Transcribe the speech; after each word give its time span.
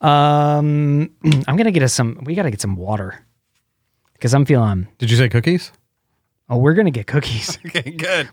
Um, 0.00 1.10
I'm 1.46 1.56
gonna 1.56 1.70
get 1.70 1.82
us 1.82 1.92
some. 1.94 2.20
We 2.24 2.34
gotta 2.34 2.50
get 2.50 2.60
some 2.60 2.76
water 2.76 3.24
because 4.14 4.34
I'm 4.34 4.44
feeling. 4.44 4.88
Did 4.98 5.10
you 5.10 5.16
say 5.16 5.28
cookies? 5.28 5.72
Oh, 6.48 6.58
we're 6.58 6.74
gonna 6.74 6.90
get 6.90 7.06
cookies. 7.06 7.58
Okay, 7.66 7.90
good. 7.90 8.30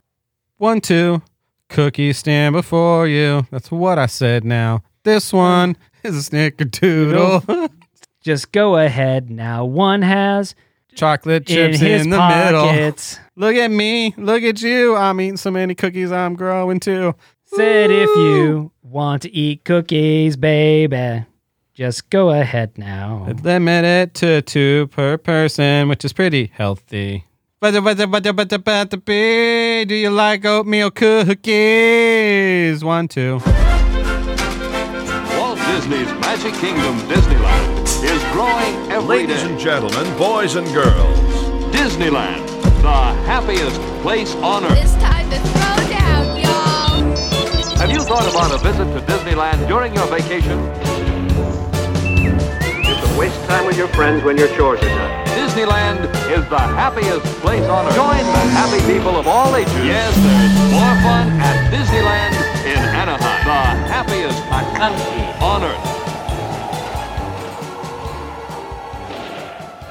One, 0.58 0.80
two. 0.82 1.22
Cookies 1.70 2.18
stand 2.20 2.54
before 2.54 3.08
you. 3.08 3.46
That's 3.52 3.72
what 3.72 3.98
I 3.98 4.06
said 4.06 4.44
now. 4.46 4.84
This 5.04 5.34
one 5.34 5.76
is 6.04 6.28
a 6.28 6.32
snickerdoodle. 6.32 7.70
Just 8.22 8.52
go 8.52 8.78
ahead 8.78 9.30
now. 9.30 9.66
One 9.66 10.02
has 10.02 10.56
Chocolate 10.96 11.50
in 11.50 11.56
chips 11.56 11.80
his 11.80 12.04
in, 12.04 12.10
the 12.12 12.18
middle. 12.28 12.64
pockets. 12.68 13.20
Look 13.36 13.56
at 13.56 13.70
me. 13.70 14.14
Look 14.18 14.44
at 14.44 14.62
you. 14.62 14.96
I'm 14.96 15.20
eating 15.20 15.38
so 15.38 15.52
many 15.52 15.76
cookies. 15.76 16.12
I'm 16.12 16.36
growing 16.36 16.80
too. 16.80 17.16
Said 17.46 17.92
if 17.92 18.10
you 18.16 18.72
want 18.82 19.24
to 19.24 19.32
eat 19.32 19.66
cookies, 19.66 20.38
baby, 20.38 21.26
just 21.76 22.10
go 22.10 22.30
ahead 22.32 22.78
now. 22.78 23.28
Limit 23.44 23.84
it 23.86 24.14
to 24.16 24.42
two 24.42 24.88
per 24.88 25.18
person, 25.18 25.90
which 25.90 26.06
is 26.06 26.14
pretty 26.14 26.50
healthy. 26.54 27.26
But 27.60 27.84
but 27.84 27.98
but 28.10 28.24
but 28.24 28.64
but 28.64 28.90
but 28.90 29.06
do 29.06 29.94
you 29.96 30.10
like 30.10 30.46
oatmeal 30.46 30.90
cookies? 30.92 32.84
One, 32.84 33.08
two. 33.10 33.42
Walt 35.38 35.58
Disney's 35.68 36.12
Magic 36.24 36.54
Kingdom 36.56 36.98
Disneyland 37.10 37.84
is 38.04 38.24
growing 38.32 38.92
every 38.92 39.08
Ladies 39.20 39.42
day. 39.44 39.50
and 39.50 39.60
gentlemen, 39.60 40.18
boys 40.18 40.56
and 40.56 40.68
girls, 40.74 41.20
Disneyland, 41.76 42.46
the 42.82 43.14
happiest 43.28 43.82
place 44.02 44.34
on 44.36 44.64
earth. 44.66 44.78
It's 44.82 44.94
time 44.96 45.30
to 45.30 45.38
throw 45.40 45.90
down, 45.90 46.38
y'all. 46.38 47.04
Have 47.80 47.92
you 47.92 48.02
thought 48.04 48.28
about 48.30 48.52
a 48.54 48.58
visit 48.64 48.86
to 48.94 49.02
Disneyland 49.12 49.68
during 49.68 49.94
your 49.94 50.08
vacation? 50.08 50.58
You 53.26 53.32
can 53.32 53.40
waste 53.40 53.50
time 53.50 53.66
with 53.66 53.76
your 53.76 53.88
friends 53.88 54.24
when 54.24 54.38
your 54.38 54.50
chores 54.50 54.80
are 54.82 54.86
done. 54.86 55.26
Disneyland 55.30 56.06
is 56.30 56.48
the 56.48 56.60
happiest 56.60 57.26
place 57.42 57.64
on 57.64 57.88
earth. 57.88 57.96
Join 57.96 58.18
the 58.18 58.46
happy 58.54 58.80
people 58.86 59.18
of 59.18 59.28
all 59.28 59.56
ages. 59.56 59.74
Yes, 59.84 60.16
there's 60.16 60.54
more 60.72 60.96
fun 61.02 61.30
at 61.42 61.72
Disneyland 61.74 62.36
in 62.68 62.78
Anaheim, 62.78 63.46
the 63.48 63.54
happiest 63.90 64.40
country 64.78 65.26
on 65.44 65.64
earth. 65.64 65.86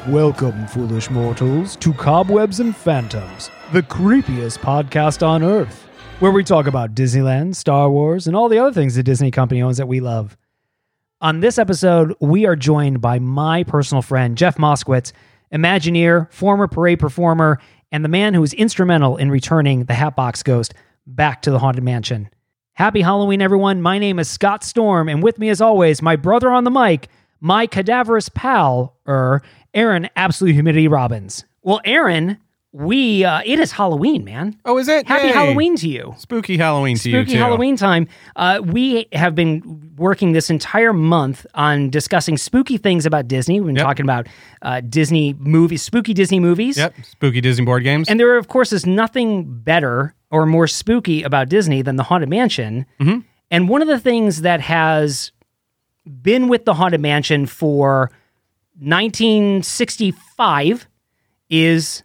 Welcome, 0.07 0.69
foolish 0.69 1.11
mortals, 1.11 1.75
to 1.75 1.93
Cobwebs 1.93 2.61
and 2.61 2.77
Phantoms, 2.77 3.51
the 3.73 3.83
creepiest 3.83 4.59
podcast 4.59 5.27
on 5.27 5.43
earth, 5.43 5.89
where 6.21 6.31
we 6.31 6.45
talk 6.45 6.69
about 6.69 6.95
Disneyland, 6.95 7.57
Star 7.57 7.91
Wars, 7.91 8.29
and 8.29 8.37
all 8.37 8.49
the 8.49 8.61
other 8.61 8.73
things 8.73 8.95
the 8.95 9.03
Disney 9.03 9.33
company 9.33 9.61
owns 9.61 9.79
that 9.79 9.89
we 9.89 9.99
love. 9.99 10.37
On 11.25 11.41
this 11.41 11.57
episode, 11.57 12.15
we 12.21 12.45
are 12.45 12.55
joined 12.55 13.01
by 13.01 13.19
my 13.19 13.63
personal 13.65 14.03
friend, 14.03 14.37
Jeff 14.37 14.59
Moskowitz, 14.59 15.13
Imagineer, 15.51 16.31
former 16.31 16.69
parade 16.69 17.01
performer, 17.01 17.61
and 17.91 18.05
the 18.05 18.11
man 18.11 18.35
who 18.35 18.43
was 18.43 18.53
instrumental 18.53 19.17
in 19.17 19.31
returning 19.31 19.85
the 19.85 19.95
Hatbox 19.95 20.43
Ghost 20.43 20.75
back 21.07 21.41
to 21.41 21.51
the 21.51 21.59
Haunted 21.59 21.83
Mansion. 21.83 22.29
Happy 22.75 23.01
Halloween, 23.01 23.41
everyone. 23.41 23.81
My 23.81 23.99
name 23.99 24.19
is 24.19 24.29
Scott 24.29 24.63
Storm, 24.63 25.09
and 25.09 25.23
with 25.23 25.39
me, 25.39 25.49
as 25.49 25.63
always, 25.63 26.03
my 26.03 26.15
brother 26.15 26.51
on 26.51 26.65
the 26.65 26.71
mic, 26.71 27.09
my 27.41 27.67
cadaverous 27.67 28.29
pal, 28.29 28.95
er, 29.09 29.41
Aaron 29.73 30.11
Absolute 30.17 30.53
Humidity 30.53 30.89
Robbins. 30.89 31.47
Well, 31.63 31.81
Aaron, 31.87 32.37
we, 32.77 33.25
uh, 33.25 33.41
it 33.45 33.61
is 33.61 33.71
Halloween, 33.71 34.25
man. 34.25 34.59
Oh, 34.65 34.79
is 34.79 34.89
it? 34.89 35.07
Happy 35.07 35.29
Yay. 35.29 35.33
Halloween 35.33 35.77
to 35.77 35.89
you. 35.89 36.13
Spooky 36.19 36.57
Halloween 36.57 36.97
to 36.99 37.09
you 37.09 37.23
Spooky. 37.23 37.37
Halloween 37.39 37.77
time. 37.77 38.09
Uh, 38.35 38.61
we 38.65 39.07
have 39.13 39.37
been 39.37 39.93
working 39.97 40.33
this 40.33 40.51
entire 40.51 40.93
month 40.93 41.47
on 41.55 41.89
discussing 41.89 42.37
spooky 42.37 42.77
things 42.77 43.07
about 43.07 43.29
Disney. 43.29 43.61
We've 43.61 43.69
been 43.69 43.77
Yep. 43.77 43.85
talking 43.87 44.05
about 44.05 44.27
uh, 44.63 44.81
Disney 44.81 45.35
movies, 45.39 45.83
spooky 45.83 46.15
Disney 46.15 46.41
movies. 46.41 46.77
Yep. 46.77 46.95
Spooky 47.05 47.41
Disney 47.41 47.65
board 47.65 47.85
games. 47.85 48.09
And 48.09 48.19
there, 48.19 48.37
of 48.37 48.49
course, 48.49 48.73
is 48.73 48.85
nothing 48.87 49.45
better 49.63 50.13
or 50.33 50.45
more 50.45 50.67
spooky 50.67 51.23
about 51.23 51.49
Disney 51.49 51.81
than 51.81 51.95
the 51.95 52.03
Haunted 52.03 52.29
Mansion. 52.29 52.87
Mm-hmm. 52.99 53.21
And 53.53 53.69
one 53.69 53.83
of 53.83 53.89
the 53.89 54.01
things 54.01 54.41
that 54.41 54.61
has 54.61 55.31
been 56.23 56.49
with 56.49 56.65
the 56.65 56.75
Haunted 56.75 57.01
Mansion 57.01 57.47
for 57.47 58.11
1965 58.81 60.89
is, 61.51 62.03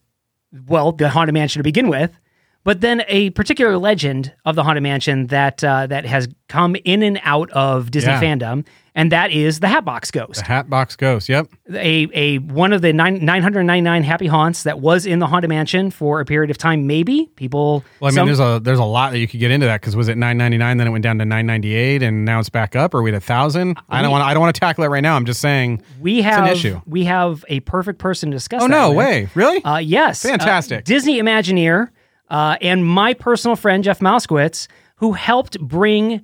well, 0.68 0.92
the 0.92 1.10
Haunted 1.10 1.34
Mansion 1.34 1.60
to 1.60 1.64
begin 1.64 1.90
with, 1.90 2.18
but 2.64 2.82
then 2.82 3.04
a 3.08 3.30
particular 3.32 3.78
legend 3.78 4.34
of 4.46 4.56
the 4.56 4.64
Haunted 4.64 4.84
Mansion 4.84 5.28
that 5.28 5.64
uh, 5.64 5.88
that 5.88 6.06
has 6.06 6.28
come 6.48 6.76
in 6.84 7.04
and 7.04 7.20
out 7.24 7.50
of 7.52 7.92
Disney 7.92 8.12
Yeah. 8.12 8.22
fandom, 8.22 8.66
and 8.96 9.12
that 9.12 9.32
is 9.32 9.60
the 9.60 9.68
Hatbox 9.68 10.10
Ghost 10.12 10.40
the 10.40 10.46
Hatbox 10.46 10.96
Ghost. 10.96 11.30
Yep. 11.30 11.48
a 11.74 12.08
a 12.14 12.38
one 12.40 12.74
of 12.74 12.82
the 12.82 12.92
nine, 12.92 13.24
999 13.24 14.04
happy 14.04 14.28
haunts 14.28 14.64
that 14.64 14.80
was 14.80 15.06
in 15.06 15.20
the 15.20 15.28
haunted 15.28 15.50
mansion 15.50 15.90
for 15.92 16.20
a 16.20 16.26
period 16.26 16.50
of 16.52 16.58
time 16.58 16.88
maybe 16.88 17.30
people 17.36 17.84
Well, 18.00 18.08
I 18.08 18.12
mean, 18.12 18.16
some- 18.16 18.26
there's 18.28 18.40
a 18.40 18.60
there's 18.62 18.80
a 18.80 18.84
lot 18.84 19.12
that 19.12 19.20
you 19.20 19.28
could 19.28 19.40
get 19.40 19.52
into 19.52 19.68
that 19.68 19.80
because 19.82 19.96
was 19.96 20.08
it 20.08 20.18
9.99, 20.18 20.78
then 20.78 20.88
it 20.88 20.90
went 20.90 21.04
down 21.04 21.18
to 21.20 21.26
9.98, 21.26 22.02
and 22.02 22.26
now 22.26 22.40
it's 22.40 22.50
back 22.50 22.76
up, 22.76 22.94
or 22.94 23.02
we 23.04 23.12
at 23.12 23.16
a 23.16 23.20
thousand? 23.22 23.78
I 23.90 24.02
don't 24.02 24.12
want 24.12 24.24
I 24.24 24.34
don't 24.34 24.42
want 24.42 24.54
to 24.56 24.60
tackle 24.60 24.84
it 24.84 24.88
right 24.88 25.02
now. 25.04 25.16
I'm 25.16 25.26
just 25.26 25.40
saying. 25.42 25.82
we 26.00 26.18
an 26.20 26.24
have 26.26 26.48
issue. 26.52 26.82
we 26.86 27.06
have 27.06 27.46
a 27.48 27.60
perfect 27.62 28.00
person 28.00 28.32
to 28.32 28.36
discuss 28.36 28.64
Oh 28.64 28.68
no 28.68 28.90
with. 28.90 28.98
way! 28.98 29.30
Really? 29.36 29.64
uh, 29.64 29.78
yes 29.78 30.26
Uh, 30.26 30.30
Fantastic. 30.30 30.84
disney 30.86 31.22
imagineer 31.22 31.90
uh, 32.30 32.58
and 32.62 32.86
my 32.86 33.14
personal 33.14 33.56
friend 33.56 33.84
jeff 33.84 34.00
moskowitz 34.00 34.68
who 34.98 35.14
helped 35.14 35.60
bring 35.60 36.22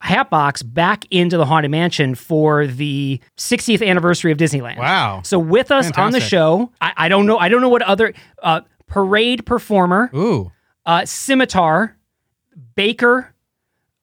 hatbox 0.00 0.62
back 0.62 1.04
into 1.10 1.36
the 1.36 1.44
haunted 1.44 1.70
mansion 1.70 2.14
for 2.14 2.66
the 2.66 3.20
60th 3.36 3.86
anniversary 3.86 4.30
of 4.32 4.38
disneyland 4.38 4.78
Wow. 4.78 5.22
so 5.24 5.38
with 5.38 5.70
us 5.70 5.90
on 5.98 6.12
the 6.12 6.20
show 6.20 6.70
I, 6.80 6.92
I 6.96 7.08
don't 7.08 7.26
know 7.26 7.38
i 7.38 7.48
don't 7.48 7.60
know 7.60 7.68
what 7.68 7.82
other 7.82 8.12
uh, 8.42 8.60
parade 8.86 9.44
performer 9.44 10.10
Ooh. 10.14 10.50
uh, 10.86 11.04
scimitar, 11.04 11.96
baker, 12.74 13.34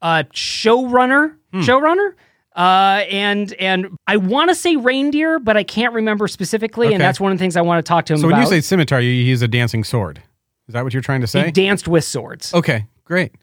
uh, 0.01 0.23
showrunner, 0.33 1.35
showrunner, 1.55 2.13
uh, 2.55 3.03
and 3.09 3.51
and 3.53 3.97
I 4.05 4.17
want 4.17 4.49
to 4.49 4.55
say 4.55 4.75
reindeer, 4.75 5.39
but 5.39 5.57
I 5.57 5.63
can't 5.63 5.93
remember 5.93 6.27
specifically, 6.27 6.93
and 6.93 7.01
that's 7.01 7.19
one 7.19 7.31
of 7.31 7.37
the 7.37 7.41
things 7.41 7.55
I 7.57 7.61
want 7.61 7.83
to 7.83 7.89
talk 7.89 8.05
to 8.05 8.13
him 8.13 8.19
about. 8.19 8.27
So 8.29 8.31
when 8.33 8.41
you 8.41 8.47
say 8.47 8.61
scimitar, 8.61 9.01
you 9.01 9.09
use 9.09 9.41
a 9.41 9.47
dancing 9.47 9.83
sword. 9.83 10.21
Is 10.67 10.73
that 10.73 10.83
what 10.83 10.93
you're 10.93 11.01
trying 11.01 11.21
to 11.21 11.25
he 11.27 11.31
say? 11.45 11.51
danced 11.51 11.87
with 11.87 12.03
swords. 12.03 12.53
okay, 12.53 12.85
great. 13.03 13.33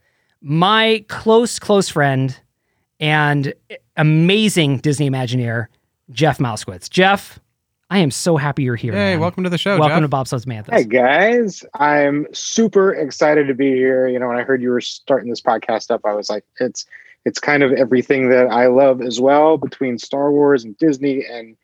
My 0.41 1.05
close 1.09 1.59
close 1.59 1.89
friend 1.89 2.37
and 2.99 3.55
amazing 3.97 4.79
Disney 4.79 5.09
Imagineer, 5.09 5.67
Jeff 6.11 6.39
Moskowitz. 6.39 6.91
Jeff, 6.91 7.39
I 7.91 7.99
am 7.99 8.11
so 8.11 8.37
happy 8.37 8.65
you're 8.65 8.75
here. 8.75 8.93
Hey, 8.93 9.13
man. 9.13 9.21
welcome 9.21 9.45
to 9.45 9.51
the 9.51 9.59
show, 9.59 9.79
Welcome 9.79 10.01
Jeff. 10.03 10.11
to 10.11 10.17
Cobwebs 10.17 10.33
and 10.33 10.45
Phantoms. 10.45 10.77
Hey 10.77 10.85
guys, 10.85 11.65
I'm 11.75 12.27
super 12.33 12.93
excited 12.95 13.47
to 13.47 13.55
be 13.55 13.71
here. 13.73 14.09
You 14.09 14.19
know, 14.19 14.27
when 14.29 14.37
I 14.37 14.43
heard 14.43 14.61
you 14.63 14.71
were 14.71 14.81
starting 14.81 15.31
this 15.31 15.41
podcast 15.41 15.91
up, 15.93 16.01
I 16.05 16.15
was 16.15 16.29
like, 16.29 16.45
it's 16.59 16.87
it's 17.25 17.39
kind 17.39 17.63
of 17.63 17.71
everything 17.73 18.31
that 18.31 18.49
I 18.51 18.67
love 18.67 19.01
as 19.01 19.21
well 19.21 19.59
between 19.59 19.97
Star 19.97 20.33
Wars 20.33 20.65
and 20.65 20.77
Disney 20.79 21.25
and 21.25 21.57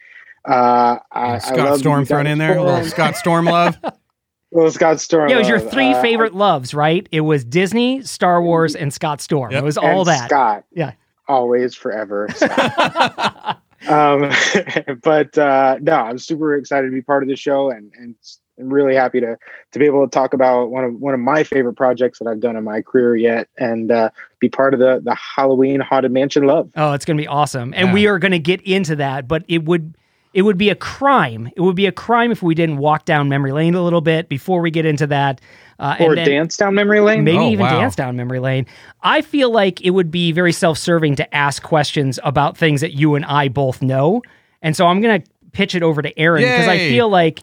uh 0.49 0.99
I, 1.11 1.33
I 1.35 1.39
Scott 1.39 1.59
love 1.59 1.79
Storm 1.81 2.05
thrown 2.05 2.29
in 2.29 2.39
there. 2.39 2.59
A 2.59 2.63
little. 2.63 2.85
Scott 2.85 3.17
Storm 3.17 3.47
love. 3.47 3.77
Little 4.53 4.71
Scott 4.71 5.01
Storm. 5.01 5.29
Yeah, 5.29 5.37
it 5.37 5.39
was 5.41 5.49
your 5.49 5.61
three 5.61 5.93
Uh, 5.93 6.01
favorite 6.03 6.35
loves, 6.35 6.73
right? 6.73 7.07
It 7.13 7.21
was 7.21 7.45
Disney, 7.45 8.03
Star 8.03 8.43
Wars, 8.43 8.75
and 8.75 8.93
Scott 8.93 9.21
Storm. 9.21 9.51
Yep. 9.53 9.63
It 9.63 9.65
was 9.65 9.77
and 9.77 9.87
all 9.87 10.05
that. 10.05 10.29
Scott. 10.29 10.65
Yeah. 10.73 10.93
Always 11.29 11.75
forever. 11.75 12.29
Um 13.89 14.29
but 15.05 15.39
uh 15.39 15.79
no, 15.81 15.95
I'm 15.95 16.19
super 16.19 16.55
excited 16.57 16.89
to 16.89 16.93
be 16.93 17.01
part 17.01 17.23
of 17.23 17.29
the 17.29 17.37
show 17.37 17.71
and 17.71 17.93
and 17.97 18.17
I'm 18.59 18.71
really 18.73 18.97
happy 18.97 19.21
to 19.21 19.37
to 19.71 19.79
be 19.79 19.87
able 19.87 20.05
to 20.05 20.11
talk 20.11 20.35
about 20.35 20.71
one 20.73 20.83
of 20.83 20.95
one 20.95 21.15
of 21.15 21.21
my 21.21 21.45
favorite 21.45 21.75
projects 21.75 22.19
that 22.19 22.27
I've 22.27 22.41
done 22.41 22.57
in 22.57 22.65
my 22.65 22.83
career 22.83 23.15
yet 23.15 23.49
and 23.57 23.93
uh 23.93 24.11
be 24.41 24.49
part 24.49 24.75
of 24.75 24.81
the 24.81 25.01
the 25.05 25.15
Halloween 25.15 25.79
Haunted 25.79 26.11
Mansion 26.11 26.43
love. 26.45 26.69
Oh, 26.77 26.93
it's 26.93 27.05
going 27.05 27.17
to 27.17 27.23
be 27.23 27.29
awesome. 27.29 27.73
And 27.77 27.89
Yeah. 27.89 27.95
we 27.95 28.07
are 28.09 28.19
going 28.19 28.33
to 28.33 28.41
get 28.41 28.61
into 28.63 28.97
that, 28.97 29.29
but 29.29 29.45
it 29.47 29.65
would 29.65 29.95
it 30.35 30.43
would 30.43 30.59
be 30.59 30.71
a 30.71 30.75
crime. 30.75 31.51
It 31.57 31.61
would 31.61 31.77
be 31.77 31.87
a 31.87 31.93
crime 31.93 32.31
if 32.31 32.43
we 32.43 32.55
didn't 32.55 32.77
walk 32.79 33.05
down 33.05 33.29
memory 33.29 33.53
lane 33.53 33.75
a 33.75 33.83
little 33.83 34.01
bit 34.01 34.29
before 34.29 34.61
we 34.61 34.71
get 34.71 34.85
into 34.87 35.07
that. 35.09 35.41
Uh, 35.79 35.97
Or 36.01 36.09
and 36.11 36.19
then 36.19 36.27
dance 36.29 36.57
down 36.57 36.75
memory 36.75 37.01
lane. 37.01 37.25
maybe 37.25 37.39
Oh, 37.39 37.49
even 37.51 37.65
wow. 37.67 37.81
dance 37.81 37.95
down 37.97 38.17
memory 38.17 38.41
lane. 38.41 38.67
I 39.03 39.23
feel 39.23 39.51
like 39.51 39.81
it 39.81 39.91
would 39.91 40.11
be 40.11 40.33
very 40.33 40.53
self-serving 40.53 41.17
to 41.17 41.35
ask 41.35 41.63
questions 41.63 42.19
about 42.25 42.57
things 42.57 42.81
that 42.81 42.93
you 42.93 43.15
and 43.15 43.25
I 43.25 43.49
both 43.49 43.81
know. 43.81 44.23
And 44.61 44.77
so 44.77 44.87
I'm 44.87 45.01
going 45.01 45.23
to 45.23 45.29
pitch 45.53 45.75
it 45.75 45.83
over 45.83 46.03
to 46.03 46.19
Aaron 46.19 46.43
because 46.43 46.67
I 46.69 46.79
feel 46.79 47.09
like 47.09 47.41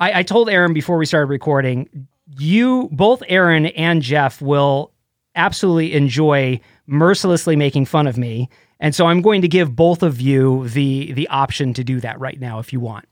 I, 0.00 0.20
I 0.20 0.22
told 0.22 0.48
Aaron 0.48 0.72
before 0.72 0.96
we 0.98 1.06
started 1.06 1.26
recording, 1.28 1.88
you 2.38 2.88
both 2.90 3.22
Aaron 3.28 3.66
and 3.66 4.02
Jeff 4.02 4.40
will 4.42 4.90
absolutely 5.36 5.92
enjoy 5.92 6.60
mercilessly 6.86 7.54
making 7.56 7.84
fun 7.86 8.06
of 8.06 8.16
me. 8.16 8.48
And 8.84 8.94
so 8.94 9.06
I'm 9.06 9.22
going 9.22 9.40
to 9.40 9.48
give 9.48 9.74
both 9.74 10.02
of 10.02 10.20
you 10.20 10.68
the 10.68 11.12
the 11.12 11.26
option 11.28 11.72
to 11.72 11.82
do 11.82 12.00
that 12.00 12.20
right 12.20 12.38
now 12.38 12.58
if 12.58 12.70
you 12.70 12.80
want. 12.80 13.06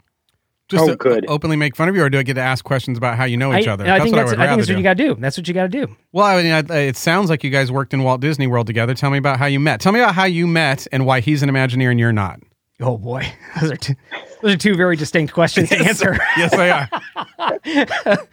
Just 0.68 0.84
Oh, 0.84 0.88
to 0.88 0.96
good. 0.96 1.24
openly 1.28 1.56
make 1.56 1.74
fun 1.76 1.88
of 1.88 1.96
you, 1.96 2.02
or 2.02 2.10
do 2.10 2.18
I 2.18 2.22
get 2.22 2.34
to 2.34 2.42
ask 2.42 2.62
questions 2.62 2.98
about 2.98 3.16
how 3.16 3.24
you 3.24 3.38
know 3.38 3.54
each 3.56 3.66
I, 3.66 3.72
other? 3.72 3.86
I 3.90 4.00
think 4.00 4.14
what 4.14 4.26
that's, 4.26 4.32
I 4.32 4.36
would 4.36 4.40
I 4.40 4.46
think 4.48 4.58
that's 4.58 4.68
what 4.68 4.74
do. 4.74 4.78
you 4.78 4.82
got 4.82 4.96
to 4.98 5.04
do. 5.14 5.20
That's 5.20 5.36
what 5.38 5.48
you 5.48 5.54
got 5.54 5.62
to 5.62 5.68
do. 5.86 5.96
Well, 6.12 6.26
I 6.26 6.42
mean, 6.42 6.52
I, 6.52 6.78
it 6.80 6.96
sounds 6.98 7.30
like 7.30 7.42
you 7.42 7.48
guys 7.50 7.72
worked 7.72 7.94
in 7.94 8.02
Walt 8.02 8.20
Disney 8.20 8.46
World 8.46 8.66
together. 8.66 8.94
Tell 8.94 9.10
me 9.10 9.16
about 9.16 9.38
how 9.38 9.46
you 9.46 9.58
met. 9.58 9.80
Tell 9.80 9.92
me 9.92 10.00
about 10.00 10.14
how 10.14 10.24
you 10.24 10.46
met 10.46 10.86
and 10.92 11.06
why 11.06 11.20
he's 11.20 11.42
an 11.42 11.48
Imagineer 11.48 11.90
and 11.90 11.98
you're 11.98 12.12
not. 12.12 12.40
Oh 12.80 12.98
boy, 12.98 13.32
those 13.60 13.70
are 13.72 13.76
two, 13.76 13.94
those 14.42 14.54
are 14.54 14.58
two 14.58 14.74
very 14.76 14.96
distinct 14.96 15.32
questions 15.32 15.70
to 15.70 15.78
answer. 15.78 16.18
yes, 16.36 16.50
they 16.54 16.70
are. 16.70 18.26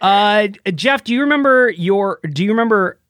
Uh, 0.00 0.48
Jeff, 0.74 1.02
do 1.02 1.14
you 1.14 1.22
remember 1.22 1.70
your 1.70 2.20
do 2.30 2.44
you 2.44 2.50
remember 2.50 3.00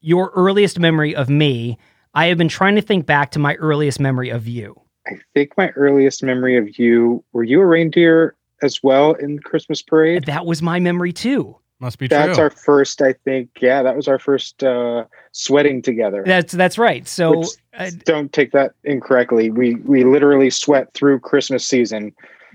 your 0.00 0.32
earliest 0.34 0.78
memory 0.78 1.14
of 1.14 1.28
me? 1.30 1.78
I 2.14 2.26
have 2.26 2.38
been 2.38 2.48
trying 2.48 2.74
to 2.76 2.82
think 2.82 3.06
back 3.06 3.30
to 3.32 3.38
my 3.38 3.54
earliest 3.56 3.98
memory 4.00 4.30
of 4.30 4.46
you. 4.46 4.80
I 5.06 5.12
think 5.34 5.52
my 5.56 5.70
earliest 5.70 6.22
memory 6.22 6.56
of 6.56 6.78
you 6.78 7.24
were 7.32 7.42
you 7.42 7.60
a 7.60 7.66
reindeer 7.66 8.36
as 8.62 8.82
well 8.82 9.14
in 9.14 9.38
Christmas 9.40 9.82
parade? 9.82 10.24
That 10.26 10.46
was 10.46 10.62
my 10.62 10.78
memory 10.78 11.12
too. 11.12 11.56
Must 11.80 11.98
be 11.98 12.06
true. 12.06 12.16
That's 12.16 12.38
our 12.38 12.50
first, 12.50 13.02
I 13.02 13.12
think. 13.24 13.50
Yeah, 13.60 13.82
that 13.82 13.96
was 13.96 14.06
our 14.06 14.20
first 14.20 14.62
uh, 14.62 15.04
sweating 15.32 15.82
together. 15.82 16.22
That's 16.24 16.52
that's 16.52 16.78
right. 16.78 17.08
So 17.08 17.40
Which- 17.40 17.48
uh, 17.76 17.90
Don't 18.04 18.32
take 18.32 18.52
that 18.52 18.72
incorrectly. 18.84 19.50
We 19.50 19.74
we 19.76 20.04
literally 20.04 20.50
sweat 20.50 20.94
through 20.94 21.18
Christmas 21.20 21.66
season. 21.66 22.12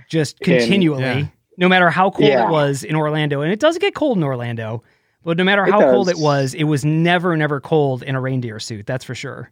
just 0.07 0.39
in- 0.39 0.59
continually, 0.59 1.01
yeah. 1.01 1.25
no 1.57 1.67
matter 1.67 1.89
how 1.89 2.11
cold 2.11 2.29
Yeah. 2.29 2.47
it 2.47 2.51
was 2.51 2.85
in 2.85 2.95
Orlando, 2.95 3.41
and 3.41 3.51
it 3.51 3.59
does 3.59 3.77
get 3.77 3.93
cold 3.95 4.17
in 4.17 4.23
Orlando, 4.23 4.81
but 5.27 5.35
no 5.35 5.43
matter 5.43 5.65
It 5.65 5.71
how 5.71 5.81
cold 5.81 6.07
it 6.07 6.17
was, 6.17 6.53
it 6.53 6.63
was 6.63 6.85
never 6.85 7.35
never 7.35 7.59
cold 7.59 8.01
in 8.01 8.15
a 8.15 8.21
reindeer 8.21 8.59
suit. 8.59 8.85
That's 8.85 9.03
for 9.03 9.13
sure. 9.13 9.51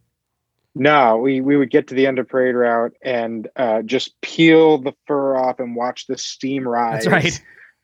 No, 0.74 1.18
we 1.18 1.42
we 1.42 1.58
would 1.58 1.70
get 1.70 1.88
to 1.88 1.96
the 1.96 2.08
end 2.08 2.18
of 2.18 2.30
parade 2.30 2.56
route 2.56 2.94
and 3.02 3.50
uh, 3.58 3.82
just 3.82 4.20
peel 4.22 4.78
the 4.78 4.94
fur 5.06 5.36
off 5.36 5.60
and 5.60 5.76
watch 5.76 6.08
the 6.08 6.18
steam 6.18 6.66
rise. 6.66 7.04
That's 7.04 7.08
right. 7.08 7.42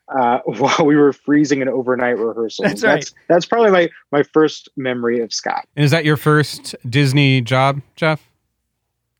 Uh, 0.08 0.38
while 0.46 0.86
we 0.86 0.96
were 0.96 1.12
freezing 1.12 1.60
in 1.60 1.68
overnight 1.68 2.16
rehearsals. 2.16 2.66
That's 2.66 2.82
right. 2.82 2.94
That's, 2.94 3.14
that's 3.28 3.44
probably 3.44 3.72
my 3.72 3.90
my 4.10 4.22
first 4.22 4.70
memory 4.74 5.20
of 5.20 5.30
Scott. 5.30 5.68
And 5.76 5.84
is 5.84 5.90
that 5.90 6.06
your 6.06 6.16
first 6.16 6.74
Disney 6.88 7.42
job, 7.42 7.82
Jeff? 7.94 8.26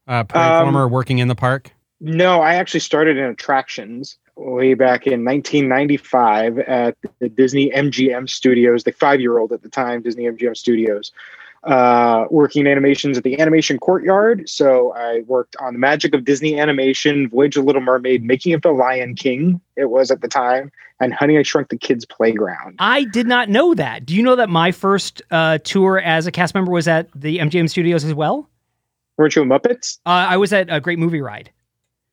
Uh, 0.09 0.21
Um, 0.21 0.27
performer 0.29 0.89
working 0.89 1.19
in 1.19 1.29
the 1.29 1.35
park? 1.35 1.73
No, 2.01 2.41
I 2.41 2.55
actually 2.55 2.81
started 2.81 3.19
in 3.19 3.25
attractions 3.25 4.17
way 4.45 4.75
back 4.75 5.07
in 5.07 5.25
1995 5.25 6.59
at 6.61 6.97
the 7.19 7.29
Disney 7.29 7.71
MGM 7.71 8.29
Studios, 8.29 8.85
the 8.85 8.93
five 8.93 9.21
year 9.21 9.39
old 9.39 9.53
at 9.53 9.63
the 9.63 9.69
time, 9.69 10.03
Disney 10.03 10.25
MGM 10.25 10.57
Studios, 10.57 11.13
uh, 11.65 12.25
working 12.31 12.67
animations 12.67 13.17
at 13.17 13.25
the 13.25 13.41
Animation 13.41 13.79
Courtyard. 13.79 14.49
So 14.49 14.93
I 14.95 15.21
worked 15.27 15.57
on 15.61 15.75
the 15.75 15.79
Magic 15.79 16.15
of 16.15 16.25
Disney 16.25 16.59
Animation, 16.59 17.29
Voyage 17.29 17.57
of 17.57 17.63
the 17.63 17.67
Little 17.67 17.83
Mermaid, 17.83 18.25
Making 18.25 18.55
of 18.55 18.63
the 18.63 18.73
Lion 18.73 19.15
King, 19.15 19.61
it 19.77 19.87
was 19.87 20.11
at 20.11 20.21
the 20.21 20.29
time, 20.29 20.73
and 21.01 21.15
Honey, 21.15 21.39
I 21.39 21.43
Shrunk 21.43 21.69
the 21.69 21.77
Kids 21.77 22.05
Playground. 22.05 22.77
I 22.79 23.05
did 23.05 23.27
not 23.27 23.49
know 23.49 23.75
that. 23.75 24.05
Do 24.07 24.15
you 24.15 24.23
know 24.23 24.37
that 24.37 24.49
my 24.49 24.73
first 24.73 25.23
uh, 25.31 25.59
tour 25.59 26.01
as 26.01 26.27
a 26.27 26.33
cast 26.33 26.55
member 26.55 26.73
was 26.73 26.89
at 26.89 27.09
the 27.15 27.39
MGM 27.39 27.71
Studios 27.71 28.05
as 28.05 28.15
well? 28.15 28.49
Weren't 29.17 29.37
you 29.37 29.43
a 29.43 29.45
Muppets? 29.45 29.99
Uh, 30.07 30.27
I 30.31 30.37
was 30.37 30.53
at 30.53 30.67
a 30.71 30.81
Great 30.81 30.99
Movie 30.99 31.21
Ride. 31.21 31.51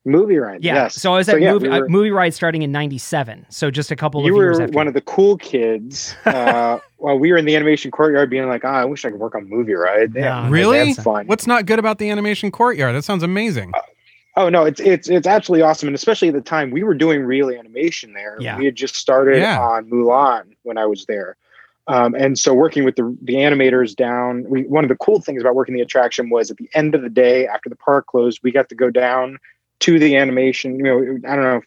Movie 0.06 0.38
ride. 0.38 0.64
Yeah. 0.64 0.74
Yes. 0.74 0.94
So 0.94 1.12
I 1.12 1.18
was 1.18 1.28
at 1.28 1.40
yeah, 1.42 1.52
movie, 1.52 1.68
we 1.68 1.74
uh, 1.74 1.80
were- 1.80 1.88
movie 1.88 2.10
Ride 2.10 2.32
starting 2.32 2.62
in 2.62 2.72
'97. 2.72 3.44
So 3.50 3.70
just 3.70 3.90
a 3.90 3.96
couple 3.96 4.22
you 4.24 4.32
of 4.32 4.36
years 4.36 4.58
You 4.58 4.64
were 4.64 4.70
one 4.70 4.88
of 4.88 4.94
the 4.94 5.02
cool 5.02 5.36
kids 5.36 6.16
uh, 6.24 6.78
while 6.96 7.18
we 7.18 7.30
were 7.30 7.36
in 7.36 7.44
the 7.44 7.54
animation 7.54 7.90
courtyard 7.90 8.30
being 8.30 8.48
like, 8.48 8.64
ah, 8.64 8.68
I 8.80 8.84
wish 8.86 9.04
I 9.04 9.10
could 9.10 9.20
work 9.20 9.34
on 9.34 9.46
movie 9.48 9.74
ride. 9.74 10.14
They 10.14 10.22
No, 10.22 10.48
Really? 10.48 10.94
fun. 10.94 11.26
What's 11.26 11.46
not 11.46 11.66
good 11.66 11.78
about 11.78 11.98
the 11.98 12.08
animation 12.08 12.50
courtyard? 12.50 12.94
That 12.94 13.04
sounds 13.04 13.22
amazing. 13.22 13.72
Oh 14.36 14.48
no, 14.48 14.64
it's 14.64 14.80
it's 14.80 15.08
it's 15.10 15.26
absolutely 15.26 15.62
awesome, 15.62 15.88
and 15.88 15.94
especially 15.94 16.28
at 16.28 16.34
the 16.34 16.40
time 16.40 16.70
we 16.70 16.82
were 16.82 16.94
doing 16.94 17.22
real 17.22 17.50
animation 17.50 18.14
there. 18.14 18.38
Yeah. 18.40 18.56
We 18.56 18.64
had 18.64 18.76
just 18.76 18.94
started 18.96 19.38
Yeah. 19.38 19.60
on 19.60 19.90
Mulan 19.90 20.44
when 20.62 20.78
I 20.78 20.86
was 20.86 21.04
there, 21.06 21.36
um, 21.88 22.14
and 22.14 22.38
so 22.38 22.54
working 22.54 22.84
with 22.84 22.96
the 22.96 23.14
the 23.20 23.34
animators 23.34 23.94
down. 23.94 24.44
We 24.48 24.62
one 24.62 24.84
of 24.84 24.88
the 24.88 24.96
cool 24.96 25.20
things 25.20 25.42
about 25.42 25.56
working 25.56 25.74
the 25.74 25.82
attraction 25.82 26.30
was 26.30 26.50
at 26.50 26.56
the 26.56 26.70
end 26.74 26.94
of 26.94 27.02
the 27.02 27.10
day 27.10 27.46
after 27.48 27.68
the 27.68 27.76
park 27.76 28.06
closed, 28.06 28.40
we 28.42 28.50
got 28.52 28.68
to 28.70 28.74
go 28.74 28.88
down 28.88 29.36
to 29.80 29.98
the 29.98 30.16
animation. 30.16 30.76
You 30.76 30.82
know, 30.82 30.98
I 31.28 31.34
don't 31.34 31.44
know. 31.44 31.56
if 31.56 31.64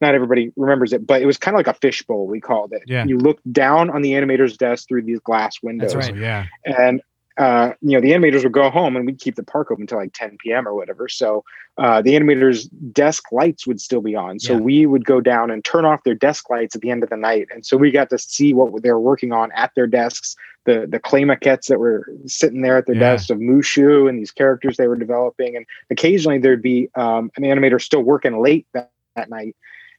not 0.00 0.14
everybody 0.14 0.52
remembers 0.56 0.92
it, 0.92 1.06
but 1.06 1.22
it 1.22 1.26
was 1.26 1.38
kind 1.38 1.54
of 1.54 1.58
like 1.58 1.74
a 1.74 1.78
fishbowl. 1.78 2.26
We 2.26 2.40
called 2.40 2.72
it. 2.72 2.82
Yeah. 2.86 3.04
You 3.06 3.18
looked 3.18 3.50
down 3.50 3.88
on 3.90 4.02
the 4.02 4.12
animator's 4.12 4.56
desk 4.56 4.88
through 4.88 5.02
these 5.02 5.20
glass 5.20 5.62
windows 5.62 5.94
That's 5.94 6.08
right. 6.10 6.16
Yeah. 6.16 6.46
and 6.64 7.00
uh, 7.38 7.72
you 7.82 7.92
know 7.92 8.00
the 8.00 8.12
animators 8.12 8.42
would 8.42 8.52
go 8.52 8.70
home 8.70 8.96
and 8.96 9.04
we'd 9.06 9.20
keep 9.20 9.34
the 9.36 9.42
park 9.42 9.70
open 9.70 9.82
until 9.82 9.98
like 9.98 10.12
10 10.14 10.38
p.m 10.38 10.66
or 10.66 10.74
whatever. 10.74 11.08
So 11.08 11.44
uh, 11.78 12.00
the 12.00 12.12
animators 12.14 12.68
desk 12.92 13.24
lights 13.32 13.66
would 13.66 13.80
still 13.80 14.00
be 14.00 14.14
on. 14.14 14.40
So 14.40 14.54
Yeah. 14.54 14.60
we 14.60 14.86
would 14.86 15.04
go 15.04 15.20
down 15.20 15.50
and 15.50 15.62
turn 15.64 15.84
off 15.84 16.04
their 16.04 16.14
desk 16.14 16.48
lights 16.48 16.74
at 16.74 16.80
the 16.80 16.90
end 16.90 17.02
of 17.02 17.10
the 17.10 17.16
night. 17.16 17.48
And 17.52 17.66
so 17.66 17.76
we 17.76 17.90
got 17.90 18.08
to 18.10 18.18
see 18.18 18.54
what 18.54 18.82
they 18.82 18.90
were 18.90 19.00
working 19.00 19.32
on 19.32 19.52
at 19.52 19.72
their 19.74 19.86
desks 19.86 20.34
the 20.64 20.86
the 20.88 20.98
clay 20.98 21.22
maquettes 21.22 21.66
that 21.68 21.78
were 21.78 22.06
sitting 22.26 22.62
there 22.62 22.76
at 22.78 22.86
their 22.86 22.94
Yeah. 22.96 23.12
desks 23.12 23.30
of 23.30 23.38
mushu 23.38 24.08
and 24.08 24.18
these 24.18 24.32
characters 24.32 24.76
they 24.76 24.88
were 24.88 24.96
developing. 24.96 25.56
And 25.56 25.66
occasionally 25.90 26.38
there'd 26.38 26.62
be 26.62 26.88
um, 26.96 27.30
an 27.36 27.42
animator 27.44 27.80
still 27.80 28.02
working 28.02 28.40
late 28.40 28.66
that, 28.72 28.90
that 29.14 29.28
night. 29.30 29.54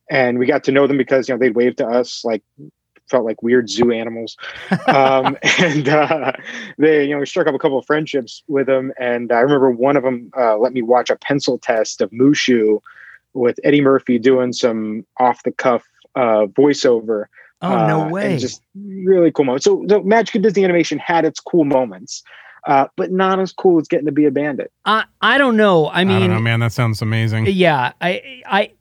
And 0.09 0.39
we 0.39 0.45
got 0.45 0.63
to 0.65 0.71
know 0.71 0.87
them 0.87 0.97
because 0.97 1.29
you 1.29 1.35
know 1.35 1.39
they'd 1.39 1.55
wave 1.55 1.75
to 1.77 1.87
us 1.87 2.25
like 2.25 2.41
felt 3.09 3.25
like 3.25 3.41
weird 3.41 3.69
zoo 3.69 3.91
animals 3.91 4.37
um, 4.87 5.37
and 5.59 5.89
uh, 5.89 6.31
they 6.77 7.05
you 7.05 7.13
know 7.13 7.19
we 7.19 7.25
struck 7.25 7.47
up 7.47 7.55
a 7.55 7.59
couple 7.59 7.77
of 7.77 7.85
friendships 7.85 8.43
with 8.47 8.67
them 8.67 8.91
and 8.99 9.31
i 9.31 9.39
remember 9.39 9.69
one 9.69 9.97
of 9.97 10.03
them 10.03 10.31
uh, 10.37 10.57
let 10.57 10.73
me 10.73 10.81
watch 10.81 11.09
a 11.09 11.15
pencil 11.15 11.57
test 11.57 12.01
of 12.01 12.09
mushu 12.11 12.79
with 13.33 13.59
eddie 13.63 13.81
murphy 13.81 14.17
doing 14.19 14.53
some 14.53 15.05
off 15.19 15.43
the 15.43 15.51
cuff 15.51 15.83
uh, 16.15 16.45
voiceover 16.47 17.25
oh 17.61 17.87
no 17.87 18.03
uh, 18.03 18.09
way! 18.09 18.31
and 18.31 18.39
just 18.39 18.61
really 18.75 19.31
cool 19.31 19.45
moments 19.45 19.65
so, 19.65 19.85
so 19.87 20.01
magic 20.03 20.35
of 20.35 20.41
disney 20.41 20.63
animation 20.63 20.97
had 20.99 21.25
its 21.25 21.39
cool 21.39 21.65
moments 21.65 22.23
uh, 22.65 22.85
but 22.97 23.11
not 23.11 23.39
as 23.39 23.53
cool 23.53 23.79
as 23.79 23.87
getting 23.87 24.05
to 24.05 24.11
be 24.11 24.25
a 24.25 24.31
bandit 24.31 24.71
I 24.85 25.05
I 25.21 25.37
don't 25.37 25.57
know. 25.57 25.85
I 25.85 26.01
I, 26.01 26.03
mean, 26.03 26.19
don't 26.21 26.31
know, 26.31 26.39
man. 26.39 26.59
That 26.59 26.73
sounds 26.73 27.01
amazing. 27.01 27.45
Yeah, 27.47 27.93
I 28.01 28.41
I 28.45 28.71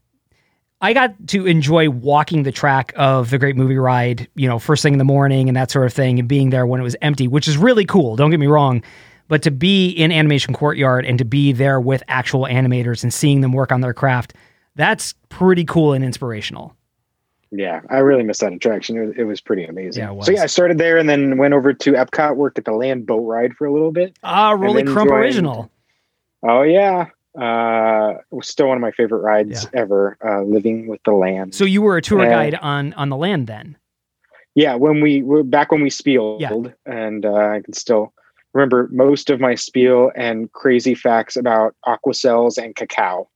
I 0.80 0.92
got 0.92 1.14
to 1.28 1.46
enjoy 1.46 1.88
walking 1.88 2.42
the 2.42 2.52
track 2.52 2.92
of 2.96 3.30
the 3.30 3.38
Great 3.38 3.56
Movie 3.56 3.78
Ride, 3.78 4.28
you 4.34 4.46
know, 4.48 4.58
first 4.58 4.82
thing 4.82 4.92
in 4.92 4.98
the 4.98 5.04
morning 5.04 5.48
and 5.48 5.56
that 5.56 5.70
sort 5.70 5.86
of 5.86 5.92
thing, 5.92 6.18
and 6.18 6.28
being 6.28 6.50
there 6.50 6.66
when 6.66 6.80
it 6.80 6.84
was 6.84 6.96
empty, 7.00 7.28
which 7.28 7.48
is 7.48 7.56
really 7.56 7.86
cool. 7.86 8.14
Don't 8.16 8.30
get 8.30 8.40
me 8.40 8.46
wrong, 8.46 8.82
but 9.28 9.42
to 9.42 9.50
be 9.50 9.88
in 9.90 10.12
Animation 10.12 10.52
Courtyard 10.52 11.06
and 11.06 11.18
to 11.18 11.24
be 11.24 11.52
there 11.52 11.80
with 11.80 12.02
actual 12.08 12.42
animators 12.42 13.02
and 13.02 13.12
seeing 13.12 13.40
them 13.40 13.52
work 13.52 13.72
on 13.72 13.80
their 13.80 13.94
craft, 13.94 14.34
that's 14.74 15.14
pretty 15.30 15.64
cool 15.64 15.94
and 15.94 16.04
inspirational. 16.04 16.76
Yeah, 17.50 17.80
I 17.88 17.98
really 17.98 18.24
missed 18.24 18.40
that 18.40 18.52
attraction. 18.52 18.98
It 18.98 19.06
was, 19.06 19.14
it 19.18 19.24
was 19.24 19.40
pretty 19.40 19.64
amazing. 19.64 20.02
Yeah, 20.02 20.12
it 20.12 20.24
So 20.24 20.32
yeah, 20.32 20.42
I 20.42 20.46
started 20.46 20.76
there 20.78 20.98
and 20.98 21.08
then 21.08 21.38
went 21.38 21.54
over 21.54 21.72
to 21.72 21.92
Epcot, 21.92 22.36
worked 22.36 22.58
at 22.58 22.66
the 22.66 22.72
land 22.72 23.06
boat 23.06 23.20
ride 23.24 23.54
for 23.54 23.66
a 23.66 23.72
little 23.72 23.92
bit. 23.92 24.18
Ah, 24.22 24.50
Rolly 24.50 24.82
Crump 24.82 25.08
joined- 25.08 25.22
original. 25.22 25.70
Oh 26.42 26.62
yeah, 26.62 27.06
uh, 27.36 28.14
it 28.30 28.34
was 28.34 28.48
still 28.48 28.68
one 28.68 28.76
of 28.76 28.80
my 28.82 28.90
favorite 28.92 29.20
rides 29.20 29.66
ever. 29.74 30.16
Uh, 30.24 30.42
living 30.42 30.86
with 30.88 31.00
the 31.04 31.12
land. 31.12 31.54
So 31.54 31.64
you 31.64 31.82
were 31.82 31.96
a 31.96 32.02
tour 32.02 32.22
Yeah. 32.24 32.30
guide 32.30 32.54
on 32.56 32.92
on 32.94 33.08
the 33.10 33.16
land 33.16 33.46
then. 33.46 33.76
yeah, 34.54 34.74
when 34.74 35.00
we 35.02 35.22
were 35.22 35.42
back 35.42 35.70
when 35.70 35.82
we 35.82 35.90
spieled, 35.90 36.40
Yeah. 36.40 36.52
and 36.86 37.26
uh, 37.26 37.34
I 37.34 37.60
can 37.62 37.74
still 37.74 38.12
remember 38.54 38.88
most 38.90 39.28
of 39.28 39.38
my 39.40 39.54
spiel 39.54 40.10
and 40.16 40.50
crazy 40.52 40.94
facts 40.94 41.36
about 41.36 41.74
aquacells 41.86 42.56
and 42.62 42.74
cacao. 42.74 43.28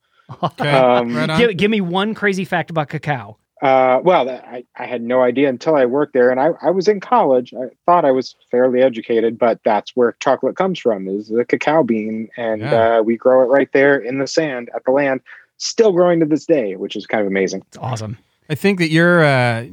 Okay. 0.43 0.71
Um, 0.71 1.15
right. 1.15 1.37
Give, 1.39 1.57
give 1.57 1.71
me 1.71 1.81
one 1.81 2.15
crazy 2.15 2.45
fact 2.45 2.71
about 2.71 2.89
cacao. 2.89 3.37
Uh, 3.63 4.01
well, 4.03 4.29
I, 4.31 4.65
I 4.77 4.87
had 4.87 5.03
no 5.03 5.21
idea 5.23 5.49
until 5.49 5.75
I 5.75 5.85
worked 5.85 6.15
there, 6.15 6.31
and 6.31 6.41
I, 6.41 6.51
I 6.63 6.71
was 6.71 6.89
in 6.89 6.99
college. 7.01 7.53
I 7.53 7.67
thought 7.85 8.07
I 8.07 8.11
was 8.11 8.35
fairly 8.51 8.81
educated, 8.81 9.39
but 9.39 9.61
that's 9.65 9.95
where 9.95 10.17
chocolate 10.21 10.57
comes 10.57 10.79
from 10.79 11.07
is 11.09 11.29
the 11.29 11.45
cacao 11.45 11.83
bean, 11.83 12.29
and 12.39 12.63
Yeah. 12.63 12.99
uh, 12.99 13.03
we 13.03 13.17
grow 13.19 13.43
it 13.43 13.47
right 13.47 13.69
there 13.73 13.99
in 13.99 14.19
the 14.19 14.27
sand 14.27 14.71
at 14.75 14.85
the 14.87 14.93
land, 14.93 15.21
still 15.59 15.93
growing 15.93 16.21
to 16.21 16.27
this 16.27 16.47
day, 16.47 16.77
which 16.77 16.97
is 16.97 17.07
kind 17.07 17.21
of 17.21 17.27
amazing. 17.27 17.63
It's 17.69 17.77
awesome. 17.77 18.17
I 18.49 18.55
think 18.55 18.79
that 18.79 18.89
your 18.91 19.23
uh, 19.23 19.67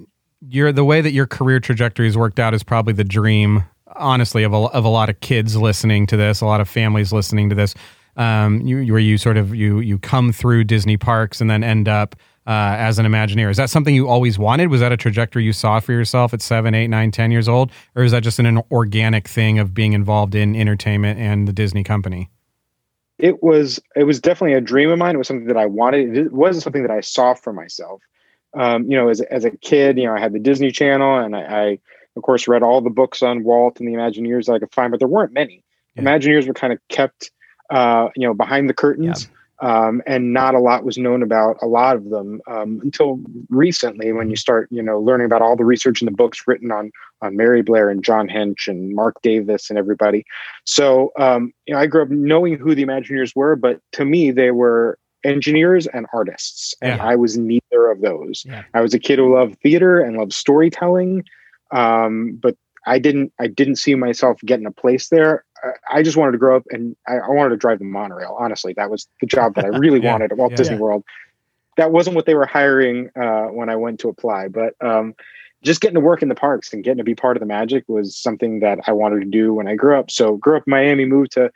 your 0.50 0.72
the 0.74 0.84
way 0.84 1.00
that 1.00 1.12
your 1.14 1.26
career 1.26 1.60
trajectory 1.62 2.08
has 2.08 2.18
worked 2.18 2.40
out 2.40 2.54
is 2.54 2.64
probably 2.64 2.94
the 2.94 3.06
dream, 3.06 3.64
honestly, 3.96 4.44
of 4.44 4.54
a, 4.54 4.58
of 4.58 4.84
a 4.84 4.90
lot 4.90 5.10
of 5.10 5.20
kids 5.22 5.56
listening 5.56 6.06
to 6.08 6.18
this, 6.18 6.42
a 6.42 6.46
lot 6.46 6.60
of 6.60 6.68
families 6.68 7.14
listening 7.14 7.50
to 7.50 7.56
this. 7.56 7.74
Um, 8.18 8.62
you 8.62 8.92
where 8.92 9.00
you 9.00 9.18
sort 9.18 9.38
of 9.38 9.56
you 9.56 9.80
you 9.80 9.98
come 9.98 10.32
through 10.34 10.66
Disney 10.66 10.98
parks 10.98 11.40
and 11.40 11.50
then 11.50 11.64
end 11.64 11.88
up 11.88 12.16
uh, 12.48 12.76
as 12.80 12.98
an 12.98 13.06
Imagineer. 13.06 13.52
Is 13.52 13.58
that 13.58 13.70
something 13.70 13.94
you 13.94 14.08
always 14.08 14.40
wanted? 14.40 14.70
Was 14.70 14.80
that 14.80 14.94
a 14.94 14.98
trajectory 14.98 15.44
you 15.44 15.52
saw 15.52 15.82
for 15.82 15.92
yourself 15.92 16.34
at 16.34 16.42
seven, 16.42 16.74
eight, 16.74 16.88
nine, 16.88 17.12
ten 17.12 17.30
years 17.30 17.50
old, 17.50 17.72
or 17.94 18.04
is 18.04 18.14
that 18.14 18.24
just 18.24 18.40
an, 18.40 18.46
an 18.46 18.62
organic 18.72 19.28
thing 19.28 19.60
of 19.60 19.74
being 19.74 19.92
involved 19.94 20.34
in 20.34 20.56
entertainment 20.56 21.20
and 21.20 21.48
the 21.48 21.54
Disney 21.54 21.84
company? 21.84 22.30
It 23.20 23.44
was 23.44 23.80
it 23.96 24.06
was 24.06 24.22
definitely 24.22 24.54
a 24.54 24.62
dream 24.62 24.90
of 24.90 24.98
mine. 24.98 25.16
It 25.16 25.18
was 25.18 25.28
something 25.28 25.48
that 25.48 25.58
I 25.58 25.66
wanted. 25.66 26.16
It 26.16 26.32
wasn't 26.32 26.64
something 26.64 26.84
that 26.84 26.92
I 26.92 27.02
saw 27.02 27.34
for 27.34 27.52
myself. 27.52 28.02
Um, 28.54 28.90
you 28.90 28.96
know, 28.96 29.10
as 29.10 29.20
as 29.22 29.44
a 29.44 29.52
kid, 29.52 29.98
you 29.98 30.06
know, 30.06 30.16
I 30.16 30.20
had 30.20 30.34
the 30.34 30.40
Disney 30.40 30.72
Channel, 30.72 31.18
and 31.18 31.36
I, 31.36 31.42
I 31.42 31.80
of 32.16 32.24
course 32.24 32.48
read 32.48 32.64
all 32.64 32.80
the 32.80 32.90
books 32.90 33.22
on 33.22 33.44
Walt 33.44 33.80
and 33.80 33.90
the 33.90 33.94
Imagineers 33.94 34.46
that 34.46 34.54
I 34.54 34.60
could 34.60 34.72
find, 34.72 34.92
but 34.92 35.00
there 35.00 35.08
weren't 35.08 35.34
many. 35.34 35.64
Yeah. 35.96 36.04
Imagineers 36.04 36.48
were 36.48 36.54
kind 36.54 36.72
of 36.72 36.80
kept, 36.88 37.32
uh, 37.70 38.08
you 38.16 38.26
know, 38.26 38.34
behind 38.34 38.70
the 38.70 38.74
curtains. 38.74 39.28
Um, 39.60 40.04
and 40.06 40.34
not 40.34 40.54
a 40.54 40.60
lot 40.60 40.84
was 40.84 41.00
known 41.00 41.24
about 41.24 41.58
a 41.64 41.66
lot 41.66 41.96
of 41.96 42.10
them 42.12 42.42
um, 42.48 42.80
until 42.84 43.20
recently 43.50 44.14
when 44.14 44.30
you 44.30 44.36
start 44.36 44.68
you 44.70 44.84
know 44.84 45.00
learning 45.00 45.26
about 45.26 45.42
all 45.42 45.56
the 45.56 45.66
research 45.66 46.00
in 46.02 46.06
the 46.06 46.12
books 46.12 46.44
written 46.46 46.72
on 46.72 46.92
on 47.24 47.36
Mary 47.36 47.64
Blair 47.64 47.90
and 47.90 48.04
John 48.04 48.28
Hench 48.28 48.68
and 48.68 48.94
Marc 48.94 49.20
Davis 49.24 49.70
and 49.72 49.80
everybody. 49.80 50.26
So 50.66 51.12
um, 51.18 51.54
you 51.66 51.74
know, 51.74 51.80
I 51.80 51.88
grew 51.88 52.04
up 52.04 52.10
knowing 52.10 52.58
who 52.60 52.76
the 52.76 52.86
Imagineers 52.86 53.36
were, 53.36 53.56
but 53.56 53.82
to 53.94 54.06
me 54.06 54.30
they 54.30 54.52
were 54.52 55.00
engineers 55.24 55.88
and 55.88 56.06
artists, 56.14 56.76
and 56.82 56.98
Yeah. 56.98 57.06
I 57.06 57.16
was 57.16 57.38
neither 57.38 57.90
of 57.92 58.02
those. 58.02 58.44
Yeah. 58.46 58.64
I 58.76 58.82
was 58.82 58.94
a 58.94 59.00
kid 59.00 59.18
who 59.18 59.36
loved 59.36 59.60
theater 59.62 60.00
and 60.00 60.18
loved 60.18 60.34
storytelling, 60.34 61.24
um, 61.72 62.38
but 62.42 62.56
I 62.88 63.00
didn't. 63.00 63.32
I 63.40 63.48
didn't 63.48 63.76
see 63.76 63.94
myself 63.96 64.40
getting 64.46 64.66
a 64.66 64.72
place 64.72 65.10
there. 65.10 65.44
I- 65.64 65.98
I 66.00 66.04
just 66.04 66.18
wanted 66.18 66.32
to 66.34 66.38
grow 66.38 66.56
up 66.56 66.64
and 66.72 66.96
I, 67.08 67.18
I 67.18 67.30
wanted 67.30 67.50
to 67.50 67.58
drive 67.58 67.80
the 67.80 67.86
monorail. 67.86 68.36
Honestly, 68.40 68.74
that 68.74 68.90
was 68.90 69.08
the 69.22 69.28
job 69.28 69.56
that 69.56 69.66
I 69.66 69.68
really 69.84 70.00
Yeah. 70.02 70.12
wanted 70.14 70.32
at 70.32 70.38
Walt 70.38 70.52
Yeah. 70.52 70.58
Disney 70.58 70.78
World. 70.78 71.04
That 71.78 71.92
wasn't 71.92 72.16
what 72.16 72.26
they 72.26 72.34
were 72.36 72.46
hiring 72.48 73.10
uh, 73.16 73.46
when 73.48 73.70
I 73.70 73.76
went 73.76 74.00
to 74.00 74.10
apply, 74.10 74.48
but 74.48 74.74
um, 74.82 75.14
just 75.64 75.82
getting 75.82 75.96
to 75.96 76.00
work 76.02 76.22
in 76.24 76.30
the 76.30 76.36
parks 76.36 76.74
and 76.74 76.84
getting 76.84 76.98
to 76.98 77.04
be 77.04 77.14
part 77.16 77.38
of 77.38 77.40
the 77.42 77.46
magic 77.48 77.84
was 77.88 78.16
something 78.18 78.60
that 78.62 78.80
I 78.88 78.92
wanted 78.94 79.20
to 79.20 79.26
do 79.28 79.54
when 79.54 79.68
I 79.68 79.76
grew 79.76 79.98
up. 80.00 80.10
So, 80.10 80.38
grew 80.38 80.58
up 80.58 80.64
in 80.66 80.72
Miami, 80.72 81.06
moved 81.06 81.34
to 81.34 81.52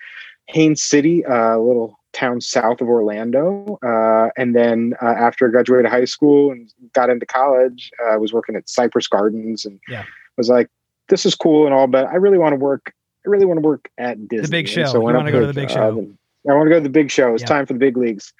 Haines 0.47 0.83
City, 0.83 1.25
uh, 1.25 1.55
a 1.57 1.59
little 1.61 1.97
town 2.13 2.41
south 2.41 2.81
of 2.81 2.87
Orlando, 2.89 3.79
uh, 3.83 4.29
and 4.37 4.55
then 4.55 4.93
uh, 5.01 5.05
after 5.05 5.47
I 5.47 5.51
graduated 5.51 5.89
high 5.89 6.05
school 6.05 6.51
and 6.51 6.71
got 6.93 7.09
into 7.09 7.25
college, 7.25 7.89
uh, 8.03 8.09
I 8.13 8.17
was 8.17 8.33
working 8.33 8.55
at 8.55 8.67
Cypress 8.69 9.07
Gardens 9.07 9.65
and 9.65 9.79
Yeah. 9.87 10.03
was 10.37 10.49
like, 10.49 10.67
"This 11.09 11.25
is 11.25 11.35
cool 11.35 11.65
and 11.65 11.73
all, 11.73 11.87
but 11.87 12.05
I 12.07 12.15
really 12.15 12.37
want 12.37 12.53
to 12.53 12.57
work. 12.57 12.93
I 13.25 13.29
really 13.29 13.45
want 13.45 13.57
to 13.61 13.67
work 13.67 13.89
at 13.97 14.27
Disney." 14.27 14.45
The 14.45 14.51
big 14.51 14.65
And 14.65 14.69
show. 14.69 14.85
So 14.85 14.97
You 14.99 15.01
wanna 15.15 15.31
go 15.31 15.39
to 15.41 15.47
the 15.47 15.53
big 15.53 15.69
uh, 15.71 15.73
show. 15.73 15.91
the- 15.95 16.51
I 16.51 16.55
want 16.55 16.65
to 16.65 16.69
go 16.71 16.77
to 16.79 16.83
the 16.83 16.89
big 16.89 17.11
show. 17.11 17.33
It's 17.33 17.43
Yeah. 17.43 17.47
time 17.47 17.65
for 17.67 17.73
the 17.73 17.79
big 17.79 17.95
leagues. 17.97 18.33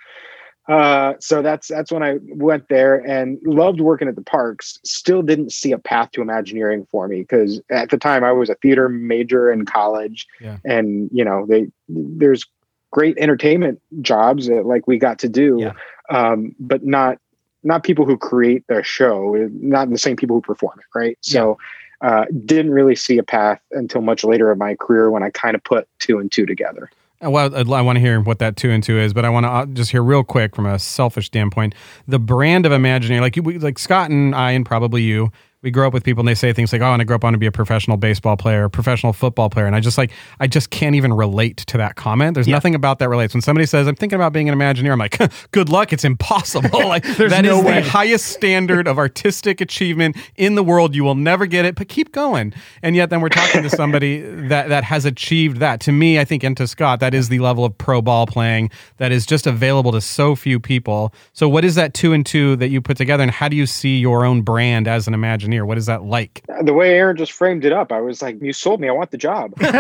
Uh, 0.67 1.13
so 1.19 1.41
that's 1.41 1.67
that's 1.67 1.91
when 1.91 2.03
I 2.03 2.17
went 2.21 2.67
there 2.69 2.95
and 2.97 3.37
loved 3.43 3.81
working 3.81 4.07
at 4.07 4.15
the 4.15 4.21
parks. 4.21 4.79
Still 4.85 5.21
didn't 5.21 5.51
see 5.51 5.71
a 5.71 5.77
path 5.77 6.11
to 6.11 6.21
Imagineering 6.21 6.85
for 6.89 7.07
me 7.07 7.21
because 7.21 7.61
at 7.69 7.89
the 7.89 7.97
time 7.97 8.23
I 8.23 8.31
was 8.31 8.49
a 8.49 8.55
theater 8.55 8.87
major 8.87 9.51
in 9.51 9.65
college, 9.65 10.27
Yeah. 10.39 10.57
and 10.63 11.09
you 11.11 11.25
know 11.25 11.45
they 11.47 11.67
there's 11.89 12.45
great 12.91 13.17
entertainment 13.17 13.81
jobs 14.01 14.47
that 14.47 14.65
like 14.65 14.87
we 14.87 14.97
got 14.97 15.17
to 15.19 15.29
do, 15.29 15.57
Yeah. 15.59 15.73
um, 16.09 16.55
but 16.59 16.85
not 16.85 17.17
not 17.63 17.83
people 17.83 18.05
who 18.05 18.17
create 18.17 18.63
the 18.67 18.81
show, 18.83 19.35
not 19.53 19.89
the 19.89 19.97
same 19.97 20.15
people 20.15 20.35
who 20.37 20.41
perform 20.41 20.79
it, 20.79 20.85
right? 20.97 21.17
So. 21.21 21.57
Uh, 22.01 22.25
didn't 22.45 22.71
really 22.71 22.95
see 22.95 23.17
a 23.19 23.23
path 23.23 23.59
until 23.71 24.01
much 24.01 24.23
later 24.23 24.51
in 24.51 24.57
my 24.57 24.75
career 24.75 25.11
when 25.11 25.21
I 25.23 25.29
kind 25.29 25.55
of 25.55 25.63
put 25.63 25.87
two 25.99 26.17
and 26.17 26.31
two 26.31 26.45
together. 26.45 26.89
Well, 27.21 27.55
I'd- 27.55 27.69
want 27.69 27.97
to 27.97 27.99
hear 27.99 28.19
what 28.19 28.39
that 28.39 28.57
two 28.57 28.71
and 28.71 28.83
two 28.83 28.97
is, 28.97 29.13
but 29.13 29.25
I 29.25 29.29
want 29.29 29.45
to 29.45 29.49
uh, 29.49 29.65
just 29.67 29.91
hear 29.91 30.01
real 30.01 30.23
quick 30.23 30.55
from 30.55 30.65
a 30.65 30.79
selfish 30.79 31.27
standpoint 31.27 31.75
the 32.07 32.17
brand 32.17 32.65
of 32.65 32.71
Imagineering. 32.71 33.21
Like 33.21 33.35
you, 33.35 33.43
like 33.43 33.77
Scott 33.77 34.09
and 34.09 34.33
I, 34.33 34.51
and 34.51 34.65
probably 34.65 35.03
you, 35.03 35.31
we 35.63 35.69
grow 35.69 35.87
up 35.87 35.93
with 35.93 36.03
people 36.03 36.21
and 36.21 36.27
they 36.27 36.33
say 36.35 36.53
things 36.53 36.73
like, 36.73 36.81
"Oh, 36.81 36.91
and 36.91 37.01
I 37.01 37.05
grew 37.05 37.15
up 37.15 37.23
on 37.23 37.33
to 37.33 37.37
be 37.37 37.45
a 37.45 37.51
professional 37.51 37.97
baseball 37.97 38.35
player, 38.35 38.63
a 38.63 38.69
professional 38.69 39.13
football 39.13 39.49
player," 39.49 39.67
and 39.67 39.75
I 39.75 39.79
just 39.79 39.97
like, 39.97 40.11
I 40.39 40.47
just 40.47 40.71
can't 40.71 40.95
even 40.95 41.13
relate 41.13 41.57
to 41.57 41.77
that 41.77 41.95
comment. 41.95 42.33
There's 42.33 42.47
nothing 42.47 42.73
about 42.73 42.97
that 42.99 43.09
relates. 43.09 43.33
When 43.33 43.41
somebody 43.41 43.67
says, 43.67 43.87
"I'm 43.87 43.95
thinking 43.95 44.15
about 44.15 44.33
being 44.33 44.49
an 44.49 44.57
Imagineer," 44.57 44.91
I'm 44.91 44.99
like, 44.99 45.19
"Good 45.51 45.69
luck, 45.69 45.93
it's 45.93 46.03
impossible." 46.03 46.79
like 46.87 47.03
There's 47.03 47.31
that 47.31 47.45
no 47.45 47.59
is 47.59 47.63
way. 47.65 47.81
the 47.81 47.89
highest 47.89 48.25
standard 48.27 48.87
of 48.87 48.97
artistic 48.97 49.61
achievement 49.61 50.17
in 50.35 50.55
the 50.55 50.63
world. 50.63 50.95
You 50.95 51.03
will 51.03 51.15
never 51.15 51.45
get 51.45 51.65
it, 51.65 51.75
but 51.75 51.87
keep 51.89 52.11
going. 52.11 52.53
And 52.81 52.95
yet, 52.95 53.11
then 53.11 53.21
we're 53.21 53.29
talking 53.29 53.61
to 53.61 53.69
somebody 53.69 54.21
that 54.47 54.69
that 54.69 54.83
has 54.85 55.05
achieved 55.05 55.57
that. 55.57 55.79
To 55.81 55.91
me, 55.91 56.19
I 56.19 56.25
think, 56.25 56.43
and 56.43 56.57
to 56.57 56.67
Scott, 56.67 56.99
that 57.01 57.13
is 57.13 57.29
the 57.29 57.39
level 57.39 57.65
of 57.65 57.77
pro 57.77 58.01
ball 58.01 58.25
playing 58.25 58.71
that 58.97 59.11
is 59.11 59.27
just 59.27 59.45
available 59.45 59.91
to 59.91 60.01
so 60.01 60.35
few 60.35 60.59
people. 60.59 61.13
So, 61.33 61.47
what 61.47 61.63
is 61.63 61.75
that 61.75 61.93
two 61.93 62.13
and 62.13 62.25
two 62.25 62.55
that 62.55 62.69
you 62.69 62.81
put 62.81 62.97
together, 62.97 63.21
and 63.21 63.31
how 63.31 63.47
do 63.47 63.55
you 63.55 63.67
see 63.67 63.99
your 63.99 64.25
own 64.25 64.41
brand 64.41 64.87
as 64.87 65.07
an 65.07 65.13
Imagineer? 65.13 65.50
What 65.59 65.77
is 65.77 65.87
that 65.87 66.03
like? 66.03 66.43
the 66.63 66.73
way 66.73 66.93
Aaron 66.93 67.17
just 67.17 67.31
framed 67.31 67.65
it 67.65 67.73
up, 67.73 67.91
I 67.91 68.01
was 68.01 68.21
like, 68.21 68.37
"You 68.41 68.53
sold 68.53 68.79
me. 68.79 68.87
I 68.87 68.91
want 68.91 69.11
the 69.11 69.17
job." 69.17 69.53
But, 69.59 69.75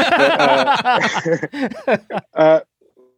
uh, 1.87 1.97
uh, 2.33 2.59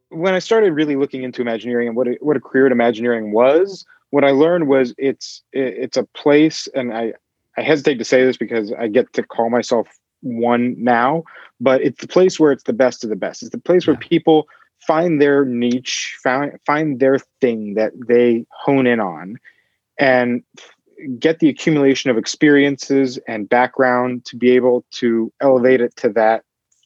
when 0.10 0.34
I 0.34 0.40
started 0.40 0.74
really 0.74 0.96
looking 0.96 1.24
into 1.24 1.42
Imagineering 1.42 1.88
and 1.88 1.98
what 1.98 2.08
a, 2.08 2.18
what 2.22 2.38
a 2.38 2.40
career 2.40 2.68
at 2.68 2.72
Imagineering 2.72 3.32
was, 3.32 3.86
what 4.12 4.24
I 4.24 4.32
learned 4.32 4.68
was 4.68 4.94
it's 4.98 5.42
it, 5.54 5.74
it's 5.78 5.98
a 5.98 6.04
place, 6.16 6.68
and 6.76 6.94
I 6.94 7.14
I 7.58 7.62
hesitate 7.62 7.98
to 7.98 8.06
say 8.06 8.24
this 8.24 8.38
because 8.38 8.72
I 8.74 8.88
get 8.88 9.12
to 9.14 9.24
call 9.24 9.50
myself 9.50 9.88
one 10.22 10.76
now, 10.78 11.24
but 11.60 11.82
it's 11.82 12.02
the 12.02 12.08
place 12.08 12.40
where 12.40 12.52
it's 12.52 12.64
the 12.64 12.74
best 12.74 13.04
of 13.04 13.10
the 13.10 13.16
best. 13.16 13.42
It's 13.42 13.52
the 13.52 13.58
place 13.58 13.88
where 13.88 13.96
people 13.96 14.48
find 14.86 15.22
their 15.22 15.46
niche, 15.46 16.18
find 16.24 16.60
find 16.66 17.00
their 17.00 17.20
thing 17.42 17.74
that 17.76 17.94
they 18.08 18.46
hone 18.52 18.88
in 18.88 19.00
on, 19.00 19.38
and 19.98 20.44
get 21.20 21.40
the 21.40 21.50
accumulation 21.50 22.10
of 22.10 22.18
experiences 22.18 23.20
and 23.28 23.50
background 23.50 24.26
to 24.26 24.36
be 24.36 24.52
able 24.52 24.86
to 24.92 25.32
elevate 25.42 25.82
it 25.82 25.96
to 25.98 26.10
that 26.10 26.44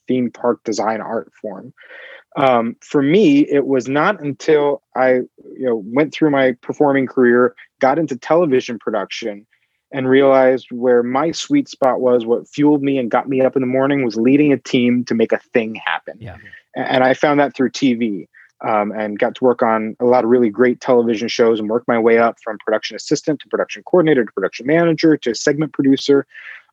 theme 0.07 0.31
park 0.31 0.63
design 0.63 1.01
art 1.01 1.31
form. 1.41 1.73
Um, 2.35 2.75
for 2.81 3.01
me, 3.01 3.47
it 3.49 3.65
was 3.65 3.87
not 3.87 4.21
until 4.21 4.83
I 4.95 5.13
you 5.13 5.65
know 5.65 5.83
went 5.85 6.13
through 6.13 6.29
my 6.29 6.53
performing 6.61 7.07
career, 7.07 7.55
got 7.79 7.97
into 7.97 8.15
television 8.15 8.77
production, 8.77 9.47
and 9.91 10.07
realized 10.07 10.67
where 10.71 11.01
my 11.01 11.31
sweet 11.31 11.67
spot 11.67 11.99
was. 11.99 12.25
What 12.25 12.47
fueled 12.47 12.83
me 12.83 12.97
and 12.97 13.09
got 13.09 13.27
me 13.27 13.41
up 13.41 13.55
in 13.55 13.61
the 13.61 13.67
morning 13.67 14.03
was 14.03 14.15
leading 14.15 14.53
a 14.53 14.57
team 14.57 15.03
to 15.05 15.15
make 15.15 15.31
a 15.31 15.39
thing 15.53 15.75
happen. 15.75 16.17
Yeah. 16.19 16.37
And 16.75 17.03
I 17.03 17.15
found 17.15 17.39
that 17.39 17.55
through 17.55 17.71
TV 17.71 18.27
um, 18.61 18.91
and 18.91 19.19
got 19.19 19.35
to 19.35 19.43
work 19.43 19.61
on 19.61 19.95
a 19.99 20.05
lot 20.05 20.23
of 20.23 20.29
really 20.29 20.49
great 20.49 20.81
television 20.81 21.27
shows 21.27 21.59
and 21.59 21.69
work 21.69 21.83
my 21.87 21.99
way 21.99 22.17
up 22.17 22.37
from 22.43 22.57
production 22.59 22.95
assistant 22.95 23.39
to 23.39 23.47
production 23.47 23.83
coordinator 23.83 24.25
to 24.25 24.31
production 24.31 24.65
manager 24.65 25.15
to 25.17 25.35
segment 25.35 25.73
producer 25.73 26.25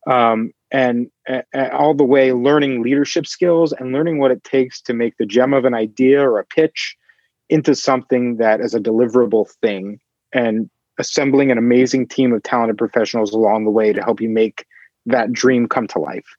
um, 0.06 0.52
and 0.70 1.10
uh, 1.28 1.42
all 1.72 1.94
the 1.94 2.04
way 2.04 2.32
learning 2.32 2.82
leadership 2.82 3.26
skills 3.26 3.72
and 3.72 3.92
learning 3.92 4.18
what 4.18 4.30
it 4.30 4.42
takes 4.44 4.80
to 4.80 4.94
make 4.94 5.16
the 5.18 5.26
gem 5.26 5.52
of 5.52 5.64
an 5.64 5.74
idea 5.74 6.20
or 6.20 6.38
a 6.38 6.44
pitch 6.44 6.96
into 7.48 7.74
something 7.74 8.36
that 8.36 8.60
is 8.60 8.74
a 8.74 8.80
deliverable 8.80 9.48
thing 9.62 10.00
and 10.32 10.68
assembling 10.98 11.50
an 11.50 11.58
amazing 11.58 12.06
team 12.06 12.32
of 12.32 12.42
talented 12.42 12.78
professionals 12.78 13.32
along 13.32 13.64
the 13.64 13.70
way 13.70 13.92
to 13.92 14.02
help 14.02 14.20
you 14.20 14.28
make 14.28 14.66
that 15.06 15.32
dream 15.32 15.68
come 15.68 15.86
to 15.86 15.98
life. 15.98 16.36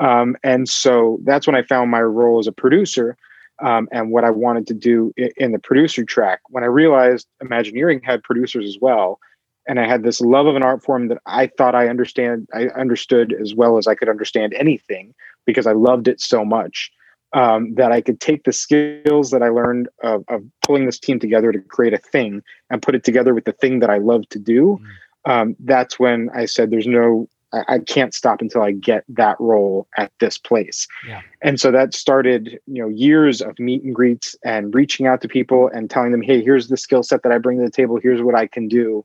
Um, 0.00 0.36
and 0.44 0.68
so 0.68 1.18
that's 1.24 1.46
when 1.46 1.56
i 1.56 1.62
found 1.62 1.90
my 1.90 2.00
role 2.00 2.38
as 2.38 2.46
a 2.46 2.52
producer 2.52 3.16
um, 3.60 3.88
and 3.92 4.10
what 4.10 4.24
I 4.24 4.30
wanted 4.30 4.66
to 4.68 4.74
do 4.74 5.12
in, 5.36 5.52
the 5.52 5.58
producer 5.58 6.04
track. 6.04 6.40
When 6.48 6.62
I 6.64 6.68
realized 6.68 7.26
Imagineering 7.40 8.00
had 8.04 8.22
producers 8.22 8.66
as 8.66 8.78
well, 8.80 9.18
and 9.66 9.80
I 9.80 9.86
had 9.86 10.02
this 10.02 10.20
love 10.20 10.46
of 10.46 10.56
an 10.56 10.62
art 10.62 10.84
form 10.84 11.08
that 11.08 11.18
I 11.26 11.48
thought 11.48 11.74
I 11.74 11.88
understand, 11.88 12.48
I 12.54 12.68
understood 12.68 13.34
as 13.40 13.54
well 13.54 13.76
as 13.76 13.86
I 13.86 13.94
could 13.94 14.08
understand 14.08 14.54
anything 14.54 15.14
because 15.44 15.66
I 15.66 15.72
loved 15.72 16.08
it 16.08 16.20
so 16.20 16.44
much. 16.44 16.90
Um, 17.34 17.74
that 17.74 17.92
I 17.92 18.00
could 18.00 18.20
take 18.20 18.44
the 18.44 18.54
skills 18.54 19.32
that 19.32 19.42
I 19.42 19.50
learned 19.50 19.90
of, 20.02 20.24
of 20.28 20.42
pulling 20.64 20.86
this 20.86 20.98
team 20.98 21.18
together 21.18 21.52
to 21.52 21.58
create 21.58 21.92
a 21.92 21.98
thing 21.98 22.42
and 22.70 22.80
put 22.80 22.94
it 22.94 23.04
together 23.04 23.34
with 23.34 23.44
the 23.44 23.52
thing 23.52 23.80
that 23.80 23.90
I 23.90 23.98
love 23.98 24.26
to 24.30 24.38
do. 24.38 24.80
Um, 25.26 25.54
that's 25.60 25.98
when 25.98 26.30
I 26.34 26.46
said, 26.46 26.70
"There's 26.70 26.86
no 26.86 27.28
I, 27.52 27.64
I 27.68 27.78
can't 27.78 28.14
stop 28.14 28.40
until 28.40 28.62
I 28.62 28.72
get 28.72 29.04
that 29.08 29.36
role 29.40 29.86
at 29.96 30.12
this 30.20 30.38
place. 30.38 30.86
Yeah. 31.06 31.22
And 31.42 31.60
so 31.60 31.70
that 31.70 31.94
started, 31.94 32.58
you 32.66 32.82
know, 32.82 32.88
years 32.88 33.40
of 33.40 33.58
meet 33.58 33.82
and 33.82 33.94
greets 33.94 34.36
and 34.44 34.74
reaching 34.74 35.06
out 35.06 35.20
to 35.22 35.28
people 35.28 35.68
and 35.68 35.88
telling 35.88 36.12
them, 36.12 36.22
hey, 36.22 36.42
here's 36.42 36.68
the 36.68 36.76
skill 36.76 37.02
set 37.02 37.22
that 37.22 37.32
I 37.32 37.38
bring 37.38 37.58
to 37.58 37.64
the 37.64 37.70
table. 37.70 37.98
Here's 38.02 38.22
what 38.22 38.34
I 38.34 38.46
can 38.46 38.68
do. 38.68 39.04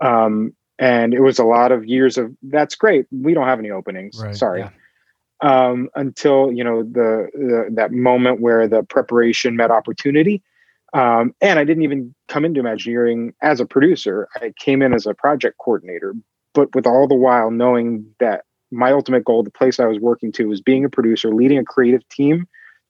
Um, 0.00 0.54
and 0.78 1.14
it 1.14 1.20
was 1.20 1.38
a 1.38 1.44
lot 1.44 1.72
of 1.72 1.84
years 1.84 2.18
of 2.18 2.34
that's 2.42 2.74
great. 2.74 3.06
We 3.12 3.34
don't 3.34 3.46
have 3.46 3.58
any 3.58 3.70
openings. 3.70 4.20
Right. 4.20 4.34
Sorry. 4.34 4.60
Yeah. 4.60 4.70
Um, 5.40 5.90
until 5.94 6.52
you 6.52 6.64
know 6.64 6.82
the, 6.82 7.28
the 7.34 7.68
that 7.72 7.92
moment 7.92 8.40
where 8.40 8.66
the 8.66 8.82
preparation 8.82 9.56
met 9.56 9.70
opportunity. 9.70 10.42
Um, 10.94 11.34
and 11.40 11.58
I 11.58 11.64
didn't 11.64 11.82
even 11.82 12.14
come 12.28 12.44
into 12.44 12.60
Imagineering 12.60 13.34
as 13.42 13.60
a 13.60 13.66
producer. 13.66 14.28
I 14.36 14.52
came 14.58 14.80
in 14.80 14.94
as 14.94 15.06
a 15.06 15.14
project 15.14 15.58
coordinator, 15.58 16.14
but 16.54 16.74
with 16.74 16.86
all 16.86 17.06
the 17.06 17.14
while 17.14 17.50
knowing 17.50 18.06
that 18.20 18.44
my 18.70 18.90
ultimate 18.92 19.24
goal, 19.24 19.42
the 19.42 19.50
place 19.50 19.78
I 19.78 19.86
was 19.86 19.98
working 19.98 20.32
to, 20.32 20.48
was 20.48 20.60
being 20.60 20.84
a 20.84 20.88
producer, 20.88 21.34
leading 21.34 21.58
a 21.58 21.64
creative 21.64 22.08
team 22.08 22.46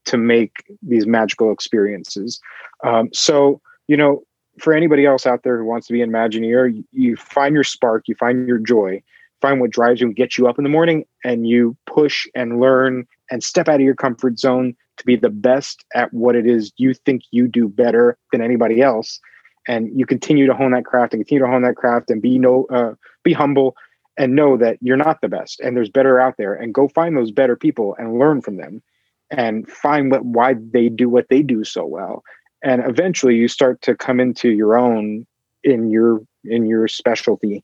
to 0.07 0.17
make 0.17 0.53
these 0.83 1.07
magical 1.07 1.53
experiences. 1.53 2.41
Um, 2.85 3.09
so, 3.13 3.61
you 3.89 3.97
know, 3.97 4.23
for 4.59 4.73
anybody 4.73 5.05
else 5.05 5.27
out 5.27 5.43
there 5.43 5.59
who 5.59 5.65
wants 5.65 5.87
to 5.89 5.93
be 5.93 6.03
an 6.03 6.11
Imagineer, 6.11 6.75
you, 6.75 6.85
you 6.93 7.17
find 7.17 7.55
your 7.55 7.65
spark, 7.65 8.05
you 8.07 8.15
find 8.15 8.47
your 8.47 8.59
joy, 8.59 9.03
find 9.41 9.61
what 9.61 9.71
drives 9.71 10.01
you 10.01 10.07
and 10.07 10.17
gets 10.17 10.39
you 10.39 10.47
up 10.47 10.59
in 10.59 10.65
the 10.65 10.71
morning, 10.71 11.05
and 11.25 11.49
you 11.49 11.77
push 11.87 12.27
and 12.35 12.61
learn 12.61 13.07
and 13.31 13.43
step 13.43 13.69
out 13.69 13.77
of 13.77 13.81
your 13.81 13.95
comfort 13.95 14.39
zone 14.39 14.75
to 14.97 15.05
be 15.05 15.17
the 15.17 15.31
best 15.31 15.85
at 15.95 16.13
what 16.13 16.37
it 16.37 16.47
is 16.47 16.73
you 16.77 16.95
think 16.95 17.23
you 17.31 17.49
do 17.49 17.69
better 17.69 18.17
than 18.31 18.41
anybody 18.41 18.81
else. 18.81 19.21
And 19.67 19.89
you 19.99 20.07
continue 20.07 20.47
to 20.47 20.55
hone 20.55 20.73
that 20.73 20.85
craft 20.85 21.15
and 21.15 21.21
continue 21.21 21.45
to 21.45 21.51
hone 21.51 21.63
that 21.63 21.77
craft 21.77 22.11
and 22.11 22.21
be 22.21 22.39
no 22.39 22.67
uh, 22.71 22.95
be 23.23 23.33
humble 23.33 23.77
and 24.17 24.35
know 24.35 24.57
that 24.57 24.79
you're 24.81 24.97
not 24.97 25.21
the 25.21 25.29
best 25.29 25.61
and 25.61 25.77
there's 25.77 25.89
better 25.89 26.21
out 26.21 26.37
there 26.39 26.55
and 26.55 26.73
go 26.73 26.89
find 26.89 27.17
those 27.17 27.33
better 27.33 27.57
people 27.57 27.97
and 27.99 28.19
learn 28.19 28.41
from 28.41 28.57
them 28.57 28.83
and 29.31 29.69
find 29.69 30.11
what 30.11 30.25
why 30.25 30.55
they 30.73 30.89
do 30.89 31.09
what 31.09 31.29
they 31.29 31.43
do 31.43 31.65
so 31.65 31.85
well. 31.85 32.23
And 32.63 32.83
eventually 32.85 33.37
you 33.37 33.49
start 33.49 33.83
to 33.83 33.95
come 33.95 34.21
into 34.21 34.51
your 34.51 34.77
own 34.77 35.27
in 35.63 35.91
your 35.91 36.21
in 36.45 36.67
your 36.67 36.89
specialty. 36.89 37.63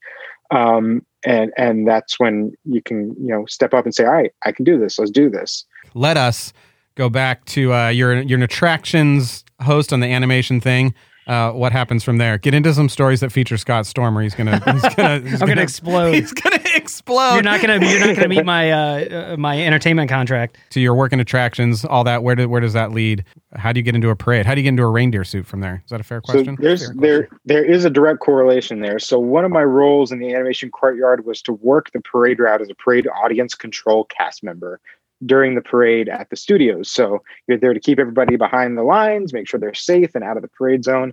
Um, 0.51 1.07
and 1.25 1.53
and 1.57 1.87
that's 1.87 2.19
when 2.19 2.53
you 2.65 2.83
can 2.83 3.15
you 3.21 3.29
know 3.29 3.45
step 3.47 3.75
up 3.75 3.85
and 3.85 3.95
say 3.95 4.05
all 4.05 4.13
right 4.13 4.33
i 4.43 4.53
can 4.53 4.65
do 4.65 4.79
this. 4.79 4.99
Let's 4.99 5.11
do 5.11 5.29
this. 5.29 5.65
Let 5.95 6.17
us 6.17 6.53
go 6.95 7.09
back 7.09 7.45
to 7.47 7.73
uh, 7.73 7.89
you're 7.89 8.13
an 8.13 8.43
attractions 8.43 9.45
host 9.63 9.93
on 9.93 10.01
the 10.01 10.07
animation 10.07 10.61
thing. 10.61 10.95
Uh, 11.31 11.53
what 11.53 11.71
happens 11.71 12.03
from 12.03 12.17
there? 12.17 12.39
Get 12.39 12.55
into 12.55 12.75
some 12.75 12.89
stories 12.89 13.21
that 13.21 13.31
feature 13.31 13.57
Scott 13.57 13.87
Stormer. 13.87 14.21
He's 14.21 14.35
gonna 14.35 14.59
he's 14.73 14.95
gonna 14.97 15.21
he's 15.21 15.41
I'm 15.41 15.47
gonna 15.47 15.61
explode. 15.61 16.15
He's 16.15 16.33
gonna 16.33 16.59
explode. 16.75 17.35
You're 17.35 17.45
not 17.45 17.61
gonna 17.61 17.79
you're 17.87 18.05
not 18.05 18.17
gonna 18.17 18.27
meet 18.27 18.45
my 18.45 18.73
uh, 18.73 19.35
uh, 19.35 19.37
my 19.37 19.65
entertainment 19.65 20.11
contract. 20.11 20.59
to 20.71 20.81
your 20.81 20.97
work 20.97 21.13
in 21.13 21.21
attractions, 21.21 21.85
all 21.85 22.03
that. 22.03 22.25
Where 22.25 22.35
do, 22.35 22.49
where 22.49 22.61
does 22.61 22.73
that 22.73 22.91
lead? 22.91 23.25
How 23.55 23.73
do 23.73 23.79
you 23.79 23.85
get 23.85 23.95
into 23.95 24.09
a 24.09 24.17
parade? 24.17 24.45
How 24.45 24.57
do 24.57 24.61
you 24.61 24.65
get 24.65 24.71
into 24.71 24.83
a 24.83 24.91
reindeer 24.91 25.23
suit 25.23 25.47
from 25.47 25.61
there? 25.61 25.83
Is 25.85 25.91
that 25.91 26.01
a 26.01 26.05
fair 26.05 26.21
question? 26.21 26.57
So 26.57 26.63
there's 26.63 26.91
there 26.97 27.29
there 27.45 27.65
is 27.65 27.85
a 27.85 27.91
direct 27.91 28.19
correlation 28.19 28.81
there. 28.81 28.99
So 28.99 29.21
one 29.21 29.45
of 29.45 29.53
my 29.53 29.63
roles 29.63 30.11
in 30.11 30.19
the 30.19 30.35
animation 30.35 30.73
courtyard 30.73 31.25
was 31.25 31.43
to 31.43 31.53
work 31.53 31.93
the 31.93 32.01
parade 32.01 32.41
route 32.41 32.61
as 32.61 32.71
a 32.71 32.75
parade 32.75 33.07
audience 33.07 33.55
control 33.55 34.03
cast 34.03 34.43
member 34.43 34.81
during 35.27 35.55
the 35.55 35.61
parade 35.61 36.09
at 36.09 36.31
the 36.31 36.37
studios. 36.37 36.91
So 36.91 37.23
you're 37.47 37.59
there 37.59 37.75
to 37.75 37.81
keep 37.81 37.99
everybody 37.99 38.37
behind 38.37 38.79
the 38.79 38.83
lines, 38.83 39.33
make 39.33 39.49
sure 39.49 39.61
they're 39.61 39.75
safe 39.75 40.15
and 40.15 40.25
out 40.25 40.37
of 40.37 40.43
the 40.43 40.49
parade 40.49 40.85
zone. 40.85 41.13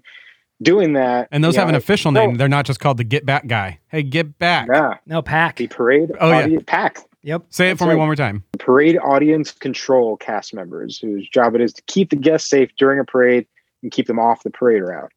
Doing 0.63 0.93
that, 0.93 1.27
and 1.31 1.43
those 1.43 1.53
you 1.53 1.59
have 1.59 1.69
an 1.69 1.73
know, 1.73 1.77
official 1.77 2.11
no, 2.11 2.25
name. 2.25 2.35
They're 2.37 2.47
not 2.47 2.65
just 2.65 2.79
called 2.79 2.97
the 2.97 3.03
Get 3.03 3.27
Back 3.27 3.45
guy. 3.45 3.77
Hey, 3.89 4.01
get 4.01 4.39
back. 4.39 4.67
Yeah, 4.73 4.95
No 5.05 5.21
pack. 5.21 5.57
the 5.57 5.67
parade 5.67 6.11
Oh, 6.19 6.31
yeah. 6.31 6.37
audience 6.39 6.63
pack. 6.65 6.97
Yep. 7.21 7.43
Say 7.51 7.67
it 7.67 7.69
That's 7.73 7.77
for 7.79 7.83
me 7.85 7.89
right. 7.91 7.97
one 7.97 8.07
more 8.07 8.15
time. 8.15 8.43
parade 8.57 8.97
audience 8.97 9.51
control 9.51 10.17
cast 10.17 10.55
members 10.55 10.97
whose 10.97 11.29
job 11.29 11.53
it 11.53 11.61
is 11.61 11.73
to 11.73 11.83
keep 11.83 12.09
the 12.09 12.15
guests 12.15 12.49
safe 12.49 12.71
during 12.79 12.99
a 12.99 13.03
parade 13.05 13.45
and 13.83 13.91
keep 13.91 14.07
them 14.07 14.17
off 14.17 14.41
the 14.41 14.49
parade 14.49 14.81
route. 14.81 15.11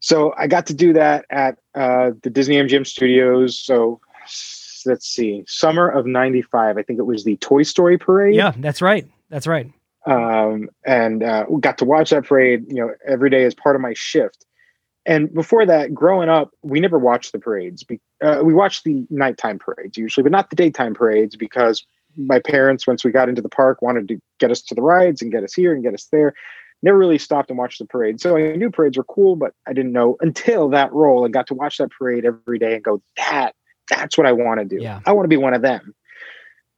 So 0.00 0.34
I 0.36 0.46
got 0.46 0.66
to 0.66 0.74
do 0.74 0.92
that 0.92 1.24
at 1.30 1.56
uh, 1.74 2.10
the 2.22 2.28
Disney 2.28 2.56
MGM 2.56 2.86
studios. 2.86 3.58
So 3.58 4.00
let's 4.86 5.06
see, 5.06 5.44
summer 5.46 5.88
of 5.88 6.06
95, 6.06 6.78
I 6.78 6.82
think 6.82 6.98
it 6.98 7.06
was 7.06 7.24
the 7.24 7.36
Toy 7.36 7.62
Story 7.62 7.98
parade. 7.98 8.34
Yeah, 8.34 8.52
that's 8.56 8.82
right. 8.82 9.06
That's 9.30 9.46
right. 9.46 9.72
Um, 10.06 10.70
and 10.86 11.22
uh, 11.22 11.44
we 11.48 11.60
got 11.60 11.78
to 11.78 11.84
watch 11.84 12.10
that 12.10 12.24
parade, 12.24 12.64
you 12.68 12.76
know, 12.76 12.94
every 13.06 13.30
day 13.30 13.44
as 13.44 13.54
part 13.54 13.76
of 13.76 13.82
my 13.82 13.92
shift. 13.94 14.46
And 15.04 15.32
before 15.32 15.64
that, 15.66 15.94
growing 15.94 16.28
up, 16.28 16.50
we 16.62 16.80
never 16.80 16.98
watched 16.98 17.32
the 17.32 17.38
parades. 17.38 17.84
Uh, 18.22 18.40
we 18.42 18.52
watched 18.52 18.84
the 18.84 19.06
nighttime 19.10 19.58
parades 19.58 19.96
usually, 19.96 20.22
but 20.22 20.32
not 20.32 20.50
the 20.50 20.56
daytime 20.56 20.94
parades 20.94 21.34
because 21.36 21.84
my 22.16 22.38
parents, 22.40 22.86
once 22.86 23.04
we 23.04 23.10
got 23.10 23.28
into 23.28 23.42
the 23.42 23.48
park, 23.48 23.80
wanted 23.80 24.08
to 24.08 24.20
get 24.38 24.50
us 24.50 24.60
to 24.62 24.74
the 24.74 24.82
rides 24.82 25.22
and 25.22 25.32
get 25.32 25.44
us 25.44 25.54
here 25.54 25.72
and 25.72 25.82
get 25.82 25.94
us 25.94 26.08
there. 26.12 26.34
Never 26.82 26.98
really 26.98 27.18
stopped 27.18 27.48
and 27.48 27.58
watched 27.58 27.78
the 27.78 27.86
parade. 27.86 28.20
So 28.20 28.36
I 28.36 28.54
knew 28.56 28.70
parades 28.70 28.96
were 28.98 29.04
cool, 29.04 29.34
but 29.34 29.52
I 29.66 29.72
didn't 29.72 29.92
know 29.92 30.16
until 30.20 30.68
that 30.70 30.92
role 30.92 31.24
and 31.24 31.34
got 31.34 31.46
to 31.48 31.54
watch 31.54 31.78
that 31.78 31.90
parade 31.90 32.24
every 32.24 32.58
day 32.58 32.74
and 32.74 32.84
go, 32.84 33.02
that, 33.16 33.54
that's 33.88 34.16
what 34.18 34.26
I 34.26 34.32
want 34.32 34.60
to 34.60 34.64
do. 34.66 34.82
Yeah. 34.82 35.00
I 35.06 35.12
want 35.12 35.24
to 35.24 35.28
be 35.28 35.36
one 35.36 35.54
of 35.54 35.62
them. 35.62 35.94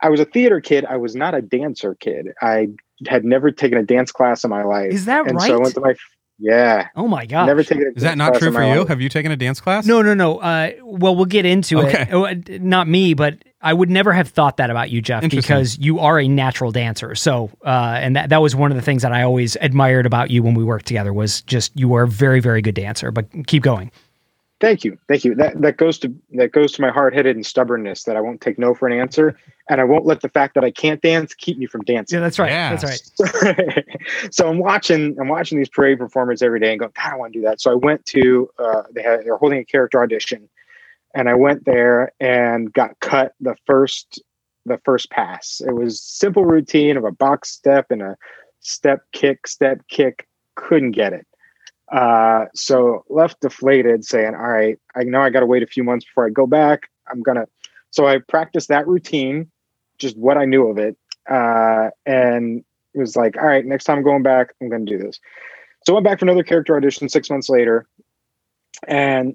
I 0.00 0.08
was 0.08 0.20
a 0.20 0.24
theater 0.24 0.60
kid. 0.60 0.84
I 0.86 0.96
was 0.96 1.14
not 1.14 1.34
a 1.34 1.42
dancer 1.42 1.94
kid. 1.94 2.28
I 2.40 2.68
had 3.06 3.24
never 3.24 3.50
taken 3.50 3.76
a 3.78 3.82
dance 3.82 4.12
class 4.12 4.44
in 4.44 4.50
my 4.50 4.62
life. 4.62 4.92
Is 4.92 5.04
that 5.04 5.26
and 5.26 5.36
right? 5.36 5.46
so 5.48 5.54
I 5.54 5.58
went 5.58 5.74
to 5.74 5.80
my, 5.80 5.94
yeah, 6.38 6.88
Oh 6.96 7.06
my 7.06 7.26
god. 7.26 7.44
never 7.46 7.62
taken 7.62 7.88
a 7.88 7.90
Is 7.96 8.02
that 8.02 8.16
not 8.16 8.34
true 8.36 8.50
for 8.50 8.62
you? 8.64 8.78
life. 8.80 8.88
Have 8.88 9.02
you 9.02 9.10
taken 9.10 9.30
a 9.30 9.36
dance 9.36 9.60
class? 9.60 9.84
No, 9.86 10.00
no, 10.00 10.14
no. 10.14 10.38
Uh, 10.38 10.70
well, 10.82 11.14
we'll 11.14 11.26
get 11.26 11.44
into 11.44 11.80
Okay. 11.80 12.06
it. 12.10 12.14
Uh, 12.14 12.58
Not 12.62 12.88
me, 12.88 13.12
but 13.12 13.36
I 13.60 13.74
would 13.74 13.90
never 13.90 14.10
have 14.14 14.28
thought 14.28 14.56
that 14.56 14.70
about 14.70 14.88
you, 14.88 15.02
Jeff, 15.02 15.28
because 15.28 15.78
you 15.78 15.98
are 15.98 16.18
a 16.18 16.26
natural 16.28 16.72
dancer. 16.72 17.14
So, 17.14 17.50
uh, 17.62 17.98
and 18.00 18.16
that, 18.16 18.30
that 18.30 18.40
was 18.40 18.56
one 18.56 18.70
of 18.70 18.76
the 18.76 18.82
things 18.82 19.02
that 19.02 19.12
I 19.12 19.22
always 19.22 19.54
admired 19.60 20.06
about 20.06 20.30
you 20.30 20.42
when 20.42 20.54
we 20.54 20.64
worked 20.64 20.86
together 20.86 21.12
was 21.12 21.42
just 21.42 21.78
you 21.78 21.88
were 21.88 22.04
a 22.04 22.08
very, 22.08 22.40
very 22.40 22.62
good 22.62 22.74
dancer. 22.74 23.10
But 23.10 23.26
keep 23.46 23.62
going. 23.62 23.90
Thank 24.60 24.84
you, 24.84 24.98
thank 25.08 25.24
you. 25.24 25.34
That 25.34 25.60
that 25.62 25.78
goes 25.78 25.98
to 26.00 26.14
that 26.32 26.52
goes 26.52 26.72
to 26.72 26.82
my 26.82 26.90
hard 26.90 27.14
headed 27.14 27.34
and 27.34 27.46
stubbornness 27.46 28.04
that 28.04 28.14
I 28.14 28.20
won't 28.20 28.42
take 28.42 28.58
no 28.58 28.74
for 28.74 28.86
an 28.86 28.98
answer, 28.98 29.34
and 29.70 29.80
I 29.80 29.84
won't 29.84 30.04
let 30.04 30.20
the 30.20 30.28
fact 30.28 30.54
that 30.54 30.64
I 30.64 30.70
can't 30.70 31.00
dance 31.00 31.32
keep 31.32 31.56
me 31.56 31.64
from 31.64 31.80
dancing. 31.82 32.18
Yeah, 32.18 32.22
that's 32.22 32.38
right. 32.38 32.50
Yeah. 32.50 32.76
That's 32.76 32.84
right. 32.84 33.84
so 34.30 34.50
I'm 34.50 34.58
watching 34.58 35.16
I'm 35.18 35.28
watching 35.28 35.56
these 35.56 35.70
parade 35.70 35.98
performers 35.98 36.42
every 36.42 36.60
day 36.60 36.72
and 36.72 36.78
go, 36.78 36.88
God, 36.88 37.12
I 37.12 37.16
want 37.16 37.32
to 37.32 37.38
do 37.38 37.44
that. 37.46 37.62
So 37.62 37.72
I 37.72 37.74
went 37.74 38.04
to 38.06 38.50
uh, 38.58 38.82
they 38.94 39.02
had 39.02 39.24
they're 39.24 39.38
holding 39.38 39.60
a 39.60 39.64
character 39.64 40.02
audition, 40.02 40.46
and 41.14 41.30
I 41.30 41.34
went 41.34 41.64
there 41.64 42.12
and 42.20 42.70
got 42.70 43.00
cut 43.00 43.32
the 43.40 43.56
first 43.66 44.22
the 44.66 44.78
first 44.84 45.10
pass. 45.10 45.62
It 45.66 45.72
was 45.72 46.02
simple 46.02 46.44
routine 46.44 46.98
of 46.98 47.04
a 47.04 47.12
box 47.12 47.50
step 47.50 47.86
and 47.90 48.02
a 48.02 48.18
step 48.60 49.04
kick 49.12 49.46
step 49.46 49.80
kick. 49.88 50.26
Couldn't 50.54 50.90
get 50.90 51.14
it. 51.14 51.26
Uh, 51.90 52.46
so 52.54 53.04
left 53.08 53.40
deflated, 53.40 54.04
saying, 54.04 54.34
"All 54.34 54.48
right, 54.48 54.78
I 54.94 55.02
know 55.02 55.20
I 55.20 55.30
got 55.30 55.40
to 55.40 55.46
wait 55.46 55.62
a 55.62 55.66
few 55.66 55.82
months 55.82 56.04
before 56.04 56.26
I 56.26 56.30
go 56.30 56.46
back. 56.46 56.88
I'm 57.10 57.22
gonna." 57.22 57.46
So 57.90 58.06
I 58.06 58.18
practiced 58.18 58.68
that 58.68 58.86
routine, 58.86 59.50
just 59.98 60.16
what 60.16 60.36
I 60.36 60.44
knew 60.44 60.68
of 60.68 60.78
it, 60.78 60.96
uh, 61.28 61.90
and 62.06 62.64
it 62.94 62.98
was 62.98 63.16
like, 63.16 63.36
"All 63.36 63.46
right, 63.46 63.64
next 63.66 63.84
time 63.84 63.98
I'm 63.98 64.04
going 64.04 64.22
back, 64.22 64.54
I'm 64.60 64.68
gonna 64.68 64.84
do 64.84 64.98
this." 64.98 65.18
So 65.84 65.92
I 65.92 65.94
went 65.94 66.04
back 66.04 66.20
for 66.20 66.26
another 66.26 66.44
character 66.44 66.76
audition 66.76 67.08
six 67.08 67.28
months 67.28 67.48
later, 67.48 67.86
and 68.86 69.34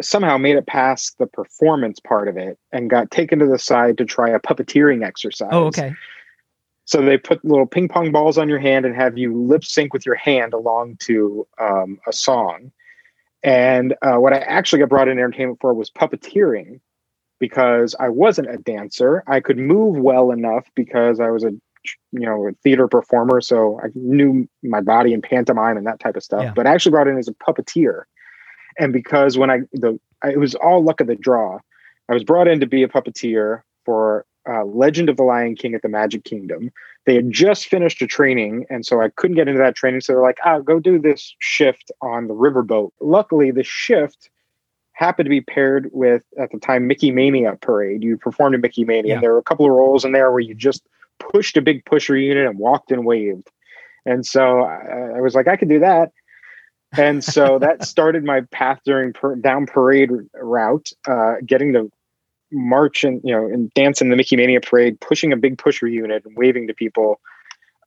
somehow 0.00 0.38
made 0.38 0.56
it 0.56 0.66
past 0.66 1.18
the 1.18 1.26
performance 1.26 2.00
part 2.00 2.28
of 2.28 2.38
it, 2.38 2.58
and 2.72 2.88
got 2.88 3.10
taken 3.10 3.38
to 3.40 3.46
the 3.46 3.58
side 3.58 3.98
to 3.98 4.06
try 4.06 4.30
a 4.30 4.38
puppeteering 4.38 5.04
exercise. 5.04 5.50
Oh, 5.52 5.66
okay. 5.66 5.94
So 6.90 7.00
they 7.00 7.18
put 7.18 7.44
little 7.44 7.66
ping 7.66 7.86
pong 7.86 8.10
balls 8.10 8.36
on 8.36 8.48
your 8.48 8.58
hand 8.58 8.84
and 8.84 8.96
have 8.96 9.16
you 9.16 9.32
lip 9.32 9.64
sync 9.64 9.92
with 9.92 10.04
your 10.04 10.16
hand 10.16 10.52
along 10.52 10.96
to 11.02 11.46
um, 11.60 12.00
a 12.08 12.12
song. 12.12 12.72
And 13.44 13.94
uh, 14.02 14.16
what 14.16 14.32
I 14.32 14.38
actually 14.38 14.80
got 14.80 14.88
brought 14.88 15.06
in 15.06 15.16
entertainment 15.16 15.58
for 15.60 15.72
was 15.72 15.88
puppeteering 15.88 16.80
because 17.38 17.94
I 18.00 18.08
wasn't 18.08 18.50
a 18.50 18.56
dancer. 18.56 19.22
I 19.28 19.38
could 19.38 19.56
move 19.56 19.98
well 19.98 20.32
enough 20.32 20.68
because 20.74 21.20
I 21.20 21.30
was 21.30 21.44
a 21.44 21.52
you 22.10 22.26
know 22.26 22.48
a 22.48 22.52
theater 22.64 22.88
performer, 22.88 23.40
so 23.40 23.78
I 23.80 23.86
knew 23.94 24.48
my 24.64 24.80
body 24.80 25.14
and 25.14 25.22
pantomime 25.22 25.76
and 25.76 25.86
that 25.86 26.00
type 26.00 26.16
of 26.16 26.24
stuff. 26.24 26.42
Yeah. 26.42 26.52
But 26.56 26.66
I 26.66 26.74
actually 26.74 26.90
brought 26.90 27.06
in 27.06 27.18
as 27.18 27.28
a 27.28 27.34
puppeteer, 27.34 28.02
and 28.80 28.92
because 28.92 29.38
when 29.38 29.48
I 29.48 29.60
the 29.72 29.96
I, 30.24 30.32
it 30.32 30.40
was 30.40 30.56
all 30.56 30.82
luck 30.82 31.00
of 31.00 31.06
the 31.06 31.14
draw, 31.14 31.60
I 32.08 32.14
was 32.14 32.24
brought 32.24 32.48
in 32.48 32.58
to 32.58 32.66
be 32.66 32.82
a 32.82 32.88
puppeteer 32.88 33.62
for 33.84 34.26
uh, 34.48 34.64
Legend 34.64 35.08
of 35.08 35.16
the 35.16 35.22
Lion 35.22 35.54
King 35.54 35.74
at 35.74 35.82
the 35.82 35.88
Magic 35.88 36.24
Kingdom. 36.24 36.70
They 37.06 37.14
had 37.14 37.30
just 37.30 37.66
finished 37.66 38.02
a 38.02 38.06
training, 38.06 38.66
and 38.70 38.84
so 38.84 39.00
I 39.00 39.08
couldn't 39.08 39.36
get 39.36 39.48
into 39.48 39.58
that 39.58 39.74
training. 39.74 40.00
So 40.02 40.12
they're 40.12 40.22
like, 40.22 40.38
"Ah, 40.44 40.58
go 40.58 40.78
do 40.78 40.98
this 40.98 41.34
shift 41.38 41.90
on 42.02 42.28
the 42.28 42.34
riverboat." 42.34 42.90
Luckily, 43.00 43.50
the 43.50 43.64
shift 43.64 44.30
happened 44.92 45.24
to 45.24 45.30
be 45.30 45.40
paired 45.40 45.88
with 45.92 46.22
at 46.38 46.52
the 46.52 46.58
time 46.58 46.86
Mickey 46.86 47.10
Mania 47.10 47.56
parade. 47.60 48.04
You 48.04 48.18
performed 48.18 48.54
in 48.54 48.60
Mickey 48.60 48.84
Mania. 48.84 49.08
Yeah. 49.08 49.14
And 49.14 49.22
there 49.22 49.32
were 49.32 49.38
a 49.38 49.42
couple 49.42 49.64
of 49.64 49.72
roles 49.72 50.04
in 50.04 50.12
there 50.12 50.30
where 50.30 50.40
you 50.40 50.54
just 50.54 50.82
pushed 51.18 51.56
a 51.56 51.62
big 51.62 51.84
pusher 51.86 52.16
unit 52.16 52.46
and 52.46 52.58
walked 52.58 52.92
and 52.92 53.06
waved. 53.06 53.50
And 54.04 54.26
so 54.26 54.60
I, 54.60 55.16
I 55.16 55.20
was 55.20 55.34
like, 55.34 55.48
I 55.48 55.56
could 55.56 55.70
do 55.70 55.80
that. 55.80 56.12
And 56.96 57.22
so 57.22 57.58
that 57.60 57.84
started 57.84 58.24
my 58.24 58.42
path 58.50 58.80
during 58.84 59.12
per, 59.12 59.36
down 59.36 59.66
parade 59.66 60.10
route, 60.34 60.90
uh, 61.08 61.34
getting 61.46 61.72
to 61.74 61.90
march 62.52 63.04
and 63.04 63.20
you 63.24 63.34
know 63.34 63.46
and 63.46 63.72
dance 63.74 64.00
in 64.00 64.10
the 64.10 64.16
Mickey 64.16 64.36
Mania 64.36 64.60
parade, 64.60 65.00
pushing 65.00 65.32
a 65.32 65.36
big 65.36 65.58
pusher 65.58 65.86
unit 65.86 66.24
and 66.24 66.36
waving 66.36 66.66
to 66.68 66.74
people. 66.74 67.20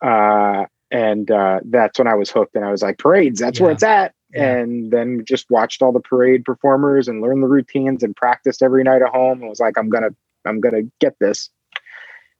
Uh, 0.01 0.65
and 0.91 1.31
uh, 1.31 1.59
that's 1.65 1.97
when 1.97 2.07
I 2.07 2.13
was 2.15 2.29
hooked, 2.29 2.55
and 2.55 2.63
I 2.63 2.71
was 2.71 2.83
like, 2.83 2.97
parades, 2.99 3.39
that's 3.39 3.59
where 3.59 3.71
it's 3.71 3.83
at. 3.83 4.13
Yeah. 4.31 4.57
And 4.57 4.91
then 4.91 5.23
just 5.25 5.49
watched 5.49 5.81
all 5.81 5.91
the 5.91 5.99
parade 5.99 6.43
performers 6.45 7.07
and 7.07 7.21
learned 7.21 7.41
the 7.43 7.47
routines 7.47 8.03
and 8.03 8.15
practiced 8.15 8.61
every 8.61 8.83
night 8.83 9.01
at 9.01 9.09
home. 9.09 9.39
And 9.41 9.49
was 9.49 9.59
like, 9.59 9.77
I'm 9.77 9.89
gonna, 9.89 10.09
I'm 10.45 10.59
gonna 10.59 10.81
get 10.99 11.17
this. 11.19 11.49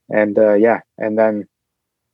And 0.10 0.38
uh, 0.38 0.54
yeah, 0.54 0.82
and 0.98 1.18
then 1.18 1.48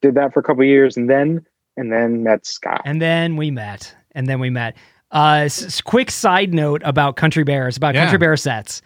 did 0.02 0.16
that 0.16 0.34
for 0.34 0.40
a 0.40 0.44
couple 0.44 0.62
of 0.64 0.68
years, 0.68 0.96
and 0.96 1.10
then 1.10 1.46
and 1.76 1.92
then 1.92 2.24
met 2.24 2.46
Scott. 2.46 2.82
And 2.86 3.02
then 3.02 3.36
we 3.36 3.52
met. 3.52 3.96
And 4.14 4.28
then 4.28 4.40
we 4.40 4.50
met. 4.50 4.76
Uh, 5.12 5.42
s- 5.46 5.64
s- 5.64 5.82
quick 5.82 6.12
side 6.12 6.54
note 6.54 6.82
about 6.86 7.16
Country 7.16 7.44
Bears, 7.44 7.76
about 7.78 7.96
Yeah. 7.96 8.02
Country 8.04 8.18
Bear 8.20 8.38
sets. 8.38 8.82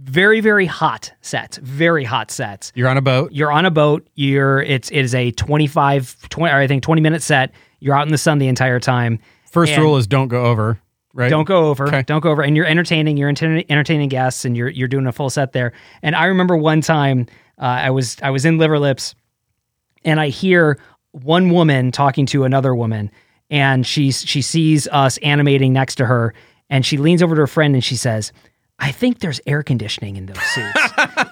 Very, 0.00 0.40
very 0.40 0.66
hot 0.66 1.12
sets. 1.20 1.56
Very 1.58 2.04
hot 2.04 2.30
sets. 2.30 2.72
You're 2.74 2.88
on 2.88 2.96
a 2.96 3.02
boat. 3.02 3.32
You're 3.32 3.52
on 3.52 3.64
a 3.64 3.70
boat. 3.70 4.06
You're 4.14 4.60
it's 4.62 4.90
it 4.90 4.98
is 5.00 5.14
a 5.14 5.30
25 5.32 6.28
20 6.28 6.52
or 6.52 6.58
I 6.58 6.66
think 6.66 6.82
20 6.82 7.00
minute 7.00 7.22
set. 7.22 7.52
You're 7.78 7.94
out 7.94 8.06
in 8.06 8.12
the 8.12 8.18
sun 8.18 8.38
the 8.38 8.48
entire 8.48 8.80
time. 8.80 9.20
First 9.50 9.72
And- 9.72 9.82
rule 9.82 9.96
is 9.96 10.06
don't 10.06 10.28
go 10.28 10.46
over. 10.46 10.80
Right. 11.14 11.28
Don't 11.28 11.44
go 11.44 11.66
over. 11.68 11.86
Okay. 11.88 12.02
Don't 12.04 12.22
go 12.22 12.30
over. 12.30 12.42
And 12.42 12.56
you're 12.56 12.66
entertaining. 12.66 13.18
You're 13.18 13.28
enter- 13.28 13.62
entertaining 13.68 14.08
guests, 14.08 14.46
and 14.46 14.56
you're 14.56 14.70
you're 14.70 14.88
doing 14.88 15.06
a 15.06 15.12
full 15.12 15.28
set 15.28 15.52
there. 15.52 15.72
And 16.02 16.16
I 16.16 16.24
remember 16.24 16.56
one 16.56 16.80
time 16.80 17.26
uh, 17.60 17.64
I 17.64 17.90
was 17.90 18.16
I 18.22 18.30
was 18.30 18.46
in 18.46 18.56
Liver 18.56 18.78
Lips, 18.78 19.14
and 20.04 20.18
I 20.18 20.28
hear 20.28 20.78
one 21.10 21.50
woman 21.50 21.92
talking 21.92 22.24
to 22.26 22.44
another 22.44 22.74
woman, 22.74 23.10
and 23.50 23.86
she's 23.86 24.22
she 24.22 24.40
sees 24.40 24.88
us 24.88 25.18
animating 25.18 25.74
next 25.74 25.96
to 25.96 26.06
her, 26.06 26.32
and 26.70 26.84
she 26.84 26.96
leans 26.96 27.22
over 27.22 27.34
to 27.34 27.42
her 27.42 27.46
friend 27.46 27.74
and 27.74 27.84
she 27.84 27.94
says. 27.96 28.32
I 28.82 28.90
think 28.90 29.20
there's 29.20 29.40
air 29.46 29.62
conditioning 29.62 30.16
in 30.16 30.26
those 30.26 30.42
suits. 30.42 30.80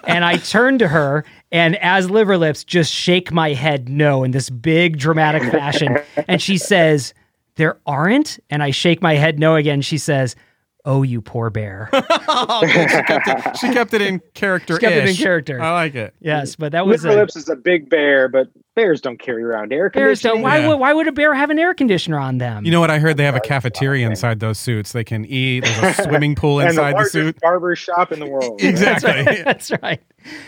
and 0.05 0.23
I 0.23 0.37
turn 0.37 0.79
to 0.79 0.87
her 0.87 1.25
and 1.51 1.75
as 1.75 2.09
liver 2.09 2.37
lips 2.37 2.63
just 2.63 2.93
shake 2.93 3.33
my 3.33 3.51
head 3.51 3.89
no 3.89 4.23
in 4.23 4.31
this 4.31 4.49
big 4.49 4.97
dramatic 4.97 5.43
fashion. 5.51 5.97
And 6.29 6.41
she 6.41 6.57
says, 6.57 7.13
there 7.55 7.77
aren't. 7.85 8.39
And 8.49 8.63
I 8.63 8.71
shake 8.71 9.01
my 9.01 9.15
head 9.15 9.37
no 9.37 9.57
again. 9.57 9.81
She 9.81 9.97
says, 9.97 10.37
Oh, 10.83 11.03
you 11.03 11.21
poor 11.21 11.49
bear. 11.49 11.89
Oh, 12.33 12.65
she, 12.65 12.73
kept 13.03 13.27
it, 13.27 13.57
she 13.57 13.73
kept 13.73 13.93
it 13.93 14.01
in 14.01 14.21
character. 14.33 14.75
She 14.75 14.79
kept 14.79 14.95
it 14.95 15.09
in 15.09 15.15
character. 15.15 15.61
I 15.61 15.73
like 15.73 15.95
it. 15.95 16.15
yes, 16.21 16.55
but 16.55 16.71
that 16.71 16.85
was 16.85 17.03
Liver 17.03 17.17
Lips 17.19 17.35
is 17.35 17.49
a 17.49 17.55
big 17.57 17.89
bear, 17.89 18.29
but 18.29 18.47
bears 18.75 19.01
don't 19.01 19.19
carry 19.19 19.43
around 19.43 19.73
air 19.73 19.89
bears 19.89 20.21
conditioning. 20.21 20.35
don't. 20.37 20.43
Why 20.43 20.59
Yeah. 20.59 20.67
would 20.69 20.79
why 20.79 20.93
would 20.93 21.07
a 21.07 21.11
bear 21.11 21.33
have 21.33 21.49
an 21.49 21.59
air 21.59 21.73
conditioner 21.73 22.17
on 22.19 22.37
them? 22.37 22.63
You 22.65 22.71
know 22.71 22.79
what 22.79 22.89
I 22.89 22.99
heard? 22.99 23.17
They 23.17 23.25
have 23.25 23.35
a 23.35 23.41
cafeteria 23.41 24.07
inside 24.07 24.39
those 24.39 24.57
suits. 24.59 24.93
They 24.93 25.03
can 25.03 25.25
eat. 25.25 25.65
There's 25.65 25.99
a 25.99 26.03
swimming 26.07 26.35
pool 26.35 26.59
and 26.61 26.67
the 26.67 26.71
inside 26.71 26.91
the, 26.91 26.95
largest 26.95 27.11
suit. 27.11 27.39
barber 27.41 27.75
shop 27.75 28.11
in 28.13 28.19
the 28.19 28.27
world. 28.27 28.61
right? 28.61 28.69
Exactly. 28.69 29.43
That's 29.43 29.71
right. 29.83 30.01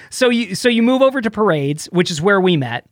So 0.09 0.29
you 0.29 0.55
so 0.55 0.69
you 0.69 0.81
move 0.83 1.01
over 1.01 1.19
to 1.21 1.29
parades, 1.29 1.87
which 1.87 2.09
is 2.09 2.21
where 2.21 2.39
we 2.39 2.55
met, 2.55 2.85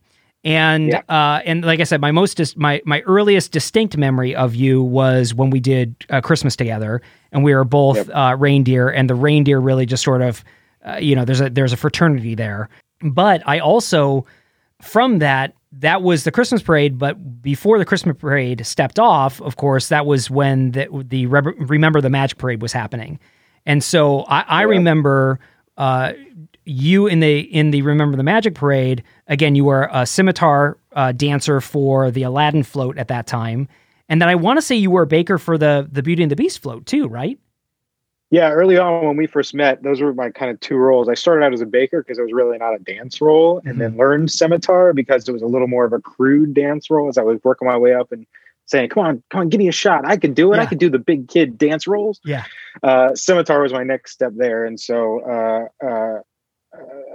and 0.44 0.88
Yeah. 0.88 1.02
uh, 1.08 1.40
and 1.46 1.64
like 1.64 1.80
I 1.80 1.84
said, 1.84 2.00
my 2.02 2.10
most 2.10 2.36
dis- 2.36 2.56
my 2.56 2.82
my 2.84 3.00
earliest 3.02 3.52
distinct 3.52 3.96
memory 3.96 4.34
of 4.34 4.54
you 4.54 4.82
was 4.82 5.34
when 5.34 5.48
we 5.50 5.60
did 5.60 5.94
uh, 6.10 6.20
Christmas 6.20 6.56
together, 6.56 7.00
and 7.32 7.42
we 7.42 7.54
were 7.54 7.64
both 7.64 7.96
Yep. 7.96 8.10
uh, 8.14 8.36
reindeer, 8.38 8.88
and 8.88 9.10
the 9.10 9.14
reindeer 9.14 9.58
really 9.60 9.86
just 9.86 10.04
sort 10.04 10.22
of, 10.22 10.44
uh, 10.86 10.96
you 11.00 11.16
know, 11.16 11.24
there's 11.24 11.40
a 11.40 11.50
there's 11.50 11.72
a 11.72 11.76
fraternity 11.76 12.34
there. 12.34 12.68
But 13.02 13.42
I 13.46 13.58
also 13.58 14.24
from 14.80 15.18
that 15.20 15.54
that 15.78 16.02
was 16.02 16.24
the 16.24 16.30
Christmas 16.30 16.60
parade, 16.62 16.98
but 16.98 17.40
before 17.40 17.78
the 17.78 17.84
Christmas 17.86 18.16
parade 18.18 18.64
stepped 18.66 18.98
off, 18.98 19.40
of 19.40 19.56
course, 19.56 19.88
that 19.88 20.04
was 20.06 20.30
when 20.30 20.72
the 20.72 20.86
the 21.08 21.26
Re- 21.26 21.54
Remember 21.58 22.00
the 22.00 22.10
Magic 22.10 22.38
parade 22.38 22.60
was 22.62 22.72
happening, 22.72 23.18
and 23.66 23.82
so 23.82 24.20
I, 24.24 24.44
I 24.46 24.62
remember 24.62 25.40
uh, 25.78 26.12
you 26.66 27.06
in 27.06 27.20
the 27.20 27.40
in 27.40 27.70
the 27.70 27.82
Remember 27.82 28.16
the 28.16 28.22
Magic 28.22 28.54
parade. 28.54 29.02
Again, 29.28 29.54
you 29.54 29.64
were 29.64 29.88
a 29.92 30.04
scimitar 30.04 30.76
uh, 30.92 31.12
dancer 31.12 31.60
for 31.60 32.10
the 32.10 32.22
Aladdin 32.24 32.62
float 32.64 32.98
at 32.98 33.08
that 33.08 33.26
time, 33.26 33.66
and 34.12 34.20
then 34.20 34.28
I 34.28 34.34
want 34.34 34.58
to 34.58 34.62
say 34.62 34.76
you 34.76 34.90
were 34.90 35.02
a 35.02 35.06
baker 35.06 35.38
for 35.38 35.56
the 35.56 35.88
the 35.90 36.02
Beauty 36.02 36.22
and 36.22 36.30
the 36.30 36.36
Beast 36.36 36.60
float 36.60 36.84
too, 36.86 37.08
right? 37.08 37.38
Yeah, 38.30 38.50
early 38.50 38.78
on 38.78 39.04
when 39.06 39.16
we 39.16 39.26
first 39.26 39.52
met, 39.54 39.82
those 39.82 40.00
were 40.00 40.14
my 40.14 40.30
kind 40.30 40.50
of 40.50 40.58
two 40.60 40.76
roles. 40.76 41.08
I 41.08 41.14
started 41.14 41.44
out 41.44 41.52
as 41.52 41.60
a 41.60 41.66
baker 41.66 42.02
because 42.02 42.18
it 42.18 42.22
was 42.22 42.32
really 42.32 42.56
not 42.58 42.74
a 42.74 42.78
dance 42.78 43.20
role, 43.20 43.60
and 43.66 43.80
then 43.80 43.96
learned 43.96 44.30
scimitar 44.30 44.92
because 44.94 45.28
it 45.28 45.32
was 45.32 45.42
a 45.42 45.46
little 45.46 45.68
more 45.68 45.84
of 45.84 45.92
a 45.92 45.98
crude 45.98 46.54
dance 46.54 46.90
role 46.90 47.08
as 47.08 47.16
I 47.18 47.22
was 47.22 47.38
working 47.44 47.68
my 47.68 47.76
way 47.76 47.94
up 47.94 48.10
and 48.12 48.26
saying, 48.66 48.88
"Come 48.90 49.04
on, 49.06 49.22
come 49.30 49.40
on, 49.42 49.48
give 49.50 49.58
me 49.58 49.68
a 49.68 49.72
shot. 49.72 50.06
I 50.06 50.16
can 50.16 50.32
do 50.34 50.52
it. 50.52 50.56
Yeah. 50.56 50.62
I 50.62 50.66
can 50.66 50.78
do 50.78 50.88
the 50.90 50.98
big 50.98 51.28
kid 51.28 51.56
dance 51.58 51.86
roles." 51.86 52.20
Yeah. 52.24 52.44
Uh, 52.82 53.14
scimitar 53.14 53.60
was 53.62 53.72
my 53.72 53.82
next 53.84 54.12
step 54.12 54.32
there, 54.36 54.64
and 54.64 54.78
so 54.80 55.20
uh, 55.82 55.86
uh, 55.86 56.20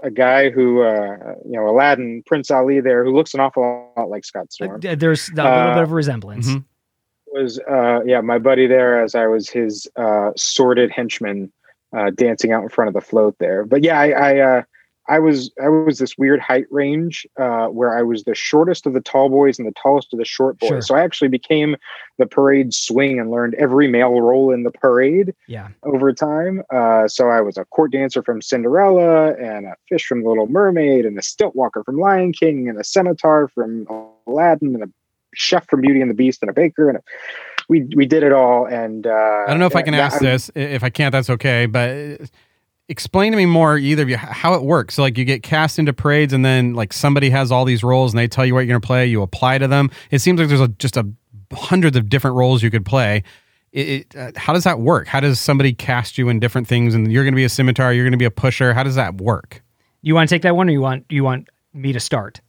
a 0.04 0.12
guy 0.12 0.52
who, 0.52 0.84
uh, 0.84 1.18
you 1.46 1.54
know, 1.54 1.68
Aladdin, 1.68 2.22
Prince 2.28 2.52
Ali, 2.52 2.80
there, 2.80 3.04
who 3.04 3.12
looks 3.16 3.34
an 3.34 3.40
awful 3.40 3.92
lot 3.98 4.10
like 4.10 4.24
Scott 4.24 4.54
Storm. 4.54 4.80
Uh, 4.88 4.94
There's 4.94 5.30
a 5.30 5.34
little 5.34 5.52
Uh, 5.52 5.74
bit 5.74 5.84
of 5.84 5.92
a 5.92 5.96
resemblance. 5.96 6.48
mhm. 6.50 6.64
Was 7.34 7.60
uh 7.70 8.00
yeah 8.06 8.22
my 8.22 8.38
buddy 8.38 8.68
there 8.68 9.02
as 9.04 9.16
i 9.16 9.26
was 9.28 9.50
his 9.50 9.88
uh 9.96 10.32
sordid 10.36 10.92
henchman 10.92 11.52
uh 11.96 12.10
dancing 12.12 12.52
out 12.52 12.63
in 12.63 12.70
front 12.70 12.88
of 12.88 12.94
the 12.94 13.02
float 13.02 13.36
there 13.40 13.66
but 13.66 13.84
yeah 13.84 14.00
i 14.00 14.10
i 14.10 14.40
uh 14.40 14.62
i 15.10 15.20
was 15.20 15.52
i 15.62 15.68
was 15.70 16.00
this 16.00 16.18
weird 16.18 16.40
height 16.40 16.66
range 16.70 17.26
uh 17.40 17.68
where 17.68 17.98
i 17.98 18.02
was 18.02 18.24
the 18.26 18.36
shortest 18.36 18.86
of 18.86 18.94
the 18.94 19.02
tall 19.02 19.30
boys 19.30 19.58
and 19.58 19.68
the 19.68 19.74
tallest 19.82 20.12
of 20.13 20.20
the 20.20 20.26
short 20.26 20.58
boys 20.60 20.68
Sure. 20.70 20.82
so 20.82 20.96
i 20.96 21.02
actually 21.02 21.30
became 21.30 21.76
the 22.18 22.26
parade 22.26 22.74
swing 22.74 23.20
and 23.20 23.32
learned 23.32 23.54
every 23.56 23.88
male 23.88 24.20
role 24.20 24.52
in 24.52 24.63
the 24.63 24.72
parade 24.72 25.34
Yeah. 25.48 25.70
over 25.84 26.12
time 26.13 26.63
uh 26.74 27.08
so 27.08 27.30
i 27.30 27.40
was 27.42 27.58
a 27.58 27.66
court 27.66 27.92
dancer 27.92 28.22
from 28.24 28.42
cinderella 28.42 29.34
and 29.36 29.66
a 29.66 29.76
fish 29.88 30.06
from 30.06 30.24
the 30.24 30.30
little 30.30 30.48
mermaid 30.48 31.06
and 31.06 31.18
a 31.18 31.22
stilt 31.22 31.56
walker 31.56 31.84
from 31.84 31.98
lion 32.00 32.34
king 32.34 32.68
and 32.68 32.78
a 32.80 32.84
scimitar 32.84 33.48
from 33.48 33.86
aladdin 34.28 34.76
and 34.76 34.84
a 34.84 34.88
chef 35.34 35.68
from 35.68 35.82
Beauty 35.82 36.02
and 36.02 36.10
the 36.10 36.16
Beast 36.16 36.42
and 36.42 36.50
a 36.50 36.54
baker 36.54 36.90
and 36.90 36.98
a, 36.98 37.02
we 37.70 37.88
we 37.96 38.06
did 38.06 38.24
it 38.24 38.32
all 38.32 38.66
and 38.66 39.06
uh 39.06 39.44
I 39.46 39.50
don't 39.50 39.60
know 39.60 39.66
if 39.66 39.76
I 39.76 39.82
can 39.82 39.94
ask 39.94 40.20
this. 40.20 40.50
If 40.56 40.84
I 40.84 40.90
can't, 40.90 41.12
that's 41.12 41.30
okay. 41.30 41.66
But 41.66 42.22
explain 42.90 43.32
to 43.32 43.38
me 43.38 43.46
more, 43.46 43.78
either 43.78 44.04
of 44.04 44.10
you, 44.10 44.18
how 44.18 44.54
it 44.54 44.63
works. 44.63 44.96
So, 44.96 45.02
like, 45.02 45.18
you 45.18 45.26
get 45.26 45.44
cast 45.44 45.80
into 45.80 45.94
parades, 45.94 46.34
and 46.34 46.44
then 46.44 46.74
like 46.74 46.94
somebody 46.94 47.30
has 47.30 47.52
all 47.52 47.66
these 47.66 47.84
roles, 47.84 48.13
and 48.13 48.20
they 48.20 48.28
tell 48.28 48.46
you 48.46 48.54
what 48.54 48.62
you're 48.62 48.68
going 48.68 48.82
to 48.82 48.88
play. 48.88 49.06
You 49.06 49.22
apply 49.22 49.58
to 49.60 49.68
them. 49.68 49.90
It 50.12 50.20
seems 50.20 50.40
like 50.40 50.50
there's 50.50 50.62
a, 50.62 50.68
just 50.70 50.98
a 50.98 51.08
hundreds 51.54 51.98
of 51.98 52.10
different 52.10 52.36
roles 52.36 52.63
you 52.63 52.72
could 52.72 52.86
play. 52.86 53.24
It, 53.72 53.88
it, 53.88 54.16
uh, 54.16 54.32
how 54.36 54.54
does 54.54 54.63
that 54.63 54.80
work? 54.80 55.08
How 55.08 55.20
does 55.20 55.40
somebody 55.40 55.74
cast 55.74 56.18
you 56.18 56.30
in 56.30 56.40
different 56.40 56.68
things? 56.68 56.96
And 56.96 57.12
you're 57.12 57.24
going 57.24 57.34
to 57.34 57.38
be 57.38 57.44
a 57.44 57.50
scimitar. 57.50 57.94
You're 57.94 58.06
going 58.06 58.12
to 58.13 58.18
be 58.18 58.26
a 58.26 58.32
pusher. 58.32 58.74
How 58.74 58.84
does 58.84 58.96
that 58.96 59.16
work? 59.16 59.62
You 60.02 60.16
want 60.16 60.30
to 60.30 60.36
take 60.36 60.44
that 60.44 60.56
one, 60.56 60.70
or 60.70 60.72
you 60.72 60.82
want 60.82 61.06
you 61.10 61.24
want 61.24 61.50
me 61.74 61.94
to 61.94 62.00
start? 62.00 62.42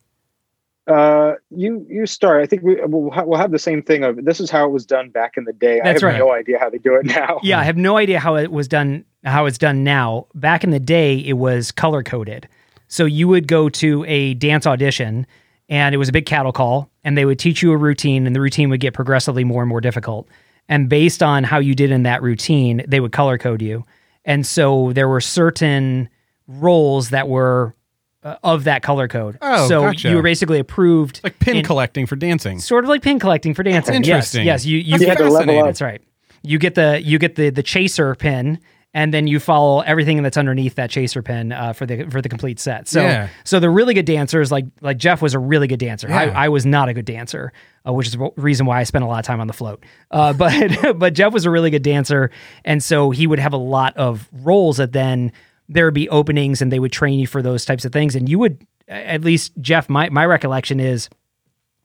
Uh 0.88 1.34
you 1.50 1.86
you 1.88 2.06
start 2.06 2.42
i 2.42 2.46
think 2.46 2.62
we 2.62 2.76
we'll, 2.86 3.10
ha- 3.10 3.24
we'll 3.24 3.38
have 3.38 3.50
the 3.52 3.58
same 3.58 3.82
thing 3.82 4.02
of 4.04 4.24
this 4.24 4.40
is 4.40 4.50
how 4.50 4.64
it 4.64 4.72
was 4.72 4.86
done 4.86 5.10
back 5.10 5.36
in 5.36 5.44
the 5.44 5.52
day 5.52 5.80
That's 5.84 6.02
i 6.02 6.06
have 6.06 6.14
right. 6.14 6.18
no 6.18 6.32
idea 6.32 6.58
how 6.58 6.70
they 6.70 6.78
do 6.78 6.94
it 6.96 7.04
now 7.06 7.38
Yeah, 7.42 7.60
I 7.60 7.64
have 7.64 7.76
no 7.76 7.96
idea 7.96 8.18
how 8.18 8.36
it 8.36 8.50
was 8.50 8.68
done. 8.68 9.04
How 9.24 9.46
it's 9.46 9.58
done 9.58 9.84
now. 9.84 10.26
Back 10.34 10.64
in 10.64 10.70
the 10.70 10.80
day, 10.80 11.18
it 11.18 11.34
was 11.34 11.70
color 11.72 12.02
coded. 12.02 12.48
So 12.88 13.04
you 13.04 13.28
would 13.28 13.46
go 13.46 13.68
to 13.68 14.04
a 14.06 14.34
dance 14.34 14.66
audition, 14.66 15.26
and 15.68 15.94
it 15.94 15.98
was 15.98 16.08
a 16.08 16.12
big 16.12 16.26
cattle 16.26 16.52
call, 16.52 16.90
and 17.04 17.16
they 17.16 17.24
would 17.24 17.38
teach 17.38 17.62
you 17.62 17.72
a 17.72 17.76
routine, 17.76 18.26
and 18.26 18.34
the 18.34 18.40
routine 18.40 18.70
would 18.70 18.80
get 18.80 18.94
progressively 18.94 19.44
more 19.44 19.62
and 19.62 19.68
more 19.68 19.80
difficult. 19.80 20.28
And 20.68 20.88
based 20.88 21.22
on 21.22 21.44
how 21.44 21.58
you 21.58 21.74
did 21.74 21.90
in 21.90 22.02
that 22.04 22.22
routine, 22.22 22.84
they 22.88 23.00
would 23.00 23.12
color 23.12 23.38
code 23.38 23.62
you. 23.62 23.84
And 24.24 24.46
so 24.46 24.92
there 24.92 25.08
were 25.08 25.20
certain 25.20 26.08
roles 26.46 27.10
that 27.10 27.28
were 27.28 27.74
uh, 28.22 28.36
of 28.42 28.64
that 28.64 28.82
color 28.82 29.08
code. 29.08 29.38
Oh, 29.40 29.68
so 29.68 29.80
gotcha. 29.82 30.08
you 30.10 30.16
were 30.16 30.22
basically 30.22 30.58
approved, 30.58 31.20
Like 31.22 31.38
pin 31.38 31.58
in- 31.58 31.64
collecting 31.64 32.06
for 32.06 32.16
dancing. 32.16 32.58
sort 32.58 32.84
of 32.84 32.88
like 32.90 33.02
pin 33.02 33.18
collecting 33.18 33.54
for 33.54 33.62
dancing. 33.62 33.94
Interesting. 33.94 34.44
Yes, 34.46 34.64
yes. 34.64 34.66
You 34.66 34.78
you 34.78 34.92
That's 34.98 35.02
You 35.02 35.08
had 35.08 35.32
level 35.32 35.58
up. 35.60 35.66
that's 35.66 35.80
right. 35.80 36.02
You 36.42 36.58
get 36.58 36.74
the 36.74 37.00
you 37.02 37.18
get 37.18 37.34
the 37.36 37.50
the 37.50 37.62
chaser 37.62 38.14
pin, 38.14 38.58
and 38.94 39.12
then 39.12 39.26
you 39.26 39.38
follow 39.40 39.80
everything 39.80 40.22
that's 40.22 40.36
underneath 40.36 40.76
that 40.76 40.88
chaser 40.90 41.20
pin 41.22 41.52
uh, 41.52 41.72
for 41.72 41.84
the 41.86 42.04
for 42.10 42.22
the 42.22 42.28
complete 42.28 42.58
set. 42.60 42.88
So 42.88 43.02
Yeah. 43.02 43.28
so 43.44 43.60
the 43.60 43.68
really 43.70 43.92
good 43.94 44.06
dancers 44.06 44.50
like 44.52 44.64
like 44.80 44.98
Jeff 44.98 45.20
was 45.22 45.34
a 45.34 45.38
really 45.38 45.66
good 45.66 45.80
dancer. 45.80 46.08
Yeah. 46.08 46.16
I, 46.34 46.44
I 46.44 46.48
was 46.48 46.64
not 46.64 46.88
a 46.88 46.94
good 46.94 47.04
dancer, 47.04 47.52
uh, 47.86 47.92
which 47.92 48.06
is 48.06 48.12
the 48.14 48.30
reason 48.36 48.66
why 48.66 48.78
I 48.80 48.84
spent 48.84 49.04
a 49.04 49.08
lot 49.08 49.18
of 49.18 49.24
time 49.26 49.40
on 49.40 49.46
the 49.48 49.52
float. 49.52 49.84
Uh, 50.10 50.32
but 50.42 50.98
but 50.98 51.12
Jeff 51.14 51.32
was 51.32 51.44
a 51.44 51.50
really 51.50 51.70
good 51.70 51.82
dancer, 51.82 52.30
and 52.64 52.82
so 52.82 53.10
he 53.10 53.26
would 53.26 53.38
have 53.40 53.52
a 53.52 53.56
lot 53.58 53.96
of 53.96 54.28
roles 54.32 54.76
that 54.78 54.92
then 54.92 55.32
there 55.68 55.84
would 55.84 55.94
be 55.94 56.08
openings, 56.08 56.62
and 56.62 56.72
they 56.72 56.78
would 56.80 56.92
train 56.92 57.18
you 57.18 57.26
for 57.26 57.42
those 57.42 57.64
types 57.64 57.84
of 57.84 57.92
things, 57.92 58.14
and 58.14 58.28
you 58.28 58.38
would 58.38 58.66
at 58.88 59.22
least 59.22 59.52
Jeff. 59.60 59.88
My 59.88 60.08
my 60.10 60.24
recollection 60.26 60.80
is 60.80 61.08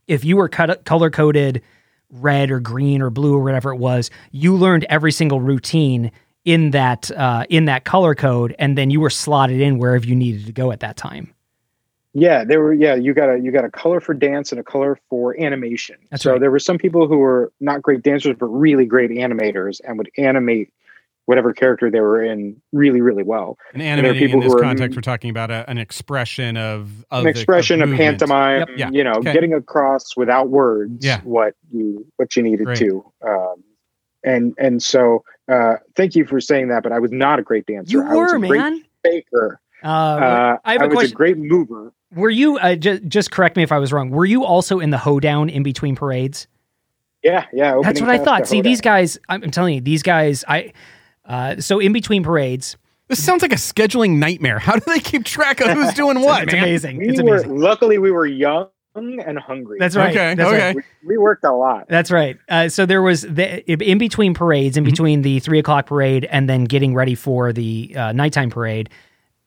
if 0.07 0.23
you 0.25 0.37
were 0.37 0.49
cut, 0.49 0.85
color 0.85 1.09
coded 1.09 1.61
red 2.09 2.51
or 2.51 2.59
green 2.59 3.01
or 3.01 3.09
blue 3.09 3.35
or 3.35 3.41
whatever 3.43 3.73
it 3.73 3.77
was, 3.77 4.09
you 4.31 4.55
learned 4.55 4.85
every 4.89 5.11
single 5.11 5.41
routine 5.41 6.11
in 6.45 6.71
that 6.71 7.09
uh, 7.11 7.45
in 7.49 7.65
that 7.65 7.85
color 7.85 8.13
code, 8.15 8.55
and 8.59 8.77
then 8.77 8.89
you 8.89 8.99
were 8.99 9.09
slotted 9.09 9.59
in 9.61 9.77
wherever 9.77 10.05
you 10.05 10.15
needed 10.15 10.45
to 10.45 10.51
go 10.51 10.71
at 10.71 10.81
that 10.81 10.95
time. 10.97 11.33
yeah 12.13 12.43
there 12.43 12.59
were 12.61 12.73
yeah 12.73 12.93
you 12.95 13.13
got 13.13 13.29
a 13.29 13.39
you 13.39 13.51
got 13.51 13.65
a 13.65 13.71
color 13.71 13.99
for 13.99 14.13
dance 14.13 14.51
and 14.51 14.59
a 14.59 14.63
color 14.63 14.99
for 15.09 15.35
animation 15.41 15.95
That's 16.11 16.23
so 16.23 16.31
right. 16.33 16.39
there 16.41 16.51
were 16.51 16.59
some 16.59 16.77
people 16.77 17.07
who 17.07 17.17
were 17.17 17.51
not 17.59 17.81
great 17.81 18.03
dancers 18.03 18.35
but 18.39 18.45
really 18.47 18.85
great 18.85 19.09
animators 19.09 19.81
and 19.83 19.97
would 19.97 20.11
animate 20.17 20.71
whatever 21.25 21.53
character 21.53 21.89
they 21.89 21.99
were 22.01 22.21
in 22.23 22.61
really 22.73 22.99
really 23.01 23.23
well 23.23 23.57
And 23.73 23.81
there 23.81 23.87
are 23.89 23.91
animating 23.93 24.21
in 24.23 24.27
people 24.27 24.41
this 24.41 24.51
who 24.51 24.59
are- 24.59 24.61
context, 24.61 24.95
we're 24.97 25.01
talking 25.01 25.29
about 25.29 25.51
a, 25.51 25.69
an 25.69 25.77
expression 25.77 26.57
of, 26.57 27.05
of 27.11 27.19
an 27.19 27.23
the- 27.23 27.29
expression 27.29 27.81
of, 27.81 27.89
movement. 27.89 28.19
pantomime 28.19 28.59
Yep. 28.59 28.69
Yeah. 28.77 28.89
you 28.91 29.03
know 29.03 29.13
Okay. 29.13 29.33
getting 29.33 29.53
across 29.53 30.15
without 30.17 30.49
words 30.49 31.05
Yeah. 31.05 31.21
what 31.23 31.55
you 31.71 32.05
what 32.17 32.35
you 32.35 32.43
needed 32.43 32.65
Great. 32.65 32.77
to 32.79 33.05
um 33.25 33.63
and 34.23 34.53
and 34.57 34.81
so 34.83 35.23
uh 35.51 35.75
thank 35.95 36.15
you 36.15 36.25
for 36.25 36.39
saying 36.41 36.67
that 36.69 36.83
but 36.83 36.91
i 36.91 36.99
was 36.99 37.11
not 37.11 37.39
a 37.39 37.41
great 37.41 37.65
dancer 37.65 37.91
You 37.91 38.01
I 38.03 38.15
was 38.15 38.31
were 38.31 38.35
a 38.37 38.39
great 38.39 38.59
man. 38.59 38.83
baker 39.03 39.59
Uh, 39.83 39.87
uh, 39.87 40.57
I 40.63 40.73
have 40.73 40.81
a 40.83 40.87
was 40.87 40.93
question. 40.95 41.11
a 41.13 41.15
great 41.15 41.37
mover 41.37 41.93
were 42.15 42.29
you 42.29 42.57
uh, 42.57 42.75
just 42.75 43.03
just 43.07 43.31
correct 43.31 43.55
me 43.57 43.63
if 43.63 43.71
I 43.71 43.79
was 43.79 43.91
wrong? 43.91 44.11
Were 44.11 44.23
you 44.25 44.45
also 44.45 44.79
in 44.79 44.91
the 44.91 44.99
hoedown 44.99 45.49
in 45.49 45.63
between 45.63 45.95
parades? 45.95 46.45
yeah 47.23 47.45
yeah 47.51 47.79
That's 47.81 47.99
what 48.01 48.09
I 48.11 48.19
thought. 48.19 48.47
See, 48.47 48.57
Hoedown. 48.57 48.69
these 48.71 48.81
guys. 48.81 49.17
I'm, 49.29 49.43
I'm 49.43 49.49
telling 49.51 49.73
you, 49.75 49.81
these 49.81 50.03
guys. 50.03 50.43
I. 50.47 50.73
Uh, 51.25 51.59
so 51.59 51.79
in 51.79 51.93
between 51.93 52.23
parades, 52.23 52.77
This 53.07 53.23
sounds 53.23 53.41
like 53.41 53.53
a 53.53 53.57
scheduling 53.57 54.17
nightmare. 54.17 54.59
How 54.59 54.73
do 54.75 54.81
they 54.87 54.99
keep 54.99 55.23
track 55.25 55.61
of 55.61 55.71
who's 55.71 55.93
doing 55.93 56.19
what? 56.21 56.43
it's 56.43 56.53
man? 56.53 56.63
amazing. 56.63 56.97
we 56.97 57.09
It's 57.09 57.21
were 57.21 57.43
luckily 57.45 57.97
we 57.97 58.11
were 58.11 58.25
young 58.25 58.67
and 58.95 59.39
hungry 59.39 59.77
That's 59.79 59.95
right. 59.95 60.11
Okay, 60.15 60.35
That's 60.35 60.49
okay. 60.49 60.65
right. 60.67 60.75
we, 60.75 60.83
we 61.07 61.17
worked 61.17 61.43
a 61.43 61.51
lot 61.51 61.87
That's 61.87 62.11
right. 62.11 62.37
Uh, 62.47 62.69
so 62.69 62.85
there 62.85 63.01
was 63.01 63.21
the, 63.23 63.63
in 63.71 63.97
between 63.97 64.33
parades, 64.35 64.75
Mm-hmm. 64.77 64.85
in 64.85 64.91
between 64.91 65.21
the 65.23 65.39
three 65.39 65.57
o'clock 65.59 65.87
parade 65.87 66.25
and 66.25 66.47
then 66.47 66.65
getting 66.65 66.93
ready 66.93 67.15
for 67.15 67.51
the 67.53 67.93
uh, 67.95 68.11
nighttime 68.11 68.49
parade, 68.51 68.89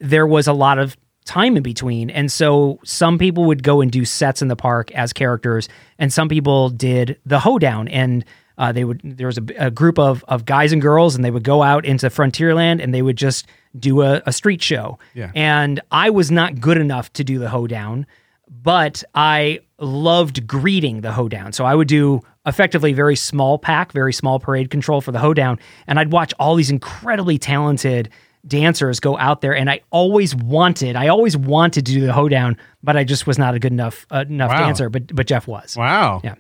there 0.01 0.27
was 0.27 0.47
a 0.49 0.53
lot 0.53 0.79
of 0.79 0.97
time 1.27 1.57
in 1.57 1.63
between. 1.63 2.11
And 2.11 2.31
so 2.33 2.79
some 2.85 3.19
people 3.19 3.45
would 3.45 3.63
go 3.63 3.81
and 3.81 3.91
do 3.91 4.05
sets 4.05 4.43
in 4.43 4.49
the 4.49 4.57
park 4.57 4.91
as 4.93 5.13
characters, 5.13 5.69
and 5.99 6.13
some 6.13 6.29
people 6.29 6.69
did 6.71 7.19
the 7.25 7.39
hoedown. 7.41 7.87
And 7.89 8.25
uh, 8.59 8.73
they 8.73 8.85
would 8.85 9.01
there 9.05 9.27
was 9.27 9.39
a, 9.39 9.45
a 9.59 9.71
group 9.71 9.99
of 9.99 10.25
of 10.29 10.45
guys 10.45 10.73
and 10.73 10.81
girls, 10.83 11.15
and 11.15 11.25
they 11.25 11.31
would 11.31 11.45
go 11.45 11.63
out 11.63 11.85
into 11.85 12.07
Frontierland 12.09 12.83
and 12.83 12.93
they 12.95 13.03
would 13.03 13.17
just 13.17 13.47
do 13.79 14.03
a, 14.03 14.23
a 14.27 14.33
street 14.33 14.63
show. 14.63 14.99
Yeah. 15.15 15.31
And 15.35 15.81
I 15.91 16.11
was 16.11 16.31
not 16.31 16.61
good 16.61 16.79
enough 16.79 17.13
to 17.15 17.25
do 17.25 17.39
the 17.39 17.49
hoedown. 17.51 18.07
but 18.49 19.03
I 19.15 19.61
loved 19.79 20.47
greeting 20.47 21.01
the 21.03 21.13
hoedown. 21.13 21.53
So 21.53 21.65
I 21.67 21.75
would 21.75 21.89
do 21.89 22.21
effectively 22.47 22.93
very 22.93 23.17
small 23.17 23.59
pack, 23.59 23.93
very 23.93 24.13
small 24.13 24.39
parade 24.39 24.71
control 24.71 25.01
for 25.01 25.13
the 25.13 25.19
hoedown, 25.19 25.59
and 25.87 25.99
I'd 25.99 26.13
watch 26.13 26.33
all 26.39 26.55
these 26.55 26.71
incredibly 26.71 27.39
talented 27.39 28.09
dancers 28.47 29.01
go 29.01 29.19
out 29.19 29.41
there 29.41 29.57
and 29.57 29.69
I 29.69 29.81
always 29.91 30.33
wanted 30.37 30.95
I 30.95 31.09
always 31.09 31.37
wanted 31.37 31.85
to 31.87 31.93
do 31.93 32.07
the 32.07 32.13
hoedown 32.13 32.57
but 32.81 32.97
I 32.97 33.03
just 33.03 33.27
was 33.27 33.39
not 33.41 33.57
a 33.57 33.59
good 33.59 33.73
enough 33.73 34.07
uh, 34.13 34.25
enough 34.29 34.51
Wow. 34.53 34.59
dancer 34.61 34.89
but 34.89 35.13
but 35.13 35.27
Jeff 35.27 35.49
was. 35.49 35.77
Wow. 35.77 36.21
Yeah. 36.23 36.37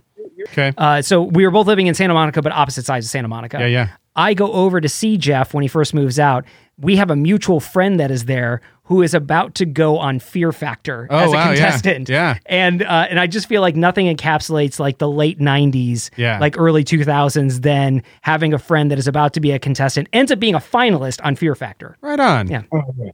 Okay. 0.52 0.72
Uh, 0.76 1.02
so 1.02 1.22
we 1.22 1.44
were 1.44 1.50
both 1.50 1.66
living 1.66 1.86
in 1.86 1.94
Santa 1.94 2.14
Monica 2.14 2.42
but 2.42 2.52
opposite 2.52 2.84
sides 2.84 3.06
of 3.06 3.10
Santa 3.10 3.28
Monica. 3.28 3.58
Yeah, 3.60 3.66
yeah. 3.66 3.88
I 4.14 4.32
go 4.34 4.50
over 4.52 4.80
to 4.80 4.88
see 4.88 5.18
Jeff 5.18 5.52
when 5.52 5.62
he 5.62 5.68
first 5.68 5.92
moves 5.92 6.18
out. 6.18 6.44
We 6.78 6.96
have 6.96 7.10
a 7.10 7.16
mutual 7.16 7.60
friend 7.60 8.00
that 8.00 8.10
is 8.10 8.24
there 8.26 8.60
who 8.84 9.02
is 9.02 9.12
about 9.14 9.54
to 9.56 9.66
go 9.66 9.98
on 9.98 10.20
Fear 10.20 10.52
Factor 10.52 11.06
Oh, 11.10 11.18
as 11.18 11.30
a 11.32 11.34
wow, 11.34 11.46
contestant. 11.48 12.08
yeah. 12.08 12.38
And 12.46 12.82
uh, 12.82 13.06
and 13.10 13.18
I 13.20 13.26
just 13.26 13.46
feel 13.48 13.60
like 13.60 13.76
nothing 13.76 14.14
encapsulates 14.14 14.78
like 14.78 14.98
the 14.98 15.08
late 15.08 15.38
'90s, 15.38 16.10
Yeah. 16.16 16.38
like 16.38 16.58
early 16.58 16.84
2000s. 16.84 17.60
Than 17.62 18.02
having 18.22 18.54
a 18.54 18.58
friend 18.58 18.90
that 18.90 18.98
is 18.98 19.08
about 19.08 19.32
to 19.34 19.40
be 19.40 19.50
a 19.52 19.58
contestant 19.58 20.08
ends 20.12 20.30
up 20.32 20.38
being 20.38 20.54
a 20.54 20.60
finalist 20.60 21.20
on 21.24 21.34
Fear 21.36 21.54
Factor. 21.54 21.96
Right 22.00 22.20
on. 22.20 22.48
Yeah. 22.48 22.62
Oh, 22.72 22.82
yeah. 22.98 23.10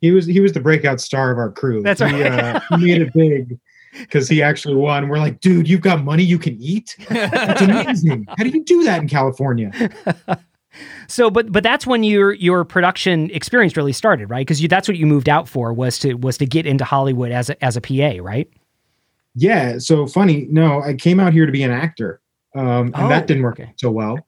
He 0.00 0.10
was 0.10 0.26
he 0.26 0.40
was 0.40 0.52
the 0.52 0.60
breakout 0.60 1.00
star 1.00 1.30
of 1.30 1.38
our 1.38 1.50
crew. 1.50 1.82
That's 1.82 2.00
he, 2.00 2.06
right. 2.06 2.32
uh, 2.32 2.60
he 2.76 2.86
made 2.86 3.02
it 3.02 3.12
big 3.14 3.58
because 4.00 4.28
he 4.28 4.42
actually 4.42 4.74
won. 4.74 5.08
We're 5.08 5.18
like, 5.18 5.40
dude, 5.40 5.68
you've 5.68 5.80
got 5.80 6.02
money 6.04 6.22
you 6.22 6.38
can 6.38 6.56
eat. 6.60 6.96
That's 7.08 7.62
amazing. 7.62 8.26
How 8.28 8.44
do 8.44 8.50
you 8.50 8.64
do 8.64 8.82
that 8.84 9.00
in 9.02 9.08
California? 9.08 9.70
So, 11.06 11.30
but 11.30 11.52
but 11.52 11.62
that's 11.62 11.86
when 11.86 12.02
your 12.02 12.32
your 12.32 12.64
production 12.64 13.28
experience 13.30 13.76
really 13.76 13.92
started, 13.92 14.30
right? 14.30 14.40
Because 14.46 14.62
you 14.62 14.68
that's 14.68 14.88
what 14.88 14.96
you 14.96 15.06
moved 15.06 15.28
out 15.28 15.46
for 15.46 15.72
was 15.72 15.98
to 15.98 16.14
was 16.14 16.38
to 16.38 16.46
get 16.46 16.64
into 16.64 16.82
Hollywood 16.82 17.30
as 17.30 17.50
a, 17.50 17.62
as 17.62 17.76
a 17.76 17.80
PA, 17.82 18.14
right? 18.22 18.48
Yeah. 19.34 19.76
So 19.78 20.06
funny. 20.06 20.46
No, 20.50 20.80
I 20.82 20.94
came 20.94 21.20
out 21.20 21.34
here 21.34 21.44
to 21.44 21.52
be 21.52 21.62
an 21.62 21.70
actor, 21.70 22.22
um, 22.54 22.86
and 22.86 22.96
Oh, 22.96 23.08
that 23.08 23.26
didn't 23.26 23.42
work 23.42 23.60
okay. 23.60 23.74
so 23.76 23.90
well. 23.90 24.18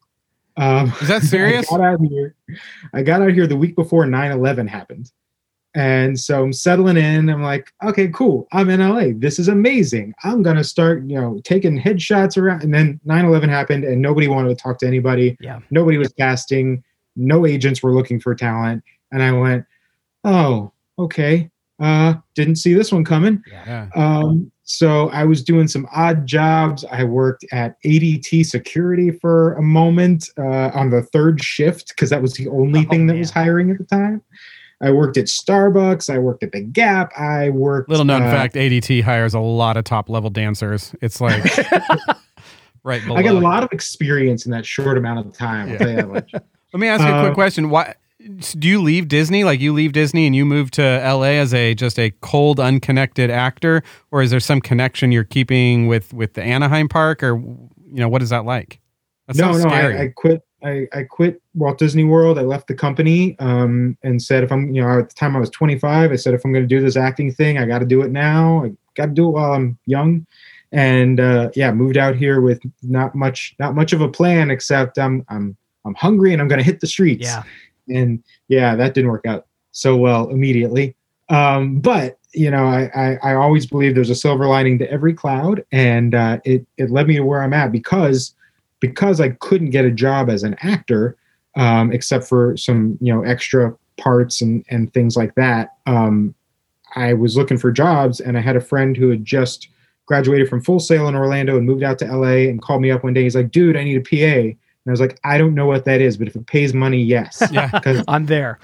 Um, 0.59 0.93
Is 1.01 1.09
that 1.09 1.23
serious? 1.25 1.71
I 1.73 1.79
got 1.79 1.85
out 1.87 2.01
here. 2.07 2.35
I 2.93 3.03
got 3.03 3.23
out 3.23 3.33
here 3.33 3.47
the 3.47 3.57
week 3.57 3.75
before 3.75 4.05
9-11 4.05 4.69
happened. 4.69 5.11
And 5.75 6.19
so 6.19 6.45
I'm 6.45 6.53
settling 6.53 6.97
in. 6.97 7.29
I'm 7.29 7.43
like, 7.43 7.73
okay, 7.85 8.09
cool. 8.09 8.47
I'm 8.53 8.71
in 8.71 8.81
LA. 8.81 9.07
This 9.17 9.39
is 9.39 9.49
amazing. 9.49 10.15
I'm 10.23 10.43
gonna 10.43 10.63
start, 10.65 11.03
you 11.09 11.21
know, 11.21 11.41
taking 11.45 11.81
headshots 11.81 12.41
around. 12.41 12.63
And 12.63 12.73
then 12.73 13.01
9-11 13.07 13.49
happened 13.49 13.85
and 13.85 14.01
nobody 14.01 14.29
wanted 14.29 14.51
to 14.51 14.55
talk 14.63 14.79
to 14.79 14.87
anybody. 14.87 15.37
Yeah. 15.41 15.59
Nobody 15.71 15.99
was 15.99 16.13
casting. 16.13 16.83
No 17.17 17.45
agents 17.47 17.83
were 17.83 17.93
looking 17.93 18.21
for 18.21 18.35
talent. 18.35 18.85
And 19.11 19.23
I 19.23 19.33
went, 19.33 19.65
oh, 20.25 20.73
okay. 20.99 21.51
Uh, 21.81 22.15
didn't 22.37 22.57
see 22.57 22.73
this 22.73 22.93
one 22.93 23.05
coming. 23.05 23.43
Yeah. 23.51 23.89
Um, 23.97 24.53
so 24.63 25.09
I 25.11 25.25
was 25.25 25.43
doing 25.43 25.67
some 25.69 25.87
odd 25.95 26.25
jobs. 26.25 26.85
I 26.91 27.03
worked 27.05 27.45
at 27.53 27.77
ADT 27.83 28.47
security 28.47 29.11
for 29.11 29.55
a 29.55 29.63
moment 29.63 30.31
uh, 30.39 30.71
on 30.73 30.91
the 30.91 31.03
third 31.03 31.43
shift 31.43 31.89
because 31.89 32.11
that 32.11 32.23
was 32.23 32.35
the 32.35 32.49
only 32.49 32.87
Oh, 32.87 32.91
thing 32.91 33.07
that 33.09 33.15
man. 33.15 33.21
was 33.21 33.31
hiring 33.31 33.71
at 33.73 33.79
the 33.79 33.85
time. 33.85 34.23
I 34.85 34.91
worked 34.91 35.17
at 35.17 35.25
Starbucks. 35.25 36.13
I 36.13 36.19
worked 36.19 36.43
at 36.43 36.53
the 36.53 36.61
Gap. 36.61 37.11
I 37.19 37.49
worked. 37.49 37.89
Little 37.89 38.05
known 38.05 38.23
uh, 38.23 38.31
fact: 38.31 38.55
ADT 38.55 39.03
hires 39.03 39.33
a 39.33 39.41
lot 39.41 39.79
of 39.79 39.85
top 39.85 40.11
level 40.11 40.29
dancers. 40.29 40.95
It's 41.01 41.23
like 41.23 41.43
right 42.85 43.03
below. 43.03 43.17
I 43.17 43.23
got 43.23 43.35
a 43.35 43.39
lot 43.39 43.65
of 43.65 43.73
experience 43.73 44.45
in 44.45 44.53
that 44.53 44.67
short 44.67 44.99
amount 44.99 45.27
of 45.27 45.33
time. 45.33 45.71
Yeah. 45.71 45.79
tell 45.79 45.89
you 45.89 45.97
that 45.97 46.09
much. 46.09 46.33
Let 46.75 46.81
me 46.81 46.89
ask 46.89 47.03
you 47.03 47.09
a 47.09 47.23
quick 47.23 47.35
question. 47.35 47.71
Why 47.71 47.95
do 48.59 48.69
you 48.69 48.83
leave 48.83 49.09
Disney? 49.09 49.43
Like 49.43 49.61
you 49.61 49.73
leave 49.73 49.93
Disney 49.93 50.27
and 50.27 50.37
you 50.37 50.45
move 50.45 50.71
to 50.73 50.83
LA 50.83 51.39
as 51.39 51.55
a 51.55 51.75
just 51.75 51.99
a 51.99 52.11
cold, 52.21 52.61
unconnected 52.61 53.31
actor, 53.31 53.83
or 54.11 54.21
is 54.21 54.31
there 54.31 54.41
some 54.41 54.61
connection 54.61 55.13
you're 55.13 55.25
keeping 55.25 55.87
with 55.87 56.13
with 56.13 56.35
the 56.35 56.43
Anaheim 56.43 56.89
park, 56.89 57.23
or 57.23 57.37
you 57.37 57.67
know 58.01 58.09
what 58.09 58.21
is 58.21 58.29
that 58.29 58.45
like? 58.45 58.81
That 59.29 59.37
no, 59.37 59.57
no. 59.57 59.69
I, 59.71 60.03
I 60.03 60.09
quit. 60.15 60.43
I, 60.65 60.89
I 60.93 61.03
quit 61.03 61.43
Walt 61.55 61.79
Disney 61.79 62.05
World. 62.05 62.39
I 62.39 62.43
left 62.43 62.69
the 62.69 62.75
company 62.75 63.37
um, 63.39 63.97
and 64.03 64.21
said, 64.21 64.43
if 64.43 64.51
I'm, 64.51 64.75
you 64.75 64.83
know, 64.83 64.99
at 64.99 65.11
the 65.11 65.15
time 65.15 65.37
I 65.37 65.41
was 65.41 65.51
25, 65.51 66.11
I 66.11 66.17
said, 66.17 66.35
if 66.35 66.45
I'm 66.45 66.53
going 66.53 66.65
to 66.65 66.69
do 66.69 66.81
this 66.81 66.97
acting 66.97 67.33
thing, 67.33 67.59
I 67.59 67.67
got 67.67 67.81
to 67.81 67.87
do 67.87 68.03
it 68.03 68.11
now. 68.11 68.65
I 68.65 68.73
got 68.95 69.07
to 69.07 69.13
do 69.13 69.29
it 69.29 69.33
while 69.33 69.53
I'm 69.53 69.79
young. 69.87 70.27
And 70.73 71.21
uh, 71.21 71.51
yeah, 71.55 71.71
moved 71.71 71.97
out 71.97 72.17
here 72.17 72.41
with 72.41 72.61
not 72.83 73.15
much, 73.15 73.55
not 73.59 73.75
much 73.75 73.93
of 73.93 74.01
a 74.01 74.09
plan, 74.09 74.51
except 74.51 74.99
I'm, 74.99 75.25
I'm, 75.29 75.57
I'm 75.85 75.95
hungry 75.95 76.33
and 76.33 76.41
I'm 76.41 76.49
going 76.49 76.59
to 76.59 76.65
hit 76.65 76.81
the 76.81 76.87
streets. 76.87 77.25
Yeah. 77.25 77.43
And 77.89 78.25
yeah, 78.49 78.75
that 78.75 78.95
didn't 78.95 79.11
work 79.11 79.27
out 79.27 79.47
so 79.73 79.97
well 79.97 80.31
immediately. 80.31 80.97
Um, 81.29 81.81
but 81.81 82.19
you 82.33 82.51
know, 82.51 82.65
I, 82.67 82.91
I, 82.95 83.31
I 83.31 83.35
always 83.35 83.67
believe 83.67 83.95
there's 83.95 84.11
a 84.11 84.15
silver 84.15 84.47
lining 84.47 84.79
to 84.79 84.91
every 84.91 85.15
cloud, 85.15 85.65
and 85.71 86.15
uh, 86.15 86.41
it 86.45 86.67
it 86.77 86.91
led 86.91 87.07
me 87.07 87.17
to 87.17 87.25
where 87.25 87.43
I'm 87.43 87.53
at 87.53 87.71
because 87.71 88.35
because 88.89 89.19
I 89.19 89.31
couldn't 89.31 89.71
get 89.71 89.87
a 89.87 89.91
job 89.91 90.29
as 90.29 90.43
an 90.43 90.57
actor, 90.61 91.17
um, 91.57 91.91
except 91.91 92.29
for 92.29 92.55
some 92.57 92.99
you 93.01 93.13
know 93.13 93.23
extra 93.23 93.75
parts 93.97 94.43
and 94.43 94.63
and 94.69 94.93
things 94.93 95.17
like 95.17 95.35
that. 95.37 95.77
Um, 95.87 96.35
I 96.97 97.15
was 97.15 97.35
looking 97.37 97.57
for 97.57 97.73
jobs, 97.73 98.21
and 98.21 98.37
I 98.37 98.43
had 98.43 98.57
a 98.57 98.61
friend 98.61 98.95
who 98.95 99.09
had 99.09 99.25
just 99.25 99.69
graduated 100.07 100.51
from 100.51 100.61
Full 100.63 100.81
Sail 100.81 101.09
in 101.09 101.15
Orlando 101.15 101.57
and 101.57 101.67
moved 101.67 101.83
out 101.83 101.99
to 102.01 102.05
LA, 102.05 102.49
and 102.51 102.61
called 102.61 102.83
me 102.83 102.91
up 102.91 103.05
one 103.05 103.15
day. 103.15 103.23
He's 103.23 103.35
like, 103.35 103.51
"Dude, 103.51 103.77
I 103.77 103.85
need 103.85 103.97
a 103.97 104.01
PA." 104.03 104.41
And 104.51 104.57
I 104.87 104.91
was 104.91 105.01
like, 105.01 105.19
"I 105.25 105.39
don't 105.39 105.55
know 105.55 105.67
what 105.67 105.87
that 105.87 106.03
is, 106.03 106.19
but 106.19 106.29
if 106.29 106.37
it 106.37 106.47
pays 106.47 106.75
money, 106.75 107.03
yes." 107.03 107.43
yeah, 107.53 107.71
Because 107.73 108.05
I'm 108.07 108.27
there. 108.27 108.59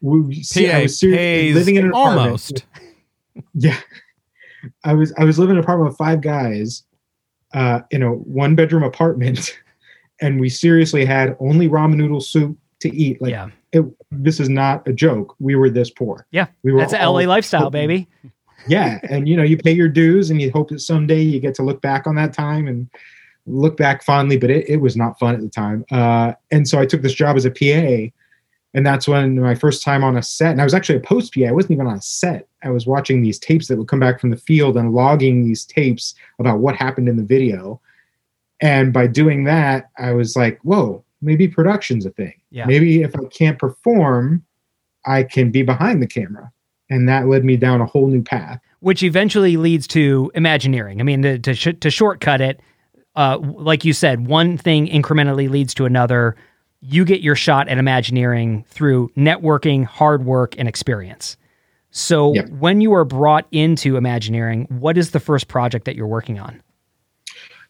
we 0.00 0.42
see, 0.42 0.66
PA 0.66 0.78
I 0.78 0.82
was 0.82 1.02
living 1.02 1.76
in 1.76 1.84
an 1.84 1.90
apartment 1.90 2.20
almost. 2.26 2.66
yeah. 3.54 3.78
I 4.84 4.94
was 4.94 5.12
I 5.18 5.24
was 5.24 5.38
living 5.38 5.52
in 5.54 5.58
an 5.58 5.64
apartment 5.64 5.90
with 5.90 5.98
five 5.98 6.20
guys 6.20 6.82
uh, 7.54 7.80
in 7.90 8.02
a 8.02 8.12
one 8.12 8.54
bedroom 8.54 8.82
apartment, 8.82 9.58
and 10.20 10.40
we 10.40 10.48
seriously 10.48 11.04
had 11.04 11.36
only 11.40 11.68
ramen 11.68 11.96
noodle 11.96 12.20
soup 12.20 12.56
to 12.80 12.94
eat. 12.94 13.20
Like 13.20 13.32
yeah. 13.32 13.48
it, 13.72 13.84
this 14.10 14.40
is 14.40 14.48
not 14.48 14.86
a 14.86 14.92
joke. 14.92 15.34
We 15.38 15.54
were 15.54 15.70
this 15.70 15.90
poor. 15.90 16.26
Yeah. 16.30 16.46
we 16.62 16.72
were. 16.72 16.80
That's 16.80 16.92
a 16.92 17.06
LA 17.06 17.22
lifestyle, 17.22 17.70
baby. 17.70 18.08
Yeah, 18.68 19.00
and 19.10 19.28
you 19.28 19.36
know 19.36 19.42
you 19.42 19.56
pay 19.56 19.72
your 19.72 19.88
dues, 19.88 20.30
and 20.30 20.40
you 20.40 20.52
hope 20.52 20.68
that 20.68 20.78
someday 20.78 21.20
you 21.20 21.40
get 21.40 21.52
to 21.56 21.64
look 21.64 21.82
back 21.82 22.06
on 22.06 22.14
that 22.14 22.32
time 22.32 22.68
and 22.68 22.88
look 23.44 23.76
back 23.76 24.04
fondly. 24.04 24.36
But 24.36 24.50
it, 24.50 24.68
it 24.68 24.76
was 24.76 24.96
not 24.96 25.18
fun 25.18 25.34
at 25.34 25.40
the 25.40 25.48
time. 25.48 25.84
Uh, 25.90 26.34
and 26.52 26.68
so 26.68 26.78
I 26.78 26.86
took 26.86 27.02
this 27.02 27.12
job 27.12 27.36
as 27.36 27.44
a 27.44 27.50
PA, 27.50 28.12
and 28.74 28.86
that's 28.86 29.06
when 29.06 29.38
my 29.38 29.54
first 29.54 29.82
time 29.82 30.02
on 30.02 30.16
a 30.16 30.22
set. 30.22 30.52
And 30.52 30.60
I 30.60 30.64
was 30.64 30.74
actually 30.74 30.96
a 30.96 31.00
post 31.00 31.34
PA. 31.34 31.42
I 31.42 31.52
wasn't 31.52 31.72
even 31.72 31.86
on 31.86 31.96
a 31.96 32.02
set. 32.02 32.48
I 32.62 32.70
was 32.70 32.86
watching 32.86 33.22
these 33.22 33.38
tapes 33.38 33.68
that 33.68 33.76
would 33.76 33.88
come 33.88 34.00
back 34.00 34.20
from 34.20 34.30
the 34.30 34.36
field 34.36 34.76
and 34.76 34.92
logging 34.92 35.44
these 35.44 35.64
tapes 35.64 36.14
about 36.38 36.60
what 36.60 36.76
happened 36.76 37.08
in 37.08 37.16
the 37.16 37.24
video. 37.24 37.80
And 38.60 38.92
by 38.92 39.08
doing 39.08 39.44
that, 39.44 39.90
I 39.98 40.12
was 40.12 40.36
like, 40.36 40.58
whoa, 40.62 41.04
maybe 41.20 41.48
production's 41.48 42.06
a 42.06 42.10
thing. 42.10 42.34
Yeah. 42.50 42.64
Maybe 42.66 43.02
if 43.02 43.14
I 43.16 43.24
can't 43.30 43.58
perform, 43.58 44.44
I 45.04 45.24
can 45.24 45.50
be 45.50 45.62
behind 45.62 46.00
the 46.02 46.06
camera. 46.06 46.52
And 46.88 47.08
that 47.08 47.26
led 47.26 47.44
me 47.44 47.56
down 47.56 47.80
a 47.80 47.86
whole 47.86 48.06
new 48.06 48.22
path. 48.22 48.60
which 48.80 49.02
eventually 49.02 49.56
leads 49.56 49.86
to 49.88 50.30
Imagineering. 50.34 51.00
I 51.00 51.04
mean, 51.04 51.22
to 51.22 51.38
to, 51.38 51.54
sh- 51.54 51.78
to 51.80 51.90
shortcut 51.90 52.40
it, 52.40 52.60
uh, 53.16 53.38
like 53.40 53.84
you 53.84 53.92
said, 53.92 54.26
one 54.26 54.56
thing 54.56 54.86
incrementally 54.86 55.48
leads 55.50 55.74
to 55.74 55.84
another. 55.84 56.36
You 56.82 57.04
get 57.04 57.20
your 57.20 57.36
shot 57.36 57.68
at 57.68 57.78
Imagineering 57.78 58.64
through 58.68 59.10
networking, 59.16 59.84
hard 59.84 60.24
work, 60.24 60.54
and 60.58 60.68
experience. 60.68 61.36
So, 61.92 62.34
Yep. 62.34 62.48
when 62.50 62.80
you 62.80 62.92
are 62.92 63.04
brought 63.04 63.46
into 63.52 63.96
Imagineering, 63.96 64.66
what 64.68 64.98
is 64.98 65.10
the 65.12 65.20
first 65.20 65.48
project 65.48 65.84
that 65.84 65.94
you're 65.94 66.06
working 66.06 66.38
on? 66.40 66.60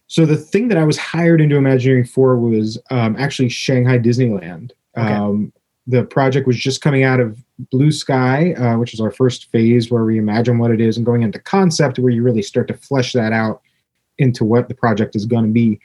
So 0.07 0.27
the 0.27 0.37
thing 0.37 0.69
that 0.69 0.79
I 0.79 0.85
was 0.85 0.97
hired 0.97 1.41
into 1.41 1.57
Imagineering 1.57 2.05
for 2.05 2.37
was 2.39 2.79
um, 2.91 3.17
actually 3.19 3.49
Shanghai 3.49 3.99
Disneyland. 3.99 4.73
Okay. 4.97 5.13
Um, 5.13 5.53
the 5.87 6.05
project 6.05 6.47
was 6.47 6.57
just 6.57 6.81
coming 6.81 7.03
out 7.03 7.19
of 7.19 7.43
Blue 7.71 7.91
Sky, 7.91 8.53
uh, 8.55 8.79
which 8.79 8.95
is 8.95 9.01
our 9.01 9.11
first 9.11 9.51
phase 9.51 9.91
where 9.91 10.05
we 10.05 10.19
imagine 10.19 10.59
what 10.59 10.71
it 10.71 10.81
is, 10.81 10.97
and 10.97 11.05
going 11.05 11.23
into 11.23 11.39
concept 11.39 11.99
where 11.99 12.13
you 12.13 12.23
really 12.23 12.43
start 12.43 12.69
to 12.69 12.75
flesh 12.75 13.13
that 13.15 13.33
out 13.33 13.63
into 14.19 14.45
what 14.45 14.69
the 14.69 14.75
project 14.75 15.17
is 15.17 15.27
going 15.27 15.45
to 15.45 15.51
be. 15.51 15.81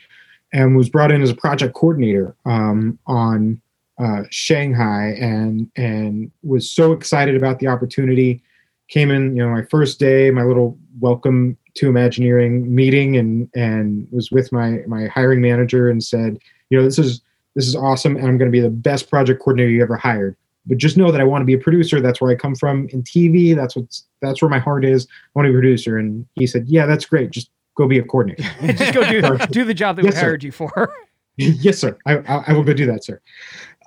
And 0.53 0.77
was 0.77 0.89
brought 0.89 1.12
in 1.12 1.21
as 1.21 1.29
a 1.29 1.36
project 1.36 1.73
coordinator 1.73 2.36
um, 2.45 2.97
on 3.05 3.62
uh, 3.99 4.23
Shanghai, 4.29 5.15
and 5.19 5.69
and 5.75 6.31
was 6.43 6.71
so 6.71 6.93
excited 6.93 7.36
about 7.36 7.60
the 7.60 7.67
opportunity. 7.67 8.41
Came 8.89 9.12
in, 9.12 9.36
you 9.36 9.43
know, 9.43 9.49
my 9.49 9.63
first 9.63 9.99
day, 9.99 10.31
my 10.31 10.43
little 10.43 10.77
welcome 10.99 11.57
to 11.75 11.89
Imagineering 11.89 12.73
meeting, 12.73 13.17
and 13.17 13.49
and 13.55 14.07
was 14.12 14.31
with 14.31 14.51
my 14.51 14.83
my 14.88 15.07
hiring 15.07 15.41
manager 15.41 15.89
and 15.89 16.03
said, 16.03 16.39
you 16.69 16.77
know, 16.77 16.83
this 16.83 16.99
is 16.99 17.21
this 17.55 17.67
is 17.67 17.75
awesome, 17.75 18.15
and 18.15 18.27
I'm 18.27 18.38
going 18.38 18.51
to 18.51 18.55
be 18.55 18.62
the 18.62 18.69
best 18.69 19.10
project 19.10 19.41
coordinator 19.41 19.71
you 19.71 19.81
ever 19.81 19.97
hired. 19.97 20.38
But 20.67 20.77
just 20.77 20.97
know 20.97 21.12
that 21.12 21.21
I 21.21 21.23
want 21.23 21.41
to 21.41 21.45
be 21.45 21.53
a 21.53 21.57
producer. 21.57 22.01
That's 22.01 22.21
where 22.21 22.31
I 22.31 22.36
come 22.36 22.53
from 22.53 22.88
in 22.89 23.01
TV. 23.01 23.55
That's 23.55 23.75
what's 23.75 24.05
that's 24.21 24.41
where 24.41 24.49
my 24.49 24.60
heart 24.60 24.86
is. 24.86 25.07
I 25.10 25.29
want 25.33 25.47
to 25.47 25.51
be 25.51 25.55
a 25.55 25.60
producer. 25.60 25.97
And 25.97 26.25
he 26.36 26.45
said, 26.45 26.67
yeah, 26.67 26.86
that's 26.86 27.05
great. 27.05 27.31
Just 27.31 27.49
go 27.78 27.88
be 27.88 28.00
a 28.00 28.04
coordinator. 28.04 28.44
Just 28.74 28.94
go 28.94 29.10
do 29.10 29.38
do 29.48 29.63
the 29.63 29.74
job 29.74 29.96
that 29.98 30.06
Yes, 30.06 30.16
we 30.16 30.20
sir. 30.20 30.26
hired 30.26 30.44
you 30.44 30.52
for. 30.52 30.94
yes, 31.38 31.78
sir. 31.80 31.98
I, 32.06 32.18
I, 32.18 32.44
I 32.48 32.54
will 32.54 32.63
go 32.63 32.74
do 32.74 32.86
that, 32.88 33.04
sir. 33.04 33.22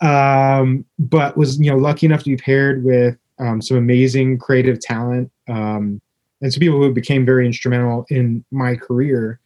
Um, 0.01 0.85
but 0.99 1.37
was 1.37 1.59
you 1.59 1.71
know 1.71 1.77
lucky 1.77 2.07
enough 2.07 2.21
to 2.21 2.31
be 2.31 2.37
paired 2.37 2.85
with 2.85 3.19
um, 3.39 3.61
some 3.61 3.77
amazing 3.77 4.39
creative 4.39 4.81
talent. 4.81 5.31
Um, 5.49 6.01
and 6.41 6.53
some 6.53 6.61
people 6.61 6.79
who 6.79 6.93
became 6.93 7.27
very 7.27 7.45
instrumental 7.47 8.07
in 8.09 8.45
my 8.51 8.77
career 8.77 9.41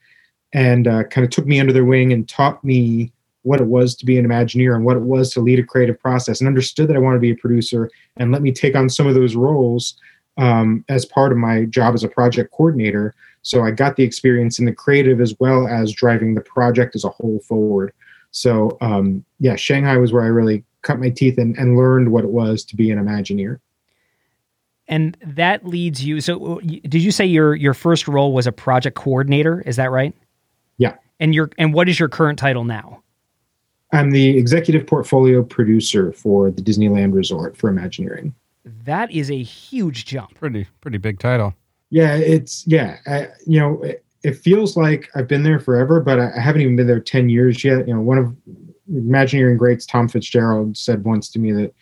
and 0.53 0.87
uh, 0.87 1.03
kind 1.05 1.25
of 1.25 1.31
took 1.31 1.47
me 1.47 1.59
under 1.59 1.73
their 1.73 1.85
wing 1.85 2.13
and 2.13 2.29
taught 2.29 2.63
me 2.63 3.13
what 3.43 3.61
it 3.61 3.67
was 3.67 3.97
to 3.97 4.07
be 4.07 4.17
an 4.17 4.27
Imagineer 4.27 4.75
and 4.75 4.85
what 4.85 4.97
it 4.97 5.03
was 5.03 5.33
to 5.33 5.41
lead 5.41 5.59
a 5.59 5.65
creative 5.65 5.99
process 5.99 6.41
and 6.41 6.47
understood 6.49 6.89
that 6.89 6.97
I 6.97 7.01
wanted 7.01 7.17
to 7.17 7.21
be 7.21 7.33
a 7.33 7.37
producer 7.37 7.91
and 8.17 8.31
let 8.31 8.43
me 8.43 8.53
take 8.53 8.77
on 8.77 8.89
some 8.89 9.07
of 9.07 9.15
those 9.15 9.35
roles 9.35 9.97
um, 10.39 10.85
as 10.89 11.05
part 11.05 11.33
of 11.33 11.39
my 11.39 11.65
job 11.65 11.95
as 11.95 12.05
a 12.05 12.09
project 12.09 12.53
coordinator. 12.53 13.15
So 13.45 13.63
I 13.63 13.71
got 13.71 13.97
the 13.97 14.03
experience 14.03 14.59
in 14.59 14.65
the 14.65 14.73
creative 14.73 15.21
as 15.21 15.35
well 15.39 15.69
as 15.69 15.93
driving 15.93 16.35
the 16.35 16.41
project 16.41 16.97
as 16.97 17.05
a 17.05 17.11
whole 17.11 17.41
forward. 17.41 17.93
So 18.31 18.77
um, 18.81 19.25
yeah, 19.39 19.55
Shanghai 19.55 19.97
was 19.99 20.13
where 20.13 20.25
I 20.25 20.29
really 20.29 20.65
cut 20.83 20.99
my 20.99 21.11
teeth 21.11 21.39
and, 21.39 21.57
and 21.57 21.77
learned 21.77 22.11
what 22.11 22.25
it 22.25 22.31
was 22.31 22.65
to 22.65 22.77
be 22.77 22.91
an 22.91 22.99
Imagineer. 22.99 23.61
And 24.89 25.17
that 25.23 25.67
leads 25.67 26.05
you. 26.05 26.21
So, 26.21 26.57
uh, 26.57 26.61
did 26.61 27.03
you 27.03 27.11
say 27.11 27.25
your 27.25 27.55
your 27.55 27.73
first 27.73 28.07
role 28.07 28.33
was 28.33 28.47
a 28.47 28.53
project 28.53 28.97
coordinator? 28.97 29.63
Is 29.63 29.77
that 29.77 29.91
right? 29.91 30.15
Yeah. 30.77 30.97
And 31.21 31.35
your 31.35 31.51
and 31.57 31.73
what 31.73 31.89
is 31.89 31.99
your 31.99 32.09
current 32.09 32.39
title 32.39 32.65
now? 32.65 33.03
I'm 33.93 34.11
the 34.11 34.37
executive 34.37 34.87
portfolio 34.87 35.43
producer 35.43 36.13
for 36.13 36.51
the 36.51 36.61
Disneyland 36.61 37.15
Resort 37.15 37.57
for 37.57 37.71
Imagineering. 37.71 38.35
That 38.85 39.11
is 39.11 39.31
a 39.31 39.43
huge 39.43 40.05
jump. 40.05 40.35
Pretty 40.35 40.67
pretty 40.83 40.99
big 40.99 41.19
title. 41.19 41.55
Yeah, 41.91 42.17
it's 42.17 42.65
yeah. 42.67 42.99
I, 43.07 43.29
you 43.47 43.61
know, 43.61 43.83
it, 43.83 44.05
it 44.23 44.37
feels 44.37 44.77
like 44.77 45.11
I've 45.15 45.29
been 45.29 45.43
there 45.43 45.61
forever, 45.61 46.01
but 46.01 46.19
I, 46.19 46.31
I 46.37 46.41
haven't 46.41 46.63
even 46.63 46.77
been 46.77 46.87
there 46.87 47.01
ten 47.01 47.29
years 47.29 47.63
yet. 47.63 47.87
You 47.87 47.95
know, 47.95 48.01
one 48.01 48.19
of 48.19 48.35
Imagineering 48.89 49.57
greats, 49.57 49.87
Tom 49.87 50.09
Fitzgerald, 50.09 50.77
said 50.77 51.05
once 51.05 51.31
to 51.31 51.39
me 51.39 51.53
that 51.53 51.75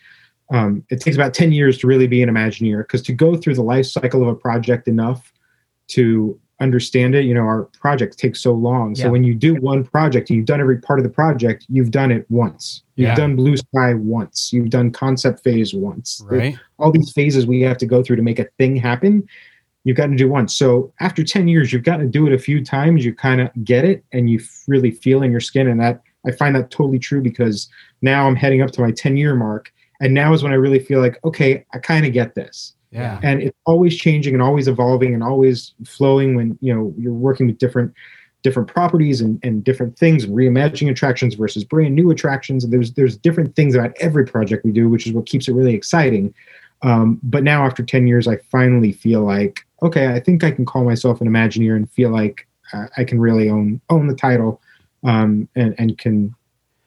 um, 0.53 0.83
it 0.89 1.01
takes 1.01 1.17
about 1.17 1.33
ten 1.33 1.51
years 1.51 1.77
to 1.79 1.87
really 1.87 2.07
be 2.07 2.21
an 2.23 2.29
Imagineer 2.29 2.83
because 2.83 3.01
to 3.03 3.13
go 3.13 3.35
through 3.35 3.55
the 3.55 3.63
life 3.63 3.85
cycle 3.87 4.21
of 4.21 4.27
a 4.29 4.35
project 4.35 4.87
enough 4.87 5.33
to 5.89 6.39
understand 6.59 7.13
it, 7.13 7.25
you 7.25 7.33
know, 7.33 7.41
our 7.41 7.63
projects 7.79 8.15
take 8.15 8.35
so 8.35 8.53
long. 8.53 8.95
So 8.95 9.05
Yeah. 9.05 9.09
when 9.09 9.23
you 9.23 9.33
do 9.33 9.55
one 9.55 9.83
project 9.83 10.29
and 10.29 10.37
you've 10.37 10.45
done 10.45 10.61
every 10.61 10.77
part 10.77 10.97
of 10.99 11.03
the 11.03 11.09
project, 11.09 11.65
you've 11.67 11.91
done 11.91 12.09
it 12.11 12.25
once. 12.29 12.83
You've 12.95 13.09
Yeah. 13.09 13.15
done 13.15 13.35
Blue 13.35 13.57
Sky 13.57 13.93
once. 13.95 14.53
You've 14.53 14.69
done 14.69 14.91
concept 14.91 15.43
phase 15.43 15.73
once. 15.73 16.21
Right. 16.29 16.55
all 16.79 16.91
these 16.91 17.11
phases 17.11 17.45
we 17.45 17.61
have 17.61 17.77
to 17.79 17.85
go 17.85 18.01
through 18.03 18.15
to 18.17 18.21
make 18.21 18.39
a 18.39 18.47
thing 18.57 18.75
happen 18.75 19.27
you've 19.83 19.97
got 19.97 20.07
to 20.07 20.15
do 20.15 20.29
once. 20.29 20.55
So 20.55 20.93
after 20.99 21.23
10 21.23 21.47
years 21.47 21.71
you've 21.71 21.83
got 21.83 21.97
to 21.97 22.05
do 22.05 22.25
it 22.27 22.33
a 22.33 22.37
few 22.37 22.63
times 22.63 23.05
you 23.05 23.13
kind 23.13 23.41
of 23.41 23.49
get 23.63 23.85
it 23.85 24.03
and 24.11 24.29
you 24.29 24.39
really 24.67 24.91
feel 24.91 25.23
in 25.23 25.31
your 25.31 25.39
skin 25.39 25.67
and 25.67 25.79
that 25.79 26.01
i 26.25 26.31
find 26.31 26.55
that 26.55 26.71
totally 26.71 26.99
true 26.99 27.21
because 27.21 27.69
now 28.01 28.27
i'm 28.27 28.35
heading 28.35 28.61
up 28.61 28.71
to 28.71 28.81
my 28.81 28.91
10 28.91 29.17
year 29.17 29.35
mark 29.35 29.71
and 29.99 30.13
now 30.13 30.33
is 30.33 30.43
when 30.43 30.51
i 30.51 30.55
really 30.55 30.79
feel 30.79 30.99
like 30.99 31.19
okay 31.23 31.65
i 31.73 31.77
kind 31.77 32.05
of 32.05 32.13
get 32.13 32.35
this. 32.35 32.73
Yeah. 32.91 33.19
and 33.23 33.41
it's 33.41 33.57
always 33.65 33.97
changing 33.97 34.35
and 34.35 34.43
always 34.43 34.67
evolving 34.67 35.15
and 35.15 35.23
always 35.23 35.73
flowing 35.83 36.35
when 36.35 36.57
you 36.61 36.73
know 36.73 36.93
you're 36.97 37.11
working 37.11 37.47
with 37.47 37.57
different 37.57 37.91
different 38.43 38.67
properties 38.67 39.19
and, 39.21 39.39
and 39.41 39.63
different 39.63 39.97
things 39.97 40.25
and 40.25 40.35
reimagining 40.35 40.91
attractions 40.91 41.33
versus 41.33 41.63
brand 41.63 41.95
new 41.95 42.11
attractions 42.11 42.63
and 42.63 42.71
there's 42.71 42.93
there's 42.93 43.17
different 43.17 43.55
things 43.55 43.73
about 43.73 43.93
every 43.99 44.25
project 44.25 44.63
we 44.63 44.71
do 44.71 44.87
which 44.89 45.07
is 45.07 45.13
what 45.13 45.25
keeps 45.25 45.47
it 45.47 45.53
really 45.53 45.73
exciting 45.73 46.31
um, 46.83 47.19
but 47.23 47.43
now 47.43 47.65
after 47.65 47.83
10 47.83 48.07
years 48.07 48.27
i 48.27 48.37
finally 48.51 48.91
feel 48.91 49.21
like 49.21 49.65
okay 49.81 50.07
i 50.07 50.19
think 50.19 50.43
i 50.43 50.51
can 50.51 50.65
call 50.65 50.83
myself 50.83 51.21
an 51.21 51.27
imagineer 51.27 51.75
and 51.75 51.89
feel 51.91 52.09
like 52.09 52.47
uh, 52.73 52.87
i 52.97 53.03
can 53.03 53.19
really 53.19 53.49
own 53.49 53.81
own 53.89 54.07
the 54.07 54.15
title 54.15 54.61
um, 55.03 55.47
and 55.55 55.75
and 55.77 55.97
can 55.97 56.35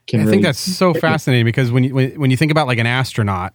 can 0.06 0.20
I 0.20 0.22
really 0.22 0.34
think 0.34 0.44
that's 0.44 0.58
so 0.58 0.94
fascinating 0.94 1.44
because 1.44 1.72
when 1.72 1.84
you 1.84 1.94
when, 1.94 2.18
when 2.20 2.30
you 2.30 2.36
think 2.36 2.50
about 2.50 2.66
like 2.66 2.78
an 2.78 2.86
astronaut, 2.86 3.54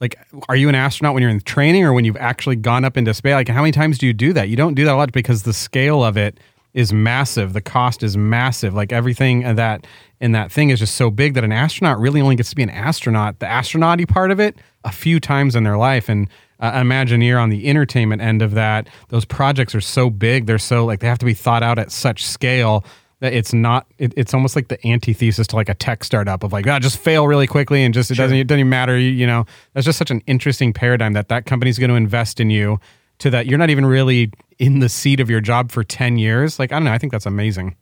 like 0.00 0.18
are 0.48 0.56
you 0.56 0.68
an 0.68 0.74
astronaut 0.74 1.14
when 1.14 1.22
you're 1.22 1.30
in 1.30 1.40
training 1.40 1.84
or 1.84 1.92
when 1.92 2.04
you've 2.04 2.16
actually 2.16 2.56
gone 2.56 2.84
up 2.84 2.96
into 2.96 3.12
space? 3.14 3.34
Like 3.34 3.48
how 3.48 3.60
many 3.60 3.72
times 3.72 3.98
do 3.98 4.06
you 4.06 4.12
do 4.12 4.32
that? 4.32 4.48
You 4.48 4.56
don't 4.56 4.74
do 4.74 4.84
that 4.84 4.94
a 4.94 4.96
lot 4.96 5.12
because 5.12 5.42
the 5.42 5.52
scale 5.52 6.02
of 6.02 6.16
it 6.16 6.38
is 6.74 6.92
massive. 6.92 7.52
The 7.52 7.60
cost 7.60 8.02
is 8.02 8.16
massive. 8.16 8.74
Like 8.74 8.92
everything 8.92 9.40
that 9.56 9.86
in 10.20 10.32
that 10.32 10.50
thing 10.50 10.70
is 10.70 10.78
just 10.78 10.96
so 10.96 11.10
big 11.10 11.34
that 11.34 11.44
an 11.44 11.52
astronaut 11.52 11.98
really 11.98 12.20
only 12.20 12.36
gets 12.36 12.50
to 12.50 12.56
be 12.56 12.62
an 12.62 12.70
astronaut, 12.70 13.38
the 13.38 13.46
astronauty 13.46 14.08
part 14.08 14.30
of 14.30 14.40
it, 14.40 14.56
a 14.84 14.92
few 14.92 15.20
times 15.20 15.54
in 15.54 15.64
their 15.64 15.76
life. 15.76 16.08
And 16.08 16.28
uh, 16.60 16.72
Imagineer 16.72 17.40
on 17.40 17.50
the 17.50 17.68
entertainment 17.68 18.20
end 18.20 18.42
of 18.42 18.52
that, 18.52 18.88
those 19.08 19.24
projects 19.24 19.74
are 19.74 19.80
so 19.80 20.10
big. 20.10 20.46
They're 20.46 20.58
so 20.58 20.84
like 20.84 21.00
they 21.00 21.06
have 21.06 21.18
to 21.18 21.26
be 21.26 21.34
thought 21.34 21.62
out 21.62 21.78
at 21.78 21.92
such 21.92 22.26
scale 22.26 22.84
that 23.20 23.32
it's 23.32 23.52
not. 23.52 23.86
It, 23.98 24.12
it's 24.16 24.34
almost 24.34 24.54
like 24.54 24.68
the 24.68 24.84
antithesis 24.86 25.46
to 25.48 25.56
like 25.56 25.68
a 25.68 25.74
tech 25.74 26.04
startup 26.04 26.42
of 26.42 26.52
like, 26.52 26.66
ah, 26.66 26.78
just 26.78 26.98
fail 26.98 27.26
really 27.26 27.46
quickly 27.46 27.82
and 27.82 27.94
just 27.94 28.10
it 28.10 28.14
doesn't 28.14 28.36
it 28.36 28.46
doesn't 28.46 28.60
even 28.60 28.70
matter. 28.70 28.98
You, 28.98 29.10
you 29.10 29.26
know, 29.26 29.46
that's 29.72 29.84
just 29.84 29.98
such 29.98 30.10
an 30.10 30.22
interesting 30.26 30.72
paradigm 30.72 31.12
that 31.14 31.28
that 31.28 31.46
company's 31.46 31.78
going 31.78 31.90
to 31.90 31.96
invest 31.96 32.40
in 32.40 32.50
you 32.50 32.78
to 33.18 33.30
that 33.30 33.46
you're 33.46 33.58
not 33.58 33.70
even 33.70 33.86
really 33.86 34.30
in 34.58 34.80
the 34.80 34.88
seat 34.88 35.20
of 35.20 35.30
your 35.30 35.40
job 35.40 35.70
for 35.70 35.84
ten 35.84 36.18
years. 36.18 36.58
Like 36.58 36.72
I 36.72 36.76
don't 36.76 36.84
know. 36.84 36.92
I 36.92 36.98
think 36.98 37.12
that's 37.12 37.26
amazing. 37.26 37.76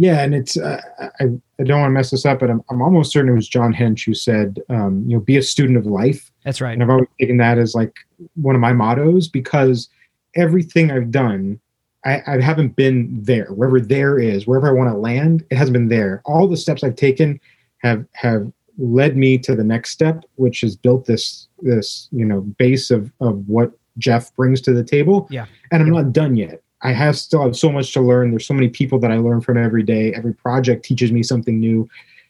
Yeah, 0.00 0.22
and 0.22 0.34
it's 0.34 0.56
uh, 0.56 0.80
I, 1.20 1.24
I 1.24 1.62
don't 1.62 1.80
want 1.80 1.90
to 1.90 1.94
mess 1.94 2.10
this 2.10 2.24
up, 2.24 2.40
but 2.40 2.48
I'm, 2.48 2.62
I'm 2.70 2.80
almost 2.80 3.12
certain 3.12 3.30
it 3.30 3.34
was 3.34 3.46
John 3.46 3.74
Hench 3.74 4.06
who 4.06 4.14
said, 4.14 4.58
um, 4.70 5.04
you 5.06 5.14
know, 5.14 5.20
be 5.20 5.36
a 5.36 5.42
student 5.42 5.76
of 5.76 5.84
life. 5.84 6.32
That's 6.42 6.62
right. 6.62 6.72
And 6.72 6.82
I've 6.82 6.88
always 6.88 7.08
taken 7.20 7.36
that 7.36 7.58
as 7.58 7.74
like 7.74 7.94
one 8.34 8.54
of 8.54 8.62
my 8.62 8.72
mottos 8.72 9.28
because 9.28 9.90
everything 10.36 10.90
I've 10.90 11.10
done, 11.10 11.60
I, 12.06 12.22
I 12.26 12.40
haven't 12.40 12.76
been 12.76 13.10
there. 13.22 13.48
Wherever 13.48 13.78
there 13.78 14.18
is, 14.18 14.46
wherever 14.46 14.68
I 14.68 14.72
want 14.72 14.90
to 14.90 14.96
land, 14.96 15.44
it 15.50 15.56
hasn't 15.56 15.74
been 15.74 15.88
there. 15.88 16.22
All 16.24 16.48
the 16.48 16.56
steps 16.56 16.82
I've 16.82 16.96
taken 16.96 17.38
have 17.82 18.06
have 18.14 18.50
led 18.78 19.18
me 19.18 19.36
to 19.36 19.54
the 19.54 19.64
next 19.64 19.90
step, 19.90 20.24
which 20.36 20.62
has 20.62 20.76
built 20.76 21.04
this 21.04 21.46
this 21.60 22.08
you 22.10 22.24
know 22.24 22.40
base 22.40 22.90
of 22.90 23.12
of 23.20 23.46
what 23.48 23.72
Jeff 23.98 24.34
brings 24.36 24.60
to 24.62 24.72
the 24.72 24.84
table. 24.84 25.26
Yeah. 25.30 25.46
And 25.70 25.82
I'm 25.82 25.90
not 25.90 26.12
done 26.12 26.36
yet. 26.36 26.62
I 26.82 26.92
have 26.92 27.18
still 27.18 27.42
have 27.42 27.56
so 27.56 27.70
much 27.70 27.92
to 27.92 28.00
learn. 28.00 28.30
There's 28.30 28.46
so 28.46 28.54
many 28.54 28.68
people 28.68 28.98
that 29.00 29.10
I 29.10 29.18
learn 29.18 29.40
from 29.40 29.58
every 29.58 29.82
day. 29.82 30.14
Every 30.14 30.32
project 30.32 30.84
teaches 30.84 31.12
me 31.12 31.22
something 31.22 31.60
new. 31.60 31.88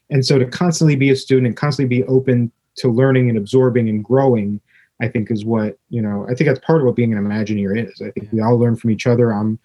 And 0.09 0.25
so 0.25 0.37
to 0.37 0.45
constantly 0.45 0.95
be 0.97 1.09
a 1.09 1.15
student 1.15 1.47
and 1.47 1.55
constantly 1.55 1.97
be 1.97 2.03
open 2.05 2.51
to 2.75 2.89
learning 2.89 3.29
and 3.29 3.37
absorbing 3.37 3.87
and 3.87 4.03
growing, 4.03 4.59
I 5.01 5.07
think 5.07 5.31
is 5.31 5.45
what, 5.45 5.77
you 5.89 6.01
know, 6.01 6.27
I 6.29 6.35
think 6.35 6.49
that's 6.49 6.59
part 6.65 6.81
of 6.81 6.85
what 6.85 6.95
being 6.95 7.13
an 7.13 7.23
Imagineer 7.23 7.89
is. 7.89 8.01
I 8.01 8.11
think 8.11 8.31
we 8.31 8.41
all 8.41 8.57
learn 8.57 8.75
from 8.75 8.91
each 8.91 9.07
other. 9.07 9.31
I'm 9.31 9.57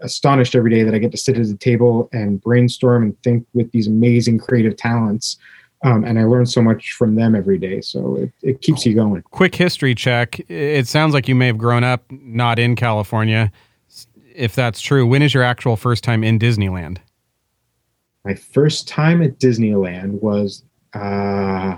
astonished 0.00 0.54
every 0.54 0.70
day 0.70 0.82
that 0.82 0.94
I 0.94 0.98
get 0.98 1.12
to 1.12 1.18
sit 1.18 1.36
at 1.36 1.46
the 1.46 1.56
table 1.56 2.08
and 2.12 2.40
brainstorm 2.40 3.02
and 3.02 3.22
think 3.22 3.46
with 3.52 3.70
these 3.72 3.86
amazing 3.86 4.38
creative 4.38 4.76
talents. 4.76 5.36
Um, 5.82 6.04
and 6.04 6.18
I 6.18 6.24
learn 6.24 6.46
so 6.46 6.60
much 6.60 6.92
from 6.92 7.14
them 7.14 7.34
every 7.34 7.58
day. 7.58 7.80
So 7.80 8.16
it, 8.16 8.32
it 8.42 8.60
keeps 8.60 8.84
you 8.84 8.94
going. 8.94 9.22
Quick 9.30 9.54
history 9.54 9.94
check. 9.94 10.38
It 10.50 10.86
sounds 10.86 11.14
like 11.14 11.26
you 11.26 11.34
may 11.34 11.46
have 11.46 11.58
grown 11.58 11.84
up 11.84 12.04
not 12.10 12.58
in 12.58 12.76
California. 12.76 13.50
If 14.34 14.54
that's 14.54 14.80
true, 14.80 15.06
when 15.06 15.22
is 15.22 15.32
your 15.32 15.42
actual 15.42 15.76
first 15.76 16.04
time 16.04 16.22
in 16.22 16.38
Disneyland? 16.38 16.98
My 18.24 18.34
first 18.34 18.86
time 18.86 19.22
at 19.22 19.38
Disneyland 19.38 20.20
was 20.20 20.62
uh, 20.92 21.76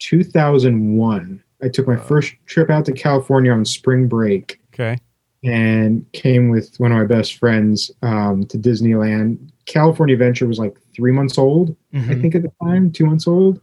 2001. 0.00 1.42
I 1.62 1.68
took 1.68 1.86
my 1.86 1.96
first 1.96 2.34
trip 2.46 2.70
out 2.70 2.84
to 2.86 2.92
California 2.92 3.52
on 3.52 3.64
spring 3.64 4.08
break 4.08 4.60
Okay. 4.78 4.98
And 5.44 6.04
came 6.12 6.48
with 6.48 6.74
one 6.78 6.92
of 6.92 6.98
my 6.98 7.04
best 7.04 7.36
friends 7.36 7.90
um, 8.02 8.44
to 8.46 8.58
Disneyland. 8.58 9.38
California 9.66 10.14
Adventure 10.14 10.46
was 10.46 10.58
like 10.58 10.76
three 10.96 11.12
months 11.12 11.38
old, 11.38 11.76
I 11.94 11.98
Mhm. 11.98 12.20
think 12.20 12.34
at 12.34 12.42
the 12.42 12.52
time, 12.62 12.90
two 12.90 13.06
months 13.06 13.26
old, 13.28 13.60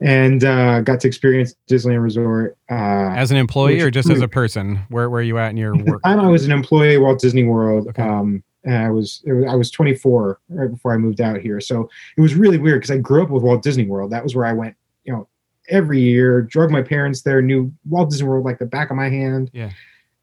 and 0.00 0.42
uh, 0.44 0.80
got 0.80 1.00
to 1.00 1.08
experience 1.08 1.54
Disneyland 1.70 2.02
Resort. 2.02 2.56
Uh, 2.70 2.74
As 3.14 3.30
an 3.30 3.36
employee 3.36 3.80
or 3.80 3.90
just 3.90 4.10
as 4.10 4.20
a 4.20 4.28
person? 4.28 4.80
Where 4.88 5.08
where 5.08 5.20
are 5.20 5.24
you 5.24 5.38
at 5.38 5.50
in 5.50 5.56
your 5.56 5.76
work? 5.84 6.02
time 6.02 6.20
I 6.20 6.28
was 6.28 6.44
an 6.44 6.52
employee 6.52 6.96
at 6.96 7.00
Walt 7.00 7.20
Disney 7.20 7.44
World. 7.44 7.88
Okay. 7.88 8.02
Um, 8.02 8.42
and 8.64 8.74
I 8.76 8.90
was, 8.90 9.22
it 9.26 9.32
was 9.34 9.44
I 9.46 9.54
was 9.54 9.70
24 9.70 10.38
right 10.48 10.70
before 10.70 10.92
I 10.94 10.96
moved 10.96 11.20
out 11.20 11.38
here, 11.38 11.60
so 11.60 11.88
it 12.16 12.20
was 12.20 12.34
really 12.34 12.58
weird 12.58 12.80
because 12.80 12.90
I 12.90 12.98
grew 12.98 13.22
up 13.22 13.30
with 13.30 13.42
Walt 13.42 13.62
Disney 13.62 13.84
World. 13.86 14.10
That 14.10 14.22
was 14.24 14.34
where 14.34 14.46
I 14.46 14.52
went, 14.54 14.74
you 15.04 15.12
know, 15.12 15.28
every 15.68 16.00
year. 16.00 16.40
Drug 16.42 16.70
my 16.70 16.82
parents 16.82 17.22
there, 17.22 17.40
knew 17.42 17.72
Walt 17.88 18.10
Disney 18.10 18.26
World 18.26 18.44
like 18.44 18.58
the 18.58 18.66
back 18.66 18.90
of 18.90 18.96
my 18.96 19.08
hand. 19.10 19.50
Yeah. 19.52 19.70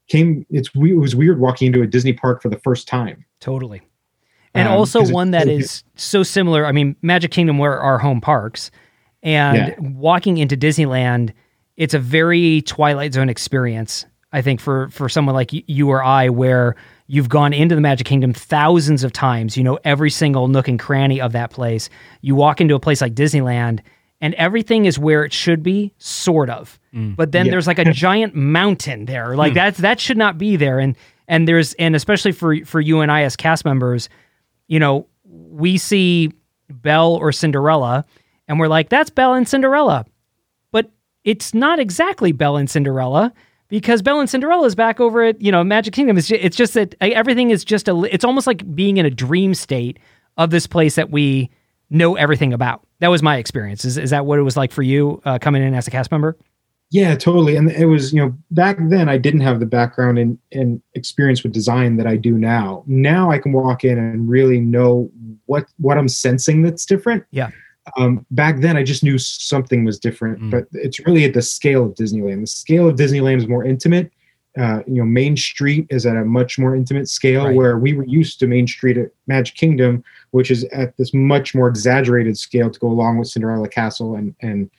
Came. 0.08 0.44
It's 0.50 0.74
we- 0.74 0.92
it 0.92 0.98
was 0.98 1.14
weird 1.16 1.40
walking 1.40 1.66
into 1.66 1.82
a 1.82 1.86
Disney 1.86 2.12
park 2.12 2.42
for 2.42 2.48
the 2.48 2.58
first 2.58 2.88
time. 2.88 3.24
Totally. 3.40 3.82
And 4.54 4.68
Um, 4.68 4.74
also 4.74 5.04
one 5.10 5.30
that 5.30 5.46
so 5.64 5.82
so 5.94 6.22
similar. 6.22 6.66
I 6.66 6.72
mean, 6.72 6.96
Magic 7.02 7.30
Kingdom 7.30 7.58
were 7.58 7.78
our 7.80 7.98
home 7.98 8.20
parks, 8.20 8.70
and 9.22 9.56
Yeah. 9.56 9.74
walking 9.80 10.36
into 10.38 10.56
Disneyland, 10.56 11.30
it's 11.76 11.94
a 11.94 11.98
very 11.98 12.60
Twilight 12.62 13.14
Zone 13.14 13.28
experience. 13.30 14.04
I 14.32 14.42
think 14.42 14.60
for 14.60 14.88
for 14.90 15.08
someone 15.08 15.34
like 15.34 15.50
you 15.52 15.88
or 15.88 16.02
I, 16.04 16.28
where 16.28 16.74
you've 17.06 17.28
gone 17.28 17.52
into 17.52 17.74
the 17.74 17.80
Magic 17.80 18.06
Kingdom 18.06 18.32
thousands 18.32 19.04
of 19.04 19.12
times, 19.12 19.56
you 19.56 19.64
know 19.64 19.78
every 19.84 20.10
single 20.10 20.48
nook 20.48 20.68
and 20.68 20.78
cranny 20.78 21.20
of 21.20 21.32
that 21.32 21.50
place. 21.50 21.88
You 22.20 22.34
walk 22.34 22.60
into 22.60 22.74
a 22.74 22.80
place 22.80 23.00
like 23.00 23.14
Disneyland, 23.14 23.80
and 24.22 24.32
everything 24.34 24.86
is 24.86 24.98
where 24.98 25.24
it 25.24 25.32
should 25.34 25.62
be, 25.62 25.92
sort 25.98 26.48
of. 26.48 26.78
But 26.94 27.32
then 27.32 27.44
Yeah. 27.46 27.50
there's 27.52 27.66
like 27.66 27.78
a 27.78 27.92
giant 27.92 28.34
mountain 28.34 29.04
there. 29.04 29.36
Like 29.36 29.52
that's 29.52 29.78
that 29.80 30.00
should 30.00 30.16
not 30.16 30.38
be 30.38 30.56
there. 30.56 30.78
And 30.78 30.96
and 31.28 31.46
there's 31.46 31.74
and 31.74 31.94
especially 31.94 32.32
for 32.32 32.64
for 32.64 32.80
you 32.80 33.00
and 33.00 33.12
I 33.12 33.22
as 33.22 33.36
cast 33.36 33.64
members, 33.66 34.08
you 34.68 34.78
know, 34.78 35.06
we 35.24 35.76
see 35.76 36.32
Belle 36.70 37.14
or 37.16 37.32
Cinderella 37.32 38.04
and 38.48 38.58
we're 38.58 38.68
like, 38.68 38.88
that's 38.88 39.10
Belle 39.10 39.34
and 39.34 39.46
Cinderella. 39.48 40.04
But 40.70 40.90
it's 41.24 41.52
not 41.54 41.78
exactly 41.78 42.32
Belle 42.32 42.56
and 42.56 42.70
Cinderella 42.70 43.32
because 43.68 44.02
Belle 44.02 44.20
and 44.20 44.28
Cinderella 44.30 44.66
is 44.66 44.74
back 44.74 45.00
over 45.00 45.22
at 45.24 45.40
you 45.40 45.50
know 45.50 45.64
Magic 45.64 45.94
Kingdom. 45.94 46.16
It's 46.18 46.28
just, 46.28 46.42
it's 46.44 46.56
just 46.56 46.74
that 46.74 46.94
uh, 47.00 47.06
everything 47.12 47.50
is 47.50 47.64
just 47.64 47.88
a. 47.88 48.02
It's 48.12 48.24
almost 48.24 48.46
like 48.46 48.74
being 48.74 48.98
in 48.98 49.06
a 49.06 49.10
dream 49.10 49.54
state 49.54 49.98
of 50.36 50.50
this 50.50 50.66
place 50.66 50.94
that 50.96 51.10
we 51.10 51.50
know 51.92 52.16
everything 52.16 52.52
about. 52.52 52.84
That 52.98 53.08
was 53.08 53.22
my 53.22 53.36
experience. 53.36 53.84
Is 53.84 53.96
is 53.98 54.10
that 54.10 54.26
what 54.26 54.38
it 54.38 54.42
was 54.42 54.56
like 54.56 54.72
for 54.72 54.82
you 54.82 55.20
uh, 55.24 55.38
coming 55.38 55.62
in 55.62 55.74
as 55.74 55.86
a 55.86 55.90
cast 55.90 56.10
member? 56.10 56.36
Yeah, 56.90 57.14
totally. 57.16 57.56
And 57.56 57.70
it 57.70 57.86
was, 57.86 58.12
you 58.12 58.20
know, 58.20 58.36
back 58.50 58.76
then 58.78 59.08
I 59.08 59.16
didn't 59.16 59.40
have 59.40 59.60
the 59.60 59.66
background 59.66 60.18
and, 60.18 60.38
and 60.52 60.82
experience 60.94 61.42
with 61.42 61.52
design 61.52 61.96
that 61.96 62.06
I 62.06 62.16
do 62.16 62.36
now. 62.36 62.84
Now 62.86 63.30
I 63.30 63.38
can 63.38 63.52
walk 63.52 63.82
in 63.82 63.96
and 63.98 64.28
really 64.28 64.60
know 64.60 65.10
what 65.46 65.64
what 65.78 65.96
I'm 65.96 66.08
sensing 66.08 66.62
that's 66.62 66.84
different. 66.84 67.24
Yeah. 67.30 67.50
Um, 67.96 68.24
back 68.30 68.60
then 68.60 68.76
I 68.76 68.84
just 68.84 69.02
knew 69.02 69.18
something 69.18 69.84
was 69.84 69.98
different, 69.98 70.38
Mm. 70.40 70.50
but 70.50 70.64
it's 70.72 71.00
really 71.06 71.24
at 71.24 71.34
the 71.34 71.42
scale 71.42 71.84
of 71.86 71.94
Disneyland. 71.94 72.42
The 72.42 72.46
scale 72.46 72.88
of 72.88 72.96
Disneyland 72.96 73.38
is 73.38 73.48
more 73.48 73.64
intimate. 73.64 74.11
Uh, 74.58 74.82
you 74.86 74.94
know, 74.94 75.04
Main 75.04 75.36
Street 75.36 75.86
is 75.88 76.04
at 76.04 76.16
a 76.16 76.24
much 76.24 76.58
more 76.58 76.76
intimate 76.76 77.08
scale 77.08 77.46
Right. 77.46 77.56
where 77.56 77.78
we 77.78 77.94
were 77.94 78.04
used 78.04 78.38
to 78.40 78.46
Main 78.46 78.66
Street 78.66 78.98
at 78.98 79.10
Magic 79.26 79.54
Kingdom, 79.56 80.04
which 80.32 80.50
is 80.50 80.64
at 80.64 80.94
this 80.98 81.14
much 81.14 81.54
more 81.54 81.68
exaggerated 81.68 82.36
scale 82.36 82.70
to 82.70 82.78
go 82.78 82.88
along 82.88 83.18
with 83.18 83.28
Cinderella 83.28 83.68
Castle 83.68 84.14
and 84.16 84.34
and 84.42 84.70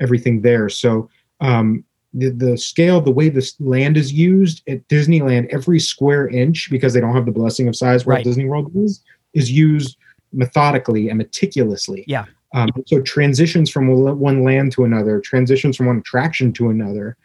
everything 0.00 0.42
there. 0.42 0.68
So 0.68 1.08
um, 1.40 1.84
the, 2.12 2.28
the 2.30 2.58
scale, 2.58 3.00
the 3.00 3.10
way 3.10 3.30
this 3.30 3.54
land 3.60 3.96
is 3.96 4.12
used 4.12 4.62
at 4.68 4.86
Disneyland, 4.88 5.48
every 5.48 5.80
square 5.80 6.28
inch, 6.28 6.68
because 6.70 6.92
they 6.92 7.00
don't 7.00 7.14
have 7.14 7.24
the 7.24 7.32
blessing 7.32 7.68
of 7.68 7.76
size 7.76 8.04
where 8.04 8.16
Right. 8.16 8.24
Disney 8.24 8.44
World 8.44 8.70
is, 8.76 9.02
is 9.32 9.50
used 9.50 9.96
methodically 10.32 11.08
and 11.08 11.16
meticulously. 11.18 12.04
Yeah. 12.06 12.26
Um, 12.54 12.68
so 12.86 13.00
transitions 13.00 13.70
from 13.70 13.88
one 13.88 14.18
one 14.18 14.44
land 14.44 14.72
to 14.72 14.84
another, 14.84 15.20
transitions 15.20 15.76
from 15.76 15.86
one 15.86 15.98
attraction 15.98 16.52
to 16.54 16.68
another, 16.68 17.16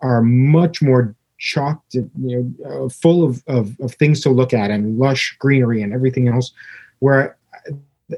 are 0.00 0.22
much 0.22 0.80
more 0.80 1.16
chalked, 1.38 1.94
you 1.94 2.10
know, 2.18 2.84
uh, 2.86 2.88
full 2.88 3.24
of, 3.24 3.42
of 3.46 3.78
of 3.80 3.94
things 3.94 4.20
to 4.22 4.30
look 4.30 4.52
at 4.54 4.70
and 4.70 4.98
lush 4.98 5.36
greenery 5.38 5.82
and 5.82 5.92
everything 5.92 6.28
else. 6.28 6.52
Where 7.00 7.36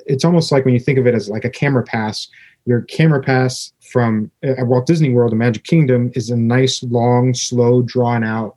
it's 0.06 0.24
almost 0.24 0.52
like 0.52 0.64
when 0.64 0.74
you 0.74 0.80
think 0.80 0.98
of 0.98 1.06
it 1.06 1.14
as 1.14 1.28
like 1.28 1.44
a 1.44 1.50
camera 1.50 1.82
pass, 1.82 2.28
your 2.66 2.82
camera 2.82 3.22
pass 3.22 3.72
from 3.80 4.30
at 4.42 4.66
Walt 4.66 4.86
Disney 4.86 5.10
World 5.10 5.32
and 5.32 5.38
Magic 5.38 5.64
Kingdom 5.64 6.12
is 6.14 6.30
a 6.30 6.36
nice, 6.36 6.82
long, 6.82 7.32
slow, 7.32 7.80
drawn 7.82 8.22
out, 8.22 8.56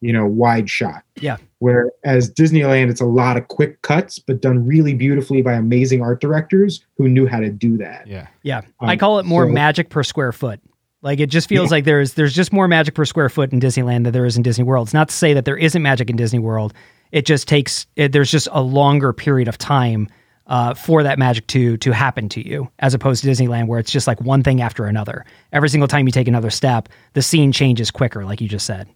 you 0.00 0.12
know, 0.12 0.26
wide 0.26 0.70
shot. 0.70 1.02
Yeah. 1.20 1.36
Whereas 1.58 2.32
Disneyland, 2.32 2.88
it's 2.90 3.02
a 3.02 3.06
lot 3.06 3.36
of 3.36 3.48
quick 3.48 3.82
cuts, 3.82 4.18
but 4.18 4.40
done 4.40 4.66
really 4.66 4.94
beautifully 4.94 5.42
by 5.42 5.52
amazing 5.52 6.00
art 6.00 6.22
directors 6.22 6.82
who 6.96 7.06
knew 7.06 7.26
how 7.26 7.38
to 7.40 7.50
do 7.50 7.76
that. 7.76 8.06
Yeah. 8.06 8.28
Yeah, 8.42 8.62
Um, 8.80 8.88
I 8.88 8.96
call 8.96 9.18
it 9.18 9.26
more 9.26 9.44
so- 9.46 9.52
magic 9.52 9.90
per 9.90 10.02
square 10.02 10.32
foot. 10.32 10.58
Like 11.02 11.18
it 11.20 11.26
just 11.30 11.48
feels 11.48 11.70
Yeah. 11.70 11.76
like 11.76 11.84
there's 11.84 12.14
there's 12.14 12.34
just 12.34 12.52
more 12.52 12.68
magic 12.68 12.94
per 12.94 13.04
square 13.04 13.28
foot 13.28 13.52
in 13.52 13.60
Disneyland 13.60 14.04
than 14.04 14.12
there 14.12 14.26
is 14.26 14.36
in 14.36 14.42
Disney 14.42 14.64
World. 14.64 14.88
It's 14.88 14.94
not 14.94 15.08
to 15.08 15.14
say 15.14 15.32
that 15.34 15.44
there 15.44 15.56
isn't 15.56 15.80
magic 15.82 16.10
in 16.10 16.16
Disney 16.16 16.38
World. 16.38 16.74
It 17.12 17.26
just 17.26 17.48
takes 17.48 17.86
it, 17.96 18.12
there's 18.12 18.30
just 18.30 18.48
a 18.52 18.60
longer 18.62 19.12
period 19.12 19.48
of 19.48 19.56
time 19.58 20.08
uh, 20.46 20.74
for 20.74 21.02
that 21.02 21.18
magic 21.18 21.46
to 21.48 21.76
to 21.78 21.92
happen 21.92 22.28
to 22.30 22.46
you, 22.46 22.68
as 22.80 22.92
opposed 22.92 23.22
to 23.22 23.30
Disneyland 23.30 23.66
where 23.66 23.78
it's 23.78 23.90
just 23.90 24.06
like 24.06 24.20
one 24.20 24.42
thing 24.42 24.60
after 24.60 24.84
another. 24.86 25.24
Every 25.52 25.68
single 25.68 25.88
time 25.88 26.06
you 26.06 26.12
take 26.12 26.28
another 26.28 26.50
step, 26.50 26.88
the 27.14 27.22
scene 27.22 27.50
changes 27.52 27.90
quicker, 27.90 28.24
like 28.24 28.40
you 28.40 28.48
just 28.48 28.66
said. 28.66 28.88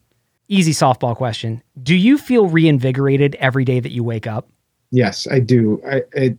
Easy 0.49 0.73
softball 0.73 1.17
question: 1.17 1.63
Do 1.83 1.95
you 1.95 2.19
feel 2.19 2.49
reinvigorated 2.49 3.35
every 3.37 3.65
day 3.65 3.81
that 3.81 3.93
you 3.93 4.05
wake 4.05 4.27
up? 4.27 4.49
Yes, 4.91 5.27
I 5.31 5.41
do. 5.41 5.81
I, 5.89 6.03
it 6.13 6.39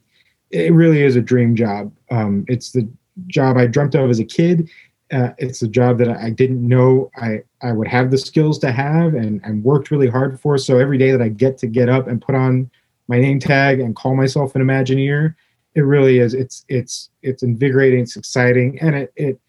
it 0.52 0.72
really 0.74 1.02
is 1.02 1.16
a 1.16 1.22
dream 1.22 1.56
job. 1.56 1.92
Um, 2.12 2.46
it's 2.48 2.72
the 2.72 2.88
job 3.28 3.58
I 3.58 3.66
dreamt 3.66 3.96
of 3.96 4.10
as 4.10 4.20
a 4.20 4.26
kid. 4.26 4.70
Uh, 5.16 5.34
it's 5.38 5.62
a 5.62 5.68
job 5.68 5.98
that 6.00 6.10
I 6.10 6.30
didn't 6.30 6.68
know 6.68 7.10
I 7.16 7.40
I 7.62 7.72
would 7.72 7.88
have 7.88 8.12
the 8.12 8.18
skills 8.18 8.60
to 8.60 8.72
have, 8.72 9.14
and 9.14 9.40
and 9.46 9.64
worked 9.64 9.90
really 9.92 10.10
hard 10.10 10.40
for. 10.40 10.58
So 10.58 10.78
every 10.78 10.98
day 10.98 11.12
that 11.12 11.22
I 11.22 11.30
get 11.30 11.58
to 11.60 11.68
get 11.68 11.88
up 11.88 12.08
and 12.08 12.22
put 12.22 12.36
on 12.36 12.70
my 13.08 13.20
name 13.20 13.40
tag 13.40 13.80
and 13.80 13.96
call 13.96 14.16
myself 14.16 14.56
an 14.56 14.62
Imagineer, 14.62 15.36
it 15.76 15.82
really 15.82 16.20
is. 16.20 16.34
It's 16.34 16.66
it's 16.68 17.12
it's 17.22 17.44
invigorating. 17.44 18.02
It's 18.02 18.18
exciting, 18.18 18.78
and 18.82 18.96
it 18.96 19.14
it 19.16 19.40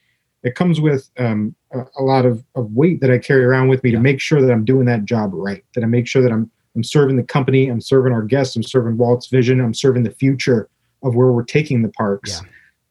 it 0.44 0.54
comes 0.54 0.80
with 0.80 1.10
um, 1.18 1.56
a, 1.72 1.80
a 1.98 2.02
lot 2.02 2.24
of, 2.24 2.44
of 2.54 2.70
weight 2.72 3.00
that 3.00 3.10
I 3.10 3.18
carry 3.18 3.44
around 3.44 3.66
with 3.66 3.82
me 3.82 3.90
Yeah. 3.90 3.96
to 3.96 4.02
make 4.02 4.20
sure 4.20 4.40
that 4.40 4.52
I'm 4.52 4.64
doing 4.64 4.86
that 4.86 5.04
job 5.04 5.30
right. 5.32 5.64
That 5.74 5.82
I 5.82 5.86
make 5.88 6.06
sure 6.06 6.22
that 6.22 6.30
I'm 6.30 6.48
I'm 6.76 6.84
serving 6.84 7.16
the 7.16 7.24
company, 7.24 7.68
I'm 7.68 7.80
serving 7.80 8.12
our 8.12 8.22
guests, 8.22 8.54
I'm 8.54 8.62
serving 8.62 8.98
Walt's 8.98 9.28
vision, 9.28 9.60
I'm 9.60 9.74
serving 9.74 10.04
the 10.04 10.10
future 10.12 10.68
of 11.02 11.14
where 11.16 11.32
we're 11.32 11.44
taking 11.44 11.82
the 11.82 11.88
parks 11.90 12.40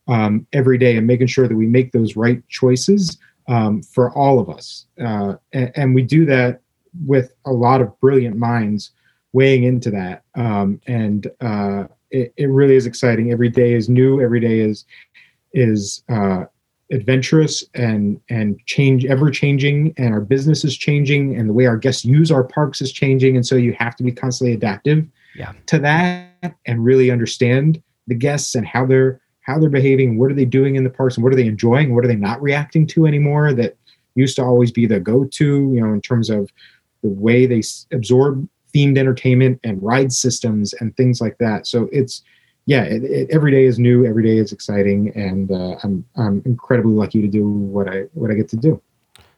um, 0.08 0.46
every 0.54 0.78
day, 0.78 0.98
and 0.98 1.08
making 1.08 1.28
sure 1.28 1.48
that 1.48 1.56
we 1.56 1.68
make 1.68 1.92
those 1.92 2.16
right 2.16 2.42
choices 2.48 3.18
um, 3.48 3.82
for 3.84 4.12
all 4.12 4.40
of 4.40 4.50
us. 4.50 4.86
Uh, 5.04 5.36
and, 5.54 5.72
and 5.76 5.96
we 5.96 6.02
do 6.02 6.26
that 6.26 6.62
with 7.06 7.34
a 7.46 7.52
lot 7.52 7.82
of 7.82 8.00
brilliant 8.00 8.38
minds 8.38 8.92
weighing 9.34 9.64
into 9.64 9.92
that. 9.92 10.24
Um, 10.36 10.80
and 10.88 11.28
uh, 11.42 11.86
it, 12.12 12.34
it 12.38 12.46
really 12.46 12.76
is 12.76 12.86
exciting. 12.86 13.32
Every 13.32 13.50
day 13.50 13.74
is 13.74 13.90
new. 13.90 14.22
Every 14.22 14.40
day 14.40 14.60
is 14.60 14.86
is 15.54 16.04
uh, 16.10 16.46
adventurous 16.92 17.64
and 17.74 18.20
and 18.30 18.60
change 18.66 19.06
ever 19.06 19.32
changing 19.32 19.94
and 19.98 20.14
our 20.14 20.22
business 20.22 20.64
is 20.64 20.78
changing 20.78 21.36
and 21.36 21.50
the 21.50 21.54
way 21.54 21.66
our 21.66 21.78
guests 21.78 22.06
use 22.06 22.32
our 22.32 22.44
parks 22.44 22.80
is 22.80 22.92
changing 22.92 23.36
and 23.36 23.46
so 23.46 23.56
you 23.56 23.74
have 23.80 23.96
to 23.96 24.04
be 24.04 24.12
constantly 24.12 24.54
adaptive 24.54 25.08
Yeah. 25.36 25.54
to 25.66 25.80
that 25.80 26.56
and 26.66 26.86
really 26.86 27.10
understand 27.10 27.82
the 28.06 28.14
guests 28.14 28.54
and 28.54 28.68
how 28.68 28.86
they're 28.86 29.20
how 29.46 29.60
they're 29.60 29.70
behaving 29.70 30.18
what 30.18 30.32
are 30.32 30.36
they 30.36 30.46
doing 30.46 30.76
in 30.76 30.84
the 30.84 30.90
parks 30.90 31.16
and 31.16 31.24
what 31.24 31.34
are 31.34 31.36
they 31.36 31.48
enjoying 31.48 31.94
what 31.94 32.04
are 32.04 32.08
they 32.08 32.16
not 32.16 32.42
reacting 32.42 32.86
to 32.86 33.06
anymore 33.06 33.54
that 33.54 33.76
used 34.16 34.36
to 34.36 34.44
always 34.44 34.72
be 34.72 34.86
the 34.86 35.00
go-to 35.00 35.72
you 35.74 35.82
know 35.82 35.94
in 35.94 36.02
terms 36.02 36.30
of 36.30 36.50
the 37.04 37.10
way 37.10 37.46
they 37.46 37.62
absorb 37.92 38.48
themed 38.74 38.98
entertainment 38.98 39.60
and 39.64 39.82
ride 39.82 40.12
systems 40.12 40.74
and 40.74 40.96
things 40.98 41.22
like 41.22 41.38
that 41.38 41.68
so 41.68 41.90
it's 41.92 42.24
yeah, 42.66 42.84
it, 42.84 43.04
it, 43.04 43.30
every 43.32 43.52
day 43.52 43.66
is 43.66 43.78
new. 43.78 44.06
Every 44.06 44.24
day 44.24 44.38
is 44.38 44.52
exciting, 44.52 45.12
and 45.16 45.52
uh, 45.52 45.78
I'm 45.84 46.04
I'm 46.16 46.42
incredibly 46.46 46.94
lucky 46.94 47.22
to 47.22 47.28
do 47.28 47.48
what 47.48 47.88
I 47.88 48.04
what 48.14 48.32
I 48.32 48.34
get 48.34 48.50
to 48.50 48.58
do. 48.58 48.82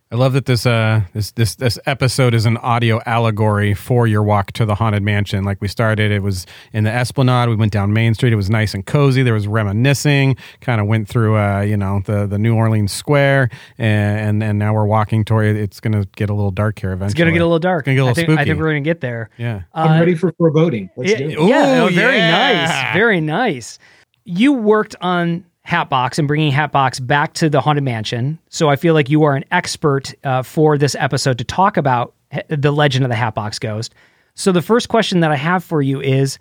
I 0.10 0.16
love 0.16 0.32
that 0.34 0.46
this 0.46 0.66
uh 0.66 1.02
this 1.12 1.32
this 1.32 1.56
this 1.56 1.78
episode 1.86 2.34
is 2.34 2.46
an 2.46 2.56
audio 2.58 3.02
allegory 3.06 3.74
for 3.74 4.08
your 4.08 4.24
walk 4.24 4.54
to 4.54 4.66
the 4.66 4.74
haunted 4.76 5.04
mansion. 5.04 5.44
Like 5.44 5.60
we 5.62 5.68
started, 5.68 6.14
it 6.14 6.24
was 6.24 6.46
in 6.72 6.86
the 6.86 6.90
Esplanade. 6.92 7.50
We 7.50 7.58
went 7.58 7.74
down 7.74 7.92
Main 7.92 8.14
Street. 8.14 8.32
It 8.32 8.38
was 8.38 8.50
nice 8.50 8.74
and 8.74 8.86
cozy. 8.86 9.22
There 9.22 9.34
was 9.34 9.50
reminiscing. 9.50 10.38
Kind 10.62 10.80
of 10.80 10.88
went 10.88 11.10
through 11.10 11.38
uh 11.38 11.60
you 11.60 11.76
know 11.76 12.02
the 12.06 12.26
the 12.26 12.38
New 12.40 12.56
Orleans 12.56 12.94
Square, 12.94 13.50
and 13.78 14.20
and, 14.20 14.44
and 14.44 14.58
now 14.58 14.74
we're 14.74 14.86
walking 14.86 15.26
toward. 15.26 15.58
It's 15.58 15.82
gonna 15.82 16.06
get 16.16 16.30
a 16.30 16.34
little 16.34 16.52
dark 16.52 16.80
here 16.80 16.94
eventually. 16.94 17.08
It's 17.12 17.20
gonna 17.20 17.34
get 17.34 17.42
a 17.42 17.46
little 17.46 17.60
dark. 17.60 17.84
gonna 17.84 17.96
get 17.96 18.02
a 18.02 18.06
little 18.06 18.12
I 18.12 18.16
think, 18.16 18.30
I 18.30 18.34
spooky. 18.36 18.50
think 18.52 18.60
we're 18.62 18.70
gonna 18.70 18.80
get 18.82 19.02
there. 19.02 19.30
yeah. 19.38 19.64
I'm 19.74 19.92
Uh, 19.92 20.00
ready 20.00 20.16
for 20.16 20.32
foreboding. 20.38 20.90
Let's 20.96 21.12
Yeah, 21.12 21.18
do 21.18 21.26
it. 21.32 21.50
yeah, 21.50 21.82
Ooh, 21.82 21.86
oh, 21.88 21.90
very 21.90 22.16
yeah. 22.16 22.32
nice, 22.66 22.94
very 22.94 23.20
nice. 23.20 23.78
You 24.24 24.54
worked 24.54 24.96
on 25.02 25.44
Hatbox 25.68 26.18
and 26.18 26.30
bringing 26.30 26.50
Hatbox 26.50 26.98
back 26.98 27.34
to 27.34 27.50
the 27.50 27.60
Haunted 27.60 27.84
Mansion, 27.84 28.40
so 28.48 28.70
I 28.70 28.78
feel 28.78 28.94
like 28.94 29.10
you 29.10 29.24
are 29.24 29.36
an 29.36 29.44
expert 29.52 30.16
uh, 30.24 30.42
for 30.42 30.78
this 30.78 30.96
episode 30.96 31.38
to 31.40 31.44
talk 31.44 31.76
about 31.76 32.14
the 32.48 32.72
legend 32.72 33.04
of 33.04 33.10
the 33.10 33.18
Hatbox 33.18 33.60
Ghost. 33.60 33.94
So 34.34 34.54
the 34.54 34.62
first 34.62 34.88
question 34.88 35.20
that 35.20 35.32
I 35.32 35.36
have 35.36 35.66
for 35.66 35.82
you 35.82 36.00
is, 36.00 36.40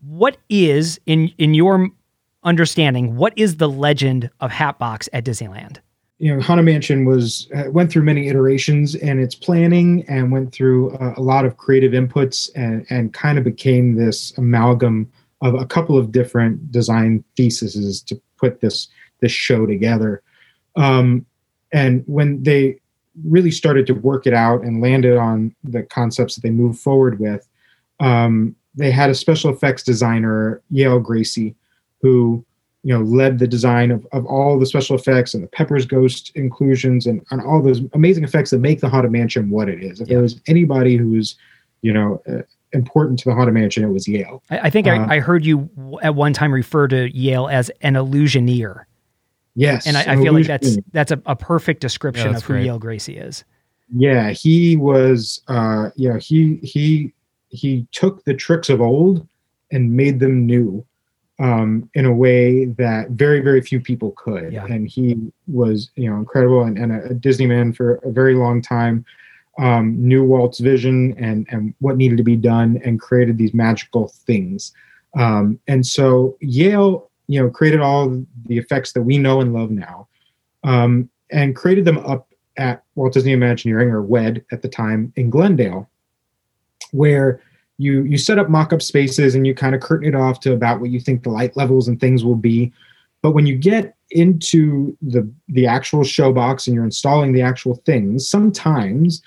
what 0.00 0.36
is 0.48 1.00
in 1.06 1.32
in 1.38 1.54
your 1.54 1.90
understanding 2.42 3.14
what 3.14 3.32
is 3.36 3.58
the 3.58 3.68
legend 3.68 4.30
of 4.40 4.50
Hatbox 4.50 5.08
at 5.12 5.24
Disneyland? 5.24 5.78
you 6.18 6.34
know, 6.34 6.40
Haunted 6.40 6.64
Mansion 6.64 7.04
was 7.04 7.48
uh, 7.54 7.70
went 7.70 7.92
through 7.92 8.02
many 8.02 8.26
iterations 8.26 8.96
in 8.96 9.20
its 9.20 9.36
planning 9.36 10.04
and 10.08 10.32
went 10.32 10.52
through 10.52 10.90
uh, 10.96 11.14
a 11.16 11.22
lot 11.22 11.44
of 11.44 11.56
creative 11.56 11.92
inputs 11.92 12.50
and 12.56 12.84
and 12.90 13.14
kind 13.14 13.38
of 13.38 13.44
became 13.44 13.94
this 13.94 14.36
amalgam 14.36 15.08
of 15.42 15.54
a 15.54 15.66
couple 15.66 15.98
of 15.98 16.12
different 16.12 16.70
design 16.72 17.22
theses 17.36 18.02
to 18.02 18.20
put 18.38 18.60
this 18.60 18.88
this 19.20 19.32
show 19.32 19.66
together. 19.66 20.22
Um, 20.76 21.24
and 21.72 22.04
when 22.06 22.42
they 22.42 22.80
really 23.24 23.50
started 23.50 23.86
to 23.86 23.94
work 23.94 24.26
it 24.26 24.34
out 24.34 24.62
and 24.62 24.82
landed 24.82 25.16
on 25.16 25.54
the 25.64 25.82
concepts 25.82 26.34
that 26.34 26.42
they 26.42 26.50
moved 26.50 26.78
forward 26.78 27.18
with, 27.18 27.48
um, 28.00 28.54
they 28.74 28.90
had 28.90 29.08
a 29.08 29.14
special 29.14 29.50
effects 29.50 29.82
designer, 29.82 30.62
Yale 30.70 31.00
Gracey, 31.00 31.54
who 32.02 32.44
you 32.82 32.96
know 32.96 33.02
led 33.02 33.38
the 33.38 33.48
design 33.48 33.90
of, 33.90 34.06
of 34.12 34.24
all 34.26 34.58
the 34.58 34.66
special 34.66 34.96
effects 34.96 35.34
and 35.34 35.42
the 35.42 35.48
Pepper's 35.48 35.86
Ghost 35.86 36.30
inclusions 36.34 37.06
and, 37.06 37.24
and 37.30 37.40
all 37.40 37.62
those 37.62 37.80
amazing 37.94 38.24
effects 38.24 38.50
that 38.50 38.58
make 38.60 38.80
the 38.80 38.88
Haunted 38.88 39.12
Mansion 39.12 39.50
what 39.50 39.68
it 39.68 39.82
is. 39.82 40.00
If 40.00 40.08
there 40.08 40.22
was 40.22 40.40
anybody 40.46 40.96
who's 40.96 41.36
you 41.82 41.92
know 41.92 42.22
important 42.72 43.18
to 43.20 43.28
the 43.28 43.34
Haunted 43.34 43.54
Mansion, 43.54 43.84
it 43.84 43.88
was 43.88 44.06
Yale. 44.08 44.42
I, 44.50 44.58
I 44.58 44.70
think 44.70 44.86
Uh, 44.86 44.90
I, 44.92 45.16
I 45.16 45.20
heard 45.20 45.44
you 45.44 45.68
at 46.02 46.14
one 46.14 46.32
time 46.32 46.52
refer 46.52 46.88
to 46.88 47.16
Yale 47.16 47.48
as 47.48 47.70
an 47.82 47.94
illusioneer. 47.94 48.84
Yes, 49.54 49.86
and 49.86 49.96
I, 49.96 50.12
I 50.12 50.16
feel 50.16 50.34
like 50.34 50.46
that's 50.46 50.76
that's 50.92 51.12
a, 51.12 51.22
a 51.26 51.34
perfect 51.34 51.80
description 51.80 52.32
that's 52.32 52.42
of 52.42 52.46
who 52.46 52.54
great. 52.54 52.66
Yale 52.66 52.78
Gracey 52.80 53.16
is. 53.22 53.44
yeah 53.96 54.30
he 54.30 54.76
was 54.76 55.40
uh 55.48 55.90
you 55.94 56.08
know 56.12 56.18
he 56.18 56.56
he 56.56 57.12
he 57.48 57.86
took 57.92 58.24
the 58.24 58.34
tricks 58.34 58.68
of 58.68 58.80
old 58.80 59.26
and 59.70 59.92
made 59.92 60.18
them 60.20 60.44
new 60.44 60.84
um 61.38 61.88
in 61.94 62.04
a 62.04 62.12
way 62.12 62.64
that 62.64 63.10
very 63.10 63.40
very 63.40 63.60
few 63.60 63.80
people 63.80 64.10
could 64.16 64.52
Yeah. 64.52 64.64
and 64.66 64.88
he 64.88 65.16
was 65.46 65.90
you 65.94 66.10
know 66.10 66.16
incredible 66.16 66.64
and, 66.64 66.76
and 66.76 66.90
a, 66.92 67.04
a 67.10 67.14
disney 67.14 67.46
man 67.46 67.72
for 67.72 67.94
a 68.04 68.10
very 68.10 68.34
long 68.34 68.60
time 68.60 69.04
um, 69.58 69.96
knew 69.96 70.24
Walt's 70.24 70.58
vision 70.58 71.14
and 71.18 71.46
and 71.50 71.74
what 71.80 71.96
needed 71.96 72.18
to 72.18 72.24
be 72.24 72.36
done, 72.36 72.80
and 72.84 73.00
created 73.00 73.38
these 73.38 73.54
magical 73.54 74.08
things. 74.08 74.72
Um, 75.18 75.58
and 75.66 75.86
so 75.86 76.36
Yale, 76.40 77.10
you 77.26 77.40
know, 77.40 77.48
created 77.48 77.80
all 77.80 78.22
the 78.46 78.58
effects 78.58 78.92
that 78.92 79.02
we 79.02 79.18
know 79.18 79.40
and 79.40 79.54
love 79.54 79.70
now, 79.70 80.08
um, 80.64 81.08
and 81.30 81.56
created 81.56 81.84
them 81.84 81.98
up 81.98 82.28
at 82.56 82.82
Walt 82.94 83.12
Disney 83.12 83.32
Imagineering 83.32 83.90
or 83.90 84.02
WED 84.02 84.44
at 84.52 84.62
the 84.62 84.68
time 84.68 85.12
in 85.16 85.30
Glendale, 85.30 85.88
where 86.92 87.40
you 87.78 88.04
you 88.04 88.18
set 88.18 88.38
up 88.38 88.48
mock-up 88.48 88.82
spaces 88.82 89.34
and 89.34 89.46
you 89.46 89.54
kind 89.54 89.74
of 89.74 89.80
curtain 89.80 90.08
it 90.08 90.14
off 90.14 90.40
to 90.40 90.52
about 90.52 90.80
what 90.80 90.90
you 90.90 91.00
think 91.00 91.22
the 91.22 91.30
light 91.30 91.56
levels 91.56 91.88
and 91.88 92.00
things 92.00 92.24
will 92.24 92.36
be. 92.36 92.72
But 93.22 93.32
when 93.32 93.46
you 93.46 93.56
get 93.56 93.94
into 94.10 94.96
the 95.02 95.28
the 95.48 95.66
actual 95.66 96.04
show 96.04 96.32
box 96.32 96.66
and 96.66 96.74
you're 96.74 96.84
installing 96.84 97.32
the 97.32 97.42
actual 97.42 97.76
things, 97.86 98.28
sometimes 98.28 99.22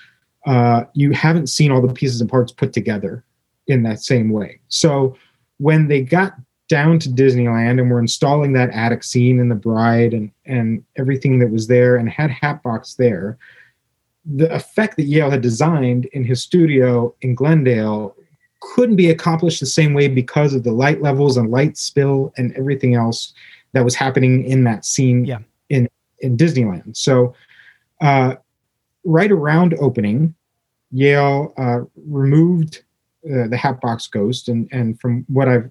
uh, 0.46 0.84
you 0.94 1.12
haven't 1.12 1.48
seen 1.48 1.70
all 1.70 1.82
the 1.82 1.92
pieces 1.92 2.20
and 2.20 2.30
parts 2.30 2.52
put 2.52 2.72
together 2.72 3.24
in 3.66 3.82
that 3.82 4.02
same 4.02 4.30
way. 4.30 4.60
So 4.68 5.16
when 5.58 5.88
they 5.88 6.02
got 6.02 6.34
down 6.68 6.98
to 7.00 7.08
Disneyland 7.08 7.80
and 7.80 7.90
were 7.90 7.98
installing 7.98 8.52
that 8.52 8.70
attic 8.70 9.02
scene 9.02 9.40
and 9.40 9.50
the 9.50 9.56
bride 9.56 10.14
and 10.14 10.30
and 10.46 10.84
everything 10.96 11.38
that 11.40 11.50
was 11.50 11.66
there 11.66 11.96
and 11.96 12.08
had 12.08 12.30
Hatbox 12.30 12.94
there, 12.94 13.36
the 14.24 14.52
effect 14.54 14.96
that 14.96 15.04
Yale 15.04 15.30
had 15.30 15.40
designed 15.40 16.06
in 16.12 16.24
his 16.24 16.42
studio 16.42 17.14
in 17.22 17.34
Glendale 17.34 18.14
couldn't 18.60 18.96
be 18.96 19.10
accomplished 19.10 19.60
the 19.60 19.66
same 19.66 19.94
way 19.94 20.06
because 20.06 20.54
of 20.54 20.64
the 20.64 20.72
light 20.72 21.00
levels 21.02 21.36
and 21.36 21.50
light 21.50 21.76
spill 21.78 22.32
and 22.36 22.52
everything 22.56 22.94
else 22.94 23.32
that 23.72 23.84
was 23.84 23.94
happening 23.94 24.44
in 24.44 24.64
that 24.64 24.84
scene 24.84 25.24
Yeah. 25.24 25.38
in 25.70 25.88
in 26.20 26.36
Disneyland. 26.36 26.96
So 26.96 27.34
uh, 28.00 28.36
right 29.04 29.30
around 29.30 29.74
opening, 29.80 30.34
Yale 30.90 31.52
uh, 31.56 31.80
removed 32.06 32.82
uh, 33.24 33.48
the 33.48 33.56
Hatbox 33.56 34.06
Ghost, 34.06 34.48
and 34.48 34.68
and 34.72 35.00
from 35.00 35.24
what 35.28 35.48
I've 35.48 35.70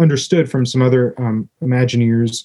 understood 0.00 0.50
from 0.50 0.66
some 0.66 0.82
other 0.82 1.14
um, 1.20 1.48
Imagineers 1.62 2.44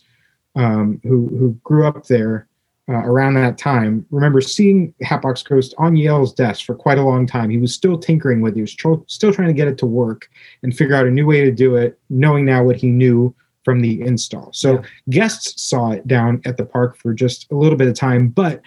um, 0.55 0.99
who 1.03 1.27
who 1.37 1.59
grew 1.63 1.87
up 1.87 2.05
there 2.07 2.47
uh, 2.87 2.93
around 2.93 3.33
that 3.33 3.57
time, 3.57 4.05
remember 4.11 4.41
seeing 4.41 4.93
Hatbox 5.01 5.41
Ghost 5.41 5.73
on 5.77 5.95
Yale's 5.95 6.33
desk 6.33 6.65
for 6.65 6.75
quite 6.75 6.99
a 6.99 7.03
long 7.03 7.25
time. 7.25 7.49
He 7.49 7.57
was 7.57 7.73
still 7.73 7.97
tinkering 7.97 8.41
with 8.41 8.53
it. 8.53 8.57
He 8.57 8.61
was 8.61 8.75
tro- 8.75 9.03
still 9.07 9.33
trying 9.33 9.47
to 9.47 9.53
get 9.55 9.67
it 9.67 9.77
to 9.79 9.85
work 9.85 10.29
and 10.61 10.75
figure 10.75 10.95
out 10.95 11.07
a 11.07 11.11
new 11.11 11.25
way 11.25 11.43
to 11.43 11.51
do 11.51 11.75
it, 11.75 11.99
knowing 12.09 12.45
now 12.45 12.63
what 12.63 12.75
he 12.75 12.91
knew 12.91 13.33
from 13.63 13.81
the 13.81 14.01
install. 14.01 14.53
So 14.53 14.83
guests 15.09 15.63
saw 15.63 15.91
it 15.91 16.07
down 16.07 16.41
at 16.45 16.57
the 16.57 16.65
park 16.65 16.97
for 16.97 17.13
just 17.13 17.51
a 17.51 17.55
little 17.55 17.77
bit 17.77 17.87
of 17.87 17.95
time, 17.95 18.27
but 18.27 18.61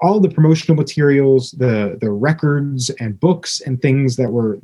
all 0.00 0.20
the 0.20 0.28
promotional 0.28 0.76
materials, 0.76 1.52
the 1.52 1.98
the 2.00 2.10
records 2.10 2.90
and 3.00 3.18
books 3.18 3.60
and 3.60 3.80
things 3.80 4.16
that 4.16 4.30
were 4.30 4.58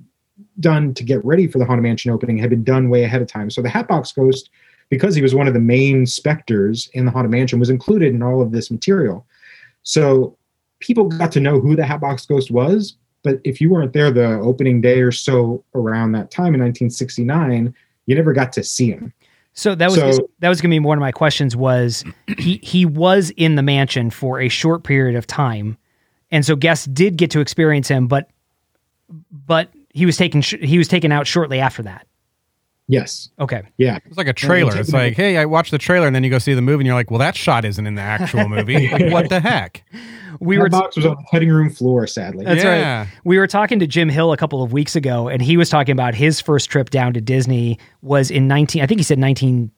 done 0.61 0.95
to 0.95 1.05
get 1.05 1.24
ready 1.24 1.47
for 1.47 1.59
the 1.59 1.64
Haunted 1.64 1.82
Mansion 1.82 2.11
opening 2.11 2.39
had 2.39 2.51
been 2.51 2.64
done 2.64 2.89
way 2.89 3.05
ahead 3.05 3.22
of 3.22 3.28
time. 3.28 3.51
So 3.51 3.62
the 3.62 3.68
Hatbox 3.68 4.12
Ghost, 4.12 4.51
because 4.89 5.14
he 5.14 5.22
was 5.22 5.35
one 5.35 5.49
of 5.49 5.55
the 5.55 5.61
main 5.61 6.07
specters 6.07 6.89
in 6.95 7.05
the 7.05 7.11
Haunted 7.11 7.30
Mansion, 7.30 7.59
was 7.59 7.70
included 7.70 8.14
in 8.14 8.22
all 8.22 8.41
of 8.41 8.53
this 8.53 8.70
material. 8.70 9.26
So 9.82 10.37
people 10.80 11.09
got 11.09 11.32
to 11.32 11.41
know 11.41 11.61
who 11.61 11.76
the 11.76 11.85
Hatbox 11.85 12.26
Ghost 12.26 12.51
was, 12.51 12.97
but 13.22 13.41
if 13.45 13.61
you 13.61 13.70
weren't 13.70 13.93
there 13.93 14.11
the 14.11 14.39
opening 14.41 14.80
day 14.80 15.01
or 15.01 15.12
so 15.12 15.64
around 15.74 16.12
that 16.12 16.30
time 16.30 16.55
in 16.55 16.61
1969, 16.61 17.74
you 18.07 18.14
never 18.14 18.32
got 18.32 18.53
to 18.53 18.62
see 18.62 18.91
him. 18.91 19.12
So 19.55 19.75
that 19.77 19.91
was 19.91 20.17
So- 20.17 20.29
that 20.41 20.49
was 20.49 20.61
going 20.61 20.71
to 20.71 20.75
be 20.75 20.81
one 20.81 20.99
of 20.99 21.01
my 21.01 21.13
questions. 21.13 21.57
Was 21.57 22.05
he 22.39 22.61
he 22.63 22.85
was 22.85 23.31
in 23.37 23.55
the 23.55 23.63
mansion 23.63 24.11
for 24.11 24.41
a 24.41 24.49
short 24.49 24.85
period 24.85 25.17
of 25.17 25.27
time, 25.27 25.79
and 26.31 26.45
so 26.45 26.57
guests 26.57 26.87
did 26.87 27.17
get 27.17 27.31
to 27.33 27.41
experience 27.41 27.89
him, 27.89 28.07
but 28.09 28.31
but 29.31 29.71
he 29.91 30.07
was 30.07 30.17
taken 30.17 30.41
sh- 30.43 30.55
he 30.61 30.77
was 30.79 30.89
taken 30.89 31.13
out 31.13 31.27
shortly 31.27 31.61
after 31.61 31.83
that. 31.85 32.07
Yes. 32.87 33.30
Okay, 33.41 33.62
Yeah. 33.78 33.99
It's 34.05 34.18
like 34.18 34.26
a 34.26 34.32
trailer. 34.35 34.76
It's 34.76 34.93
like, 34.93 35.14
hey, 35.14 35.39
I 35.39 35.47
watched 35.47 35.70
the 35.70 35.78
trailer, 35.78 36.07
and 36.07 36.14
then 36.14 36.22
you 36.22 36.28
go 36.28 36.39
see 36.39 36.53
the 36.53 36.61
movie, 36.61 36.80
and 36.82 36.87
you're 36.87 36.95
like, 36.95 37.11
well, 37.11 37.18
that 37.20 37.35
shot 37.35 37.64
isn't 37.64 37.87
in 37.87 37.95
the 37.95 38.03
actual 38.03 38.47
movie. 38.51 38.89
like, 38.91 39.11
what 39.11 39.30
the 39.30 39.41
heck? 39.41 39.85
we 40.41 40.57
That 40.57 40.62
were 40.62 40.68
box 40.68 40.97
was 40.97 41.07
on 41.07 41.12
the 41.16 41.24
cutting 41.30 41.49
room 41.49 41.70
floor, 41.70 42.07
sadly. 42.07 42.45
That's 42.45 42.62
Yeah. 42.62 42.99
right. 43.01 43.09
We 43.24 43.39
were 43.39 43.47
talking 43.47 43.78
to 43.78 43.87
Jim 43.87 44.09
Hill 44.11 44.32
a 44.32 44.37
couple 44.37 44.62
of 44.62 44.72
weeks 44.72 44.97
ago, 44.97 45.28
and 45.28 45.41
he 45.41 45.57
was 45.57 45.70
talking 45.70 45.93
about 45.93 46.14
his 46.14 46.41
first 46.43 46.68
trip 46.68 46.91
down 46.91 47.14
to 47.14 47.20
Disney 47.22 47.78
was 48.03 48.30
in 48.30 48.49
19, 48.49 48.82
I 48.82 48.87
think 48.87 49.01
he 49.01 49.05
said 49.05 49.18
19, 49.18 49.70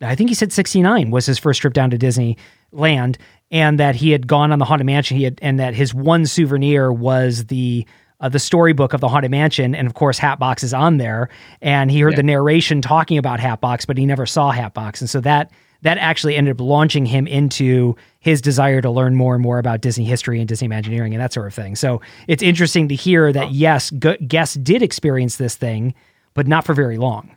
I 0.00 0.14
think 0.14 0.28
he 0.28 0.34
said 0.34 0.52
69 0.52 1.10
was 1.10 1.26
his 1.26 1.38
first 1.38 1.60
trip 1.60 1.72
down 1.72 1.90
to 1.90 1.98
Disneyland, 1.98 3.16
and 3.50 3.80
that 3.80 3.96
he 3.96 4.10
had 4.12 4.26
gone 4.28 4.52
on 4.52 4.58
the 4.60 4.64
Haunted 4.64 4.86
Mansion. 4.86 5.16
He 5.16 5.24
had, 5.24 5.38
and 5.42 5.58
that 5.58 5.74
his 5.74 5.92
one 5.94 6.26
souvenir 6.26 6.92
was 6.92 7.46
the 7.46 7.86
uh, 8.24 8.28
the 8.30 8.38
storybook 8.38 8.94
of 8.94 9.02
the 9.02 9.08
Haunted 9.08 9.30
Mansion, 9.30 9.74
and 9.74 9.86
of 9.86 9.92
course, 9.92 10.16
Hatbox 10.16 10.64
is 10.64 10.72
on 10.72 10.96
there. 10.96 11.28
And 11.60 11.90
he 11.90 12.00
heard 12.00 12.16
the 12.16 12.22
narration 12.22 12.80
talking 12.80 13.18
about 13.18 13.38
Hatbox, 13.38 13.84
but 13.84 13.98
he 13.98 14.06
never 14.06 14.24
saw 14.24 14.50
Hatbox, 14.50 15.02
and 15.02 15.10
so 15.10 15.20
that 15.20 15.50
that 15.82 15.98
actually 15.98 16.34
ended 16.34 16.52
up 16.52 16.60
launching 16.62 17.04
him 17.04 17.26
into 17.26 17.94
his 18.20 18.40
desire 18.40 18.80
to 18.80 18.90
learn 18.90 19.14
more 19.14 19.34
and 19.34 19.42
more 19.42 19.58
about 19.58 19.82
Disney 19.82 20.06
history 20.06 20.38
and 20.38 20.48
Disney 20.48 20.64
Imagineering 20.64 21.12
and 21.12 21.20
that 21.20 21.34
sort 21.34 21.46
of 21.46 21.52
thing. 21.52 21.76
So 21.76 22.00
it's 22.26 22.42
interesting 22.42 22.88
to 22.88 22.94
hear 22.94 23.30
that 23.34 23.52
yes, 23.52 23.90
gu- 23.90 24.16
guests 24.16 24.54
did 24.54 24.80
experience 24.80 25.36
this 25.36 25.56
thing, 25.56 25.92
but 26.32 26.46
not 26.46 26.64
for 26.64 26.72
very 26.72 26.96
long. 26.96 27.36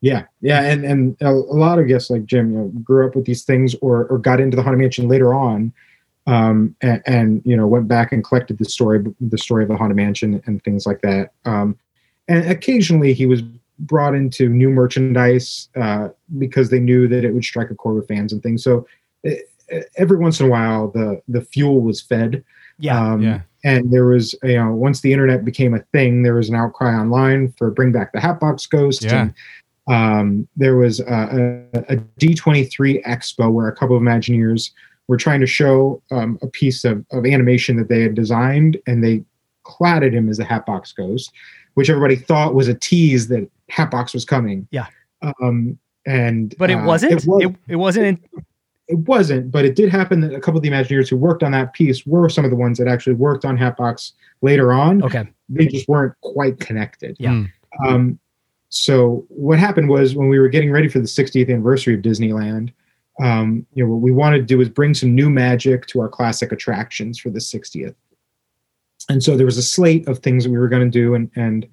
Yeah, 0.00 0.24
yeah, 0.40 0.62
and 0.62 0.82
and 0.86 1.16
a, 1.20 1.28
a 1.28 1.56
lot 1.58 1.78
of 1.78 1.86
guests 1.86 2.08
like 2.08 2.24
Jim, 2.24 2.52
you 2.52 2.58
know, 2.58 2.68
grew 2.82 3.06
up 3.06 3.14
with 3.14 3.26
these 3.26 3.42
things 3.42 3.76
or 3.82 4.06
or 4.06 4.16
got 4.16 4.40
into 4.40 4.56
the 4.56 4.62
haunted 4.62 4.80
mansion 4.80 5.08
later 5.08 5.34
on, 5.34 5.74
um, 6.26 6.74
and, 6.80 7.02
and 7.06 7.42
you 7.44 7.56
know 7.56 7.66
went 7.66 7.88
back 7.88 8.12
and 8.12 8.24
collected 8.24 8.58
the 8.58 8.64
story, 8.64 9.04
the 9.20 9.38
story 9.38 9.64
of 9.64 9.68
the 9.68 9.76
haunted 9.76 9.96
mansion 9.96 10.42
and 10.46 10.62
things 10.64 10.86
like 10.86 11.00
that. 11.02 11.32
Um, 11.44 11.78
and 12.28 12.48
occasionally 12.50 13.12
he 13.12 13.26
was 13.26 13.42
brought 13.80 14.14
into 14.14 14.48
new 14.48 14.70
merchandise 14.70 15.68
uh, 15.76 16.08
because 16.38 16.70
they 16.70 16.80
knew 16.80 17.08
that 17.08 17.24
it 17.24 17.32
would 17.32 17.44
strike 17.44 17.70
a 17.70 17.74
chord 17.74 17.96
with 17.96 18.08
fans 18.08 18.32
and 18.32 18.42
things. 18.42 18.62
So 18.62 18.86
eh, 19.24 19.36
eh, 19.70 19.82
every 19.96 20.18
once 20.18 20.38
in 20.40 20.46
a 20.46 20.48
while, 20.50 20.90
the 20.90 21.20
the 21.28 21.40
fuel 21.40 21.80
was 21.80 22.00
fed. 22.00 22.44
Yeah. 22.78 23.00
Um, 23.00 23.22
Yeah. 23.22 23.40
And 23.62 23.92
there 23.92 24.06
was, 24.06 24.34
you 24.42 24.56
know, 24.56 24.72
once 24.72 25.02
the 25.02 25.12
internet 25.12 25.44
became 25.44 25.74
a 25.74 25.80
thing, 25.92 26.22
there 26.22 26.34
was 26.34 26.48
an 26.48 26.54
outcry 26.54 26.94
online 26.94 27.52
for 27.58 27.70
bring 27.70 27.92
back 27.92 28.12
the 28.12 28.20
Hatbox 28.20 28.66
Ghost. 28.66 29.04
Yeah. 29.04 29.20
And 29.20 29.34
um, 29.86 30.48
there 30.56 30.76
was 30.76 31.00
a, 31.00 31.66
a, 31.74 31.94
a 31.94 31.96
D23 32.18 33.04
expo 33.04 33.52
where 33.52 33.68
a 33.68 33.76
couple 33.76 33.96
of 33.96 34.02
Imagineers 34.02 34.70
were 35.10 35.16
trying 35.16 35.40
to 35.40 35.46
show 35.46 36.00
um, 36.12 36.38
a 36.40 36.46
piece 36.46 36.84
of, 36.84 37.04
of 37.10 37.26
animation 37.26 37.76
that 37.76 37.88
they 37.88 38.00
had 38.00 38.14
designed, 38.14 38.78
and 38.86 39.02
they 39.02 39.24
cladded 39.66 40.12
him 40.12 40.28
as 40.28 40.36
the 40.36 40.44
Hatbox 40.44 40.92
Ghost, 40.92 41.32
which 41.74 41.90
everybody 41.90 42.14
thought 42.14 42.54
was 42.54 42.68
a 42.68 42.74
tease 42.74 43.26
that 43.26 43.50
Hatbox 43.70 44.14
was 44.14 44.24
coming. 44.24 44.68
Yeah. 44.70 44.86
Um, 45.42 45.76
and 46.06 46.54
But 46.58 46.70
it 46.70 46.74
uh, 46.74 46.84
wasn't. 46.84 47.12
It, 47.14 47.26
was- 47.26 47.52
it, 47.66 47.74
wasn't. 47.74 48.06
In, 48.06 48.20
it 48.86 48.98
wasn't, 48.98 49.50
but 49.50 49.64
it 49.64 49.74
did 49.74 49.90
happen 49.90 50.20
that 50.20 50.32
a 50.32 50.38
couple 50.38 50.58
of 50.58 50.62
the 50.62 50.70
Imagineers 50.70 51.10
who 51.10 51.16
worked 51.16 51.42
on 51.42 51.50
that 51.50 51.72
piece 51.72 52.06
were 52.06 52.28
some 52.28 52.44
of 52.44 52.52
the 52.52 52.56
ones 52.56 52.78
that 52.78 52.86
actually 52.86 53.14
worked 53.14 53.44
on 53.44 53.56
Hatbox 53.56 54.12
later 54.42 54.72
on. 54.72 55.02
okay. 55.02 55.26
They 55.48 55.66
just 55.66 55.88
weren't 55.88 56.14
quite 56.20 56.60
connected. 56.60 57.16
Yeah. 57.18 57.30
Mm. 57.30 57.50
Um, 57.84 58.18
so 58.68 59.26
what 59.28 59.58
happened 59.58 59.88
was 59.88 60.14
when 60.14 60.28
we 60.28 60.38
were 60.38 60.48
getting 60.48 60.70
ready 60.70 60.86
for 60.86 61.00
the 61.00 61.06
60th 61.06 61.50
anniversary 61.50 61.94
of 61.94 62.00
Disneyland, 62.00 62.72
um, 63.22 63.66
you 63.74 63.84
know, 63.84 63.90
what 63.90 64.00
we 64.00 64.10
wanted 64.10 64.38
to 64.38 64.44
do 64.44 64.58
was 64.58 64.68
bring 64.68 64.94
some 64.94 65.14
new 65.14 65.28
magic 65.28 65.86
to 65.86 66.00
our 66.00 66.08
classic 66.08 66.52
attractions 66.52 67.18
for 67.18 67.30
the 67.30 67.38
60th. 67.38 67.94
And 69.08 69.22
so 69.22 69.36
there 69.36 69.46
was 69.46 69.58
a 69.58 69.62
slate 69.62 70.08
of 70.08 70.18
things 70.20 70.44
that 70.44 70.50
we 70.50 70.58
were 70.58 70.68
going 70.68 70.88
to 70.88 70.98
do, 70.98 71.14
and 71.14 71.30
and 71.34 71.66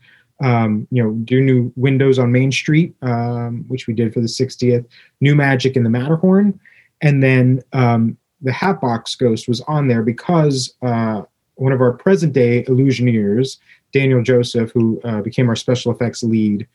um, 0.44 0.88
you 0.92 1.04
know, 1.04 1.12
do 1.24 1.42
new 1.42 1.72
windows 1.76 2.20
on 2.20 2.32
Main 2.32 2.52
Street, 2.52 2.96
um, 3.02 3.66
which 3.68 3.88
we 3.88 3.94
did 3.94 4.14
for 4.14 4.22
the 4.22 4.28
60th. 4.28 4.86
New 5.22 5.36
magic 5.36 5.76
in 5.76 5.84
the 5.84 5.90
Matterhorn, 5.90 6.60
and 7.02 7.22
then 7.22 7.62
um, 7.74 8.18
the 8.42 8.52
Hatbox 8.52 9.16
Ghost 9.16 9.48
was 9.48 9.62
on 9.62 9.88
there 9.88 10.04
because 10.04 10.74
uh, 10.82 11.24
one 11.56 11.74
of 11.74 11.82
our 11.82 11.92
present 11.92 12.34
day 12.34 12.64
Illusioneers, 12.64 13.58
Daniel 13.94 14.24
Joseph, 14.24 14.72
who 14.72 15.00
uh, 15.04 15.22
became 15.22 15.50
our 15.50 15.56
special 15.56 15.92
effects 15.92 16.24
lead, 16.24 16.68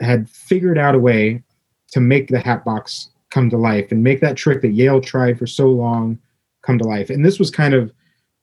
had 0.00 0.28
figured 0.28 0.78
out 0.78 0.94
a 0.94 0.98
way 0.98 1.42
to 1.92 2.00
make 2.00 2.28
the 2.28 2.40
Hatbox 2.40 3.10
come 3.32 3.48
to 3.50 3.56
life 3.56 3.90
and 3.90 4.02
make 4.04 4.20
that 4.20 4.36
trick 4.36 4.60
that 4.62 4.72
Yale 4.72 5.00
tried 5.00 5.38
for 5.38 5.46
so 5.46 5.68
long 5.68 6.18
come 6.62 6.78
to 6.78 6.84
life. 6.84 7.10
And 7.10 7.24
this 7.24 7.38
was 7.38 7.50
kind 7.50 7.74
of 7.74 7.90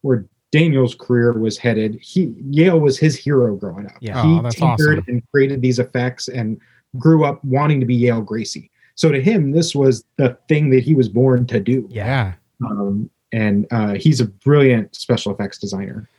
where 0.01 0.25
Daniel's 0.51 0.95
career 0.95 1.31
was 1.33 1.57
headed. 1.57 1.99
He 2.01 2.33
Yale 2.49 2.79
was 2.79 2.97
his 2.97 3.15
hero 3.15 3.55
growing 3.55 3.85
up. 3.85 3.93
Yeah. 4.01 4.21
he 4.23 4.39
Oh, 4.39 4.49
tinkered 4.49 4.99
awesome. 4.99 5.03
and 5.07 5.23
created 5.31 5.61
these 5.61 5.77
effects 5.79 6.27
and 6.27 6.59
grew 6.97 7.23
up 7.23 7.43
wanting 7.45 7.79
to 7.79 7.85
be 7.85 7.93
Yale 7.95 8.23
Gracey. 8.23 8.69
So 8.95 9.11
to 9.11 9.21
him, 9.21 9.51
this 9.51 9.75
was 9.75 10.03
the 10.17 10.37
thing 10.49 10.71
that 10.71 10.83
he 10.83 10.95
was 10.95 11.07
born 11.07 11.45
to 11.47 11.59
do. 11.59 11.87
Yeah. 11.91 12.33
Um, 12.65 13.09
and 13.31 13.67
uh, 13.71 13.93
he's 13.93 14.19
a 14.19 14.25
brilliant 14.25 14.95
special 14.95 15.31
effects 15.31 15.59
designer. 15.59 16.09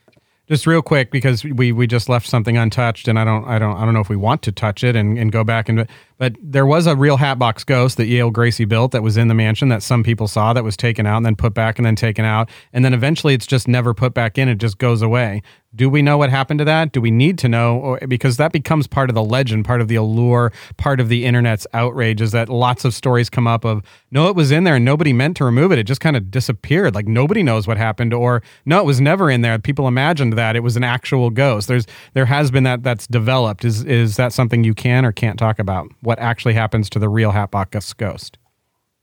Just 0.49 0.67
real 0.67 0.81
quick 0.83 1.11
because 1.11 1.45
we 1.45 1.71
we 1.73 1.87
just 1.87 2.09
left 2.09 2.27
something 2.27 2.57
untouched, 2.57 3.07
and 3.07 3.19
I 3.19 3.25
don't 3.25 3.45
I 3.45 3.59
don't 3.59 3.77
I 3.77 3.85
don't 3.85 3.95
know 3.95 4.01
if 4.01 4.09
we 4.09 4.17
want 4.17 4.43
to 4.43 4.53
touch 4.53 4.83
it 4.83 4.97
and, 4.97 5.17
and 5.19 5.31
go 5.31 5.45
back 5.45 5.69
and 5.69 5.87
But 6.21 6.37
there 6.43 6.67
was 6.67 6.87
a 6.87 6.95
real 6.95 7.17
Hatbox 7.17 7.65
Ghost 7.65 7.97
that 7.97 8.05
Yale 8.05 8.31
Gracey 8.31 8.69
built 8.69 8.93
that 8.93 9.03
was 9.03 9.17
in 9.17 9.29
the 9.29 9.35
mansion 9.35 9.71
that 9.71 9.83
some 9.83 10.03
people 10.03 10.29
saw 10.29 10.53
that 10.53 10.63
was 10.63 10.77
taken 10.77 11.07
out 11.07 11.17
and 11.17 11.25
then 11.25 11.35
put 11.35 11.55
back 11.55 11.79
and 11.79 11.87
then 11.87 11.97
taken 11.97 12.27
out. 12.27 12.51
And 12.75 12.85
then 12.85 12.93
eventually 12.93 13.33
it's 13.33 13.47
just 13.47 13.67
never 13.67 13.95
put 13.95 14.13
back 14.13 14.37
in. 14.37 14.47
It 14.47 14.59
just 14.59 14.77
goes 14.77 15.01
away. 15.01 15.41
Do 15.73 15.89
we 15.89 16.03
know 16.03 16.19
what 16.19 16.31
happened 16.31 16.59
to 16.59 16.65
that? 16.65 16.91
Do 16.91 17.01
we 17.01 17.13
need 17.13 17.39
to 17.39 17.49
know? 17.49 17.79
Or, 17.79 18.01
because 18.09 18.37
that 18.39 18.51
becomes 18.51 18.89
part 18.89 19.09
of 19.09 19.15
the 19.15 19.23
legend, 19.23 19.65
part 19.65 19.81
of 19.81 19.87
the 19.87 19.95
allure, 19.95 20.53
part 20.77 20.99
of 20.99 21.09
the 21.09 21.25
internet's 21.25 21.65
outrage 21.73 22.21
is 22.21 22.33
that 22.33 22.49
lots 22.49 22.85
of 22.85 22.93
stories 22.93 23.31
come 23.31 23.47
up 23.47 23.65
of, 23.65 23.81
no, 24.11 24.29
it 24.29 24.35
was 24.35 24.51
in 24.51 24.65
there 24.65 24.75
and 24.75 24.85
nobody 24.85 25.13
meant 25.13 25.37
to 25.37 25.45
remove 25.45 25.71
it. 25.71 25.79
It 25.79 25.85
just 25.85 26.01
kind 26.01 26.17
of 26.17 26.31
disappeared. 26.31 26.95
Like 26.95 27.07
nobody 27.07 27.45
knows 27.45 27.69
what 27.69 27.77
happened. 27.77 28.13
Or 28.13 28.43
no, 28.67 28.81
it 28.81 28.85
was 28.85 29.01
never 29.01 29.31
in 29.31 29.43
there. 29.43 29.59
People 29.61 29.87
imagined 29.87 30.33
that 30.35 30.57
it 30.57 30.61
was 30.61 30.77
an 30.77 30.85
actual 30.85 31.31
ghost. 31.31 31.69
There's, 31.69 31.87
there 32.15 32.27
has 32.27 32.51
been 32.51 32.65
that 32.65 32.83
that's 32.83 33.07
developed. 33.07 33.65
Is, 33.65 33.85
is 33.85 34.17
that 34.17 34.33
something 34.33 34.65
you 34.65 34.75
can 34.75 35.07
or 35.07 35.13
can't 35.13 35.39
talk 35.39 35.61
about? 35.61 35.89
What 36.11 36.19
actually 36.19 36.55
happens 36.55 36.91
to 36.91 36.99
the 36.99 37.09
real 37.09 37.31
Hatbox 37.31 37.93
ghost? 37.93 38.37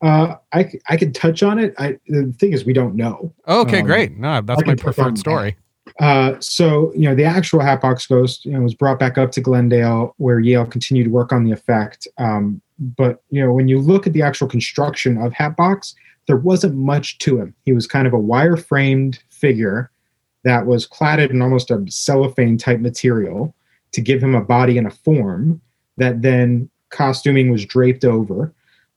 Uh, 0.02 0.36
I 0.52 0.70
I 0.90 0.98
could 0.98 1.16
touch 1.16 1.42
on 1.42 1.58
it. 1.58 1.74
I 1.78 1.98
the 2.10 2.36
thing 2.38 2.52
is 2.52 2.66
we 2.66 2.74
don't 2.74 2.96
know. 2.96 3.34
Okay, 3.48 3.80
Um, 3.80 3.86
great. 3.86 4.18
No, 4.18 4.42
that's 4.42 4.60
my 4.66 4.76
can 4.76 4.78
preferred 4.84 5.18
story. 5.18 5.56
Uh, 6.02 6.34
so 6.42 6.92
you 6.94 7.08
know 7.08 7.16
the 7.16 7.24
actual 7.24 7.62
Hatbox 7.62 8.08
Ghost 8.08 8.44
you 8.44 8.52
know 8.52 8.60
was 8.60 8.74
brought 8.74 9.00
back 9.00 9.18
up 9.18 9.32
to 9.32 9.40
Glendale 9.40 10.16
where 10.18 10.42
Yale 10.42 10.66
continued 10.66 11.06
to 11.06 11.10
work 11.10 11.32
on 11.32 11.46
the 11.46 11.54
effect. 11.54 12.10
Um, 12.18 12.62
but 12.78 13.24
you 13.30 13.42
know 13.42 13.54
when 13.54 13.70
you 13.70 13.80
look 13.80 14.06
at 14.06 14.12
the 14.12 14.22
actual 14.22 14.50
construction 14.50 15.18
of 15.18 15.32
Hatbox, 15.32 15.96
there 16.26 16.36
wasn't 16.36 16.76
much 16.76 17.20
to 17.20 17.40
him. 17.40 17.56
He 17.64 17.72
was 17.72 17.88
kind 17.88 18.06
of 18.06 18.12
a 18.12 18.20
wire 18.20 18.58
framed 18.58 19.24
figure 19.30 19.92
that 20.44 20.66
was 20.66 20.86
cladded 20.86 21.30
in 21.30 21.42
almost 21.42 21.72
a 21.72 21.82
cellophane 21.88 22.58
type 22.58 22.82
material 22.82 23.56
to 23.94 24.02
give 24.02 24.22
him 24.22 24.36
a 24.36 24.44
body 24.44 24.78
and 24.78 24.88
a 24.88 24.92
form 24.92 25.62
that 25.96 26.22
then 26.22 26.70
costuming 26.90 27.52
was 27.52 27.66
draped 27.66 28.06
over. 28.06 28.54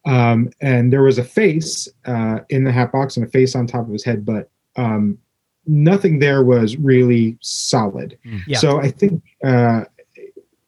Um, 0.06 0.50
and 0.60 0.92
there 0.92 1.02
was 1.02 1.18
a 1.18 1.24
face 1.24 1.88
uh, 2.06 2.40
in 2.48 2.64
the 2.64 2.72
hat 2.72 2.92
box 2.92 3.16
and 3.16 3.26
a 3.26 3.30
face 3.30 3.54
on 3.54 3.66
top 3.66 3.86
of 3.86 3.92
his 3.92 4.04
head, 4.04 4.24
but 4.24 4.50
um, 4.76 5.18
nothing 5.66 6.18
there 6.18 6.42
was 6.42 6.76
really 6.76 7.36
solid. 7.40 8.18
Yeah. 8.46 8.58
So 8.58 8.80
I 8.80 8.90
think 8.90 9.22
uh, 9.44 9.84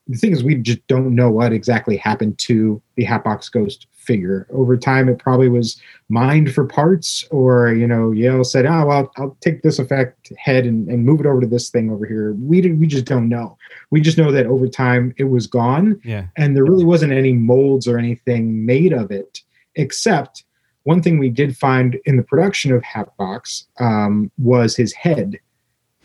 the 0.07 0.19
thing 0.19 0.33
is, 0.33 0.45
we 0.45 0.57
just 0.57 0.87
don't 0.87 1.15
know 1.15 1.31
what 1.31 1.53
exactly 1.53 1.97
happened 1.97 2.39
to 2.41 2.83
the 2.97 3.05
Hatbox 3.05 3.49
Ghost 3.49 3.87
figure. 4.03 4.47
Over 4.51 4.77
time, 4.77 5.09
it 5.09 5.19
probably 5.19 5.49
was 5.49 5.81
mined 6.09 6.53
for 6.53 6.67
parts, 6.67 7.25
or 7.31 7.73
you 7.73 7.87
know, 7.87 8.11
Yale 8.13 8.45
said, 8.45 8.67
"Oh, 8.67 8.87
well, 8.87 9.13
I'll 9.17 9.37
take 9.41 9.63
this 9.63 9.79
effect 9.79 10.33
head 10.39 10.67
and, 10.67 10.89
and 10.89 11.05
move 11.05 11.21
it 11.21 11.27
over 11.27 11.41
to 11.41 11.47
this 11.47 11.71
thing 11.71 11.91
over 11.91 12.05
here." 12.07 12.33
We 12.35 12.61
did, 12.61 12.79
we 12.81 12.87
just 12.87 13.05
don't 13.07 13.29
know. 13.29 13.57
We 13.91 14.01
just 14.01 14.19
know 14.19 14.31
that 14.33 14.47
over 14.47 14.69
time 14.69 15.15
it 15.17 15.25
was 15.25 15.47
gone, 15.47 16.01
Yeah. 16.05 16.27
and 16.37 16.55
there 16.57 16.65
really 16.65 16.85
wasn't 16.85 17.13
any 17.13 17.33
molds 17.33 17.87
or 17.89 17.99
anything 17.99 18.67
made 18.67 18.93
of 18.93 19.11
it, 19.11 19.41
except 19.77 20.45
one 20.85 21.01
thing 21.01 21.19
we 21.19 21.31
did 21.31 21.57
find 21.57 21.99
in 22.07 22.17
the 22.17 22.23
production 22.25 22.73
of 22.73 22.83
Hatbox 22.83 23.67
um, 23.79 24.31
was 24.39 24.75
his 24.77 24.93
head. 24.93 25.39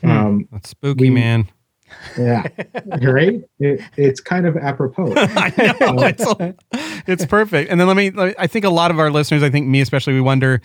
Hmm. 0.01 0.09
Um, 0.09 0.47
That's 0.51 0.69
spooky, 0.69 1.05
We- 1.09 1.15
man. 1.15 1.47
Yeah, 2.17 2.43
right. 3.01 3.41
It, 3.59 3.81
it's 3.95 4.19
kind 4.19 4.45
of 4.45 4.57
apropos. 4.57 5.13
I 5.15 5.75
know 5.79 5.87
um, 5.87 5.99
it's 5.99 6.55
it's 7.07 7.25
perfect. 7.25 7.71
And 7.71 7.79
then 7.79 7.87
let 7.87 7.97
me. 7.97 8.11
let 8.11 8.27
me- 8.29 8.35
I 8.37 8.47
think 8.47 8.65
a 8.65 8.69
lot 8.69 8.91
of 8.91 8.99
our 8.99 9.09
listeners, 9.11 9.43
I 9.43 9.49
think 9.49 9.67
me 9.67 9.81
especially, 9.81 10.13
we 10.13 10.21
wonder 10.21 10.61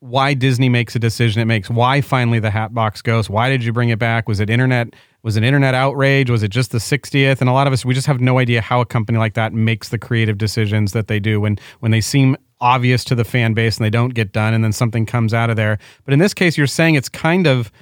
why 0.00 0.34
Disney 0.34 0.68
makes 0.68 0.94
a 0.94 0.98
decision 0.98 1.40
it 1.40 1.46
makes. 1.46 1.70
Why 1.70 2.00
finally 2.00 2.38
the 2.38 2.50
Hatbox 2.50 3.02
Ghost? 3.02 3.30
Why 3.30 3.48
did 3.48 3.64
you 3.64 3.72
bring 3.72 3.88
it 3.88 3.98
back? 3.98 4.28
Was 4.28 4.40
it 4.40 4.50
internet? 4.50 4.88
Was 5.22 5.36
it 5.36 5.42
internet 5.42 5.74
outrage? 5.74 6.30
Was 6.30 6.42
it 6.42 6.50
just 6.50 6.70
the 6.70 6.78
60th? 6.78 7.40
And 7.40 7.48
a 7.48 7.52
lot 7.52 7.66
of 7.66 7.72
us, 7.72 7.84
we 7.84 7.94
just 7.94 8.06
have 8.06 8.20
no 8.20 8.38
idea 8.38 8.60
how 8.60 8.80
a 8.80 8.86
company 8.86 9.18
like 9.18 9.34
that 9.34 9.52
makes 9.52 9.88
the 9.88 9.98
creative 9.98 10.38
decisions 10.38 10.92
that 10.92 11.08
they 11.08 11.18
do 11.18 11.40
when 11.40 11.58
when 11.80 11.90
they 11.92 12.00
seem 12.00 12.36
obvious 12.60 13.04
to 13.04 13.14
the 13.14 13.24
fan 13.24 13.52
base 13.54 13.76
and 13.76 13.84
they 13.84 13.90
don't 13.90 14.14
get 14.14 14.32
done, 14.32 14.54
and 14.54 14.62
then 14.62 14.72
something 14.72 15.06
comes 15.06 15.34
out 15.34 15.50
of 15.50 15.56
there. 15.56 15.78
But 16.04 16.14
in 16.14 16.18
this 16.20 16.34
case, 16.34 16.56
you're 16.56 16.66
saying 16.66 16.94
it's 16.94 17.08
kind 17.08 17.46
of 17.46 17.72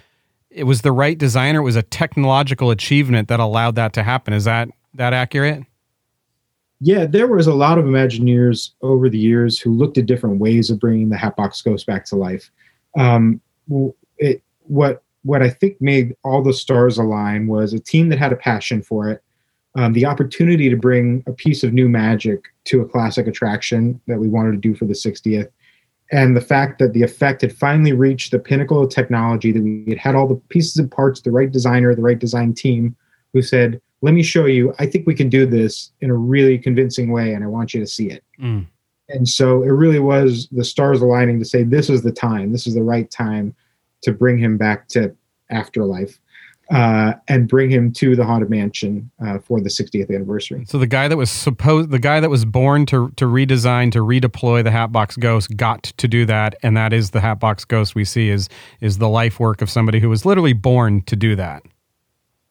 it 0.54 0.64
was 0.64 0.82
the 0.82 0.92
right 0.92 1.18
designer. 1.18 1.58
It 1.60 1.64
was 1.64 1.76
a 1.76 1.82
technological 1.82 2.70
achievement 2.70 3.28
that 3.28 3.40
allowed 3.40 3.74
that 3.74 3.92
to 3.94 4.02
happen. 4.02 4.32
Is 4.32 4.44
that 4.44 4.68
that 4.94 5.12
accurate? 5.12 5.64
Yeah, 6.80 7.06
there 7.06 7.26
was 7.26 7.46
a 7.46 7.54
lot 7.54 7.78
of 7.78 7.84
Imagineers 7.84 8.70
over 8.82 9.08
the 9.08 9.18
years 9.18 9.58
who 9.58 9.72
looked 9.72 9.98
at 9.98 10.06
different 10.06 10.38
ways 10.38 10.70
of 10.70 10.78
bringing 10.78 11.08
the 11.08 11.16
Hatbox 11.16 11.60
Ghost 11.62 11.86
back 11.86 12.04
to 12.06 12.16
life. 12.16 12.50
Um, 12.96 13.40
it, 14.18 14.42
what 14.62 15.02
what 15.22 15.42
I 15.42 15.48
think 15.48 15.80
made 15.80 16.14
all 16.22 16.42
the 16.42 16.52
stars 16.52 16.98
align 16.98 17.46
was 17.46 17.72
a 17.72 17.80
team 17.80 18.10
that 18.10 18.18
had 18.18 18.32
a 18.32 18.36
passion 18.36 18.82
for 18.82 19.08
it, 19.08 19.22
um, 19.74 19.94
the 19.94 20.04
opportunity 20.04 20.68
to 20.68 20.76
bring 20.76 21.24
a 21.26 21.32
piece 21.32 21.64
of 21.64 21.72
new 21.72 21.88
magic 21.88 22.44
to 22.64 22.82
a 22.82 22.88
classic 22.88 23.26
attraction 23.26 24.00
that 24.06 24.18
we 24.18 24.28
wanted 24.28 24.52
to 24.52 24.58
do 24.58 24.74
for 24.74 24.84
the 24.84 24.92
60th, 24.92 25.48
and 26.12 26.36
the 26.36 26.40
fact 26.40 26.78
that 26.78 26.92
the 26.92 27.02
effect 27.02 27.40
had 27.40 27.56
finally 27.56 27.92
reached 27.92 28.30
the 28.30 28.38
pinnacle 28.38 28.82
of 28.82 28.90
technology 28.90 29.52
that 29.52 29.62
we 29.62 29.84
had 29.88 29.98
had 29.98 30.14
all 30.14 30.28
the 30.28 30.40
pieces 30.48 30.76
and 30.76 30.90
parts, 30.90 31.20
the 31.20 31.30
right 31.30 31.50
designer, 31.50 31.94
the 31.94 32.02
right 32.02 32.18
design 32.18 32.52
team, 32.54 32.94
who 33.32 33.42
said, 33.42 33.80
"Let 34.02 34.14
me 34.14 34.22
show 34.22 34.46
you. 34.46 34.74
I 34.78 34.86
think 34.86 35.06
we 35.06 35.14
can 35.14 35.28
do 35.28 35.46
this 35.46 35.92
in 36.00 36.10
a 36.10 36.14
really 36.14 36.58
convincing 36.58 37.10
way, 37.10 37.32
and 37.32 37.42
I 37.42 37.48
want 37.48 37.74
you 37.74 37.80
to 37.80 37.86
see 37.86 38.10
it." 38.10 38.22
Mm. 38.40 38.66
And 39.08 39.28
so 39.28 39.62
it 39.62 39.68
really 39.68 39.98
was 39.98 40.48
the 40.52 40.64
stars 40.64 41.00
aligning 41.00 41.38
to 41.38 41.44
say, 41.44 41.62
"This 41.62 41.90
is 41.90 42.02
the 42.02 42.12
time. 42.12 42.52
This 42.52 42.66
is 42.66 42.74
the 42.74 42.82
right 42.82 43.10
time 43.10 43.54
to 44.02 44.12
bring 44.12 44.38
him 44.38 44.56
back 44.56 44.88
to 44.88 45.14
afterlife." 45.50 46.20
Uh, 46.70 47.12
and 47.28 47.46
bring 47.46 47.68
him 47.70 47.92
to 47.92 48.16
the 48.16 48.24
haunted 48.24 48.48
mansion 48.48 49.10
uh, 49.22 49.38
for 49.38 49.60
the 49.60 49.68
60th 49.68 50.08
anniversary. 50.08 50.64
So 50.66 50.78
the 50.78 50.86
guy 50.86 51.08
that 51.08 51.16
was 51.18 51.30
supposed, 51.30 51.90
the 51.90 51.98
guy 51.98 52.20
that 52.20 52.30
was 52.30 52.46
born 52.46 52.86
to 52.86 53.10
to 53.16 53.26
redesign 53.26 53.92
to 53.92 53.98
redeploy 53.98 54.64
the 54.64 54.70
Hatbox 54.70 55.18
Ghost, 55.18 55.54
got 55.58 55.82
to 55.82 56.08
do 56.08 56.24
that, 56.24 56.54
and 56.62 56.74
that 56.74 56.94
is 56.94 57.10
the 57.10 57.20
Hatbox 57.20 57.66
Ghost 57.66 57.94
we 57.94 58.06
see 58.06 58.30
is 58.30 58.48
is 58.80 58.96
the 58.96 59.10
life 59.10 59.38
work 59.38 59.60
of 59.60 59.68
somebody 59.68 60.00
who 60.00 60.08
was 60.08 60.24
literally 60.24 60.54
born 60.54 61.02
to 61.02 61.14
do 61.16 61.36
that. 61.36 61.62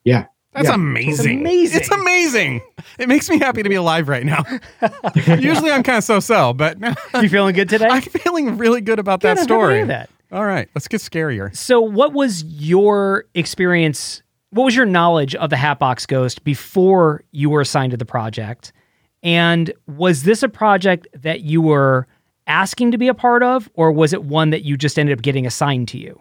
Yeah, 0.03 0.26
That's 0.53 0.68
Yeah. 0.68 0.76
amazing. 0.76 1.39
amazing. 1.39 1.80
It's 1.82 1.89
amazing. 1.91 2.61
It 2.99 3.09
makes 3.09 3.28
me 3.32 3.39
happy 3.39 3.64
to 3.64 3.70
be 3.70 3.76
alive 3.76 4.07
right 4.09 4.26
now. 4.28 4.43
Usually 5.26 5.72
I'm 5.72 5.82
kind 5.82 5.97
of 5.97 6.03
so 6.03 6.20
so, 6.20 6.53
but 6.53 6.78
You 7.20 7.30
feeling 7.30 7.55
good 7.55 7.68
today? 7.70 7.88
I'm 7.89 8.01
feeling 8.03 8.59
really 8.59 8.82
good 8.82 8.99
about 8.99 9.22
Good, 9.22 9.30
that 9.30 9.32
I'm 9.32 9.38
happy 9.38 9.47
to 9.47 9.53
story. 9.53 9.84
that. 9.86 10.09
All 10.34 10.45
right, 10.45 10.67
let's 10.73 10.88
get 10.88 10.99
scarier. 10.99 11.55
So, 11.55 11.79
what 11.79 12.13
was 12.13 12.43
your 12.43 13.25
experience? 13.36 14.23
What 14.49 14.63
was 14.63 14.75
your 14.75 14.88
knowledge 14.88 15.36
of 15.36 15.51
the 15.51 15.57
Hatbox 15.57 16.07
Ghost 16.07 16.43
before 16.43 17.23
you 17.31 17.51
were 17.51 17.61
assigned 17.61 17.91
to 17.91 17.97
the 17.97 18.05
project? 18.05 18.73
And 19.21 19.71
was 19.86 20.23
this 20.23 20.41
a 20.41 20.49
project 20.49 21.07
that 21.13 21.41
you 21.41 21.61
were 21.61 22.07
asking 22.47 22.91
to 22.91 22.97
be 22.97 23.07
a 23.07 23.13
part 23.13 23.43
of, 23.43 23.69
or 23.75 23.91
was 23.91 24.11
it 24.11 24.23
one 24.23 24.49
that 24.49 24.63
you 24.63 24.75
just 24.75 24.97
ended 24.97 25.15
up 25.15 25.21
getting 25.21 25.45
assigned 25.45 25.88
to 25.89 25.99
you? 25.99 26.19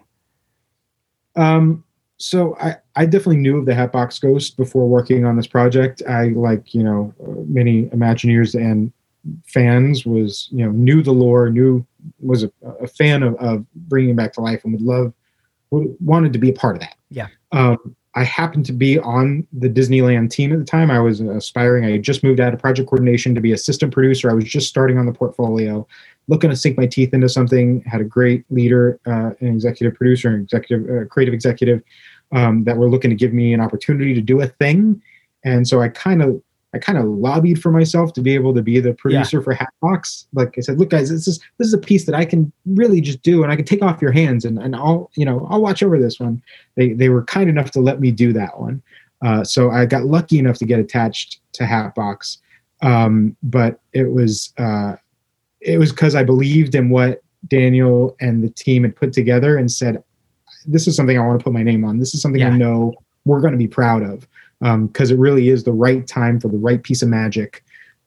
Um, 1.34 1.82
so 2.18 2.54
I, 2.60 2.76
I 2.94 3.06
definitely 3.06 3.38
knew 3.38 3.56
of 3.56 3.64
the 3.64 3.74
Hatbox 3.74 4.18
Ghost 4.18 4.58
before 4.58 4.86
working 4.86 5.24
on 5.24 5.36
this 5.36 5.46
project. 5.46 6.02
I 6.06 6.28
like 6.28 6.74
you 6.74 6.82
know 6.82 7.14
uh, 7.22 7.30
many 7.46 7.86
Imagineers 7.86 8.54
and 8.54 8.92
fans 9.45 10.05
was 10.05 10.49
you 10.51 10.64
know 10.64 10.73
knew 10.73 11.03
the 11.03 11.12
lore, 11.12 11.51
knew 11.51 11.85
was 12.20 12.43
a, 12.45 12.51
a 12.81 12.87
fan 12.87 13.23
of, 13.23 13.35
of 13.37 13.64
bringing 13.75 14.11
it 14.11 14.16
back 14.16 14.33
to 14.35 14.41
life, 14.41 14.64
and 14.64 14.73
would 14.73 14.83
love 14.83 15.12
would, 15.70 15.95
wanted 16.01 16.33
to 16.33 16.39
be 16.39 16.51
a 16.51 16.55
part 16.55 16.77
of 16.77 16.81
that. 16.81 16.97
Yeah. 17.11 17.29
Um, 17.53 17.97
I 18.14 18.25
happened 18.25 18.66
to 18.66 18.73
be 18.73 18.99
on 18.99 19.47
the 19.55 19.70
Disneyland 19.70 20.31
team 20.31 20.53
at 20.53 20.59
the 20.59 20.64
time. 20.66 20.91
I 20.91 21.01
was 21.01 21.20
aspiring. 21.20 21.87
I 21.87 21.93
had 21.93 22.03
just 22.03 22.23
moved 22.23 22.41
out 22.41 22.53
of 22.53 22.61
project 22.61 22.89
coordination 22.91 23.35
to 23.35 23.41
be 23.41 23.53
assistant 23.53 23.93
producer. 23.93 24.31
I 24.31 24.35
was 24.35 24.45
just 24.45 24.68
starting 24.68 24.99
on 24.99 25.07
the 25.07 25.12
portfolio, 25.12 25.87
looking 26.29 26.51
to 26.51 26.57
sink 26.57 26.77
my 26.77 26.87
teeth 26.87 27.14
into 27.14 27.29
something. 27.29 27.83
Had 27.83 28.03
a 28.03 28.05
great 28.05 28.45
leader, 28.51 29.01
uh, 29.07 29.31
an 29.41 29.49
executive 29.49 29.97
producer, 29.97 30.29
an 30.29 30.43
executive, 30.43 30.91
uh, 30.91 31.07
creative 31.07 31.33
executive 31.33 31.83
um, 32.33 32.64
that 32.64 32.77
were 32.77 32.89
looking 32.89 33.11
to 33.11 33.16
give 33.16 33.33
me 33.33 33.55
an 33.55 33.61
opportunity 33.61 34.12
to 34.12 34.20
do 34.20 34.43
a 34.43 34.47
thing. 34.47 35.01
And 35.45 35.66
so 35.66 35.81
I 35.81 35.89
kind 35.89 36.23
of, 36.23 36.43
I 36.75 36.79
kind 36.79 36.99
of 36.99 37.05
lobbied 37.05 37.61
for 37.61 37.70
myself 37.70 38.14
to 38.14 38.23
be 38.23 38.35
able 38.35 38.55
to 38.55 38.62
be 38.62 38.81
the 38.81 38.95
producer 38.95 39.43
for 39.43 39.53
Hatbox. 39.53 40.27
Like 40.33 40.55
I 40.57 40.62
said, 40.62 40.79
look, 40.79 40.89
guys, 40.89 41.11
this 41.11 41.29
is 41.29 41.39
this 41.59 41.68
is 41.68 41.75
a 41.75 41.79
piece 41.79 42.07
that 42.07 42.14
I 42.14 42.25
can 42.25 42.51
really 42.64 43.01
just 43.01 43.23
do, 43.23 43.43
and 43.43 43.53
I 43.53 43.57
can 43.57 43.66
take 43.66 43.83
off 43.83 44.01
your 44.01 44.12
hands, 44.12 44.45
and, 44.45 44.59
and 44.59 44.75
I'll, 44.75 45.11
you 45.14 45.27
know, 45.27 45.47
I'll 45.51 45.61
watch 45.61 45.83
over 45.83 45.99
this 45.99 46.18
one. 46.18 46.43
They 46.77 46.95
they 46.95 47.11
were 47.11 47.25
kind 47.25 47.51
enough 47.51 47.70
to 47.73 47.81
let 47.81 48.01
me 48.01 48.11
do 48.11 48.33
that 48.33 48.59
one. 48.59 48.83
Uh, 49.20 49.45
so 49.45 49.70
I 49.70 49.85
got 49.87 50.05
lucky 50.05 50.39
enough 50.39 50.59
to 50.59 50.64
get 50.64 50.81
attached 50.81 51.41
to 51.53 51.66
Hatbox, 51.66 52.39
um, 52.81 53.37
but 53.43 53.81
it 53.93 54.11
was 54.11 54.55
uh, 54.57 54.97
it 55.61 55.79
was 55.79 55.91
because 55.93 56.14
I 56.14 56.25
believed 56.25 56.75
in 56.75 56.89
what 56.89 57.23
Daniel 57.49 58.16
and 58.20 58.43
the 58.43 58.51
team 58.51 58.85
had 58.85 58.97
put 58.97 59.12
together 59.12 59.59
and 59.59 59.70
said, 59.70 60.03
"This 60.66 60.89
is 60.89 60.97
something 60.97 61.18
I 61.18 61.27
want 61.27 61.39
to 61.39 61.45
put 61.45 61.53
my 61.53 61.62
name 61.62 61.85
on. 61.85 61.99
This 61.99 62.14
is 62.14 62.23
something 62.23 62.41
Yeah. 62.41 62.49
I 62.49 62.57
know 62.57 62.95
we're 63.27 63.41
going 63.41 63.53
to 63.53 63.59
be 63.59 63.68
proud 63.68 64.03
of 64.03 64.27
because 64.62 65.10
it 65.10 65.18
really 65.18 65.48
is 65.48 65.64
the 65.64 65.72
right 65.72 66.06
time 66.06 66.40
for 66.40 66.48
the 66.48 66.58
right 66.58 66.82
piece 66.82 67.02
of 67.02 67.08
magic 67.08 67.64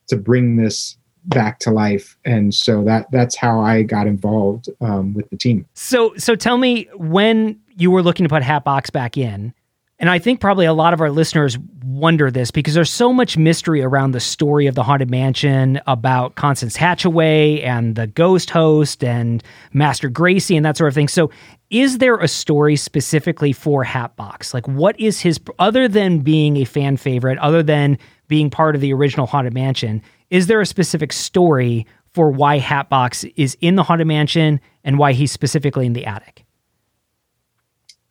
to 0.08 0.16
bring 0.16 0.56
this 0.56 0.98
back 1.26 1.60
to 1.60 1.72
life." 1.72 2.18
And 2.26 2.54
so 2.54 2.84
that 2.86 3.12
that's 3.12 3.36
how 3.36 3.60
I 3.60 3.84
got 3.84 4.08
involved 4.08 4.70
um, 4.82 5.14
with 5.14 5.30
the 5.30 5.38
team. 5.38 5.66
So, 5.74 6.16
so 6.18 6.36
tell 6.36 6.58
me 6.58 6.88
when 6.96 7.60
you 7.78 7.92
were 7.92 8.02
looking 8.02 8.24
to 8.24 8.30
put 8.30 8.44
Hatbox 8.44 8.90
back 8.90 9.18
in, 9.18 9.54
And 9.98 10.10
I 10.10 10.20
think 10.20 10.42
probably 10.42 10.66
a 10.66 10.74
lot 10.74 10.94
of 10.94 11.00
our 11.00 11.10
listeners 11.10 11.58
wonder 11.84 12.30
this 12.30 12.52
because 12.52 12.74
there's 12.74 12.92
so 12.92 13.14
much 13.14 13.38
mystery 13.38 13.82
around 13.82 14.12
the 14.12 14.20
story 14.20 14.68
of 14.68 14.76
the 14.76 14.84
Haunted 14.84 15.10
Mansion 15.10 15.80
about 15.88 16.36
Constance 16.36 16.76
Hatchaway 16.76 17.64
and 17.64 17.96
the 17.96 18.08
ghost 18.08 18.50
host 18.50 19.04
and 19.04 19.42
Master 19.72 20.10
Gracey 20.10 20.58
and 20.58 20.66
that 20.66 20.76
sort 20.76 20.90
of 20.90 20.96
thing. 20.96 21.08
So, 21.08 21.32
is 21.70 21.98
there 21.98 22.18
a 22.18 22.28
story 22.28 22.76
specifically 22.76 23.54
for 23.54 23.84
Hatbox? 23.84 24.54
Like, 24.54 24.68
what 24.68 25.00
is 25.00 25.20
his, 25.20 25.40
other 25.58 25.88
than 25.88 26.20
being 26.20 26.58
a 26.58 26.66
fan 26.66 26.96
favorite, 26.98 27.40
other 27.40 27.64
than 27.64 27.98
being 28.28 28.50
part 28.50 28.76
of 28.76 28.82
the 28.82 28.94
original 28.94 29.26
Haunted 29.26 29.54
Mansion, 29.54 30.02
is 30.30 30.48
there 30.48 30.62
a 30.62 30.66
specific 30.66 31.12
story 31.12 31.88
for 32.14 32.30
why 32.30 32.60
Hatbox 32.60 33.24
is 33.36 33.58
in 33.62 33.76
the 33.76 33.84
Haunted 33.84 34.08
Mansion 34.08 34.60
and 34.84 35.00
why 35.00 35.14
he's 35.14 35.32
specifically 35.32 35.86
in 35.86 35.94
the 35.94 36.06
attic? 36.06 36.45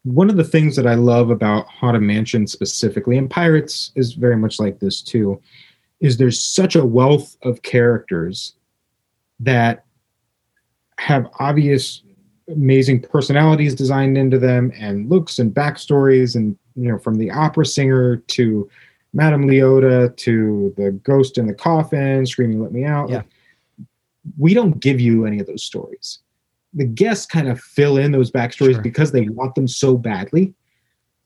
One 0.04 0.28
of 0.28 0.36
the 0.36 0.44
things 0.44 0.76
that 0.76 0.86
I 0.86 0.94
love 0.94 1.30
about 1.30 1.66
Haunted 1.66 2.02
Mansion 2.02 2.46
specifically, 2.46 3.16
and 3.16 3.28
Pirates 3.28 3.90
is 3.96 4.12
very 4.12 4.36
much 4.36 4.60
like 4.60 4.78
this 4.78 5.02
too, 5.02 5.40
is 6.00 6.16
there's 6.16 6.44
such 6.44 6.76
a 6.76 6.84
wealth 6.84 7.36
of 7.42 7.62
characters 7.62 8.54
that 9.40 9.84
have 10.98 11.26
obvious, 11.40 12.02
amazing 12.48 13.00
personalities 13.00 13.74
designed 13.74 14.18
into 14.18 14.38
them, 14.38 14.70
and 14.78 15.08
looks 15.08 15.38
and 15.38 15.54
backstories, 15.54 16.36
and 16.36 16.56
you 16.76 16.90
know, 16.90 16.98
from 16.98 17.16
the 17.16 17.30
opera 17.30 17.64
singer 17.64 18.16
to 18.16 18.68
Madame 19.14 19.46
Leota 19.46 20.14
to 20.18 20.74
the 20.76 20.90
ghost 20.90 21.38
in 21.38 21.46
the 21.46 21.54
coffin 21.54 22.26
screaming, 22.26 22.60
"Let 22.62 22.72
me 22.72 22.84
out!" 22.84 23.08
Yeah. 23.08 23.22
we 24.38 24.54
don't 24.54 24.80
give 24.80 25.00
you 25.00 25.26
any 25.26 25.38
of 25.38 25.46
those 25.46 25.64
stories 25.64 26.20
the 26.74 26.84
guests 26.84 27.26
kind 27.26 27.48
of 27.48 27.60
fill 27.60 27.96
in 27.96 28.12
those 28.12 28.30
backstories 28.30 28.74
Sure. 28.74 28.82
because 28.82 29.12
they 29.12 29.28
want 29.28 29.54
them 29.54 29.68
so 29.68 29.96
badly. 29.96 30.54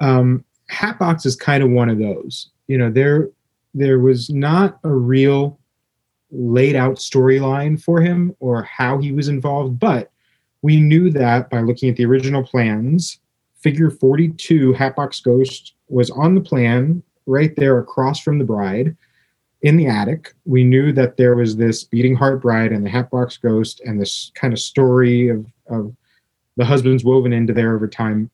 Um, 0.00 0.44
Hatbox 0.68 1.24
is 1.26 1.34
kind 1.36 1.62
of 1.62 1.70
one 1.70 1.88
of 1.88 1.98
those. 1.98 2.50
You 2.66 2.78
know, 2.78 2.90
there 2.90 3.30
there 3.74 3.98
was 3.98 4.30
not 4.30 4.78
a 4.84 4.90
real 4.90 5.58
laid 6.30 6.76
out 6.76 6.96
storyline 6.96 7.80
for 7.80 8.00
him 8.00 8.34
or 8.40 8.62
how 8.62 8.98
he 8.98 9.12
was 9.12 9.28
involved, 9.28 9.78
but 9.78 10.10
we 10.62 10.80
knew 10.80 11.10
that 11.10 11.48
by 11.48 11.60
looking 11.60 11.88
at 11.88 11.96
the 11.96 12.04
original 12.04 12.42
plans. 12.42 13.18
Figure 13.56 13.90
42, 13.90 14.72
Hatbox 14.74 15.20
Ghost, 15.20 15.74
was 15.88 16.10
on 16.10 16.34
the 16.34 16.40
plan 16.40 17.02
right 17.26 17.54
there 17.56 17.78
across 17.78 18.20
from 18.20 18.38
the 18.38 18.44
bride 18.44 18.96
in 19.62 19.76
the 19.76 19.86
attic. 19.86 20.34
We 20.44 20.64
knew 20.64 20.92
that 20.92 21.16
there 21.16 21.34
was 21.34 21.56
this 21.56 21.84
beating 21.84 22.14
heart 22.14 22.42
bride 22.42 22.72
and 22.72 22.84
the 22.84 22.90
Hatbox 22.90 23.36
Ghost 23.38 23.80
and 23.84 24.00
this 24.00 24.30
kind 24.34 24.52
of 24.52 24.58
story 24.58 25.28
of, 25.28 25.46
of 25.68 25.94
the 26.56 26.64
husbands 26.64 27.04
woven 27.04 27.32
into 27.32 27.52
there 27.52 27.74
over 27.74 27.88
time 27.88 28.30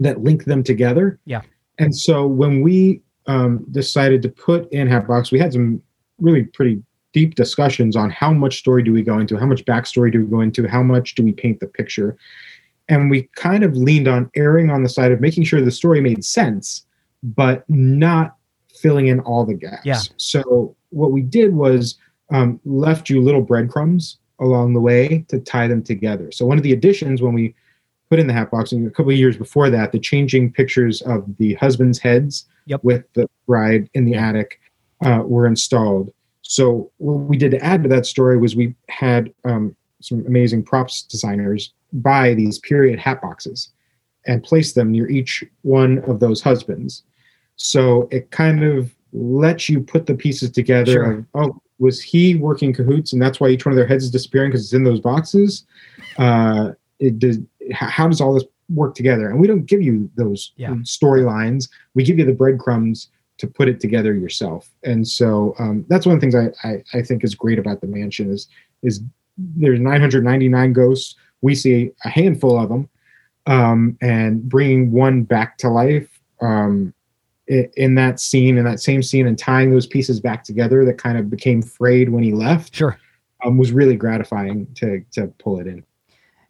that 0.00 0.22
link 0.22 0.44
them 0.44 0.62
together. 0.62 1.18
Yeah. 1.24 1.42
And 1.78 1.94
so 1.94 2.26
when 2.26 2.62
we 2.62 3.02
um, 3.26 3.66
decided 3.70 4.22
to 4.22 4.28
put 4.28 4.70
in 4.72 4.88
Hatbox, 4.88 5.32
we 5.32 5.38
had 5.38 5.52
some 5.52 5.82
really 6.18 6.44
pretty 6.44 6.82
deep 7.12 7.34
discussions 7.34 7.96
on 7.96 8.10
how 8.10 8.32
much 8.32 8.58
story 8.58 8.82
do 8.82 8.92
we 8.92 9.02
go 9.02 9.18
into, 9.18 9.38
how 9.38 9.46
much 9.46 9.64
backstory 9.64 10.12
do 10.12 10.20
we 10.20 10.30
go 10.30 10.40
into, 10.40 10.68
how 10.68 10.82
much 10.82 11.14
do 11.14 11.24
we 11.24 11.32
paint 11.32 11.60
the 11.60 11.66
picture. 11.66 12.16
And 12.88 13.10
we 13.10 13.28
kind 13.36 13.64
of 13.64 13.74
leaned 13.76 14.06
on 14.06 14.30
erring 14.36 14.70
on 14.70 14.82
the 14.82 14.88
side 14.88 15.12
of 15.12 15.20
making 15.20 15.44
sure 15.44 15.60
the 15.60 15.70
story 15.70 16.00
made 16.00 16.24
sense, 16.24 16.84
but 17.22 17.64
not 17.68 18.35
filling 18.76 19.08
in 19.08 19.20
all 19.20 19.44
the 19.44 19.54
gaps. 19.54 19.84
Yeah. 19.84 20.00
So 20.16 20.76
what 20.90 21.12
we 21.12 21.22
did 21.22 21.54
was 21.54 21.96
um, 22.32 22.60
left 22.64 23.08
you 23.08 23.20
little 23.20 23.42
breadcrumbs 23.42 24.18
along 24.40 24.74
the 24.74 24.80
way 24.80 25.24
to 25.28 25.40
tie 25.40 25.66
them 25.66 25.82
together. 25.82 26.30
So 26.32 26.44
one 26.46 26.58
of 26.58 26.62
the 26.62 26.72
additions 26.72 27.22
when 27.22 27.32
we 27.32 27.54
put 28.10 28.18
in 28.18 28.26
the 28.26 28.32
hat 28.32 28.50
box, 28.50 28.72
and 28.72 28.86
a 28.86 28.90
couple 28.90 29.12
of 29.12 29.18
years 29.18 29.36
before 29.36 29.70
that, 29.70 29.92
the 29.92 29.98
changing 29.98 30.52
pictures 30.52 31.02
of 31.02 31.24
the 31.38 31.54
husbands' 31.54 31.98
heads 31.98 32.46
Yep. 32.66 32.82
with 32.82 33.04
the 33.14 33.28
bride 33.46 33.88
in 33.94 34.04
the 34.04 34.16
attic 34.16 34.60
uh, 35.04 35.22
were 35.24 35.46
installed. 35.46 36.12
So 36.42 36.90
what 36.98 37.14
we 37.14 37.36
did 37.36 37.52
to 37.52 37.64
add 37.64 37.82
to 37.84 37.88
that 37.90 38.06
story 38.06 38.36
was 38.38 38.56
we 38.56 38.74
had 38.88 39.32
um, 39.44 39.74
some 40.00 40.24
amazing 40.26 40.64
props 40.64 41.02
designers 41.02 41.72
buy 41.92 42.34
these 42.34 42.58
period 42.58 42.98
hat 42.98 43.22
boxes 43.22 43.70
and 44.26 44.42
place 44.42 44.72
them 44.72 44.90
near 44.90 45.08
each 45.08 45.44
one 45.62 45.98
of 46.00 46.20
those 46.20 46.40
husbands. 46.42 47.04
So 47.56 48.08
it 48.10 48.30
kind 48.30 48.62
of 48.64 48.94
lets 49.12 49.68
you 49.68 49.80
put 49.80 50.06
the 50.06 50.14
pieces 50.14 50.50
together 50.50 50.92
Sure. 50.92 51.12
of, 51.12 51.26
oh, 51.34 51.60
was 51.78 52.02
he 52.02 52.36
working 52.36 52.72
cahoots 52.72 53.12
and 53.12 53.20
that's 53.20 53.40
why 53.40 53.48
each 53.48 53.64
one 53.66 53.72
of 53.72 53.76
their 53.76 53.86
heads 53.86 54.04
is 54.04 54.10
disappearing 54.10 54.50
because 54.50 54.64
it's 54.64 54.72
in 54.72 54.84
those 54.84 55.00
boxes? 55.00 55.64
Uh, 56.18 56.72
it 56.98 57.18
does, 57.18 57.38
how 57.72 58.08
does 58.08 58.20
all 58.20 58.34
this 58.34 58.44
work 58.70 58.94
together? 58.94 59.28
And 59.30 59.40
we 59.40 59.46
don't 59.46 59.66
give 59.66 59.82
you 59.82 60.10
those 60.16 60.52
Yeah. 60.56 60.70
storylines. 60.82 61.68
We 61.94 62.04
give 62.04 62.18
you 62.18 62.24
the 62.24 62.32
breadcrumbs 62.32 63.08
to 63.38 63.46
put 63.46 63.68
it 63.68 63.80
together 63.80 64.14
yourself. 64.14 64.68
And 64.82 65.06
so 65.06 65.54
um, 65.58 65.84
that's 65.88 66.06
one 66.06 66.14
of 66.14 66.20
the 66.20 66.30
things 66.30 66.34
I, 66.64 66.68
I, 66.68 66.82
I 66.98 67.02
think 67.02 67.22
is 67.22 67.34
great 67.34 67.58
about 67.58 67.80
the 67.80 67.86
mansion 67.86 68.30
is 68.30 68.48
is 68.82 69.02
there's 69.38 69.78
999 69.80 70.72
ghosts. 70.72 71.14
We 71.42 71.54
see 71.54 71.90
a 72.04 72.08
handful 72.08 72.58
of 72.58 72.70
them, 72.70 72.88
um, 73.46 73.98
and 74.00 74.48
bringing 74.48 74.90
one 74.90 75.22
back 75.24 75.58
to 75.58 75.68
life 75.68 76.08
um, 76.40 76.94
in 77.48 77.94
that 77.94 78.18
scene, 78.20 78.58
in 78.58 78.64
that 78.64 78.80
same 78.80 79.02
scene, 79.02 79.26
and 79.26 79.38
tying 79.38 79.70
those 79.70 79.86
pieces 79.86 80.20
back 80.20 80.44
together 80.44 80.84
that 80.84 80.98
kind 80.98 81.16
of 81.18 81.30
became 81.30 81.62
frayed 81.62 82.08
when 82.08 82.22
he 82.24 82.32
left 82.32 82.74
Sure. 82.74 82.98
um, 83.44 83.56
was 83.58 83.72
really 83.72 83.96
gratifying 83.96 84.66
to 84.76 85.02
to 85.12 85.28
pull 85.38 85.58
it 85.60 85.66
in. 85.66 85.84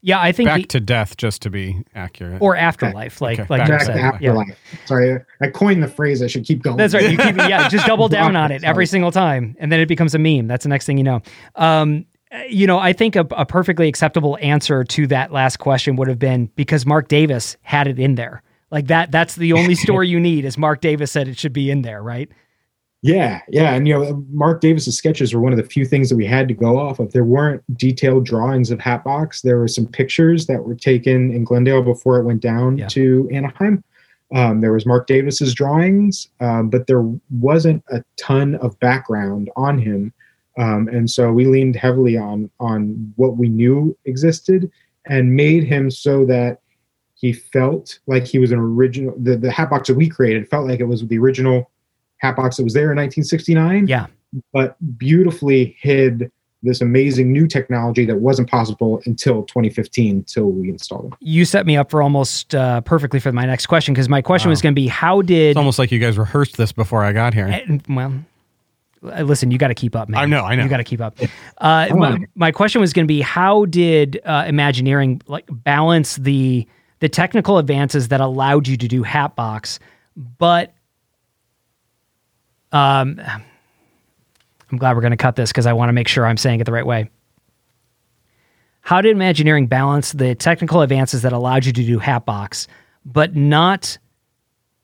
Yeah, 0.03 0.21
I 0.21 0.31
think 0.31 0.49
Back 0.49 0.61
the- 0.61 0.67
to 0.69 0.81
death, 0.81 1.17
just 1.17 1.43
to 1.43 1.51
be 1.51 1.83
accurate. 1.95 2.41
or 2.41 2.55
afterlife, 2.55 3.21
like 3.21 3.41
Okay, 3.41 3.47
like 3.51 3.61
back 3.67 3.69
Jeff 3.69 3.79
Back 3.79 3.87
to 3.89 3.93
to 3.93 3.99
said. 3.99 4.23
Yeah. 4.23 4.31
afterlife. 4.31 4.59
Sorry, 4.85 5.19
I 5.41 5.49
coined 5.49 5.83
the 5.83 5.89
phrase. 5.89 6.23
I 6.23 6.29
should 6.29 6.45
keep 6.45 6.63
going. 6.63 6.77
That's 6.77 6.95
right. 6.95 7.11
You 7.11 7.19
keep 7.19 7.37
yeah, 7.37 7.69
just 7.69 7.87
double 7.89 8.09
down 8.09 8.37
on 8.37 8.53
it 8.53 8.63
every 8.63 8.87
single 8.87 9.11
time, 9.11 9.57
and 9.59 9.73
then 9.73 9.81
it 9.81 9.87
becomes 9.87 10.15
a 10.15 10.19
meme. 10.19 10.47
That's 10.47 10.63
the 10.63 10.69
next 10.69 10.87
thing 10.87 10.97
you 10.99 11.05
know. 11.05 11.23
Um, 11.57 12.07
you 12.49 12.67
know, 12.67 12.79
I 12.79 12.93
think 12.93 13.17
a, 13.17 13.27
a 13.33 13.45
perfectly 13.47 13.89
acceptable 13.89 14.39
answer 14.41 14.85
to 14.85 15.07
that 15.09 15.33
last 15.33 15.57
question 15.59 15.97
would 15.97 16.09
have 16.09 16.19
been 16.19 16.51
because 16.57 16.85
Marc 16.87 17.09
Davis 17.09 17.57
had 17.63 17.87
it 17.89 17.99
in 17.99 18.15
there. 18.15 18.43
Like 18.71 18.89
that. 18.89 19.11
That's 19.11 19.37
the 19.37 19.53
only 19.53 19.75
story 19.87 20.09
you 20.09 20.21
need. 20.21 20.45
Is 20.45 20.59
Marc 20.59 20.81
Davis 20.81 21.13
said 21.13 21.29
it 21.29 21.39
should 21.39 21.53
be 21.53 21.71
in 21.71 21.83
there, 21.83 22.03
right? 22.03 22.29
Yeah, 23.03 23.41
yeah, 23.49 23.75
and 23.75 23.87
you 23.87 23.95
know, 23.95 24.25
Marc 24.31 24.61
Davis's 24.61 24.97
sketches 24.97 25.33
were 25.33 25.41
one 25.41 25.53
of 25.53 25.59
the 25.59 25.63
few 25.65 25.85
things 25.85 26.09
that 26.09 26.17
we 26.17 26.27
had 26.27 26.49
to 26.49 26.55
go 26.55 26.77
off 26.79 26.99
of. 26.99 27.13
There 27.13 27.25
weren't 27.25 27.63
detailed 27.77 28.25
drawings 28.27 28.71
of 28.73 28.81
Hatbox. 28.81 29.43
There 29.43 29.59
were 29.59 29.69
some 29.69 29.87
pictures 29.87 30.47
that 30.47 30.65
were 30.65 30.75
taken 30.75 31.31
in 31.31 31.45
Glendale 31.45 31.83
before 31.83 32.19
it 32.19 32.25
went 32.25 32.41
down 32.41 32.79
Yeah. 32.79 32.89
to 32.89 33.29
Anaheim. 33.33 33.85
Um, 34.35 34.61
there 34.61 34.73
was 34.73 34.87
Marc 34.87 35.07
Davis's 35.07 35.55
drawings, 35.55 36.29
um, 36.41 36.69
but 36.69 36.89
there 36.89 37.05
wasn't 37.31 37.85
a 37.91 38.03
ton 38.17 38.57
of 38.57 38.77
background 38.81 39.51
on 39.55 39.79
him, 39.79 40.13
um, 40.59 40.89
and 40.89 41.09
so 41.09 41.31
we 41.33 41.45
leaned 41.45 41.77
heavily 41.77 42.17
on 42.17 42.51
on 42.59 43.13
what 43.15 43.37
we 43.37 43.49
knew 43.49 43.97
existed 44.07 44.69
and 45.07 45.37
made 45.37 45.63
him 45.63 45.93
so 45.93 46.25
that 46.25 46.59
he 47.19 47.33
felt 47.33 47.99
like 48.07 48.25
he 48.27 48.39
was 48.39 48.53
an 48.53 48.59
original. 48.59 49.15
The 49.19 49.37
the 49.37 49.51
Hatbox 49.51 49.89
that 49.89 49.95
we 49.97 50.09
created 50.09 50.49
felt 50.49 50.69
like 50.69 50.81
it 50.81 50.85
was 50.85 51.05
the 51.07 51.19
original 51.19 51.71
Hatbox 52.19 52.57
that 52.59 52.65
was 52.65 52.73
there 52.75 52.93
in 52.93 52.97
1969 52.97 53.89
Yeah. 53.89 54.07
but 54.53 54.77
beautifully 54.99 55.77
hid 55.81 56.31
this 56.63 56.81
amazing 56.81 57.31
new 57.33 57.47
technology 57.47 58.05
that 58.07 58.17
wasn't 58.17 58.49
possible 58.51 59.01
until 59.07 59.43
2015 59.45 60.25
till 60.25 60.47
we 60.51 60.69
installed 60.71 61.13
it. 61.13 61.27
You 61.27 61.45
set 61.45 61.65
me 61.67 61.77
up 61.77 61.91
for 61.91 62.03
almost 62.03 62.55
uh, 62.55 62.81
perfectly 62.81 63.21
for 63.21 63.31
my 63.33 63.45
next 63.45 63.67
question 63.67 63.93
because 63.95 64.09
my 64.09 64.23
question 64.23 64.49
Wow. 64.49 64.53
was 64.53 64.63
going 64.63 64.75
to 64.75 64.81
be 64.81 64.89
how 64.89 65.21
did 65.23 65.51
it's 65.51 65.57
almost 65.59 65.79
like 65.79 65.93
you 65.93 65.99
guys 65.99 66.17
rehearsed 66.19 66.57
this 66.57 66.73
before 66.73 67.05
I 67.05 67.13
got 67.13 67.35
here. 67.35 67.47
And, 67.47 67.83
well, 67.89 68.13
uh, 69.05 69.23
listen, 69.23 69.51
you 69.51 69.59
got 69.59 69.69
to 69.69 69.75
keep 69.75 69.95
up, 69.95 70.09
man. 70.09 70.21
I 70.21 70.25
know, 70.25 70.43
I 70.45 70.57
know. 70.57 70.65
You 70.65 70.69
got 70.71 70.79
to 70.79 70.85
keep 70.85 71.01
up. 71.03 71.19
Uh, 71.59 71.89
my, 71.95 72.19
my 72.35 72.51
question 72.51 72.81
was 72.81 72.93
going 72.95 73.05
to 73.05 73.09
be, 73.09 73.21
how 73.21 73.67
did 73.67 74.21
uh, 74.25 74.47
Imagineering 74.49 75.21
like 75.29 75.45
balance 75.51 76.17
the 76.17 76.67
the 77.01 77.09
technical 77.09 77.59
advances 77.59 78.09
that 78.09 78.21
allowed 78.21 78.69
you 78.69 78.77
to 78.77 78.89
do 78.89 79.03
Hatbox, 79.03 79.79
but 80.17 80.73
um, 82.73 83.21
I'm 84.71 84.79
glad 84.79 84.97
we're 84.97 85.03
going 85.03 85.13
to 85.13 85.17
cut 85.17 85.37
this 85.37 85.51
because 85.51 85.67
I 85.67 85.73
want 85.73 85.89
to 85.89 85.93
make 85.93 86.09
sure 86.09 86.27
I'm 86.27 86.37
saying 86.37 86.61
it 86.61 86.65
the 86.65 86.73
right 86.73 86.87
way. 86.87 87.11
How 88.81 89.01
did 89.01 89.13
Imagineering 89.13 89.67
balance 89.67 90.13
the 90.13 90.35
technical 90.35 90.81
advances 90.81 91.23
that 91.23 91.33
allowed 91.33 91.65
you 91.65 91.73
to 91.73 91.83
do 91.85 91.99
Hatbox, 91.99 92.69
but 93.05 93.35
not 93.35 93.99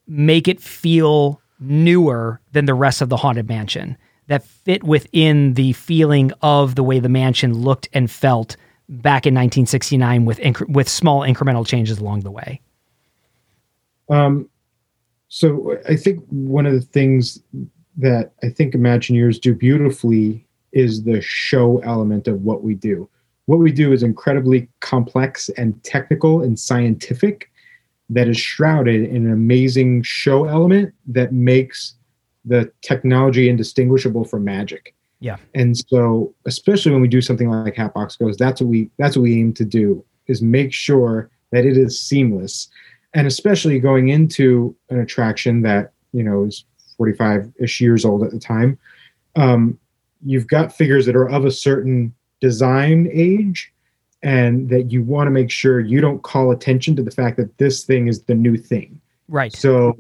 make 0.09 0.49
it 0.49 0.61
feel 0.61 1.41
newer 1.61 2.41
than 2.51 2.65
the 2.65 2.75
rest 2.75 3.01
of 3.01 3.09
the 3.09 3.17
haunted 3.17 3.49
mansion 3.49 3.97
that 4.27 4.45
fit 4.45 4.83
within 4.83 5.55
the 5.55 5.73
feeling 5.75 6.33
of 6.43 6.75
the 6.75 6.83
way 6.83 6.99
the 6.99 7.09
mansion 7.09 7.55
looked 7.55 7.89
and 7.93 8.11
felt 8.11 8.57
back 9.01 9.27
in 9.27 9.35
1969 9.35 10.25
with 10.25 10.39
incre- 10.39 10.69
with 10.69 10.89
small 10.89 11.21
incremental 11.21 11.67
changes 11.67 11.99
along 11.99 12.21
the 12.21 12.31
way 12.31 12.61
Um, 14.09 14.49
so 15.29 15.79
I 15.89 15.97
think 15.97 16.23
one 16.29 16.67
of 16.67 16.75
the 16.75 16.81
things 16.83 17.43
that 17.97 18.33
I 18.43 18.51
think 18.51 18.75
Imagineers 18.75 19.41
do 19.41 19.55
beautifully 19.55 20.47
is 20.73 21.05
the 21.05 21.21
show 21.21 21.79
element 21.79 22.29
of 22.29 22.43
what 22.43 22.63
we 22.63 22.75
do. 22.75 23.09
What 23.47 23.59
we 23.59 23.73
do 23.73 23.93
is 23.93 24.03
incredibly 24.03 24.69
complex 24.81 25.49
and 25.57 25.83
technical 25.83 26.43
and 26.43 26.59
scientific, 26.59 27.51
that 28.13 28.29
is 28.29 28.39
shrouded 28.39 29.09
in 29.09 29.27
an 29.27 29.33
amazing 29.33 30.03
show 30.03 30.45
element 30.45 30.95
that 31.07 31.33
makes 31.33 31.95
the 32.45 32.71
technology 32.83 33.49
indistinguishable 33.49 34.25
from 34.25 34.45
magic. 34.45 34.95
Yeah. 35.23 35.37
And 35.55 35.79
so, 35.79 36.35
especially 36.47 36.91
when 36.91 37.01
we 37.01 37.07
do 37.07 37.21
something 37.21 37.49
like 37.49 37.77
Hatbox 37.77 38.17
Ghost, 38.17 38.41
that's 38.41 38.61
what 38.61 38.69
we 38.69 38.91
that's 38.99 39.17
what 39.17 39.23
we 39.23 39.39
aim 39.39 39.55
to 39.55 39.65
do 39.65 40.05
is 40.27 40.43
make 40.43 40.73
sure 40.73 41.31
that 41.53 41.65
it 41.65 41.77
is 41.77 42.01
seamless, 42.01 42.69
and 43.15 43.29
especially 43.29 43.79
going 43.79 44.09
into 44.09 44.75
an 44.91 44.99
attraction 44.99 45.63
that 45.63 45.93
you 46.13 46.25
know 46.25 46.45
is 46.45 46.65
45 46.97 47.53
ish 47.61 47.81
years 47.81 48.05
old 48.05 48.25
at 48.25 48.33
the 48.33 48.39
time. 48.41 48.77
Um, 49.37 49.79
you've 50.27 50.49
got 50.49 50.75
figures 50.75 51.07
that 51.07 51.15
are 51.15 51.29
of 51.29 51.45
a 51.45 51.53
certain 51.53 52.13
design 52.41 53.09
age, 53.13 53.73
and 54.25 54.69
that 54.71 54.91
you 54.91 55.05
want 55.05 55.29
to 55.29 55.31
make 55.31 55.53
sure 55.53 55.79
you 55.79 56.01
don't 56.01 56.23
call 56.25 56.51
attention 56.51 56.97
to 56.97 57.03
the 57.03 57.13
fact 57.13 57.37
that 57.37 57.59
this 57.59 57.85
thing 57.85 58.09
is 58.09 58.25
the 58.25 58.35
new 58.35 58.57
thing. 58.57 59.01
Right. 59.29 59.55
So 59.55 59.97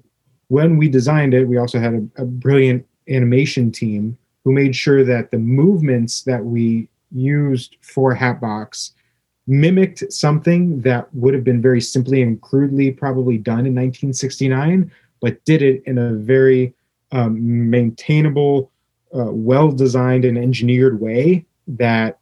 when 0.49 0.79
we 0.79 0.89
designed 0.89 1.33
it, 1.33 1.47
we 1.47 1.59
also 1.59 1.79
had 1.79 1.95
a, 1.95 2.23
a 2.23 2.25
brilliant 2.25 2.85
animation 3.09 3.71
team 3.71 4.19
who 4.45 4.53
made 4.53 4.75
sure 4.75 5.05
that 5.05 5.31
the 5.31 5.39
movements 5.39 6.23
that 6.23 6.45
we 6.45 6.89
used 7.11 7.77
for 7.81 8.15
Hatbox 8.15 8.93
mimicked 9.47 10.13
something 10.13 10.81
that 10.83 11.13
would 11.15 11.35
have 11.35 11.45
been 11.45 11.61
very 11.61 11.81
simply 11.81 12.23
and 12.23 12.41
crudely 12.41 12.91
probably 12.91 13.39
done 13.39 13.67
in 13.67 13.75
1969, 13.75 14.91
but 15.21 15.45
did 15.45 15.63
it 15.63 15.83
in 15.87 15.99
a 15.99 16.13
very 16.15 16.75
um, 17.13 17.71
maintainable, 17.71 18.71
uh, 19.15 19.31
well 19.31 19.71
designed, 19.71 20.25
and 20.25 20.39
engineered 20.39 21.01
way 21.01 21.45
that 21.67 22.19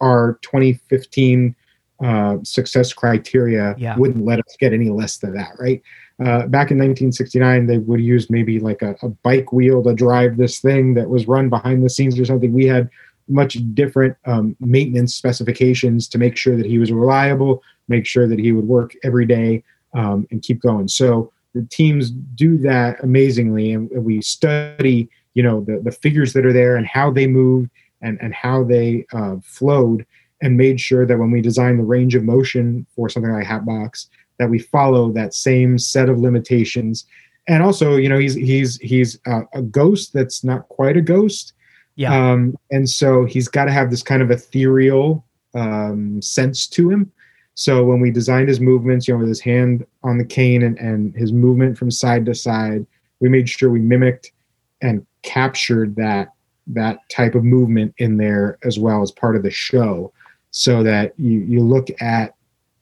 our 0.00 0.38
2015 0.42 1.54
uh, 2.02 2.38
success 2.42 2.92
criteria 2.92 3.74
Yeah. 3.78 3.96
wouldn't 3.98 4.24
let 4.24 4.38
us 4.38 4.56
get 4.58 4.72
any 4.72 4.88
less 4.88 5.18
than 5.18 5.34
that, 5.34 5.52
right? 5.58 5.82
Uh, 6.20 6.46
back 6.46 6.70
in 6.70 6.76
1969, 6.76 7.66
they 7.66 7.78
would 7.78 8.00
use 8.00 8.28
maybe 8.28 8.60
like 8.60 8.82
a, 8.82 8.94
a 9.02 9.08
bike 9.08 9.52
wheel 9.52 9.82
to 9.82 9.94
drive 9.94 10.36
this 10.36 10.60
thing 10.60 10.92
that 10.92 11.08
was 11.08 11.26
run 11.26 11.48
behind 11.48 11.82
the 11.82 11.88
scenes 11.88 12.18
or 12.20 12.26
something. 12.26 12.52
We 12.52 12.66
had 12.66 12.90
much 13.26 13.58
different 13.74 14.16
um, 14.26 14.54
maintenance 14.60 15.14
specifications 15.14 16.08
to 16.08 16.18
make 16.18 16.36
sure 16.36 16.56
that 16.56 16.66
he 16.66 16.78
was 16.78 16.92
reliable, 16.92 17.62
make 17.88 18.04
sure 18.04 18.28
that 18.28 18.38
he 18.38 18.52
would 18.52 18.66
work 18.66 18.92
every 19.02 19.24
day, 19.24 19.62
um, 19.94 20.26
and 20.30 20.42
keep 20.42 20.60
going. 20.60 20.88
So 20.88 21.32
the 21.54 21.62
teams 21.70 22.10
do 22.10 22.58
that 22.58 23.02
amazingly, 23.02 23.72
and 23.72 23.88
we 23.90 24.20
study, 24.20 25.08
you 25.34 25.42
know, 25.42 25.62
the 25.62 25.80
the 25.80 25.92
figures 25.92 26.32
that 26.34 26.44
are 26.46 26.52
there 26.52 26.76
and 26.76 26.86
how 26.86 27.10
they 27.10 27.26
moved 27.26 27.70
and 28.02 28.18
and 28.20 28.34
how 28.34 28.62
they 28.62 29.06
uh, 29.12 29.36
flowed, 29.42 30.06
and 30.42 30.56
made 30.56 30.80
sure 30.80 31.06
that 31.06 31.18
when 31.18 31.30
we 31.30 31.40
design 31.40 31.78
the 31.78 31.84
range 31.84 32.14
of 32.14 32.24
motion 32.24 32.86
for 32.94 33.08
something 33.08 33.32
like 33.32 33.46
Hatbox, 33.46 34.08
that 34.40 34.48
we 34.48 34.58
follow 34.58 35.12
that 35.12 35.34
same 35.34 35.78
set 35.78 36.08
of 36.08 36.18
limitations. 36.18 37.04
And 37.46 37.62
also, 37.62 37.96
you 37.96 38.08
know, 38.08 38.18
he's 38.18 38.34
he's 38.34 38.78
he's 38.78 39.18
uh, 39.26 39.42
a 39.52 39.60
ghost 39.60 40.14
that's 40.14 40.42
not 40.42 40.66
quite 40.70 40.96
a 40.96 41.02
ghost. 41.02 41.52
Yeah. 41.96 42.14
Um, 42.14 42.56
and 42.70 42.88
so 42.88 43.26
he's 43.26 43.48
got 43.48 43.66
to 43.66 43.72
have 43.72 43.90
this 43.90 44.02
kind 44.02 44.22
of 44.22 44.30
ethereal 44.30 45.26
um, 45.54 46.22
sense 46.22 46.66
to 46.68 46.90
him. 46.90 47.12
So 47.54 47.84
when 47.84 48.00
we 48.00 48.10
designed 48.10 48.48
his 48.48 48.60
movements, 48.60 49.06
you 49.06 49.12
know, 49.12 49.18
with 49.18 49.28
his 49.28 49.40
hand 49.40 49.84
on 50.02 50.16
the 50.16 50.24
cane 50.24 50.62
and, 50.62 50.78
and 50.78 51.14
his 51.14 51.32
movement 51.32 51.76
from 51.76 51.90
side 51.90 52.24
to 52.26 52.34
side, 52.34 52.86
we 53.20 53.28
made 53.28 53.46
sure 53.46 53.70
we 53.70 53.80
mimicked 53.80 54.32
and 54.80 55.06
captured 55.22 55.94
that 55.96 56.32
that 56.68 57.00
type 57.10 57.34
of 57.34 57.44
movement 57.44 57.92
in 57.98 58.16
there 58.16 58.56
as 58.64 58.78
well 58.78 59.02
as 59.02 59.10
part 59.10 59.36
of 59.36 59.42
the 59.42 59.50
show. 59.50 60.10
So 60.50 60.82
that 60.82 61.12
you 61.18 61.40
you 61.40 61.60
look 61.60 61.88
at 62.00 62.34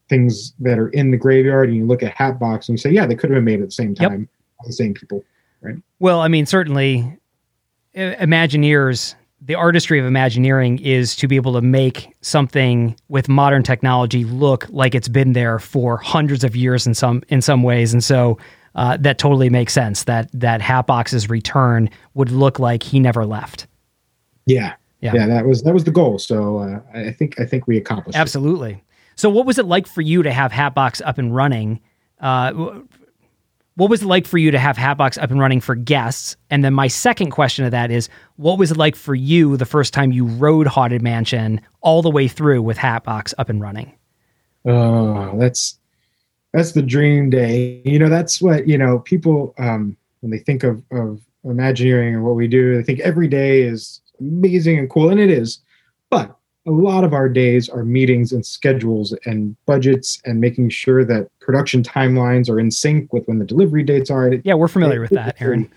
things 0.09 0.55
that 0.61 0.79
are 0.79 0.89
in 0.91 1.11
the 1.11 1.17
graveyard 1.17 1.69
and 1.69 1.77
you 1.77 1.87
look 1.87 2.03
at 2.03 2.13
Hatbox 2.15 2.69
and 2.69 2.79
you 2.79 2.81
say, 2.81 2.91
yeah, 2.91 3.07
they 3.07 3.15
could 3.15 3.31
have 3.31 3.37
been 3.37 3.45
made 3.45 3.61
at 3.61 3.67
the 3.67 3.73
same 3.73 3.95
Yep. 3.99 4.11
time, 4.11 4.29
by 4.59 4.65
the 4.67 4.73
same 4.73 4.95
people. 4.95 5.25
Right? 5.61 5.77
Well, 5.99 6.21
I 6.21 6.29
mean, 6.29 6.47
certainly, 6.47 7.19
uh, 7.97 8.15
Imagineers, 8.21 9.15
the 9.41 9.55
artistry 9.55 9.99
of 9.99 10.07
Imagineering 10.07 10.79
is 10.81 11.15
to 11.17 11.29
be 11.29 11.37
able 11.37 11.53
to 11.55 11.61
make 11.61 12.15
something 12.23 12.97
with 13.09 13.29
modern 13.29 13.63
technology 13.63 14.25
look 14.25 14.67
like 14.71 14.95
it's 14.95 15.09
been 15.09 15.33
there 15.33 15.59
for 15.59 15.97
hundreds 15.99 16.45
of 16.45 16.57
years 16.57 16.87
in 16.87 16.95
some 16.95 17.23
in 17.29 17.41
some 17.43 17.63
ways, 17.63 17.93
and 17.93 18.03
so 18.03 18.39
uh, 18.75 18.97
that 18.99 19.19
totally 19.19 19.49
makes 19.51 19.73
sense. 19.73 20.05
That 20.05 20.29
that 20.33 20.61
Hatbox's 20.61 21.29
return 21.31 21.89
would 22.15 22.31
look 22.31 22.59
like 22.59 22.83
he 22.83 22.99
never 23.01 23.25
left. 23.27 23.67
Yeah. 24.47 24.75
Yeah. 25.01 25.13
Yeah, 25.15 25.27
that 25.29 25.47
was 25.47 25.63
that 25.63 25.73
was 25.75 25.85
the 25.85 25.93
goal. 25.93 26.19
So 26.19 26.59
uh, 26.59 26.81
I 26.99 27.13
think 27.13 27.39
I 27.41 27.45
think 27.45 27.67
we 27.69 27.77
accomplished 27.77 28.17
it. 28.17 28.21
So, 29.19 29.29
what 29.29 29.47
was 29.47 29.59
it 29.59 29.67
like 29.67 29.89
for 29.89 30.01
you 30.01 30.23
to 30.23 30.33
have 30.33 30.53
Hatbox 30.53 31.01
up 31.01 31.19
and 31.19 31.35
running? 31.35 31.81
Uh, 32.21 32.53
what 33.75 33.91
was 33.91 34.03
it 34.03 34.07
like 34.07 34.29
for 34.29 34.39
you 34.39 34.53
to 34.53 34.61
have 34.61 34.77
Hatbox 34.77 35.19
up 35.19 35.33
and 35.33 35.41
running 35.41 35.61
for 35.61 35.75
guests? 35.75 36.37
And 36.51 36.65
then 36.65 36.73
my 36.73 36.87
second 36.87 37.31
question 37.33 37.65
to 37.65 37.71
that 37.73 37.91
is, 37.91 38.09
what 38.37 38.61
was 38.61 38.71
it 38.71 38.77
like 38.77 38.95
for 38.95 39.17
you 39.17 39.57
the 39.57 39.67
first 39.67 39.93
time 39.93 40.13
you 40.13 40.25
rode 40.25 40.69
Haunted 40.69 41.03
Mansion 41.03 41.61
all 41.81 42.01
the 42.01 42.11
way 42.11 42.29
through 42.29 42.63
with 42.63 42.77
Hatbox 42.77 43.35
up 43.39 43.49
and 43.49 43.61
running? 43.61 43.93
Oh, 44.65 45.37
that's 45.37 45.81
that's 46.53 46.71
the 46.71 46.83
dream 46.83 47.29
day. 47.29 47.83
You 47.85 47.99
know, 47.99 48.09
that's 48.09 48.41
what 48.41 48.69
you 48.69 48.79
know. 48.79 49.01
People 49.01 49.53
um, 49.59 49.97
when 50.21 50.31
they 50.31 50.39
think 50.39 50.63
of 50.63 50.81
of 50.93 51.21
Imagineering 51.43 52.15
and 52.15 52.25
what 52.25 52.37
we 52.37 52.47
do, 52.47 52.77
they 52.77 52.85
think 52.85 53.01
every 53.01 53.27
day 53.27 53.63
is 53.63 54.01
amazing 54.21 54.79
and 54.79 54.89
cool, 54.89 55.11
and 55.11 55.19
it 55.19 55.29
is. 55.29 55.59
But 56.09 56.38
a 56.69 56.71
lot 56.71 57.03
of 57.03 57.15
our 57.15 57.29
days 57.31 57.69
are 57.71 57.83
meetings 57.83 58.31
and 58.31 58.45
schedules 58.45 59.15
and 59.25 59.57
budgets 59.65 60.21
and 60.27 60.39
making 60.41 60.69
sure 60.69 61.03
that 61.05 61.29
production 61.41 61.83
timelines 61.83 62.51
are 62.51 62.61
in 62.61 62.71
sync 62.71 63.11
with 63.13 63.25
when 63.27 63.39
the 63.39 63.45
delivery 63.47 63.83
dates 63.83 64.11
are. 64.11 64.35
Yeah, 64.45 64.53
we're 64.55 64.69
familiar 64.69 65.01
with 65.01 65.11
that, 65.11 65.37
Aaron. 65.41 65.71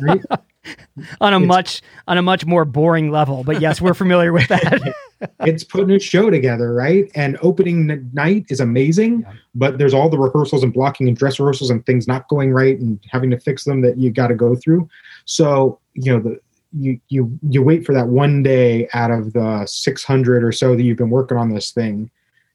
Right? 0.00 0.22
on 1.20 1.32
a 1.34 1.38
It's- 1.38 1.48
much 1.48 1.82
on 2.06 2.18
a 2.18 2.22
much 2.22 2.46
more 2.46 2.64
boring 2.64 3.10
level, 3.10 3.42
but 3.42 3.60
yes, 3.60 3.80
we're 3.80 3.94
familiar 3.94 4.32
with 4.32 4.46
that. 4.46 4.94
it's 5.40 5.64
putting 5.64 5.90
a 5.90 5.98
show 5.98 6.30
together, 6.30 6.72
right? 6.72 7.10
And 7.16 7.36
opening 7.42 7.90
n- 7.90 8.08
night 8.12 8.46
is 8.48 8.60
amazing, 8.60 9.22
Yeah. 9.22 9.32
but 9.56 9.78
there's 9.78 9.92
all 9.94 10.08
the 10.08 10.18
rehearsals 10.20 10.62
and 10.62 10.72
blocking 10.72 11.08
and 11.08 11.16
dress 11.16 11.40
rehearsals 11.40 11.70
and 11.70 11.84
things 11.84 12.06
not 12.06 12.28
going 12.28 12.52
right 12.52 12.78
and 12.78 13.00
having 13.10 13.30
to 13.30 13.40
fix 13.40 13.64
them 13.64 13.80
that 13.80 13.98
you 13.98 14.10
got 14.12 14.28
to 14.28 14.36
go 14.36 14.54
through. 14.54 14.88
So 15.24 15.80
you 15.94 16.12
know 16.12 16.20
the 16.20 16.38
you 16.72 17.00
you 17.08 17.38
you 17.48 17.62
wait 17.62 17.84
for 17.84 17.92
that 17.92 18.08
one 18.08 18.42
day 18.42 18.88
out 18.94 19.10
of 19.10 19.32
the 19.32 19.66
600 19.66 20.44
or 20.44 20.52
so 20.52 20.74
that 20.74 20.82
you've 20.82 20.98
been 20.98 21.10
working 21.10 21.36
on 21.36 21.52
this 21.52 21.70
thing 21.70 22.10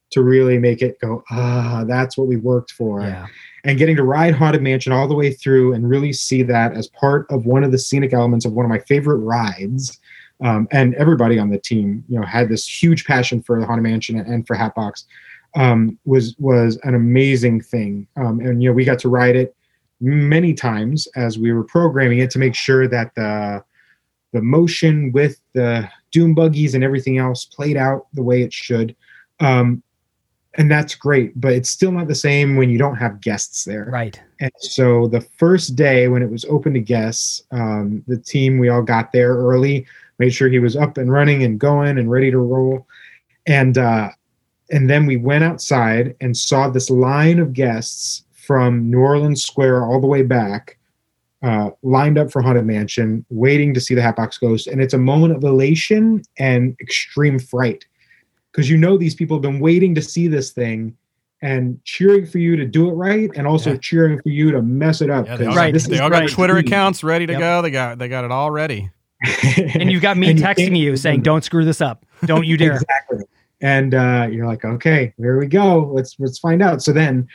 to 0.09 0.23
really 0.23 0.57
make 0.57 0.81
it 0.81 0.99
go 0.99 1.23
ah 1.29 1.83
that's 1.87 2.17
what 2.17 2.27
we 2.27 2.35
worked 2.37 2.71
for 2.71 3.01
yeah, 3.01 3.27
and 3.67 3.77
getting 3.77 3.97
to 3.97 4.03
ride 4.03 4.33
Haunted 4.33 4.61
Mansion 4.61 4.93
all 4.93 5.09
the 5.09 5.15
way 5.15 5.33
through 5.33 5.73
and 5.73 5.89
really 5.89 6.13
see 6.13 6.41
that 6.41 6.73
as 6.73 6.87
part 6.87 7.29
of 7.29 7.45
one 7.45 7.65
of 7.65 7.73
the 7.73 7.77
scenic 7.77 8.13
elements 8.13 8.45
of 8.45 8.53
one 8.53 8.65
of 8.65 8.69
my 8.69 8.79
favorite 8.79 9.17
rides. 9.17 9.99
Um, 10.41 10.69
and 10.71 10.95
everybody 10.95 11.37
on 11.37 11.49
the 11.49 11.57
team, 11.57 12.05
you 12.07 12.17
know, 12.17 12.25
had 12.25 12.47
this 12.47 12.65
huge 12.65 13.03
passion 13.05 13.41
for 13.41 13.59
the 13.59 13.65
Haunted 13.65 13.83
Mansion 13.83 14.19
and, 14.19 14.27
and 14.27 14.47
for 14.47 14.55
Hatbox. 14.55 15.05
Um, 15.55 15.99
was 16.05 16.35
was 16.39 16.77
an 16.83 16.93
amazing 16.93 17.61
thing, 17.61 18.05
um, 18.15 18.39
and 18.41 18.61
you 18.61 18.69
know, 18.69 18.73
we 18.73 18.85
got 18.85 18.99
to 18.99 19.09
ride 19.09 19.35
it 19.35 19.55
many 19.99 20.53
times 20.53 21.07
as 21.15 21.39
we 21.39 21.51
were 21.51 21.63
programming 21.63 22.19
it 22.19 22.29
to 22.31 22.39
make 22.39 22.53
sure 22.53 22.87
that 22.87 23.15
the 23.15 23.63
the 24.33 24.41
motion 24.41 25.11
with 25.11 25.39
the 25.53 25.89
doom 26.11 26.33
buggies 26.33 26.75
and 26.75 26.83
everything 26.83 27.17
else 27.17 27.45
played 27.45 27.77
out 27.77 28.07
the 28.13 28.23
way 28.23 28.41
it 28.41 28.53
should. 28.53 28.95
Um, 29.39 29.83
and 30.57 30.71
that's 30.71 30.95
great, 30.95 31.39
but 31.39 31.53
it's 31.53 31.69
still 31.69 31.91
not 31.91 32.07
the 32.07 32.15
same 32.15 32.55
when 32.55 32.69
you 32.69 32.79
don't 32.79 32.95
have 32.95 33.21
guests 33.21 33.63
there. 33.63 33.85
right. 33.91 34.19
And 34.39 34.51
so 34.59 35.07
the 35.07 35.21
first 35.21 35.75
day 35.75 36.07
when 36.07 36.23
it 36.23 36.29
was 36.29 36.45
open 36.45 36.73
to 36.73 36.79
guests, 36.79 37.43
um, 37.51 38.03
the 38.07 38.17
team 38.17 38.57
we 38.57 38.69
all 38.69 38.81
got 38.81 39.11
there 39.11 39.35
early, 39.35 39.85
made 40.19 40.31
sure 40.31 40.49
he 40.49 40.59
was 40.59 40.75
up 40.75 40.97
and 40.97 41.11
running 41.11 41.43
and 41.43 41.59
going 41.59 41.99
and 41.99 42.09
ready 42.09 42.31
to 42.31 42.39
roll, 42.39 42.87
and 43.45 43.77
uh, 43.77 44.09
and 44.71 44.89
then 44.89 45.05
we 45.05 45.15
went 45.15 45.43
outside 45.43 46.15
and 46.21 46.35
saw 46.35 46.69
this 46.69 46.89
line 46.89 47.39
of 47.39 47.53
guests 47.53 48.23
from 48.33 48.89
New 48.89 48.99
Orleans 48.99 49.43
Square 49.43 49.85
all 49.85 50.01
the 50.01 50.07
way 50.07 50.23
back, 50.23 50.76
uh, 51.43 51.69
lined 51.83 52.17
up 52.17 52.31
for 52.31 52.41
Haunted 52.41 52.65
Mansion, 52.65 53.25
waiting 53.29 53.73
to 53.73 53.79
see 53.79 53.93
the 53.93 54.01
Hatbox 54.01 54.37
Ghost, 54.37 54.67
and 54.67 54.81
it's 54.81 54.93
a 54.93 54.97
moment 54.97 55.35
of 55.35 55.43
elation 55.43 56.21
and 56.39 56.75
extreme 56.81 57.37
fright 57.39 57.85
because 58.51 58.69
you 58.69 58.77
know 58.77 58.97
these 58.97 59.13
people 59.15 59.37
have 59.37 59.41
been 59.43 59.59
waiting 59.59 59.93
to 59.95 60.01
see 60.01 60.27
this 60.27 60.51
thing 60.51 60.95
and 61.43 61.79
cheering 61.83 62.25
for 62.25 62.39
you 62.39 62.55
to 62.55 62.65
do 62.65 62.89
it 62.89 62.93
right 62.93 63.29
and 63.35 63.45
also 63.45 63.71
Yeah. 63.73 63.77
cheering 63.77 64.19
for 64.21 64.29
you 64.29 64.51
to 64.51 64.61
mess 64.63 65.01
it 65.01 65.11
up. 65.11 65.27
Yeah, 65.27 65.37
they 65.37 65.45
'cause 65.45 65.55
all, 65.55 65.61
Right. 65.61 65.73
this 65.73 65.85
they 65.85 65.95
is 65.95 66.01
all 66.01 66.09
right. 66.09 66.21
got 66.27 66.31
Twitter 66.31 66.57
accounts 66.57 67.03
ready 67.03 67.27
to 67.27 67.33
Yep. 67.33 67.39
go. 67.39 67.61
They 67.61 67.69
got 67.69 67.99
they 67.99 68.07
got 68.07 68.25
it 68.25 68.31
all 68.31 68.49
ready. 68.49 68.89
And 69.75 69.91
you've 69.91 70.01
got 70.01 70.17
me 70.17 70.29
And 70.31 70.39
you 70.39 70.45
texting 70.45 70.55
can't- 70.69 70.75
you 70.77 70.97
saying, 70.97 71.21
"Don't 71.21 71.43
screw 71.43 71.65
this 71.65 71.81
up. 71.81 72.05
Don't 72.25 72.45
you 72.47 72.57
dare." 72.57 72.73
exactly. 72.73 73.19
And 73.61 73.93
uh, 73.95 74.27
you're 74.31 74.45
like, 74.47 74.63
okay, 74.65 75.13
here 75.17 75.39
we 75.39 75.47
go. 75.47 75.91
Let's 75.93 76.15
let's 76.19 76.37
find 76.39 76.61
out. 76.63 76.81
So 76.83 76.91
then, 76.93 77.27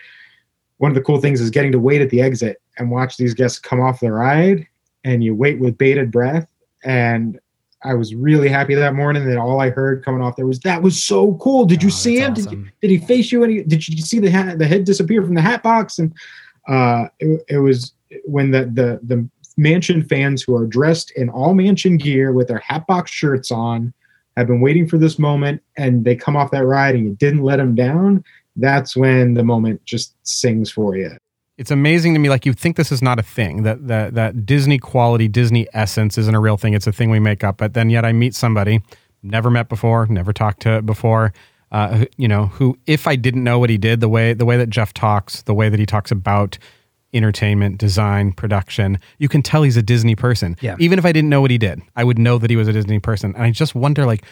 one 0.78 0.90
of 0.90 0.94
the 0.96 1.00
cool 1.02 1.20
things 1.20 1.40
is 1.40 1.50
getting 1.50 1.70
to 1.72 1.78
wait 1.80 2.00
at 2.00 2.10
the 2.10 2.20
exit 2.22 2.60
and 2.78 2.90
watch 2.90 3.16
these 3.16 3.34
guests 3.34 3.58
come 3.58 3.80
off 3.80 4.00
the 4.00 4.12
ride, 4.12 4.66
and 5.04 5.22
you 5.22 5.34
wait 5.34 5.58
with 5.58 5.76
bated 5.78 6.10
breath. 6.10 6.48
And 6.84 7.38
I 7.84 7.94
was 7.94 8.14
really 8.14 8.48
happy 8.48 8.74
that 8.76 8.94
morning 8.94 9.26
that 9.26 9.38
all 9.38 9.60
I 9.60 9.70
heard 9.70 10.04
coming 10.04 10.22
off 10.22 10.36
there 10.36 10.46
was 10.46 10.60
that 10.60 10.82
was 10.82 11.02
so 11.02 11.34
cool. 11.34 11.64
Did 11.64 11.82
you 11.82 11.88
Oh, 11.88 11.90
see 11.90 12.18
him? 12.18 12.34
that's 12.34 12.46
Did, 12.46 12.58
you, 12.58 12.68
did 12.80 12.90
he 12.90 12.98
face 12.98 13.32
you? 13.32 13.42
Any? 13.44 13.62
Did 13.62 13.86
you 13.88 13.96
see 14.02 14.18
the 14.20 14.30
hat, 14.30 14.58
the 14.58 14.66
head 14.66 14.84
disappear 14.84 15.22
from 15.22 15.34
the 15.34 15.40
hat 15.40 15.62
box? 15.62 15.98
And 15.98 16.12
uh, 16.68 17.06
it, 17.18 17.44
it 17.48 17.58
was 17.58 17.92
when 18.24 18.50
the 18.52 18.66
the 18.66 19.00
the 19.02 19.28
mansion 19.56 20.02
fans 20.02 20.42
who 20.42 20.56
are 20.56 20.66
dressed 20.66 21.10
in 21.12 21.28
all 21.28 21.54
mansion 21.54 21.96
gear 21.98 22.32
with 22.32 22.48
their 22.48 22.60
hat 22.60 22.86
box 22.86 23.10
shirts 23.10 23.50
on 23.50 23.92
have 24.36 24.46
been 24.46 24.60
waiting 24.62 24.88
for 24.88 24.96
this 24.96 25.18
moment, 25.18 25.62
and 25.76 26.04
they 26.04 26.16
come 26.16 26.36
off 26.36 26.50
that 26.52 26.64
ride 26.64 26.94
and 26.94 27.04
you 27.04 27.14
didn't 27.16 27.42
let 27.42 27.56
them 27.56 27.74
down. 27.74 28.24
That's 28.56 28.96
when 28.96 29.34
the 29.34 29.44
moment 29.44 29.84
just 29.84 30.14
sings 30.22 30.70
for 30.70 30.96
you. 30.96 31.10
It's 31.58 31.70
amazing 31.70 32.14
to 32.14 32.18
me 32.18 32.28
like 32.28 32.46
you 32.46 32.52
think 32.52 32.76
this 32.76 32.90
is 32.90 33.02
not 33.02 33.18
a 33.18 33.22
thing 33.22 33.62
that 33.62 33.86
that 33.86 34.14
that 34.14 34.46
disney 34.46 34.78
quality 34.78 35.28
disney 35.28 35.66
essence 35.74 36.16
isn't 36.18 36.34
a 36.34 36.40
real 36.40 36.56
thing 36.56 36.72
it's 36.74 36.86
a 36.86 36.92
thing 36.92 37.10
we 37.10 37.20
make 37.20 37.44
up 37.44 37.56
but 37.58 37.74
then 37.74 37.90
yet 37.90 38.04
i 38.04 38.12
meet 38.12 38.34
somebody 38.34 38.80
never 39.22 39.50
met 39.50 39.68
before 39.68 40.06
never 40.06 40.32
talked 40.32 40.60
to 40.62 40.80
before 40.82 41.32
uh, 41.70 42.04
you 42.16 42.26
know 42.28 42.46
who 42.46 42.76
if 42.86 43.06
i 43.06 43.16
didn't 43.16 43.44
know 43.44 43.58
what 43.58 43.70
he 43.70 43.78
did 43.78 44.00
the 44.00 44.08
way 44.08 44.32
the 44.34 44.44
way 44.46 44.56
that 44.56 44.70
jeff 44.70 44.92
talks 44.94 45.42
the 45.42 45.54
way 45.54 45.68
that 45.68 45.78
he 45.80 45.86
talks 45.86 46.10
about 46.10 46.58
entertainment 47.14 47.76
design 47.78 48.32
production 48.32 48.98
you 49.18 49.28
can 49.28 49.42
tell 49.42 49.62
he's 49.62 49.76
a 49.76 49.82
disney 49.82 50.14
person 50.14 50.56
Yeah. 50.60 50.76
even 50.78 50.98
if 50.98 51.04
i 51.04 51.12
didn't 51.12 51.28
know 51.30 51.40
what 51.42 51.50
he 51.50 51.58
did 51.58 51.82
i 51.96 52.02
would 52.04 52.18
know 52.18 52.38
that 52.38 52.48
he 52.50 52.56
was 52.56 52.68
a 52.68 52.72
disney 52.72 52.98
person 52.98 53.34
and 53.34 53.44
i 53.44 53.50
just 53.50 53.74
wonder 53.74 54.06
like 54.06 54.24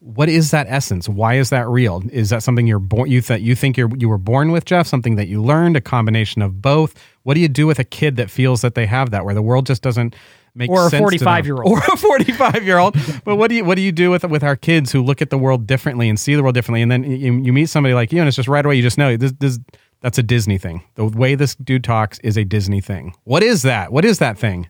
what 0.00 0.30
is 0.30 0.50
that 0.50 0.66
essence? 0.68 1.08
Why 1.08 1.34
is 1.34 1.50
that 1.50 1.68
real? 1.68 2.02
Is 2.10 2.30
that 2.30 2.42
something 2.42 2.66
you're 2.66 2.78
born 2.78 3.10
you 3.10 3.20
that 3.22 3.42
you 3.42 3.54
think 3.54 3.76
you're 3.76 3.90
you 3.96 4.08
were 4.08 4.18
born 4.18 4.50
with, 4.50 4.64
Jeff? 4.64 4.86
Something 4.86 5.16
that 5.16 5.28
you 5.28 5.42
learned, 5.42 5.76
a 5.76 5.80
combination 5.80 6.40
of 6.40 6.60
both? 6.62 6.94
What 7.22 7.34
do 7.34 7.40
you 7.40 7.48
do 7.48 7.66
with 7.66 7.78
a 7.78 7.84
kid 7.84 8.16
that 8.16 8.30
feels 8.30 8.62
that 8.62 8.74
they 8.74 8.86
have 8.86 9.10
that, 9.10 9.26
where 9.26 9.34
the 9.34 9.42
world 9.42 9.66
just 9.66 9.82
doesn't 9.82 10.16
make 10.54 10.70
Or 10.70 10.86
a 10.86 10.90
sense 10.90 11.10
to 11.10 11.18
them? 11.18 11.28
45-year-old. 11.28 11.66
or 11.70 11.78
a 11.78 11.96
45 11.98 12.64
year 12.64 12.78
old? 12.78 12.96
But 13.24 13.36
what 13.36 13.48
do 13.50 13.56
you 13.56 13.64
what 13.64 13.74
do 13.74 13.82
you 13.82 13.92
do 13.92 14.10
with 14.10 14.24
with 14.24 14.42
our 14.42 14.56
kids 14.56 14.90
who 14.90 15.02
look 15.02 15.20
at 15.20 15.28
the 15.28 15.38
world 15.38 15.66
differently 15.66 16.08
and 16.08 16.18
see 16.18 16.34
the 16.34 16.42
world 16.42 16.54
differently, 16.54 16.80
and 16.80 16.90
then 16.90 17.04
you, 17.04 17.34
you 17.42 17.52
meet 17.52 17.66
somebody 17.66 17.94
like 17.94 18.10
you, 18.10 18.20
and 18.20 18.26
it's 18.26 18.36
just 18.36 18.48
right 18.48 18.64
away 18.64 18.76
you 18.76 18.82
just 18.82 18.96
know 18.98 19.18
this 19.18 19.32
this 19.38 19.58
that's 20.00 20.16
a 20.16 20.22
Disney 20.22 20.56
thing. 20.56 20.82
The 20.94 21.04
way 21.04 21.34
this 21.34 21.54
dude 21.56 21.84
talks 21.84 22.18
is 22.20 22.38
a 22.38 22.44
Disney 22.44 22.80
thing. 22.80 23.14
What 23.24 23.42
is 23.42 23.60
that? 23.62 23.92
What 23.92 24.06
is 24.06 24.18
that 24.18 24.38
thing? 24.38 24.66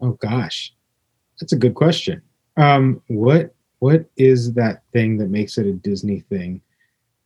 Oh 0.00 0.18
gosh, 0.20 0.74
that's 1.40 1.52
a 1.52 1.56
good 1.56 1.76
question. 1.76 2.22
Um, 2.56 3.00
what 3.06 3.54
what 3.80 4.04
is 4.16 4.52
that 4.54 4.82
thing 4.92 5.18
that 5.18 5.30
makes 5.30 5.58
it 5.58 5.66
a 5.66 5.72
Disney 5.72 6.20
thing? 6.20 6.60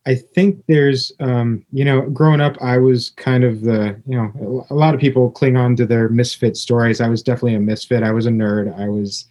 I 0.04 0.16
think 0.16 0.64
there's, 0.66 1.12
um, 1.20 1.64
you 1.72 1.84
know, 1.84 2.02
growing 2.10 2.40
up, 2.40 2.56
I 2.60 2.76
was 2.78 3.10
kind 3.10 3.44
of 3.44 3.62
the, 3.62 4.00
you 4.06 4.16
know, 4.16 4.66
a 4.68 4.74
lot 4.74 4.94
of 4.94 5.00
people 5.00 5.30
cling 5.30 5.56
on 5.56 5.76
to 5.76 5.86
their 5.86 6.08
misfit 6.08 6.56
stories. 6.56 7.00
I 7.00 7.08
was 7.08 7.22
definitely 7.22 7.54
a 7.54 7.60
misfit. 7.60 8.02
I 8.02 8.10
was 8.10 8.26
a 8.26 8.30
nerd. 8.30 8.76
I 8.78 8.88
was 8.88 9.26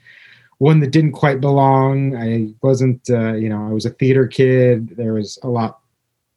one 0.59 0.79
that 0.79 0.91
didn't 0.91 1.11
quite 1.11 1.41
belong. 1.41 2.15
I 2.15 2.53
wasn't, 2.61 3.01
uh, 3.09 3.33
you 3.33 3.49
know, 3.49 3.67
I 3.67 3.73
was 3.73 3.85
a 3.85 3.89
theater 3.89 4.27
kid. 4.27 4.95
There 4.95 5.13
was 5.13 5.37
a 5.43 5.49
lot 5.49 5.79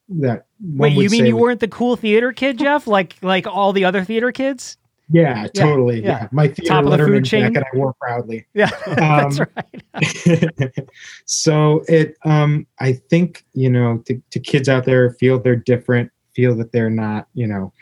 that. 0.09 0.47
Wait, 0.61 0.95
you 0.95 1.11
mean 1.11 1.27
you 1.27 1.37
was- 1.37 1.43
weren't 1.43 1.61
the 1.61 1.69
cool 1.69 1.95
theater 1.95 2.33
kid, 2.33 2.59
Jeff? 2.59 2.87
Like 2.87 3.17
like 3.23 3.47
all 3.47 3.73
the 3.73 3.85
other 3.85 4.03
theater 4.03 4.33
kids? 4.33 4.79
Yeah, 5.11 5.47
totally. 5.49 6.01
yeah. 6.01 6.09
Yeah, 6.23 6.29
my 6.33 6.49
theater 6.49 6.69
Top 6.69 6.85
the 6.85 6.91
Letterman 6.91 7.25
chain? 7.27 7.53
jacket 7.53 7.67
I 7.73 7.77
wore 7.77 7.93
proudly. 8.01 8.47
Yeah, 8.55 8.71
that's 8.87 9.39
Um, 9.39 9.47
right. 9.57 10.73
so 11.25 11.85
it 11.89 12.17
um 12.25 12.67
i 12.81 12.93
think 12.93 13.45
you 13.53 13.71
know 13.71 13.99
to, 14.07 14.21
to 14.31 14.41
kids 14.41 14.69
out 14.69 14.85
there 14.85 15.11
feel 15.13 15.39
they're 15.39 15.57
different 15.57 16.11
feel 16.35 16.55
that 16.57 16.73
they're 16.73 16.91
not 16.91 17.29
you 17.35 17.47
know 17.47 17.73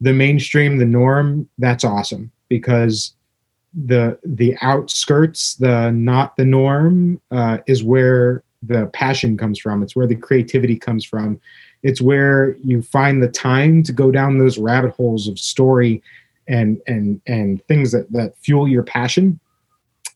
the 0.00 0.12
mainstream 0.12 0.78
the 0.78 0.84
norm 0.84 1.48
that's 1.58 1.84
awesome 1.84 2.30
because 2.48 3.14
the 3.84 4.18
the 4.24 4.56
outskirts 4.62 5.54
the 5.56 5.90
not 5.92 6.36
the 6.36 6.44
norm 6.44 7.20
uh, 7.30 7.58
is 7.66 7.84
where 7.84 8.42
the 8.62 8.86
passion 8.92 9.36
comes 9.36 9.58
from 9.58 9.82
it's 9.82 9.94
where 9.94 10.08
the 10.08 10.16
creativity 10.16 10.76
comes 10.76 11.04
from 11.04 11.40
it's 11.82 12.00
where 12.00 12.56
you 12.64 12.82
find 12.82 13.22
the 13.22 13.28
time 13.28 13.82
to 13.82 13.92
go 13.92 14.10
down 14.10 14.38
those 14.38 14.58
rabbit 14.58 14.90
holes 14.92 15.28
of 15.28 15.38
story 15.38 16.02
and 16.48 16.80
and 16.86 17.20
and 17.26 17.62
things 17.66 17.92
that 17.92 18.10
that 18.12 18.36
fuel 18.38 18.66
your 18.68 18.82
passion 18.82 19.38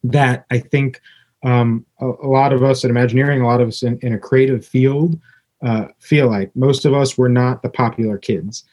that 0.02 0.44
i 0.50 0.58
think 0.58 1.00
um, 1.44 1.84
a, 2.00 2.06
a 2.06 2.26
lot 2.28 2.54
of 2.54 2.62
us 2.62 2.84
at 2.84 2.90
Imagineering, 2.90 3.42
a 3.42 3.46
lot 3.46 3.60
of 3.60 3.68
us 3.68 3.82
in, 3.82 3.98
in 3.98 4.14
a 4.14 4.18
creative 4.18 4.64
field, 4.64 5.20
uh, 5.62 5.88
feel 5.98 6.30
like 6.30 6.50
most 6.56 6.86
of 6.86 6.94
us 6.94 7.18
were 7.18 7.28
not 7.28 7.62
the 7.62 7.68
popular 7.68 8.16
kids, 8.16 8.64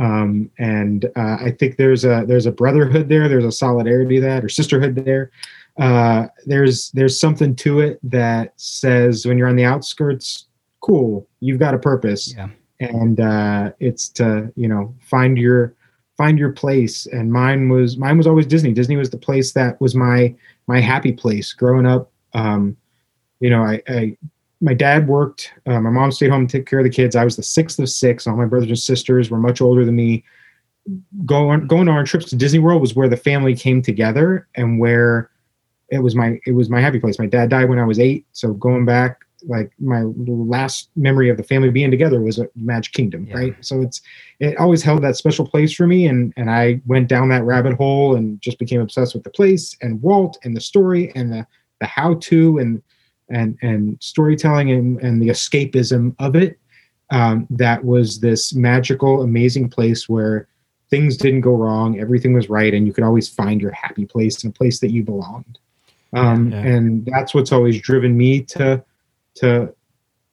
um, 0.00 0.48
and 0.56 1.06
uh, 1.16 1.38
I 1.40 1.50
think 1.58 1.76
there's 1.76 2.04
a 2.04 2.24
there's 2.28 2.46
a 2.46 2.52
brotherhood 2.52 3.08
there, 3.08 3.28
there's 3.28 3.44
a 3.44 3.50
solidarity 3.50 4.20
that 4.20 4.44
or 4.44 4.48
sisterhood 4.48 4.94
there. 4.94 5.32
Uh, 5.76 6.28
there's 6.46 6.92
there's 6.92 7.18
something 7.18 7.56
to 7.56 7.80
it 7.80 7.98
that 8.04 8.52
says 8.56 9.26
when 9.26 9.36
you're 9.36 9.48
on 9.48 9.56
the 9.56 9.64
outskirts, 9.64 10.46
cool, 10.82 11.26
you've 11.40 11.58
got 11.58 11.74
a 11.74 11.78
purpose, 11.80 12.32
Yeah. 12.32 12.48
and 12.78 13.18
uh, 13.18 13.72
it's 13.80 14.08
to 14.10 14.52
you 14.54 14.68
know 14.68 14.94
find 15.00 15.36
your 15.36 15.74
find 16.20 16.38
your 16.38 16.52
place. 16.52 17.06
And 17.06 17.32
mine 17.32 17.68
was 17.68 17.96
mine 17.96 18.18
was 18.18 18.26
always 18.26 18.46
Disney. 18.46 18.72
Disney 18.72 18.96
was 18.96 19.10
the 19.10 19.24
place 19.28 19.52
that 19.52 19.80
was 19.80 19.94
my 19.94 20.34
my 20.66 20.80
happy 20.80 21.12
place 21.12 21.52
growing 21.52 21.86
up 21.86 22.10
um, 22.32 22.76
you 23.40 23.50
know, 23.50 23.62
I, 23.62 23.82
I 23.88 24.16
my 24.60 24.74
dad 24.74 25.08
worked. 25.08 25.52
Uh, 25.66 25.80
my 25.80 25.90
mom 25.90 26.12
stayed 26.12 26.30
home 26.30 26.46
to 26.46 26.58
take 26.58 26.66
care 26.66 26.80
of 26.80 26.84
the 26.84 26.90
kids. 26.90 27.16
I 27.16 27.24
was 27.24 27.36
the 27.36 27.42
sixth 27.42 27.78
of 27.78 27.88
six. 27.88 28.26
All 28.26 28.36
my 28.36 28.44
brothers 28.44 28.68
and 28.68 28.78
sisters 28.78 29.30
were 29.30 29.38
much 29.38 29.60
older 29.60 29.84
than 29.84 29.96
me. 29.96 30.24
Going 31.24 31.66
going 31.66 31.88
on 31.88 32.04
trips 32.04 32.26
to 32.30 32.36
Disney 32.36 32.58
World 32.58 32.80
was 32.80 32.94
where 32.94 33.08
the 33.08 33.16
family 33.16 33.54
came 33.54 33.82
together 33.82 34.48
and 34.54 34.78
where 34.78 35.30
it 35.88 36.00
was 36.00 36.14
my 36.14 36.38
it 36.46 36.52
was 36.52 36.68
my 36.68 36.80
happy 36.80 37.00
place. 37.00 37.18
My 37.18 37.26
dad 37.26 37.50
died 37.50 37.68
when 37.68 37.78
I 37.78 37.84
was 37.84 37.98
eight, 37.98 38.26
so 38.32 38.52
going 38.54 38.84
back, 38.84 39.20
like 39.48 39.70
my 39.78 40.02
last 40.02 40.90
memory 40.96 41.28
of 41.30 41.36
the 41.36 41.42
family 41.42 41.70
being 41.70 41.90
together 41.90 42.20
was 42.20 42.38
at 42.38 42.50
Magic 42.56 42.92
Kingdom, 42.92 43.26
Yeah. 43.26 43.36
right? 43.36 43.56
So 43.60 43.80
it's 43.82 44.00
it 44.38 44.56
always 44.58 44.82
held 44.82 45.02
that 45.02 45.16
special 45.16 45.46
place 45.46 45.72
for 45.72 45.86
me, 45.86 46.06
and 46.06 46.32
and 46.36 46.50
I 46.50 46.80
went 46.86 47.08
down 47.08 47.28
that 47.30 47.44
rabbit 47.44 47.74
hole 47.76 48.16
and 48.16 48.40
just 48.40 48.58
became 48.58 48.80
obsessed 48.80 49.14
with 49.14 49.24
the 49.24 49.30
place 49.30 49.76
and 49.80 50.00
Walt 50.02 50.38
and 50.44 50.56
the 50.56 50.60
story 50.60 51.12
and 51.14 51.32
the 51.32 51.46
the 51.80 51.86
how 51.86 52.14
to 52.14 52.58
and 52.58 52.82
and 53.30 53.56
and 53.62 53.96
storytelling 54.00 54.70
and, 54.70 55.00
and 55.00 55.22
the 55.22 55.28
escapism 55.28 56.14
of 56.18 56.34
it 56.36 56.58
um, 57.10 57.46
that 57.50 57.84
was 57.84 58.20
this 58.20 58.54
magical 58.54 59.22
amazing 59.22 59.68
place 59.68 60.08
where 60.08 60.46
things 60.90 61.16
didn't 61.16 61.40
go 61.40 61.54
wrong 61.54 61.98
everything 62.00 62.32
was 62.34 62.48
right 62.50 62.74
and 62.74 62.86
you 62.86 62.92
could 62.92 63.04
always 63.04 63.28
find 63.28 63.60
your 63.62 63.70
happy 63.70 64.04
place 64.04 64.42
and 64.42 64.52
a 64.52 64.56
place 64.58 64.80
that 64.80 64.90
you 64.90 65.02
belonged 65.04 65.58
um, 66.12 66.50
Yeah. 66.50 66.58
and 66.58 67.06
that's 67.06 67.32
what's 67.32 67.52
always 67.52 67.80
driven 67.80 68.16
me 68.16 68.40
to 68.42 68.82
to 69.40 69.72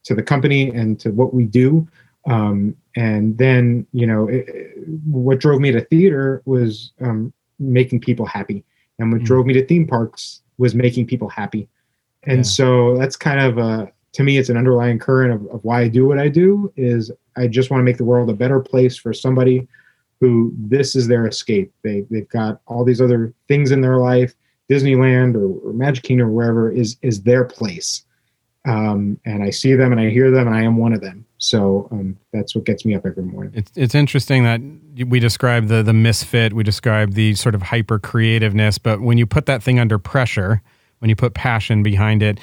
to 0.03 0.15
the 0.15 0.23
company 0.23 0.69
and 0.69 0.99
to 1.01 1.09
what 1.11 1.33
we 1.33 1.43
do. 1.45 1.87
Um, 2.27 2.75
and 2.95 3.37
then 3.37 3.85
you 3.91 4.07
know 4.07 4.27
it, 4.27 4.47
it- 4.47 4.73
what 5.05 5.39
drove 5.39 5.59
me 5.59 5.71
to 5.71 5.81
theater 5.81 6.41
was 6.45 6.93
um, 7.01 7.33
making 7.59 7.99
people 8.01 8.25
happy. 8.25 8.63
And 8.99 9.11
what 9.11 9.21
Mm. 9.21 9.25
drove 9.25 9.45
me 9.45 9.53
to 9.53 9.65
theme 9.65 9.85
parks 9.87 10.41
was 10.57 10.73
making 10.73 11.07
people 11.07 11.29
happy. 11.29 11.67
And 12.23 12.39
Yeah. 12.39 12.43
so 12.43 12.97
that's 12.97 13.15
kind 13.15 13.39
of 13.39 13.57
a 13.57 13.91
to 14.13 14.23
me 14.23 14.37
it's 14.37 14.49
an 14.49 14.57
underlying 14.57 14.97
current 14.97 15.33
of, 15.33 15.45
of 15.53 15.63
why 15.63 15.81
i 15.81 15.87
do 15.87 16.07
what 16.07 16.17
i 16.17 16.27
do 16.27 16.71
is 16.75 17.11
i 17.35 17.45
just 17.45 17.69
want 17.69 17.79
to 17.81 17.83
make 17.83 17.97
the 17.97 18.05
world 18.05 18.29
a 18.29 18.33
better 18.33 18.59
place 18.59 18.95
for 18.97 19.13
somebody 19.13 19.67
who 20.19 20.51
this 20.57 20.95
is 20.95 21.05
their 21.07 21.27
escape. 21.27 21.71
They, 21.83 22.03
they've 22.09 22.27
got 22.29 22.59
all 22.65 22.83
these 22.83 23.01
other 23.01 23.33
things 23.47 23.69
in 23.71 23.81
their 23.81 23.97
life 23.97 24.33
disneyland 24.71 25.35
or, 25.35 25.47
or 25.69 25.73
magic 25.73 26.03
kingdom 26.03 26.27
or 26.29 26.31
wherever 26.31 26.71
is 26.71 26.97
is 27.01 27.21
their 27.21 27.43
place 27.45 28.03
um, 28.67 29.19
and 29.25 29.43
i 29.43 29.49
see 29.49 29.73
them 29.73 29.91
and 29.91 29.99
i 30.01 30.09
hear 30.09 30.29
them 30.29 30.47
and 30.47 30.55
i 30.55 30.61
am 30.61 30.77
one 30.77 30.93
of 30.93 31.01
them 31.01 31.25
so 31.39 31.87
um, 31.91 32.17
that's 32.33 32.55
what 32.55 32.65
gets 32.65 32.85
me 32.85 32.95
up 32.95 33.05
every 33.05 33.23
morning 33.23 33.51
It's 33.55 33.71
it's 33.75 33.95
interesting 33.95 34.43
that 34.43 34.59
we 35.05 35.19
describe 35.19 35.67
the 35.67 35.83
the 35.83 35.93
misfit, 35.93 36.53
we 36.53 36.63
describe 36.63 37.13
the 37.13 37.35
sort 37.35 37.55
of 37.55 37.61
hyper 37.61 37.99
creativeness, 37.99 38.77
but 38.77 39.01
when 39.01 39.17
you 39.17 39.25
put 39.25 39.45
that 39.45 39.61
thing 39.61 39.79
under 39.79 39.99
pressure, 39.99 40.61
when 40.99 41.09
you 41.09 41.15
put 41.15 41.33
passion 41.33 41.83
behind 41.83 42.23
it, 42.23 42.39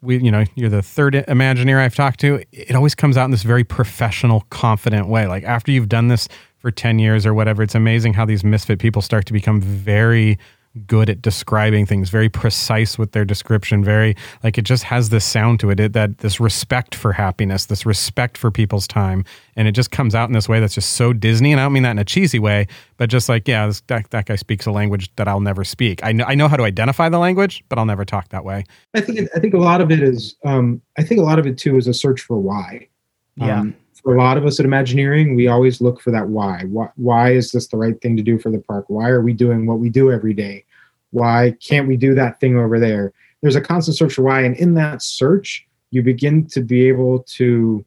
we 0.00 0.18
you 0.18 0.30
know 0.30 0.44
you're 0.54 0.70
the 0.70 0.82
third 0.82 1.14
Imagineer 1.14 1.78
I've 1.78 1.94
talked 1.94 2.20
to. 2.20 2.42
It 2.52 2.74
always 2.74 2.94
comes 2.94 3.16
out 3.16 3.26
in 3.26 3.30
this 3.30 3.42
very 3.42 3.64
professional, 3.64 4.42
confident 4.50 5.08
way. 5.08 5.26
Like 5.26 5.44
after 5.44 5.70
you've 5.70 5.88
done 5.88 6.08
this 6.08 6.28
for 6.58 6.70
ten 6.70 6.98
years 6.98 7.24
or 7.24 7.34
whatever, 7.34 7.62
it's 7.62 7.74
amazing 7.74 8.14
how 8.14 8.24
these 8.24 8.42
misfit 8.42 8.78
people 8.78 9.02
start 9.02 9.26
to 9.26 9.32
become 9.32 9.60
very 9.60 10.38
good 10.86 11.08
at 11.10 11.22
describing 11.22 11.86
things 11.86 12.10
very 12.10 12.28
precise 12.28 12.98
with 12.98 13.12
their 13.12 13.24
description 13.24 13.82
very 13.82 14.14
like 14.42 14.58
it 14.58 14.62
just 14.62 14.84
has 14.84 15.08
this 15.08 15.24
sound 15.24 15.60
to 15.60 15.70
it, 15.70 15.80
it 15.80 15.92
that 15.92 16.18
this 16.18 16.38
respect 16.40 16.94
for 16.94 17.12
happiness 17.12 17.66
this 17.66 17.86
respect 17.86 18.36
for 18.36 18.50
people's 18.50 18.86
time 18.86 19.24
and 19.56 19.66
it 19.66 19.72
just 19.72 19.90
comes 19.90 20.14
out 20.14 20.28
in 20.28 20.32
this 20.32 20.48
way 20.48 20.60
that's 20.60 20.74
just 20.74 20.94
so 20.94 21.12
disney 21.12 21.52
and 21.52 21.60
i 21.60 21.64
don't 21.64 21.72
mean 21.72 21.82
that 21.82 21.92
in 21.92 21.98
a 21.98 22.04
cheesy 22.04 22.38
way 22.38 22.66
but 22.96 23.08
just 23.08 23.28
like 23.28 23.46
yeah 23.48 23.66
this, 23.66 23.80
that, 23.86 24.08
that 24.10 24.26
guy 24.26 24.36
speaks 24.36 24.66
a 24.66 24.70
language 24.70 25.10
that 25.16 25.26
i'll 25.26 25.40
never 25.40 25.64
speak 25.64 26.02
I 26.02 26.12
know, 26.12 26.24
I 26.24 26.34
know 26.34 26.48
how 26.48 26.56
to 26.56 26.64
identify 26.64 27.08
the 27.08 27.18
language 27.18 27.64
but 27.68 27.78
i'll 27.78 27.86
never 27.86 28.04
talk 28.04 28.28
that 28.30 28.44
way 28.44 28.64
I 28.94 29.00
think 29.00 29.28
I 29.34 29.38
think 29.38 29.54
a 29.54 29.58
lot 29.58 29.80
of 29.80 29.90
it 29.90 30.02
is 30.02 30.36
um, 30.44 30.80
I 30.98 31.02
think 31.02 31.20
a 31.20 31.24
lot 31.24 31.38
of 31.38 31.46
it 31.46 31.58
too 31.58 31.76
is 31.76 31.86
a 31.86 31.94
search 31.94 32.20
for 32.20 32.38
why. 32.38 32.88
Yeah. 33.36 33.60
Um, 33.60 33.76
for 34.06 34.14
a 34.14 34.22
lot 34.22 34.36
of 34.36 34.46
us 34.46 34.60
at 34.60 34.64
Imagineering, 34.64 35.34
we 35.34 35.48
always 35.48 35.80
look 35.80 36.00
for 36.00 36.12
that 36.12 36.28
why. 36.28 36.62
why. 36.66 36.90
Why 36.94 37.32
is 37.32 37.50
this 37.50 37.66
the 37.66 37.76
right 37.76 38.00
thing 38.00 38.16
to 38.16 38.22
do 38.22 38.38
for 38.38 38.52
the 38.52 38.60
park? 38.60 38.84
Why 38.86 39.08
are 39.08 39.20
we 39.20 39.32
doing 39.32 39.66
what 39.66 39.80
we 39.80 39.90
do 39.90 40.12
every 40.12 40.32
day? 40.32 40.64
Why 41.10 41.56
can't 41.60 41.88
we 41.88 41.96
do 41.96 42.14
that 42.14 42.38
thing 42.38 42.56
over 42.56 42.78
there? 42.78 43.12
there's 43.42 43.56
a 43.56 43.60
constant 43.60 43.96
search 43.96 44.14
for 44.14 44.22
why, 44.22 44.42
and 44.42 44.56
in 44.58 44.74
that 44.74 45.02
search, 45.02 45.66
you 45.90 46.02
begin 46.02 46.46
to 46.46 46.60
be 46.60 46.86
able 46.86 47.24
to 47.24 47.84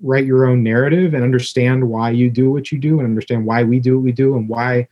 write 0.00 0.24
your 0.24 0.46
own 0.46 0.62
narrative 0.62 1.14
and 1.14 1.24
understand 1.24 1.88
why 1.88 2.10
you 2.10 2.30
do 2.30 2.52
what 2.52 2.70
you 2.70 2.78
do, 2.78 3.00
and 3.00 3.08
understand 3.08 3.44
why 3.44 3.64
we 3.64 3.80
do 3.80 3.96
what 3.96 4.04
we 4.04 4.12
do, 4.12 4.36
and 4.36 4.48
why 4.48 4.86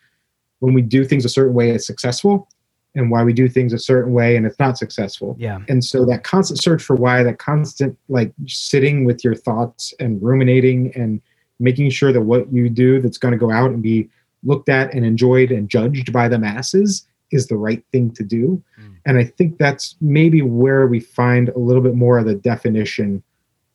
when 0.59 0.75
we 0.75 0.83
do 0.83 1.05
things 1.05 1.25
a 1.25 1.29
certain 1.29 1.55
way 1.55 1.71
it's 1.71 1.87
successful, 1.87 2.49
and 2.95 3.11
why 3.11 3.23
we 3.23 3.33
do 3.33 3.49
things 3.49 3.73
a 3.73 3.79
certain 3.79 4.13
way 4.13 4.37
and 4.37 4.47
it's 4.47 4.59
not 4.59 4.79
successful. 4.79 5.37
Yeah. 5.39 5.61
And 5.69 5.85
so 5.85 6.05
that 6.07 6.25
constant 6.25 6.61
search 6.63 6.83
for 6.83 6.97
why, 6.97 7.23
that 7.23 7.39
constant 7.39 7.97
like 8.09 8.33
sitting 8.47 9.05
with 9.05 9.23
your 9.23 9.35
thoughts 9.35 9.95
and 10.01 10.23
ruminating 10.23 10.93
and 10.95 11.21
making 11.61 11.91
sure 11.91 12.13
that 12.13 12.23
what 12.23 12.53
you 12.53 12.69
do 12.69 13.01
that's 13.01 13.19
going 13.19 13.33
to 13.33 13.39
go 13.39 13.51
out 13.51 13.71
and 13.71 13.83
be 13.83 14.09
looked 14.45 14.69
at 14.69 14.93
and 14.95 15.05
enjoyed 15.05 15.51
and 15.51 15.69
judged 15.69 16.13
by 16.13 16.29
the 16.29 16.39
masses 16.39 17.07
is 17.31 17.47
the 17.47 17.57
right 17.57 17.85
thing 17.93 18.11
to 18.13 18.23
do. 18.23 18.63
Mm. 18.81 18.97
And 19.07 19.19
I 19.19 19.25
think 19.25 19.59
that's 19.59 19.97
maybe 20.01 20.43
where 20.43 20.87
we 20.87 21.01
find 21.01 21.51
a 21.51 21.59
little 21.59 21.83
bit 21.83 21.95
more 21.95 22.19
of 22.19 22.27
the 22.27 22.35
definition 22.35 23.23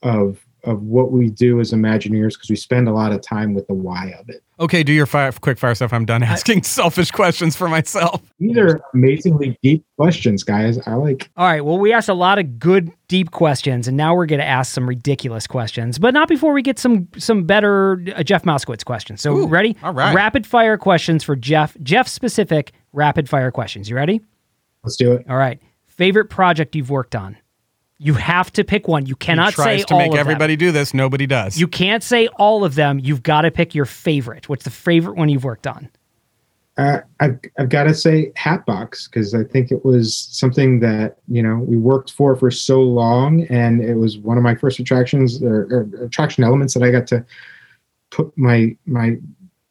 of 0.02 0.43
of 0.66 0.82
what 0.82 1.12
we 1.12 1.30
do 1.30 1.60
as 1.60 1.72
Imagineers 1.72 2.34
because 2.34 2.50
we 2.50 2.56
spend 2.56 2.88
a 2.88 2.92
lot 2.92 3.12
of 3.12 3.20
time 3.20 3.54
with 3.54 3.66
the 3.66 3.74
why 3.74 4.14
of 4.18 4.28
it. 4.28 4.42
Okay, 4.60 4.82
do 4.82 4.92
your 4.92 5.06
fire, 5.06 5.32
quick 5.32 5.58
fire 5.58 5.74
stuff. 5.74 5.92
I'm 5.92 6.04
done 6.04 6.22
asking 6.22 6.62
selfish 6.64 7.10
questions 7.10 7.56
for 7.56 7.68
myself. 7.68 8.22
These 8.38 8.56
are 8.56 8.80
amazingly 8.94 9.58
deep 9.62 9.84
questions, 9.96 10.42
guys. 10.42 10.78
I 10.86 10.94
like 10.94 11.30
All 11.36 11.46
right. 11.46 11.64
Well, 11.64 11.78
we 11.78 11.92
asked 11.92 12.08
a 12.08 12.14
lot 12.14 12.38
of 12.38 12.58
good, 12.58 12.90
deep 13.08 13.30
questions, 13.30 13.88
and 13.88 13.96
now 13.96 14.14
we're 14.14 14.26
going 14.26 14.40
to 14.40 14.46
ask 14.46 14.72
some 14.72 14.88
ridiculous 14.88 15.46
questions, 15.46 15.98
but 15.98 16.14
not 16.14 16.28
before 16.28 16.52
we 16.52 16.62
get 16.62 16.78
some 16.78 17.08
some 17.18 17.44
better 17.44 18.02
uh, 18.14 18.22
Jeff 18.22 18.44
Moskowitz 18.44 18.84
questions. 18.84 19.20
So, 19.20 19.36
Ooh, 19.36 19.46
ready? 19.46 19.76
all 19.82 19.92
right. 19.92 20.14
Rapid 20.14 20.46
fire 20.46 20.78
questions 20.78 21.24
for 21.24 21.36
Jeff. 21.36 21.76
Jeff 21.82 22.08
specific 22.08 22.72
rapid 22.92 23.28
fire 23.28 23.50
questions. 23.50 23.88
You 23.88 23.96
ready? 23.96 24.20
let's 24.84 24.96
do 24.96 25.12
it. 25.12 25.26
All 25.28 25.36
right. 25.36 25.60
Favorite 25.86 26.26
project 26.26 26.76
you've 26.76 26.90
worked 26.90 27.14
on? 27.14 27.36
You 27.98 28.14
have 28.14 28.52
to 28.54 28.64
pick 28.64 28.88
one. 28.88 29.06
You 29.06 29.16
cannot 29.16 29.50
he 29.50 29.54
tries 29.54 29.80
say 29.80 29.84
to 29.86 29.94
all 29.94 30.00
make 30.00 30.12
of 30.12 30.18
everybody 30.18 30.56
them. 30.56 30.68
do 30.68 30.72
this. 30.72 30.92
Nobody 30.92 31.26
does. 31.26 31.58
You 31.58 31.68
can't 31.68 32.02
say 32.02 32.26
all 32.38 32.64
of 32.64 32.74
them. 32.74 32.98
You've 32.98 33.22
got 33.22 33.42
to 33.42 33.50
pick 33.50 33.74
your 33.74 33.84
favorite. 33.84 34.48
What's 34.48 34.64
the 34.64 34.70
favorite 34.70 35.16
one 35.16 35.28
you've 35.28 35.44
worked 35.44 35.66
on? 35.66 35.88
Uh, 36.76 36.98
I've 37.20 37.38
I've 37.56 37.68
got 37.68 37.84
to 37.84 37.94
say 37.94 38.32
Hatbox 38.34 39.06
because 39.06 39.32
I 39.32 39.44
think 39.44 39.70
it 39.70 39.84
was 39.84 40.16
something 40.32 40.80
that 40.80 41.18
you 41.28 41.40
know 41.40 41.58
we 41.58 41.76
worked 41.76 42.10
for 42.10 42.34
for 42.34 42.50
so 42.50 42.82
long, 42.82 43.44
and 43.44 43.80
it 43.80 43.94
was 43.94 44.18
one 44.18 44.36
of 44.36 44.42
my 44.42 44.56
first 44.56 44.80
attractions 44.80 45.40
or, 45.40 45.68
or 45.70 46.04
attraction 46.04 46.42
elements 46.42 46.74
that 46.74 46.82
I 46.82 46.90
got 46.90 47.06
to 47.08 47.24
put 48.10 48.36
my 48.36 48.76
my 48.86 49.18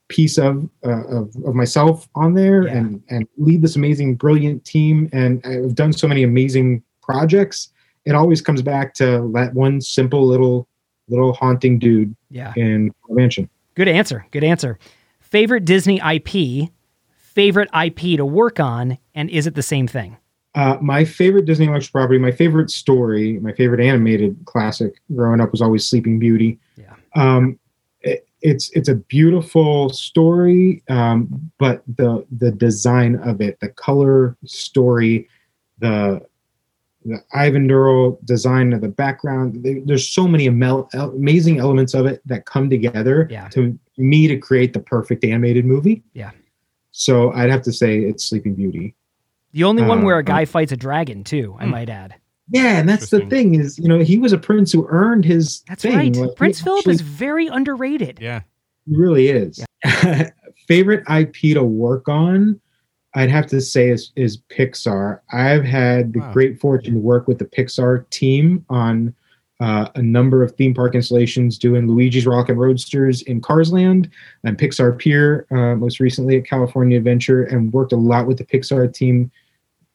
piece 0.07 0.38
of 0.38 0.69
uh, 0.86 1.03
of, 1.07 1.36
of 1.45 1.55
myself 1.55 2.07
on 2.15 2.36
there 2.36 2.67
Yeah. 2.67 2.78
and 2.78 3.03
and 3.09 3.28
lead 3.38 3.61
this 3.63 3.76
amazing, 3.76 4.15
brilliant 4.15 4.63
team. 4.63 5.09
And 5.11 5.45
I've 5.45 5.76
done 5.76 5.91
so 5.91 6.07
many 6.07 6.24
amazing 6.24 6.84
projects. 7.01 7.67
It 8.05 8.15
always 8.15 8.41
comes 8.41 8.61
back 8.61 8.93
to 8.95 9.29
that 9.33 9.53
one 9.53 9.81
simple 9.81 10.25
little 10.25 10.67
little 11.09 11.33
haunting 11.33 11.79
dude 11.79 12.15
Yeah. 12.29 12.53
in 12.55 12.91
Mansion. 13.09 13.49
Good 13.75 13.87
answer. 13.87 14.25
Good 14.31 14.43
answer. 14.43 14.79
Favorite 15.19 15.65
Disney 15.65 15.99
IP, 15.99 16.69
favorite 17.17 17.69
IP 17.73 18.17
to 18.17 18.25
work 18.25 18.59
on, 18.59 18.97
and 19.15 19.29
is 19.29 19.47
it 19.47 19.55
the 19.55 19.63
same 19.63 19.87
thing? 19.87 20.17
Uh, 20.55 20.77
my 20.81 21.03
favorite 21.03 21.45
Disney 21.45 21.65
intellectual 21.65 21.91
property, 21.99 22.19
my 22.19 22.31
favorite 22.31 22.69
story, 22.69 23.39
my 23.39 23.51
favorite 23.53 23.81
animated 23.81 24.37
classic 24.45 24.93
growing 25.15 25.41
up 25.41 25.51
was 25.51 25.61
always 25.61 25.87
Sleeping 25.87 26.19
Beauty. 26.19 26.59
Yeah. 26.77 26.93
Um, 27.15 27.57
it, 28.01 28.27
it's 28.41 28.69
it's 28.71 28.87
a 28.89 28.95
beautiful 28.95 29.89
story, 29.89 30.83
um, 30.89 31.51
but 31.57 31.81
the 31.97 32.25
the 32.37 32.51
design 32.51 33.15
of 33.15 33.41
it, 33.41 33.59
the 33.61 33.69
color 33.69 34.37
story, 34.45 35.27
the 35.79 36.21
the 37.05 37.21
Eyvind 37.35 37.71
Earle 37.71 38.19
design 38.25 38.73
of 38.73 38.81
the 38.81 38.87
background. 38.89 39.63
there- 39.63 39.81
There's 39.85 40.07
so 40.07 40.27
many 40.27 40.47
amel- 40.47 40.89
amazing 40.93 41.59
elements 41.59 41.93
of 41.93 42.05
it 42.05 42.21
that 42.25 42.45
come 42.45 42.69
together 42.69 43.27
Yeah. 43.31 43.47
to 43.49 43.77
me 43.97 44.27
to 44.27 44.37
create 44.37 44.73
the 44.73 44.79
perfect 44.79 45.23
animated 45.23 45.65
movie. 45.65 46.03
Yeah. 46.13 46.31
So 46.91 47.31
I'd 47.33 47.49
have 47.49 47.61
to 47.63 47.73
say 47.73 47.99
it's 47.99 48.23
Sleeping 48.25 48.55
Beauty. 48.55 48.95
The 49.53 49.63
only 49.63 49.83
one 49.83 49.99
Uh, 49.99 50.05
where 50.05 50.17
a 50.17 50.23
guy 50.23 50.45
fights 50.45 50.71
a 50.71 50.77
dragon, 50.77 51.23
too, 51.23 51.55
I 51.59 51.65
Hmm. 51.65 51.71
might 51.71 51.89
add. 51.89 52.15
Yeah, 52.49 52.79
and 52.79 52.89
that's 52.89 53.09
the 53.09 53.21
thing 53.27 53.55
is, 53.55 53.79
you 53.79 53.87
know, 53.87 53.99
he 53.99 54.17
was 54.17 54.33
a 54.33 54.37
prince 54.37 54.71
who 54.71 54.85
earned 54.89 55.23
his. 55.25 55.61
That's 55.69 55.81
thing. 55.83 55.95
right. 55.95 56.15
Like, 56.15 56.35
Prince 56.35 56.61
Philip 56.61 56.79
actually- 56.79 56.93
is 56.95 57.01
very 57.01 57.47
underrated. 57.47 58.19
yeah. 58.21 58.41
he 58.85 58.95
really 58.97 59.29
is. 59.29 59.63
Favorite 60.67 61.03
IP 61.09 61.53
to 61.53 61.63
work 61.63 62.07
on, 62.09 62.59
I'd 63.16 63.30
have 63.30 63.47
to 63.47 63.61
say 63.61 63.89
is 63.89 64.11
is 64.16 64.38
Pixar. 64.49 65.20
I've 65.32 65.64
had 65.64 66.14
the 66.14 66.20
Wow. 66.20 66.34
great 66.34 66.59
fortune 66.59 66.95
to 66.95 66.99
work 66.99 67.28
with 67.28 67.38
the 67.39 67.45
Pixar 67.45 68.09
team 68.09 68.66
on 68.70 69.14
uh, 69.59 69.88
a 69.95 70.01
number 70.01 70.41
of 70.43 70.51
theme 70.55 70.74
park 70.74 70.95
installations, 70.95 71.57
doing 71.57 71.88
Luigi's 71.88 72.26
Rollickin' 72.26 72.57
Roadsters 72.57 73.22
in 73.22 73.39
Cars 73.39 73.72
Land 73.72 74.09
and 74.43 74.57
Pixar 74.57 74.97
Pier, 74.97 75.45
uh, 75.51 75.76
most 75.76 75.99
recently 75.99 76.38
at 76.38 76.45
California 76.45 76.97
Adventure, 76.97 77.43
and 77.43 77.72
worked 77.72 77.93
a 77.93 77.97
lot 77.97 78.28
with 78.28 78.39
the 78.39 78.45
Pixar 78.45 78.91
team. 78.91 79.32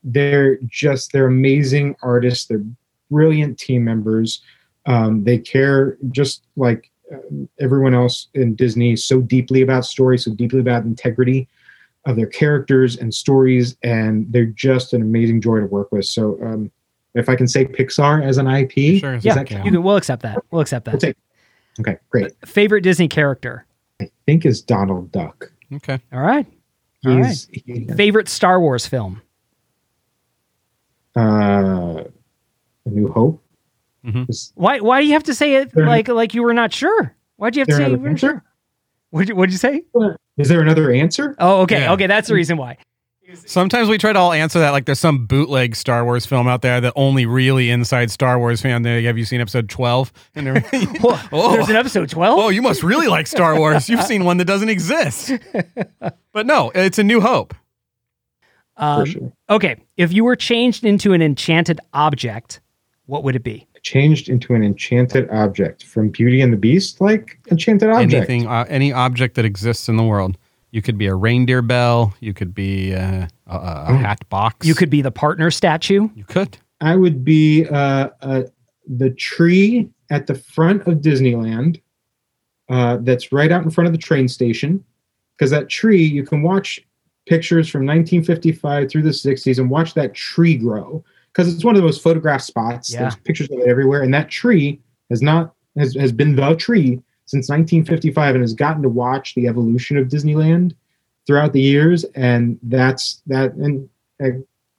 They're 0.05 0.59
just 0.67 1.13
they're 1.13 1.27
amazing 1.27 1.97
artists. 2.03 2.47
They're 2.47 2.65
brilliant 3.11 3.59
team 3.59 3.85
members. 3.85 4.43
Um, 4.87 5.25
they 5.25 5.39
care 5.39 5.99
just 6.11 6.45
like 6.57 6.91
uh, 7.13 7.19
everyone 7.59 7.95
else 7.95 8.29
in 8.35 8.55
Disney 8.55 8.97
so 8.97 9.21
deeply 9.21 9.61
about 9.61 9.85
story, 9.85 10.19
so 10.19 10.33
deeply 10.33 10.61
about 10.61 10.85
integrity 10.85 11.49
of 12.09 12.17
their 12.17 12.27
characters 12.27 12.97
and 12.97 13.13
stories, 13.13 13.77
and 13.83 14.27
they're 14.33 14.47
just 14.47 14.95
an 14.95 15.03
amazing 15.03 15.41
joy 15.41 15.61
to 15.61 15.67
work 15.67 15.93
with. 15.93 16.07
So, 16.07 16.39
um, 16.43 16.71
if 17.15 17.29
I 17.29 17.37
can 17.37 17.47
say 17.47 17.65
Pixar 17.67 18.25
as 18.25 18.39
an 18.39 18.47
IP, 18.47 18.99
Sure. 19.01 19.15
does 19.15 19.25
Yeah, 19.25 19.35
that 19.35 19.47
count? 19.47 19.65
you 19.67 19.71
can, 19.73 19.83
we'll 19.83 19.97
accept 19.97 20.23
that. 20.23 20.39
We'll 20.51 20.61
accept 20.63 20.87
We'll 20.87 20.93
that. 20.99 21.01
take- 21.07 21.17
Okay, 21.81 21.97
great. 22.11 22.33
Favorite 22.47 22.81
Disney 22.81 23.09
character? 23.09 23.65
I 24.01 24.11
think 24.27 24.45
is 24.47 24.61
Donald 24.63 25.13
Duck. 25.13 25.53
Okay. 25.75 26.01
All 26.13 26.21
right. 26.21 26.47
All 27.07 27.21
right. 27.21 27.47
He- 27.53 27.85
Favorite 27.97 28.29
Star 28.29 28.59
Wars 28.61 28.87
film? 28.87 29.21
uh, 31.17 32.05
A 32.87 32.91
New 32.91 33.09
Hope. 33.13 33.43
Mhm. 34.05 34.53
Why 34.55 34.81
Why 34.81 35.01
do 35.01 35.07
you 35.07 35.13
have 35.13 35.25
to 35.25 35.35
say 35.35 35.57
it 35.57 35.77
like 35.77 36.09
like 36.09 36.33
you 36.35 36.43
were 36.43 36.55
not 36.55 36.73
sure? 36.73 37.15
Why'd 37.37 37.55
you 37.57 37.61
have 37.61 37.69
to 37.69 37.75
say 37.77 37.91
you 37.91 37.99
weren't 37.99 38.19
sure? 38.19 38.43
What'd 39.11 39.29
you, 39.29 39.37
what'd 39.37 39.53
you 39.53 39.59
say? 39.59 39.83
Is 40.39 40.49
there 40.49 40.61
another 40.61 40.91
answer? 40.91 41.35
Oh, 41.39 41.63
okay. 41.63 41.83
Yeah. 41.83 41.93
Okay, 41.93 42.07
that's 42.07 42.29
the 42.29 42.35
reason 42.35 42.57
why. 42.57 42.79
Sometimes 43.35 43.91
we 43.91 43.99
try 43.99 44.15
to 44.15 44.19
all 44.19 44.33
answer 44.33 44.59
that 44.61 44.71
like 44.71 44.87
there's 44.87 44.99
some 44.99 45.27
bootleg 45.27 45.77
Star 45.77 46.03
Wars 46.03 46.25
film 46.25 46.49
out 46.49 46.63
there 46.63 46.81
that 46.81 46.95
only 46.97 47.27
really 47.27 47.69
inside 47.69 48.11
Star 48.11 48.39
Wars 48.39 48.63
fan. 48.63 48.81
There, 48.83 49.03
have 49.03 49.19
you 49.19 49.27
seen 49.27 49.43
episode 49.43 49.69
12? 49.69 50.11
And 50.35 50.49
everything? 50.49 50.87
Whoa, 51.03 51.19
Oh. 51.33 51.53
There's 51.53 51.69
an 51.69 51.77
episode 51.77 52.09
12? 52.09 52.39
oh, 52.39 52.49
you 52.49 52.63
must 52.63 52.83
really 52.83 53.07
like 53.07 53.27
Star 53.27 53.59
Wars. 53.59 53.87
You've 53.91 54.03
seen 54.05 54.25
one 54.25 54.39
that 54.39 54.47
doesn't 54.47 54.71
exist. 54.71 55.33
But 56.33 56.47
no, 56.47 56.71
it's 56.75 56.99
a 56.99 57.05
New 57.05 57.21
Hope. 57.21 57.53
Um, 58.77 59.05
sure. 59.07 59.33
Okay, 59.51 59.77
if 59.97 60.13
you 60.13 60.25
were 60.25 60.37
changed 60.37 60.85
into 60.85 61.13
an 61.13 61.21
enchanted 61.21 61.81
object, 61.93 62.61
what 63.07 63.25
would 63.25 63.35
it 63.37 63.43
be? 63.43 63.67
Changed 63.83 64.29
into 64.29 64.55
an 64.55 64.63
enchanted 64.63 65.29
object 65.31 65.85
from 65.85 66.09
Beauty 66.11 66.41
and 66.41 66.53
the 66.53 66.57
Beast, 66.57 67.01
like 67.01 67.39
enchanted 67.51 67.89
object. 67.91 68.13
Anything, 68.13 68.47
uh, 68.47 68.65
any 68.69 68.93
object 68.93 69.35
that 69.37 69.45
exists 69.45 69.89
in 69.89 69.97
the 69.97 70.03
world. 70.05 70.37
You 70.71 70.83
could 70.83 70.99
be 70.99 71.07
a 71.07 71.15
reindeer 71.15 71.63
bell. 71.63 72.15
You 72.21 72.35
could 72.35 72.55
be 72.55 72.95
uh, 72.95 73.27
a, 73.47 73.57
a 73.57 73.87
Oh. 73.89 73.97
hat 73.97 74.29
box. 74.29 74.67
You 74.67 74.75
could 74.75 74.91
be 74.91 75.01
the 75.01 75.11
partner 75.11 75.51
statue. 75.51 76.09
You 76.15 76.25
could. 76.25 76.59
I 76.81 76.97
would 76.97 77.25
be 77.25 77.67
uh, 77.67 78.11
uh, 78.21 78.43
the 78.87 79.11
tree 79.11 79.89
at 80.11 80.27
the 80.27 80.35
front 80.35 80.87
of 80.87 80.99
Disneyland 80.99 81.81
uh, 82.69 82.99
that's 83.01 83.33
right 83.33 83.51
out 83.51 83.65
in 83.65 83.71
front 83.71 83.87
of 83.87 83.93
the 83.93 83.99
train 83.99 84.29
station. 84.29 84.85
Because 85.37 85.51
that 85.53 85.69
tree, 85.69 86.05
you 86.05 86.25
can 86.25 86.43
watch 86.43 86.81
pictures 87.27 87.69
from 87.69 87.83
1955 87.87 88.91
through 88.91 89.03
the 89.03 89.11
60s 89.11 89.59
and 89.59 89.71
watch 89.71 89.95
that 89.95 90.13
tree 90.15 90.57
grow. 90.57 91.05
Because 91.39 91.55
it's 91.55 91.65
one 91.65 91.77
of 91.77 91.81
the 91.81 91.87
most 91.87 92.03
photographed 92.03 92.43
spots. 92.45 92.93
Yeah. 92.93 93.03
There's 93.03 93.15
pictures 93.15 93.49
of 93.51 93.61
it 93.61 93.69
everywhere. 93.69 94.03
And 94.03 94.13
that 94.13 94.29
tree 94.29 94.81
has 95.09 95.23
not 95.23 95.55
has, 95.79 95.95
has 95.95 96.11
been 96.11 96.35
the 96.35 96.57
tree 96.57 97.01
since 97.27 97.49
1955 97.49 98.35
and 98.35 98.43
has 98.43 98.55
gotten 98.55 98.83
to 98.83 98.89
watch 98.89 99.37
the 99.37 99.47
evolution 99.47 99.97
of 99.97 100.09
Disneyland 100.09 100.75
throughout 101.29 101.53
the 101.53 101.61
years. 101.61 102.03
And 102.17 102.59
that's 102.65 103.23
that. 103.29 103.53
And 103.55 103.89
uh, 104.21 104.31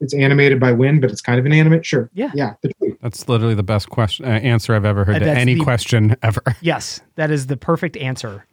it's 0.02 0.14
animated 0.14 0.60
by 0.60 0.74
wind, 0.74 1.00
but 1.00 1.12
it's 1.12 1.22
kind 1.22 1.40
of 1.40 1.46
inanimate. 1.46 1.86
Sure. 1.86 2.10
Yeah. 2.14 2.32
Yeah. 2.36 2.56
The 2.62 2.74
tree. 2.74 2.96
That's 3.02 3.30
literally 3.30 3.56
the 3.56 3.64
best 3.64 3.90
question 3.90 4.26
uh, 4.26 4.30
answer 4.30 4.76
I've 4.76 4.84
ever 4.84 5.06
heard 5.06 5.16
Uh, 5.16 5.20
to 5.20 5.32
any 5.32 5.54
the- 5.54 5.64
question 5.64 6.18
ever. 6.22 6.44
Yes, 6.60 7.00
that 7.16 7.32
is 7.32 7.48
the 7.48 7.56
perfect 7.56 7.96
answer. 7.96 8.46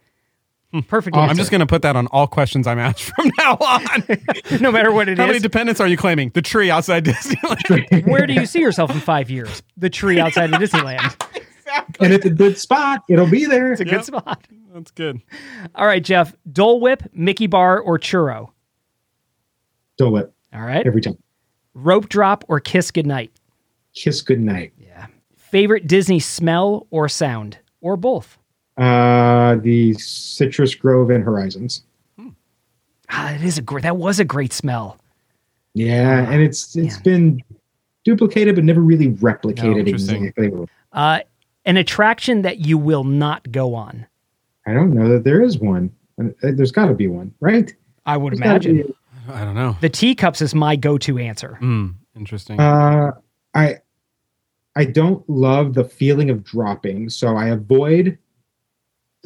Perfect 0.88 1.16
uh, 1.16 1.20
Awesome. 1.20 1.30
answer. 1.30 1.30
I'm 1.30 1.36
just 1.36 1.50
going 1.50 1.60
to 1.60 1.66
put 1.66 1.82
that 1.82 1.96
on 1.96 2.06
all 2.08 2.26
questions 2.26 2.66
I'm 2.66 2.78
asked 2.78 3.02
from 3.16 3.30
now 3.38 3.56
on. 3.60 3.80
no 4.60 4.70
matter 4.72 4.92
what 4.92 5.08
it 5.08 5.16
How 5.18 5.26
many 5.26 5.38
dependents 5.38 5.80
are 5.80 5.86
you 5.86 5.96
claiming? 5.96 6.30
The 6.34 6.42
tree 6.42 6.70
outside 6.70 7.04
Disneyland. 7.06 8.06
where 8.06 8.26
do 8.26 8.32
you 8.34 8.44
see 8.46 8.60
yourself 8.60 8.90
in 8.90 9.00
five 9.00 9.30
years? 9.30 9.62
The 9.76 9.88
tree 9.90 10.20
outside 10.20 10.52
of 10.52 10.60
Disneyland. 10.60 11.04
exactly. 11.56 12.04
and 12.06 12.14
it's 12.14 12.26
a 12.26 12.30
good 12.30 12.58
spot. 12.58 13.02
It'll 13.08 13.30
be 13.30 13.46
there. 13.46 13.72
It's 13.72 13.80
a 13.80 13.84
good 13.84 14.04
spot. 14.04 14.46
That's 14.74 14.90
good. 14.90 15.22
All 15.74 15.86
right, 15.86 16.02
Jeff. 16.04 16.34
Dole 16.52 16.80
Whip, 16.80 17.04
Mickey 17.14 17.46
Bar, 17.46 17.80
or 17.80 17.98
Churro? 17.98 18.50
Dole 19.96 20.12
Whip 20.12 20.34
All 20.52 20.60
right. 20.62 20.86
every 20.86 21.00
time. 21.00 21.16
Rope 21.74 22.08
drop 22.08 22.44
or 22.48 22.60
kiss 22.60 22.90
goodnight? 22.90 23.30
Kiss 23.94 24.20
goodnight. 24.20 24.72
Yeah. 24.78 25.06
Favorite 25.36 25.86
Disney 25.86 26.20
smell 26.20 26.86
or 26.90 27.08
sound? 27.08 27.58
Or 27.80 27.96
both? 27.96 28.36
Uh, 28.76 29.56
the 29.56 29.94
Citrus 29.94 30.74
Grove 30.74 31.10
and 31.10 31.24
Horizons. 31.24 31.82
Ah, 33.08 33.32
it 33.34 33.42
is 33.42 33.56
a 33.56 33.62
great 33.62 33.82
that 33.84 33.96
was 33.96 34.18
a 34.18 34.24
great 34.24 34.52
smell. 34.52 34.98
Yeah, 35.74 36.30
and 36.30 36.42
it's 36.42 36.74
it's 36.76 36.96
man. 36.96 37.02
been 37.02 37.42
duplicated 38.04 38.54
but 38.54 38.64
never 38.64 38.80
really 38.80 39.08
Oh, 39.08 39.10
replicated 39.22 39.78
interesting. 39.78 40.24
exactly. 40.26 40.66
Uh 40.92 41.20
an 41.64 41.76
attraction 41.76 42.42
that 42.42 42.58
you 42.58 42.78
will 42.78 43.04
not 43.04 43.50
go 43.50 43.74
on. 43.74 44.06
I 44.66 44.72
don't 44.74 44.92
know 44.92 45.08
that 45.08 45.24
there 45.24 45.42
is 45.42 45.58
one. 45.58 45.90
Uh, 46.20 46.28
There's 46.42 46.72
got 46.72 46.86
to 46.86 46.94
be 46.94 47.06
one, 47.08 47.32
right? 47.40 47.72
I 48.06 48.16
would 48.16 48.32
There's 48.32 48.40
imagine. 48.40 48.94
I 49.28 49.44
don't 49.44 49.54
know. 49.56 49.76
The 49.80 49.88
teacups 49.88 50.40
is 50.40 50.54
my 50.54 50.76
go-to 50.76 51.18
answer. 51.18 51.56
Hmm. 51.56 51.88
Interesting. 52.16 52.58
Uh, 52.60 53.12
I 53.54 53.76
I 54.74 54.84
don't 54.84 55.28
love 55.28 55.74
the 55.74 55.84
feeling 55.84 56.30
of 56.30 56.42
dropping, 56.44 57.08
so 57.10 57.36
I 57.36 57.48
avoid 57.48 58.18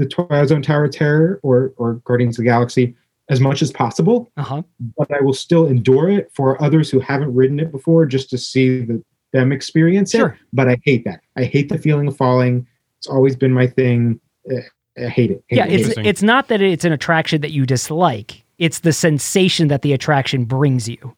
the 0.01 0.07
Twilight 0.07 0.49
Zone 0.49 0.63
Tower 0.63 0.85
of 0.85 0.93
Terror 0.93 1.39
or 1.43 1.73
or 1.77 1.95
Guardians 2.05 2.39
of 2.39 2.45
the 2.45 2.51
Galaxy 2.51 2.97
as 3.29 3.41
much 3.41 3.63
as 3.63 3.71
possible. 3.71 4.31
Uh-huh. 4.37 4.63
But 4.99 5.11
I 5.15 5.21
will 5.21 5.33
still 5.33 5.67
endure 5.67 6.11
it 6.11 6.31
for 6.35 6.61
others 6.63 6.91
who 6.91 6.99
haven't 6.99 7.33
ridden 7.33 7.61
it 7.61 7.71
before, 7.71 8.05
just 8.05 8.29
to 8.31 8.39
see 8.39 8.81
the, 8.81 9.03
them 9.33 9.53
experience 9.53 10.11
Sure. 10.11 10.31
it. 10.31 10.39
But 10.53 10.69
I 10.69 10.79
hate 10.85 11.05
that. 11.05 11.21
I 11.37 11.45
hate 11.45 11.69
the 11.69 11.79
feeling 11.79 12.09
of 12.09 12.17
falling. 12.17 12.67
It's 12.99 13.07
always 13.07 13.37
been 13.37 13.53
my 13.53 13.69
thing. 13.69 14.21
Eh, 14.51 14.63
I 14.99 15.09
hate 15.09 15.31
it. 15.31 15.45
Hate 15.47 15.57
Yeah, 15.57 15.67
it, 15.67 15.81
it's 15.81 15.99
it. 15.99 16.07
It's 16.07 16.23
not 16.23 16.49
that 16.49 16.61
it's 16.61 16.85
an 16.85 16.93
attraction 16.93 17.41
that 17.43 17.53
you 17.53 17.65
dislike. 17.65 18.43
It's 18.59 18.81
the 18.81 18.93
sensation 18.93 19.69
that 19.69 19.83
the 19.83 19.93
attraction 19.93 20.45
brings 20.45 20.89
you. 20.89 21.15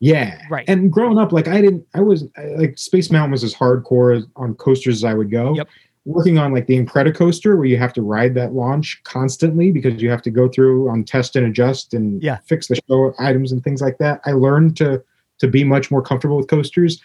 Yeah. 0.00 0.40
Right. 0.50 0.68
And 0.68 0.90
growing 0.90 1.18
up, 1.18 1.30
like 1.32 1.46
I 1.46 1.60
didn't, 1.60 1.86
I 1.94 2.00
was 2.00 2.24
I, 2.36 2.46
like 2.56 2.78
Space 2.78 3.10
Mountain 3.10 3.30
was 3.30 3.44
as 3.44 3.54
hardcore 3.54 4.16
as, 4.16 4.26
on 4.36 4.54
coasters 4.54 4.96
as 4.96 5.04
I 5.04 5.14
would 5.14 5.30
go. 5.30 5.54
Yep. 5.54 5.68
Working 6.06 6.36
on 6.38 6.52
like 6.52 6.66
the 6.66 6.78
Incredicoaster 6.82 7.56
where 7.56 7.64
you 7.64 7.78
have 7.78 7.94
to 7.94 8.02
ride 8.02 8.34
that 8.34 8.52
launch 8.52 9.00
constantly 9.04 9.70
because 9.70 10.02
you 10.02 10.10
have 10.10 10.20
to 10.22 10.30
go 10.30 10.48
through 10.48 10.90
on 10.90 11.02
test 11.04 11.34
and 11.34 11.46
adjust 11.46 11.94
and 11.94 12.22
Yeah. 12.22 12.38
fix 12.44 12.66
the 12.66 12.78
show 12.88 13.14
items 13.18 13.52
and 13.52 13.64
things 13.64 13.80
like 13.80 13.96
that. 13.98 14.20
I 14.26 14.32
learned 14.32 14.76
to 14.78 15.02
to 15.38 15.48
be 15.48 15.64
much 15.64 15.90
more 15.90 16.00
comfortable 16.02 16.36
with 16.36 16.46
coasters. 16.46 17.00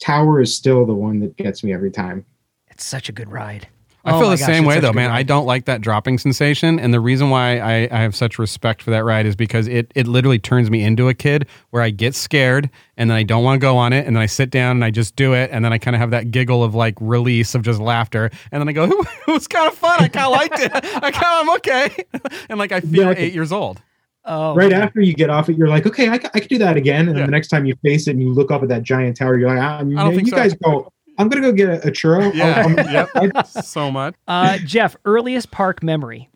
Tower 0.00 0.40
is 0.40 0.56
still 0.56 0.84
the 0.84 0.94
one 0.94 1.20
that 1.20 1.36
gets 1.36 1.62
me 1.62 1.72
every 1.72 1.90
time. 1.90 2.24
It's 2.68 2.84
such 2.84 3.08
a 3.08 3.12
good 3.12 3.30
ride. 3.30 3.68
I 4.06 4.12
Oh 4.12 4.18
feel 4.20 4.28
my 4.28 4.34
the 4.34 4.38
gosh, 4.40 4.46
same 4.46 4.64
way 4.66 4.80
though, 4.80 4.90
good 4.90 4.96
man. 4.96 5.10
I 5.10 5.22
don't 5.22 5.46
like 5.46 5.64
that 5.64 5.80
dropping 5.80 6.18
sensation, 6.18 6.78
and 6.78 6.92
the 6.92 7.00
reason 7.00 7.30
why 7.30 7.58
I, 7.58 7.88
I 7.90 8.00
have 8.00 8.14
such 8.14 8.38
respect 8.38 8.82
for 8.82 8.90
that 8.90 9.02
ride 9.02 9.24
is 9.24 9.34
because 9.34 9.66
it 9.66 9.90
it 9.94 10.06
literally 10.06 10.38
turns 10.38 10.70
me 10.70 10.82
into 10.84 11.08
a 11.08 11.14
kid 11.14 11.46
where 11.70 11.82
I 11.82 11.88
get 11.88 12.14
scared 12.14 12.68
and 12.98 13.08
then 13.08 13.16
I 13.16 13.22
don't 13.22 13.42
want 13.42 13.56
to 13.56 13.64
go 13.64 13.78
on 13.78 13.94
it, 13.94 14.06
and 14.06 14.14
then 14.14 14.22
I 14.22 14.26
sit 14.26 14.50
down 14.50 14.76
and 14.76 14.84
I 14.84 14.90
just 14.90 15.16
do 15.16 15.32
it, 15.32 15.48
and 15.52 15.64
then 15.64 15.72
I 15.72 15.78
kind 15.78 15.94
of 15.96 16.00
have 16.00 16.10
that 16.10 16.30
giggle 16.30 16.62
of 16.62 16.74
like 16.74 16.96
release 17.00 17.54
of 17.54 17.62
just 17.62 17.80
laughter, 17.80 18.30
and 18.52 18.60
then 18.60 18.68
I 18.68 18.72
go, 18.72 18.84
it 18.84 19.06
was 19.26 19.48
kind 19.48 19.68
of 19.68 19.74
fun. 19.78 19.98
I 20.00 20.08
kind 20.08 20.26
of 20.26 20.32
liked 20.32 20.58
it. 20.60 20.70
I 20.74 21.10
kind 21.10 21.16
of 21.16 21.48
I'm 21.48 21.50
okay, 21.56 22.04
and 22.50 22.58
like 22.58 22.72
I 22.72 22.80
feel 22.80 23.08
Yeah, 23.08 23.14
eight 23.16 23.32
years 23.32 23.52
old. 23.52 23.80
Oh, 24.26 24.54
right 24.54 24.70
man. 24.70 24.82
after 24.82 25.00
you 25.00 25.14
get 25.14 25.28
off 25.30 25.48
it, 25.48 25.56
you're 25.58 25.68
like, 25.68 25.86
okay, 25.86 26.08
I, 26.08 26.18
ca- 26.18 26.30
I 26.34 26.40
could 26.40 26.48
do 26.48 26.58
that 26.58 26.76
again. 26.76 27.08
And 27.08 27.10
Yeah. 27.10 27.14
then 27.16 27.26
the 27.26 27.30
next 27.32 27.48
time 27.48 27.66
you 27.66 27.74
face 27.82 28.06
it 28.08 28.12
and 28.12 28.22
you 28.22 28.32
look 28.32 28.50
up 28.50 28.62
at 28.62 28.68
that 28.70 28.82
giant 28.82 29.16
tower, 29.18 29.38
you're 29.38 29.48
like, 29.48 29.58
ah, 29.60 29.82
you, 29.82 29.98
I 29.98 30.04
don't 30.04 30.14
think 30.14 30.26
you 30.26 30.30
so. 30.30 30.36
guys 30.36 30.54
go. 30.54 30.90
I'm 31.18 31.28
gonna 31.28 31.42
go 31.42 31.52
get 31.52 31.68
a, 31.68 31.88
a 31.88 31.90
churro. 31.90 32.24
I'll- 32.24 32.34
Yeah, 32.34 33.06
I'm- 33.14 33.30
yep, 33.34 33.46
so 33.46 33.90
much. 33.90 34.14
Uh, 34.26 34.58
Jeff, 34.58 34.96
earliest 35.04 35.50
park 35.50 35.82
memory. 35.82 36.28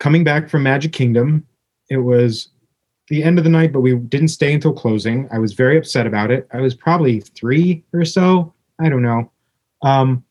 coming 0.00 0.24
back 0.24 0.48
from 0.50 0.62
Magic 0.64 0.92
Kingdom, 0.92 1.46
it 1.88 1.98
was 1.98 2.48
the 3.08 3.22
end 3.22 3.38
of 3.38 3.44
the 3.44 3.50
night, 3.50 3.72
but 3.72 3.80
we 3.80 3.94
didn't 3.96 4.28
stay 4.28 4.52
until 4.52 4.72
closing. 4.72 5.28
I 5.32 5.38
was 5.38 5.52
very 5.52 5.76
upset 5.78 6.06
about 6.06 6.30
it. 6.30 6.48
I 6.52 6.60
was 6.60 6.74
probably 6.74 7.20
three 7.20 7.84
or 7.92 8.04
so. 8.04 8.52
I 8.80 8.88
don't 8.88 9.02
know. 9.02 9.30
Um, 9.82 10.24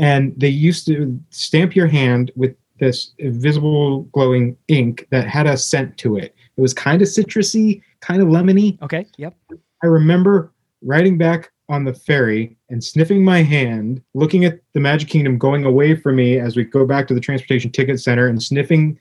and 0.00 0.34
they 0.36 0.48
used 0.48 0.86
to 0.88 1.18
stamp 1.30 1.74
your 1.74 1.86
hand 1.86 2.30
with 2.36 2.54
this 2.80 3.12
invisible 3.18 4.02
glowing 4.12 4.56
ink 4.68 5.06
that 5.10 5.26
had 5.26 5.46
a 5.46 5.56
scent 5.56 5.96
to 5.98 6.16
it. 6.16 6.34
It 6.56 6.60
was 6.60 6.74
kind 6.74 7.00
of 7.02 7.08
citrusy, 7.08 7.82
kind 8.00 8.20
of 8.22 8.28
lemony. 8.28 8.80
Okay. 8.82 9.06
Yep. 9.16 9.34
I 9.82 9.86
remember 9.86 10.52
riding 10.82 11.18
back 11.18 11.50
on 11.68 11.84
the 11.84 11.92
ferry 11.92 12.56
and 12.70 12.82
sniffing 12.82 13.24
my 13.24 13.42
hand, 13.42 14.02
looking 14.14 14.44
at 14.44 14.60
the 14.72 14.80
Magic 14.80 15.08
Kingdom 15.08 15.38
going 15.38 15.64
away 15.64 15.94
from 15.94 16.16
me 16.16 16.38
as 16.38 16.56
we 16.56 16.64
go 16.64 16.86
back 16.86 17.06
to 17.08 17.14
the 17.14 17.20
transportation 17.20 17.70
ticket 17.70 18.00
center 18.00 18.26
and 18.26 18.42
sniffing 18.42 18.98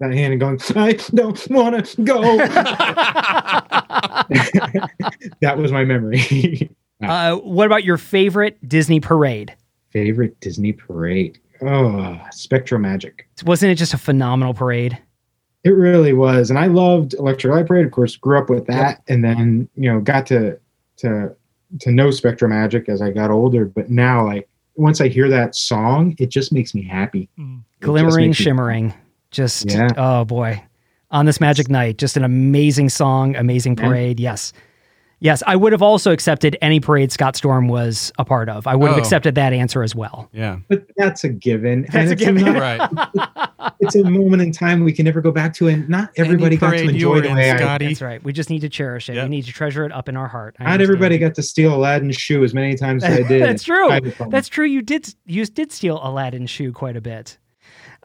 that 0.00 0.12
hand 0.12 0.32
and 0.32 0.40
going, 0.40 0.60
I 0.76 0.92
don't 1.14 1.50
want 1.50 1.86
to 1.86 2.02
go. 2.02 2.22
that 5.40 5.56
was 5.56 5.72
my 5.72 5.84
memory. 5.84 6.70
Uh, 7.02 7.36
what 7.36 7.66
about 7.66 7.84
your 7.84 7.98
favorite 7.98 8.56
Disney 8.66 9.00
parade? 9.00 9.54
Favorite 9.90 10.40
Disney 10.40 10.72
parade? 10.72 11.38
Oh, 11.60 12.18
SpectroMagic. 12.32 13.20
Wasn't 13.44 13.70
it 13.70 13.74
just 13.74 13.92
a 13.92 13.98
phenomenal 13.98 14.54
parade? 14.54 14.96
It 15.62 15.72
really 15.72 16.14
was, 16.14 16.48
and 16.48 16.58
I 16.58 16.68
loved 16.68 17.12
Electric 17.12 17.52
Light 17.52 17.66
Parade. 17.66 17.84
Of 17.84 17.92
course, 17.92 18.16
grew 18.16 18.38
up 18.38 18.48
with 18.48 18.66
that, 18.68 19.02
and 19.08 19.22
then 19.22 19.68
you 19.74 19.92
know 19.92 20.00
got 20.00 20.24
to 20.28 20.58
to 20.96 21.36
to 21.80 21.90
know 21.92 22.08
SpectroMagic 22.08 22.88
as 22.88 23.02
I 23.02 23.10
got 23.10 23.30
older. 23.30 23.64
But 23.64 23.90
now, 23.90 24.24
like 24.24 24.48
once 24.76 25.00
I 25.00 25.08
hear 25.08 25.28
that 25.28 25.54
song, 25.54 26.14
it 26.18 26.28
just 26.28 26.52
makes 26.52 26.74
me 26.74 26.82
happy. 26.82 27.28
Mm. 27.38 27.58
It 27.58 27.62
just 27.80 27.80
Glimmering, 27.80 28.28
me- 28.28 28.34
shimmering. 28.34 28.94
Just 29.30 29.70
Yeah. 29.70 29.88
oh 29.96 30.24
boy. 30.24 30.62
On 31.10 31.24
this 31.26 31.40
magic 31.40 31.68
night, 31.70 31.98
just 31.98 32.16
an 32.16 32.24
amazing 32.24 32.88
song, 32.88 33.36
amazing 33.36 33.76
parade. 33.76 34.18
Yes. 34.18 34.52
Yes, 35.18 35.42
I 35.46 35.56
would 35.56 35.72
have 35.72 35.80
also 35.80 36.12
accepted 36.12 36.58
any 36.60 36.78
parade 36.78 37.10
Scott 37.10 37.36
Storm 37.36 37.68
was 37.68 38.12
a 38.18 38.24
part 38.24 38.50
of. 38.50 38.66
I 38.66 38.76
would 38.76 38.88
have 38.88 38.98
Oh. 38.98 39.00
accepted 39.00 39.34
that 39.36 39.54
answer 39.54 39.82
as 39.82 39.94
well. 39.94 40.28
Yeah, 40.32 40.58
But 40.68 40.84
that's 40.98 41.24
a 41.24 41.30
given. 41.30 41.82
That's 41.90 41.94
and 41.94 42.12
a 42.12 42.14
given. 42.16 42.44
not- 42.44 42.60
right. 43.18 43.70
it's 43.80 43.96
a 43.96 44.04
moment 44.04 44.42
in 44.42 44.52
time 44.52 44.84
we 44.84 44.92
can 44.92 45.06
never 45.06 45.22
go 45.22 45.30
back 45.32 45.54
to, 45.54 45.68
and 45.68 45.88
not 45.88 46.10
everybody 46.18 46.56
got 46.58 46.72
to 46.72 46.82
enjoy 46.88 47.14
were 47.14 47.20
the 47.22 47.28
in, 47.30 47.36
way 47.36 47.50
I. 47.50 47.78
That's 47.78 48.02
right. 48.02 48.22
We 48.22 48.34
just 48.34 48.50
need 48.50 48.60
to 48.60 48.68
cherish 48.68 49.08
it. 49.08 49.14
Yep. 49.14 49.24
We 49.24 49.28
need 49.30 49.44
to 49.46 49.52
treasure 49.52 49.86
it 49.86 49.92
up 49.92 50.08
in 50.10 50.16
our 50.18 50.28
heart. 50.28 50.54
I 50.58 50.64
Not 50.64 50.72
understand. 50.74 50.96
everybody 50.96 51.18
got 51.18 51.34
to 51.36 51.42
steal 51.42 51.74
Aladdin's 51.74 52.16
shoe 52.16 52.44
as 52.44 52.52
many 52.52 52.74
times 52.74 53.02
as 53.02 53.20
I 53.20 53.22
did. 53.28 53.42
That's 53.42 53.62
true. 53.62 53.88
I 53.88 53.94
had 53.94 54.14
fun. 54.14 54.28
That's 54.28 54.48
true. 54.48 54.66
You 54.66 54.82
did 54.82 55.14
you 55.24 55.46
did 55.46 55.72
steal 55.72 55.98
Aladdin's 56.02 56.50
shoe 56.50 56.72
quite 56.72 56.96
a 56.96 57.00
bit. 57.00 57.38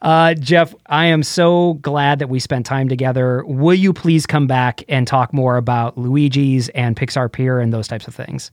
Uh, 0.02 0.34
Jeff, 0.34 0.73
I 0.88 1.06
am 1.06 1.22
so 1.22 1.76
glad 1.76 2.19
that 2.19 2.28
we 2.28 2.40
spent 2.40 2.65
time 2.65 2.90
together. 2.90 3.44
Will 3.45 3.76
you 3.76 3.94
please 3.94 4.26
come 4.26 4.48
back 4.48 4.84
and 4.90 5.07
talk 5.07 5.32
more 5.34 5.57
about 5.57 5.98
Luigi's 5.98 6.69
and 6.69 6.95
Pixar 6.95 7.32
Pier 7.32 7.60
and 7.60 7.72
those 7.72 7.88
types 7.88 8.07
of 8.07 8.15
things? 8.15 8.52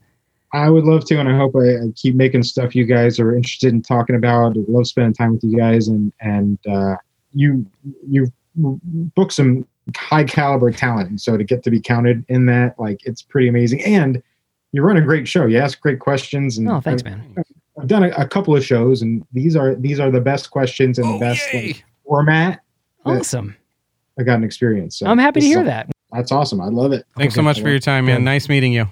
I 0.53 0.69
would 0.69 0.83
love 0.83 1.05
to, 1.05 1.19
and 1.19 1.29
I 1.29 1.35
hope 1.35 1.55
I, 1.55 1.75
I 1.75 1.91
keep 1.95 2.15
making 2.15 2.43
stuff 2.43 2.75
you 2.75 2.85
guys 2.85 3.19
are 3.19 3.35
interested 3.35 3.71
in 3.73 3.81
talking 3.81 4.15
about. 4.15 4.57
I 4.57 4.61
love 4.67 4.87
spending 4.87 5.13
time 5.13 5.33
with 5.33 5.43
you 5.43 5.57
guys, 5.57 5.87
and 5.87 6.11
and 6.21 6.57
uh, 6.67 6.95
you 7.33 7.65
you 8.07 8.31
book 8.55 9.31
some 9.31 9.67
high 9.95 10.23
caliber 10.23 10.71
talent, 10.71 11.09
and 11.09 11.21
so 11.21 11.37
to 11.37 11.43
get 11.43 11.63
to 11.63 11.71
be 11.71 11.79
counted 11.79 12.25
in 12.29 12.47
that, 12.47 12.79
like 12.79 13.05
it's 13.05 13.21
pretty 13.21 13.47
amazing. 13.47 13.83
And 13.83 14.23
you 14.71 14.81
run 14.81 14.97
a 14.97 15.01
great 15.01 15.27
show. 15.27 15.45
You 15.45 15.59
ask 15.59 15.79
great 15.81 15.99
questions, 15.99 16.57
and 16.57 16.69
Oh, 16.69 16.79
thanks, 16.81 17.03
man. 17.03 17.35
I've 17.79 17.87
done 17.87 18.03
a, 18.03 18.09
a 18.09 18.27
couple 18.27 18.55
of 18.55 18.65
shows, 18.65 19.01
and 19.01 19.25
these 19.31 19.55
are 19.55 19.75
these 19.75 19.99
are 19.99 20.11
the 20.11 20.21
best 20.21 20.51
questions 20.51 20.97
and 20.99 21.07
the 21.07 21.13
Oh, 21.13 21.19
best 21.19 21.53
like, 21.53 21.83
format. 22.05 22.61
Awesome. 23.05 23.55
I 24.19 24.23
got 24.23 24.35
an 24.35 24.43
experience. 24.43 24.97
So 24.99 25.05
I'm 25.07 25.17
happy 25.17 25.39
to 25.39 25.45
hear 25.45 25.61
a- 25.61 25.65
that. 25.65 25.89
That's 26.11 26.31
awesome. 26.31 26.59
I 26.59 26.67
love 26.67 26.91
it. 26.91 27.05
Thanks 27.17 27.35
so 27.35 27.41
much 27.41 27.61
for 27.61 27.69
your 27.69 27.79
time, 27.79 28.05
man. 28.07 28.23
Nice 28.23 28.49
meeting 28.49 28.73
you. 28.73 28.87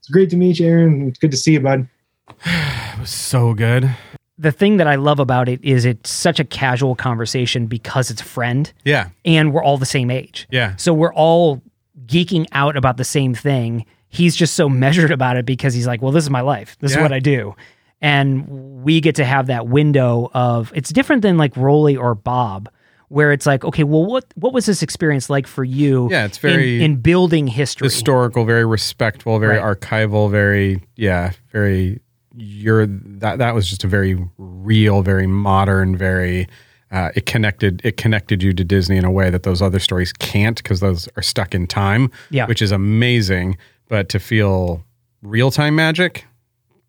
It's 0.00 0.08
great 0.08 0.30
to 0.30 0.36
meet 0.36 0.58
you, 0.58 0.66
Aaron. 0.66 1.08
It's 1.08 1.18
good 1.18 1.30
to 1.30 1.36
see 1.36 1.52
you, 1.52 1.60
bud. 1.60 1.88
It 2.44 3.00
was 3.00 3.10
so 3.10 3.54
good. 3.54 3.94
The 4.38 4.50
thing 4.52 4.78
that 4.78 4.86
I 4.86 4.96
love 4.96 5.18
about 5.20 5.48
it 5.48 5.62
is 5.64 5.84
it's 5.84 6.10
such 6.10 6.40
a 6.40 6.44
casual 6.44 6.94
conversation 6.94 7.66
because 7.66 8.10
it's 8.10 8.20
a 8.20 8.24
friend 8.24 8.70
Yeah, 8.84 9.10
and 9.24 9.52
we're 9.52 9.62
all 9.62 9.78
the 9.78 9.86
same 9.86 10.10
age. 10.10 10.46
yeah. 10.50 10.76
So 10.76 10.92
we're 10.92 11.12
all 11.14 11.62
geeking 12.06 12.46
out 12.52 12.76
about 12.76 12.96
the 12.96 13.04
same 13.04 13.34
thing. 13.34 13.84
He's 14.08 14.34
just 14.36 14.54
so 14.54 14.68
measured 14.84 15.10
about 15.10 15.36
it 15.36 15.46
because 15.46 15.72
he's 15.74 15.86
like, 15.86 16.02
well, 16.02 16.10
this 16.12 16.24
is 16.24 16.30
my 16.30 16.40
life. 16.42 16.76
This 16.80 16.92
is 16.92 16.98
what 16.98 17.12
I 17.12 17.18
do. 17.20 17.54
And 18.02 18.82
we 18.84 19.00
get 19.00 19.14
to 19.16 19.24
have 19.24 19.46
that 19.46 19.68
window 19.68 20.30
of 20.34 20.70
it's 20.74 20.90
different 20.90 21.22
than 21.22 21.38
like 21.38 21.56
Rolly 21.56 21.96
or 21.96 22.14
Bob, 22.14 22.68
where 23.08 23.32
it's 23.32 23.46
like, 23.46 23.64
okay, 23.64 23.84
well, 23.84 24.04
what 24.04 24.24
what 24.34 24.52
was 24.52 24.66
this 24.66 24.82
experience 24.82 25.30
like 25.30 25.46
for 25.46 25.64
you? 25.64 26.08
Yeah, 26.10 26.26
it's 26.26 26.36
in- 26.36 26.42
very 26.50 26.82
in, 26.84 26.96
building 26.96 27.46
history. 27.46 27.86
historical, 27.86 28.44
very 28.44 28.66
respectful, 28.66 29.38
very 29.38 29.58
Right. 29.58 29.76
archival, 29.76 30.30
very 30.30 30.82
yeah, 30.96 31.32
very. 31.52 32.00
You're 32.38 32.84
that 32.86 33.38
that 33.38 33.54
was 33.54 33.66
just 33.68 33.82
a 33.82 33.86
very 33.88 34.22
real, 34.36 35.00
very 35.02 35.26
modern, 35.26 35.96
very. 35.96 36.46
Uh, 36.90 37.10
it 37.16 37.24
connected 37.26 37.80
it 37.82 37.96
connected 37.96 38.42
you 38.42 38.52
to 38.52 38.62
Disney 38.62 38.96
in 38.98 39.04
a 39.06 39.10
way 39.10 39.30
that 39.30 39.42
those 39.42 39.62
other 39.62 39.78
stories 39.80 40.12
can't 40.12 40.58
because 40.62 40.80
those 40.80 41.08
are 41.16 41.22
stuck 41.22 41.54
in 41.54 41.66
time. 41.66 42.10
Yeah. 42.30 42.46
which 42.46 42.60
is 42.60 42.72
amazing. 42.72 43.56
But 43.88 44.08
to 44.10 44.18
feel 44.20 44.84
real 45.22 45.50
time 45.50 45.76
magic, 45.76 46.26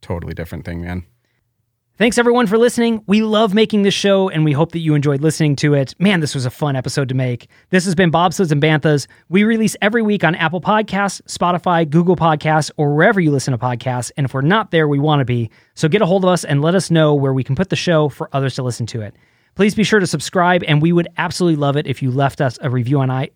totally 0.01 0.33
different 0.33 0.65
thing, 0.65 0.81
man. 0.81 1.05
Thanks 1.97 2.19
everyone 2.19 2.45
for 2.45 2.59
listening. 2.59 3.03
We 3.07 3.23
love 3.23 3.55
making 3.55 3.81
this 3.81 3.93
show 3.95 4.29
and 4.29 4.45
we 4.45 4.51
hope 4.51 4.71
that 4.73 4.79
you 4.79 4.93
enjoyed 4.93 5.21
listening 5.21 5.55
to 5.55 5.73
it. 5.73 5.95
Man, 5.97 6.19
this 6.19 6.35
was 6.35 6.45
a 6.45 6.51
fun 6.51 6.75
episode 6.75 7.09
to 7.09 7.15
make. 7.15 7.47
This 7.71 7.85
has 7.85 7.95
been 7.95 8.11
Bobsleds 8.11 8.51
and 8.51 8.61
Banthas. 8.61 9.07
We 9.29 9.43
release 9.43 9.75
every 9.81 10.03
week 10.03 10.23
on 10.23 10.35
Apple 10.35 10.61
Podcasts, 10.61 11.23
Spotify, 11.23 11.89
Google 11.89 12.15
Podcasts, 12.15 12.69
or 12.77 12.93
wherever 12.93 13.19
you 13.19 13.31
listen 13.31 13.51
to 13.51 13.57
podcasts. 13.57 14.11
And 14.15 14.25
if 14.25 14.35
we're 14.35 14.41
not 14.41 14.69
there, 14.69 14.87
we 14.87 14.99
want 14.99 15.21
to 15.21 15.25
be. 15.25 15.49
So 15.73 15.87
get 15.89 16.03
a 16.03 16.05
hold 16.05 16.23
of 16.23 16.29
us 16.29 16.43
and 16.43 16.61
let 16.61 16.75
us 16.75 16.91
know 16.91 17.15
where 17.15 17.33
we 17.33 17.43
can 17.43 17.55
put 17.55 17.69
the 17.69 17.75
show 17.75 18.09
for 18.09 18.29
others 18.31 18.53
to 18.55 18.61
listen 18.61 18.85
to 18.87 19.01
it. 19.01 19.15
Please 19.55 19.73
be 19.73 19.83
sure 19.83 19.99
to 19.99 20.05
subscribe 20.05 20.63
and 20.67 20.83
we 20.83 20.93
would 20.93 21.07
absolutely 21.17 21.59
love 21.59 21.77
it 21.77 21.87
if 21.87 22.03
you 22.03 22.11
left 22.11 22.41
us 22.41 22.59
a 22.61 22.69
review 22.69 22.99
on 22.99 23.09
i 23.09 23.31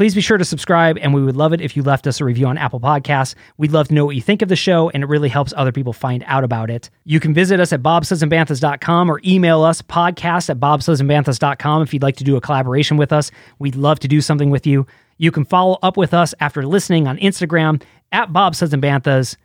Please 0.00 0.14
be 0.14 0.22
sure 0.22 0.38
to 0.38 0.46
subscribe, 0.46 0.96
and 0.96 1.12
we 1.12 1.22
would 1.22 1.36
love 1.36 1.52
it 1.52 1.60
if 1.60 1.76
you 1.76 1.82
left 1.82 2.06
us 2.06 2.22
a 2.22 2.24
review 2.24 2.46
on 2.46 2.56
Apple 2.56 2.80
Podcasts. 2.80 3.34
We'd 3.58 3.72
love 3.72 3.88
to 3.88 3.94
know 3.94 4.06
what 4.06 4.16
you 4.16 4.22
think 4.22 4.40
of 4.40 4.48
the 4.48 4.56
show, 4.56 4.88
and 4.88 5.02
it 5.02 5.06
really 5.08 5.28
helps 5.28 5.52
other 5.54 5.72
people 5.72 5.92
find 5.92 6.24
out 6.26 6.42
about 6.42 6.70
it. 6.70 6.88
You 7.04 7.20
can 7.20 7.34
visit 7.34 7.60
us 7.60 7.70
at 7.70 7.82
bobsledsandbanthas.com 7.82 9.10
or 9.10 9.20
email 9.26 9.62
us 9.62 9.82
podcast 9.82 10.48
at 10.48 10.58
bobsledsandbanthas.com 10.58 11.82
if 11.82 11.92
you'd 11.92 12.02
like 12.02 12.16
to 12.16 12.24
do 12.24 12.36
a 12.36 12.40
collaboration 12.40 12.96
with 12.96 13.12
us. 13.12 13.30
We'd 13.58 13.76
love 13.76 14.00
to 14.00 14.08
do 14.08 14.22
something 14.22 14.48
with 14.48 14.66
you. 14.66 14.86
You 15.18 15.30
can 15.30 15.44
follow 15.44 15.78
up 15.82 15.98
with 15.98 16.14
us 16.14 16.34
after 16.40 16.64
listening 16.64 17.06
on 17.06 17.18
Instagram 17.18 17.82
at 18.10 18.32
bobsledsandbanthas. 18.32 19.36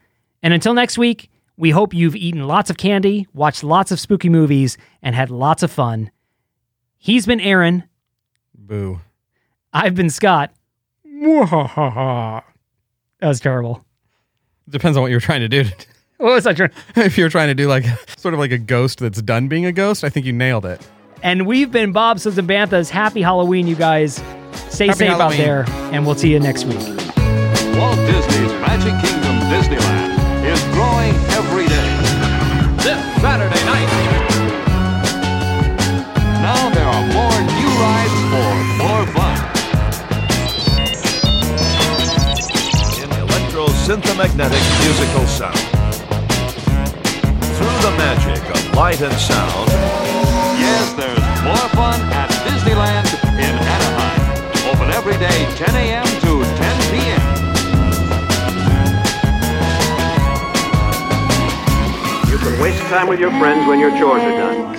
And 0.41 0.53
until 0.53 0.73
next 0.73 0.97
week, 0.97 1.29
we 1.57 1.71
hope 1.71 1.93
you've 1.93 2.15
eaten 2.15 2.47
lots 2.47 2.69
of 2.69 2.77
candy, 2.77 3.27
watched 3.33 3.65
lots 3.65 3.91
of 3.91 3.99
spooky 3.99 4.29
movies, 4.29 4.77
and 5.01 5.15
had 5.15 5.29
lots 5.29 5.63
of 5.63 5.69
fun. 5.71 6.11
He's 6.97 7.25
been 7.25 7.41
Aaron. 7.41 7.83
Boo. 8.57 9.01
I've 9.75 9.93
been 9.93 10.09
Scott. 10.09 10.51
That 11.03 12.43
was 13.21 13.41
terrible. 13.41 13.83
Depends 14.69 14.97
on 14.97 15.01
what 15.01 15.11
you're 15.11 15.19
trying 15.19 15.41
to 15.41 15.49
do. 15.49 15.65
What 16.17 16.31
was 16.31 16.47
I 16.47 16.53
trying? 16.53 16.71
if 16.95 17.17
you're 17.17 17.27
trying 17.27 17.49
to 17.49 17.53
do 17.53 17.67
like 17.67 17.83
sort 18.17 18.33
of 18.33 18.39
like 18.39 18.51
a 18.51 18.57
ghost 18.57 18.99
that's 18.99 19.21
done 19.21 19.49
being 19.49 19.65
a 19.65 19.73
ghost, 19.73 20.05
I 20.05 20.09
think 20.09 20.25
you 20.25 20.31
nailed 20.31 20.65
it. 20.65 20.79
And 21.21 21.45
we've 21.45 21.69
been 21.69 21.93
Bobsleds 21.93 22.37
and 22.37 22.47
Banthas. 22.47 22.89
Happy 22.89 23.21
Halloween, 23.21 23.67
you 23.67 23.75
guys. 23.75 24.15
Stay 24.69 24.87
Happy 24.87 24.99
safe 24.99 25.09
out 25.11 25.33
there, 25.33 25.65
and 25.91 26.05
we'll 26.05 26.15
see 26.15 26.31
you 26.31 26.39
next 26.39 26.63
week. 26.63 26.79
Walt 26.79 27.97
Disney's 28.07 28.53
Magic 28.63 28.93
Kingdom 29.03 29.35
Disneyland 29.51 30.45
is 30.45 30.63
growing 30.73 31.13
every 31.35 31.67
day. 31.67 31.74
Electro-synthomagnetic 44.15 44.63
musical 44.83 45.25
sound. 45.27 45.57
Through 47.55 47.79
the 47.83 47.95
magic 47.97 48.43
of 48.49 48.75
light 48.75 49.01
and 49.01 49.13
sound, 49.13 49.69
Yes, 50.57 50.93
there's 50.93 51.19
more 51.43 51.67
fun 51.75 51.99
at 52.13 52.29
Disneyland 52.47 53.07
in 53.37 53.55
Anaheim. 53.75 54.71
Open 54.71 54.89
every 54.91 55.17
day, 55.17 55.45
10 55.55 55.75
a.m. 55.75 56.05
to 56.21 56.43
10 56.43 56.81
p.m. 56.91 57.21
You 62.31 62.37
can 62.37 62.61
waste 62.61 62.81
time 62.83 63.07
with 63.07 63.19
your 63.19 63.31
friends 63.31 63.67
when 63.67 63.79
your 63.79 63.91
chores 63.99 64.23
are 64.23 64.37
done. 64.37 64.75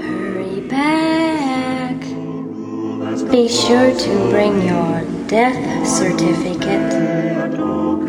Hurry 0.00 0.60
back. 0.68 2.00
Be 3.30 3.48
sure 3.48 3.94
to 3.94 4.30
bring 4.30 4.62
your 4.62 5.04
death 5.28 5.86
certificate 5.86 7.17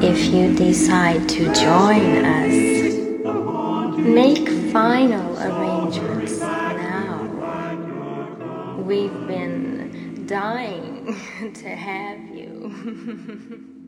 if 0.02 0.34
you 0.34 0.56
decide 0.56 1.28
to 1.28 1.54
join 1.54 2.26
us. 2.26 2.96
Make 3.98 4.48
final 4.72 5.38
arrangements 5.38 6.40
now. 6.40 7.24
We've 8.78 9.28
been 9.28 10.26
dying 10.26 11.06
to 11.54 11.70
have 11.70 12.30
you. 12.30 13.76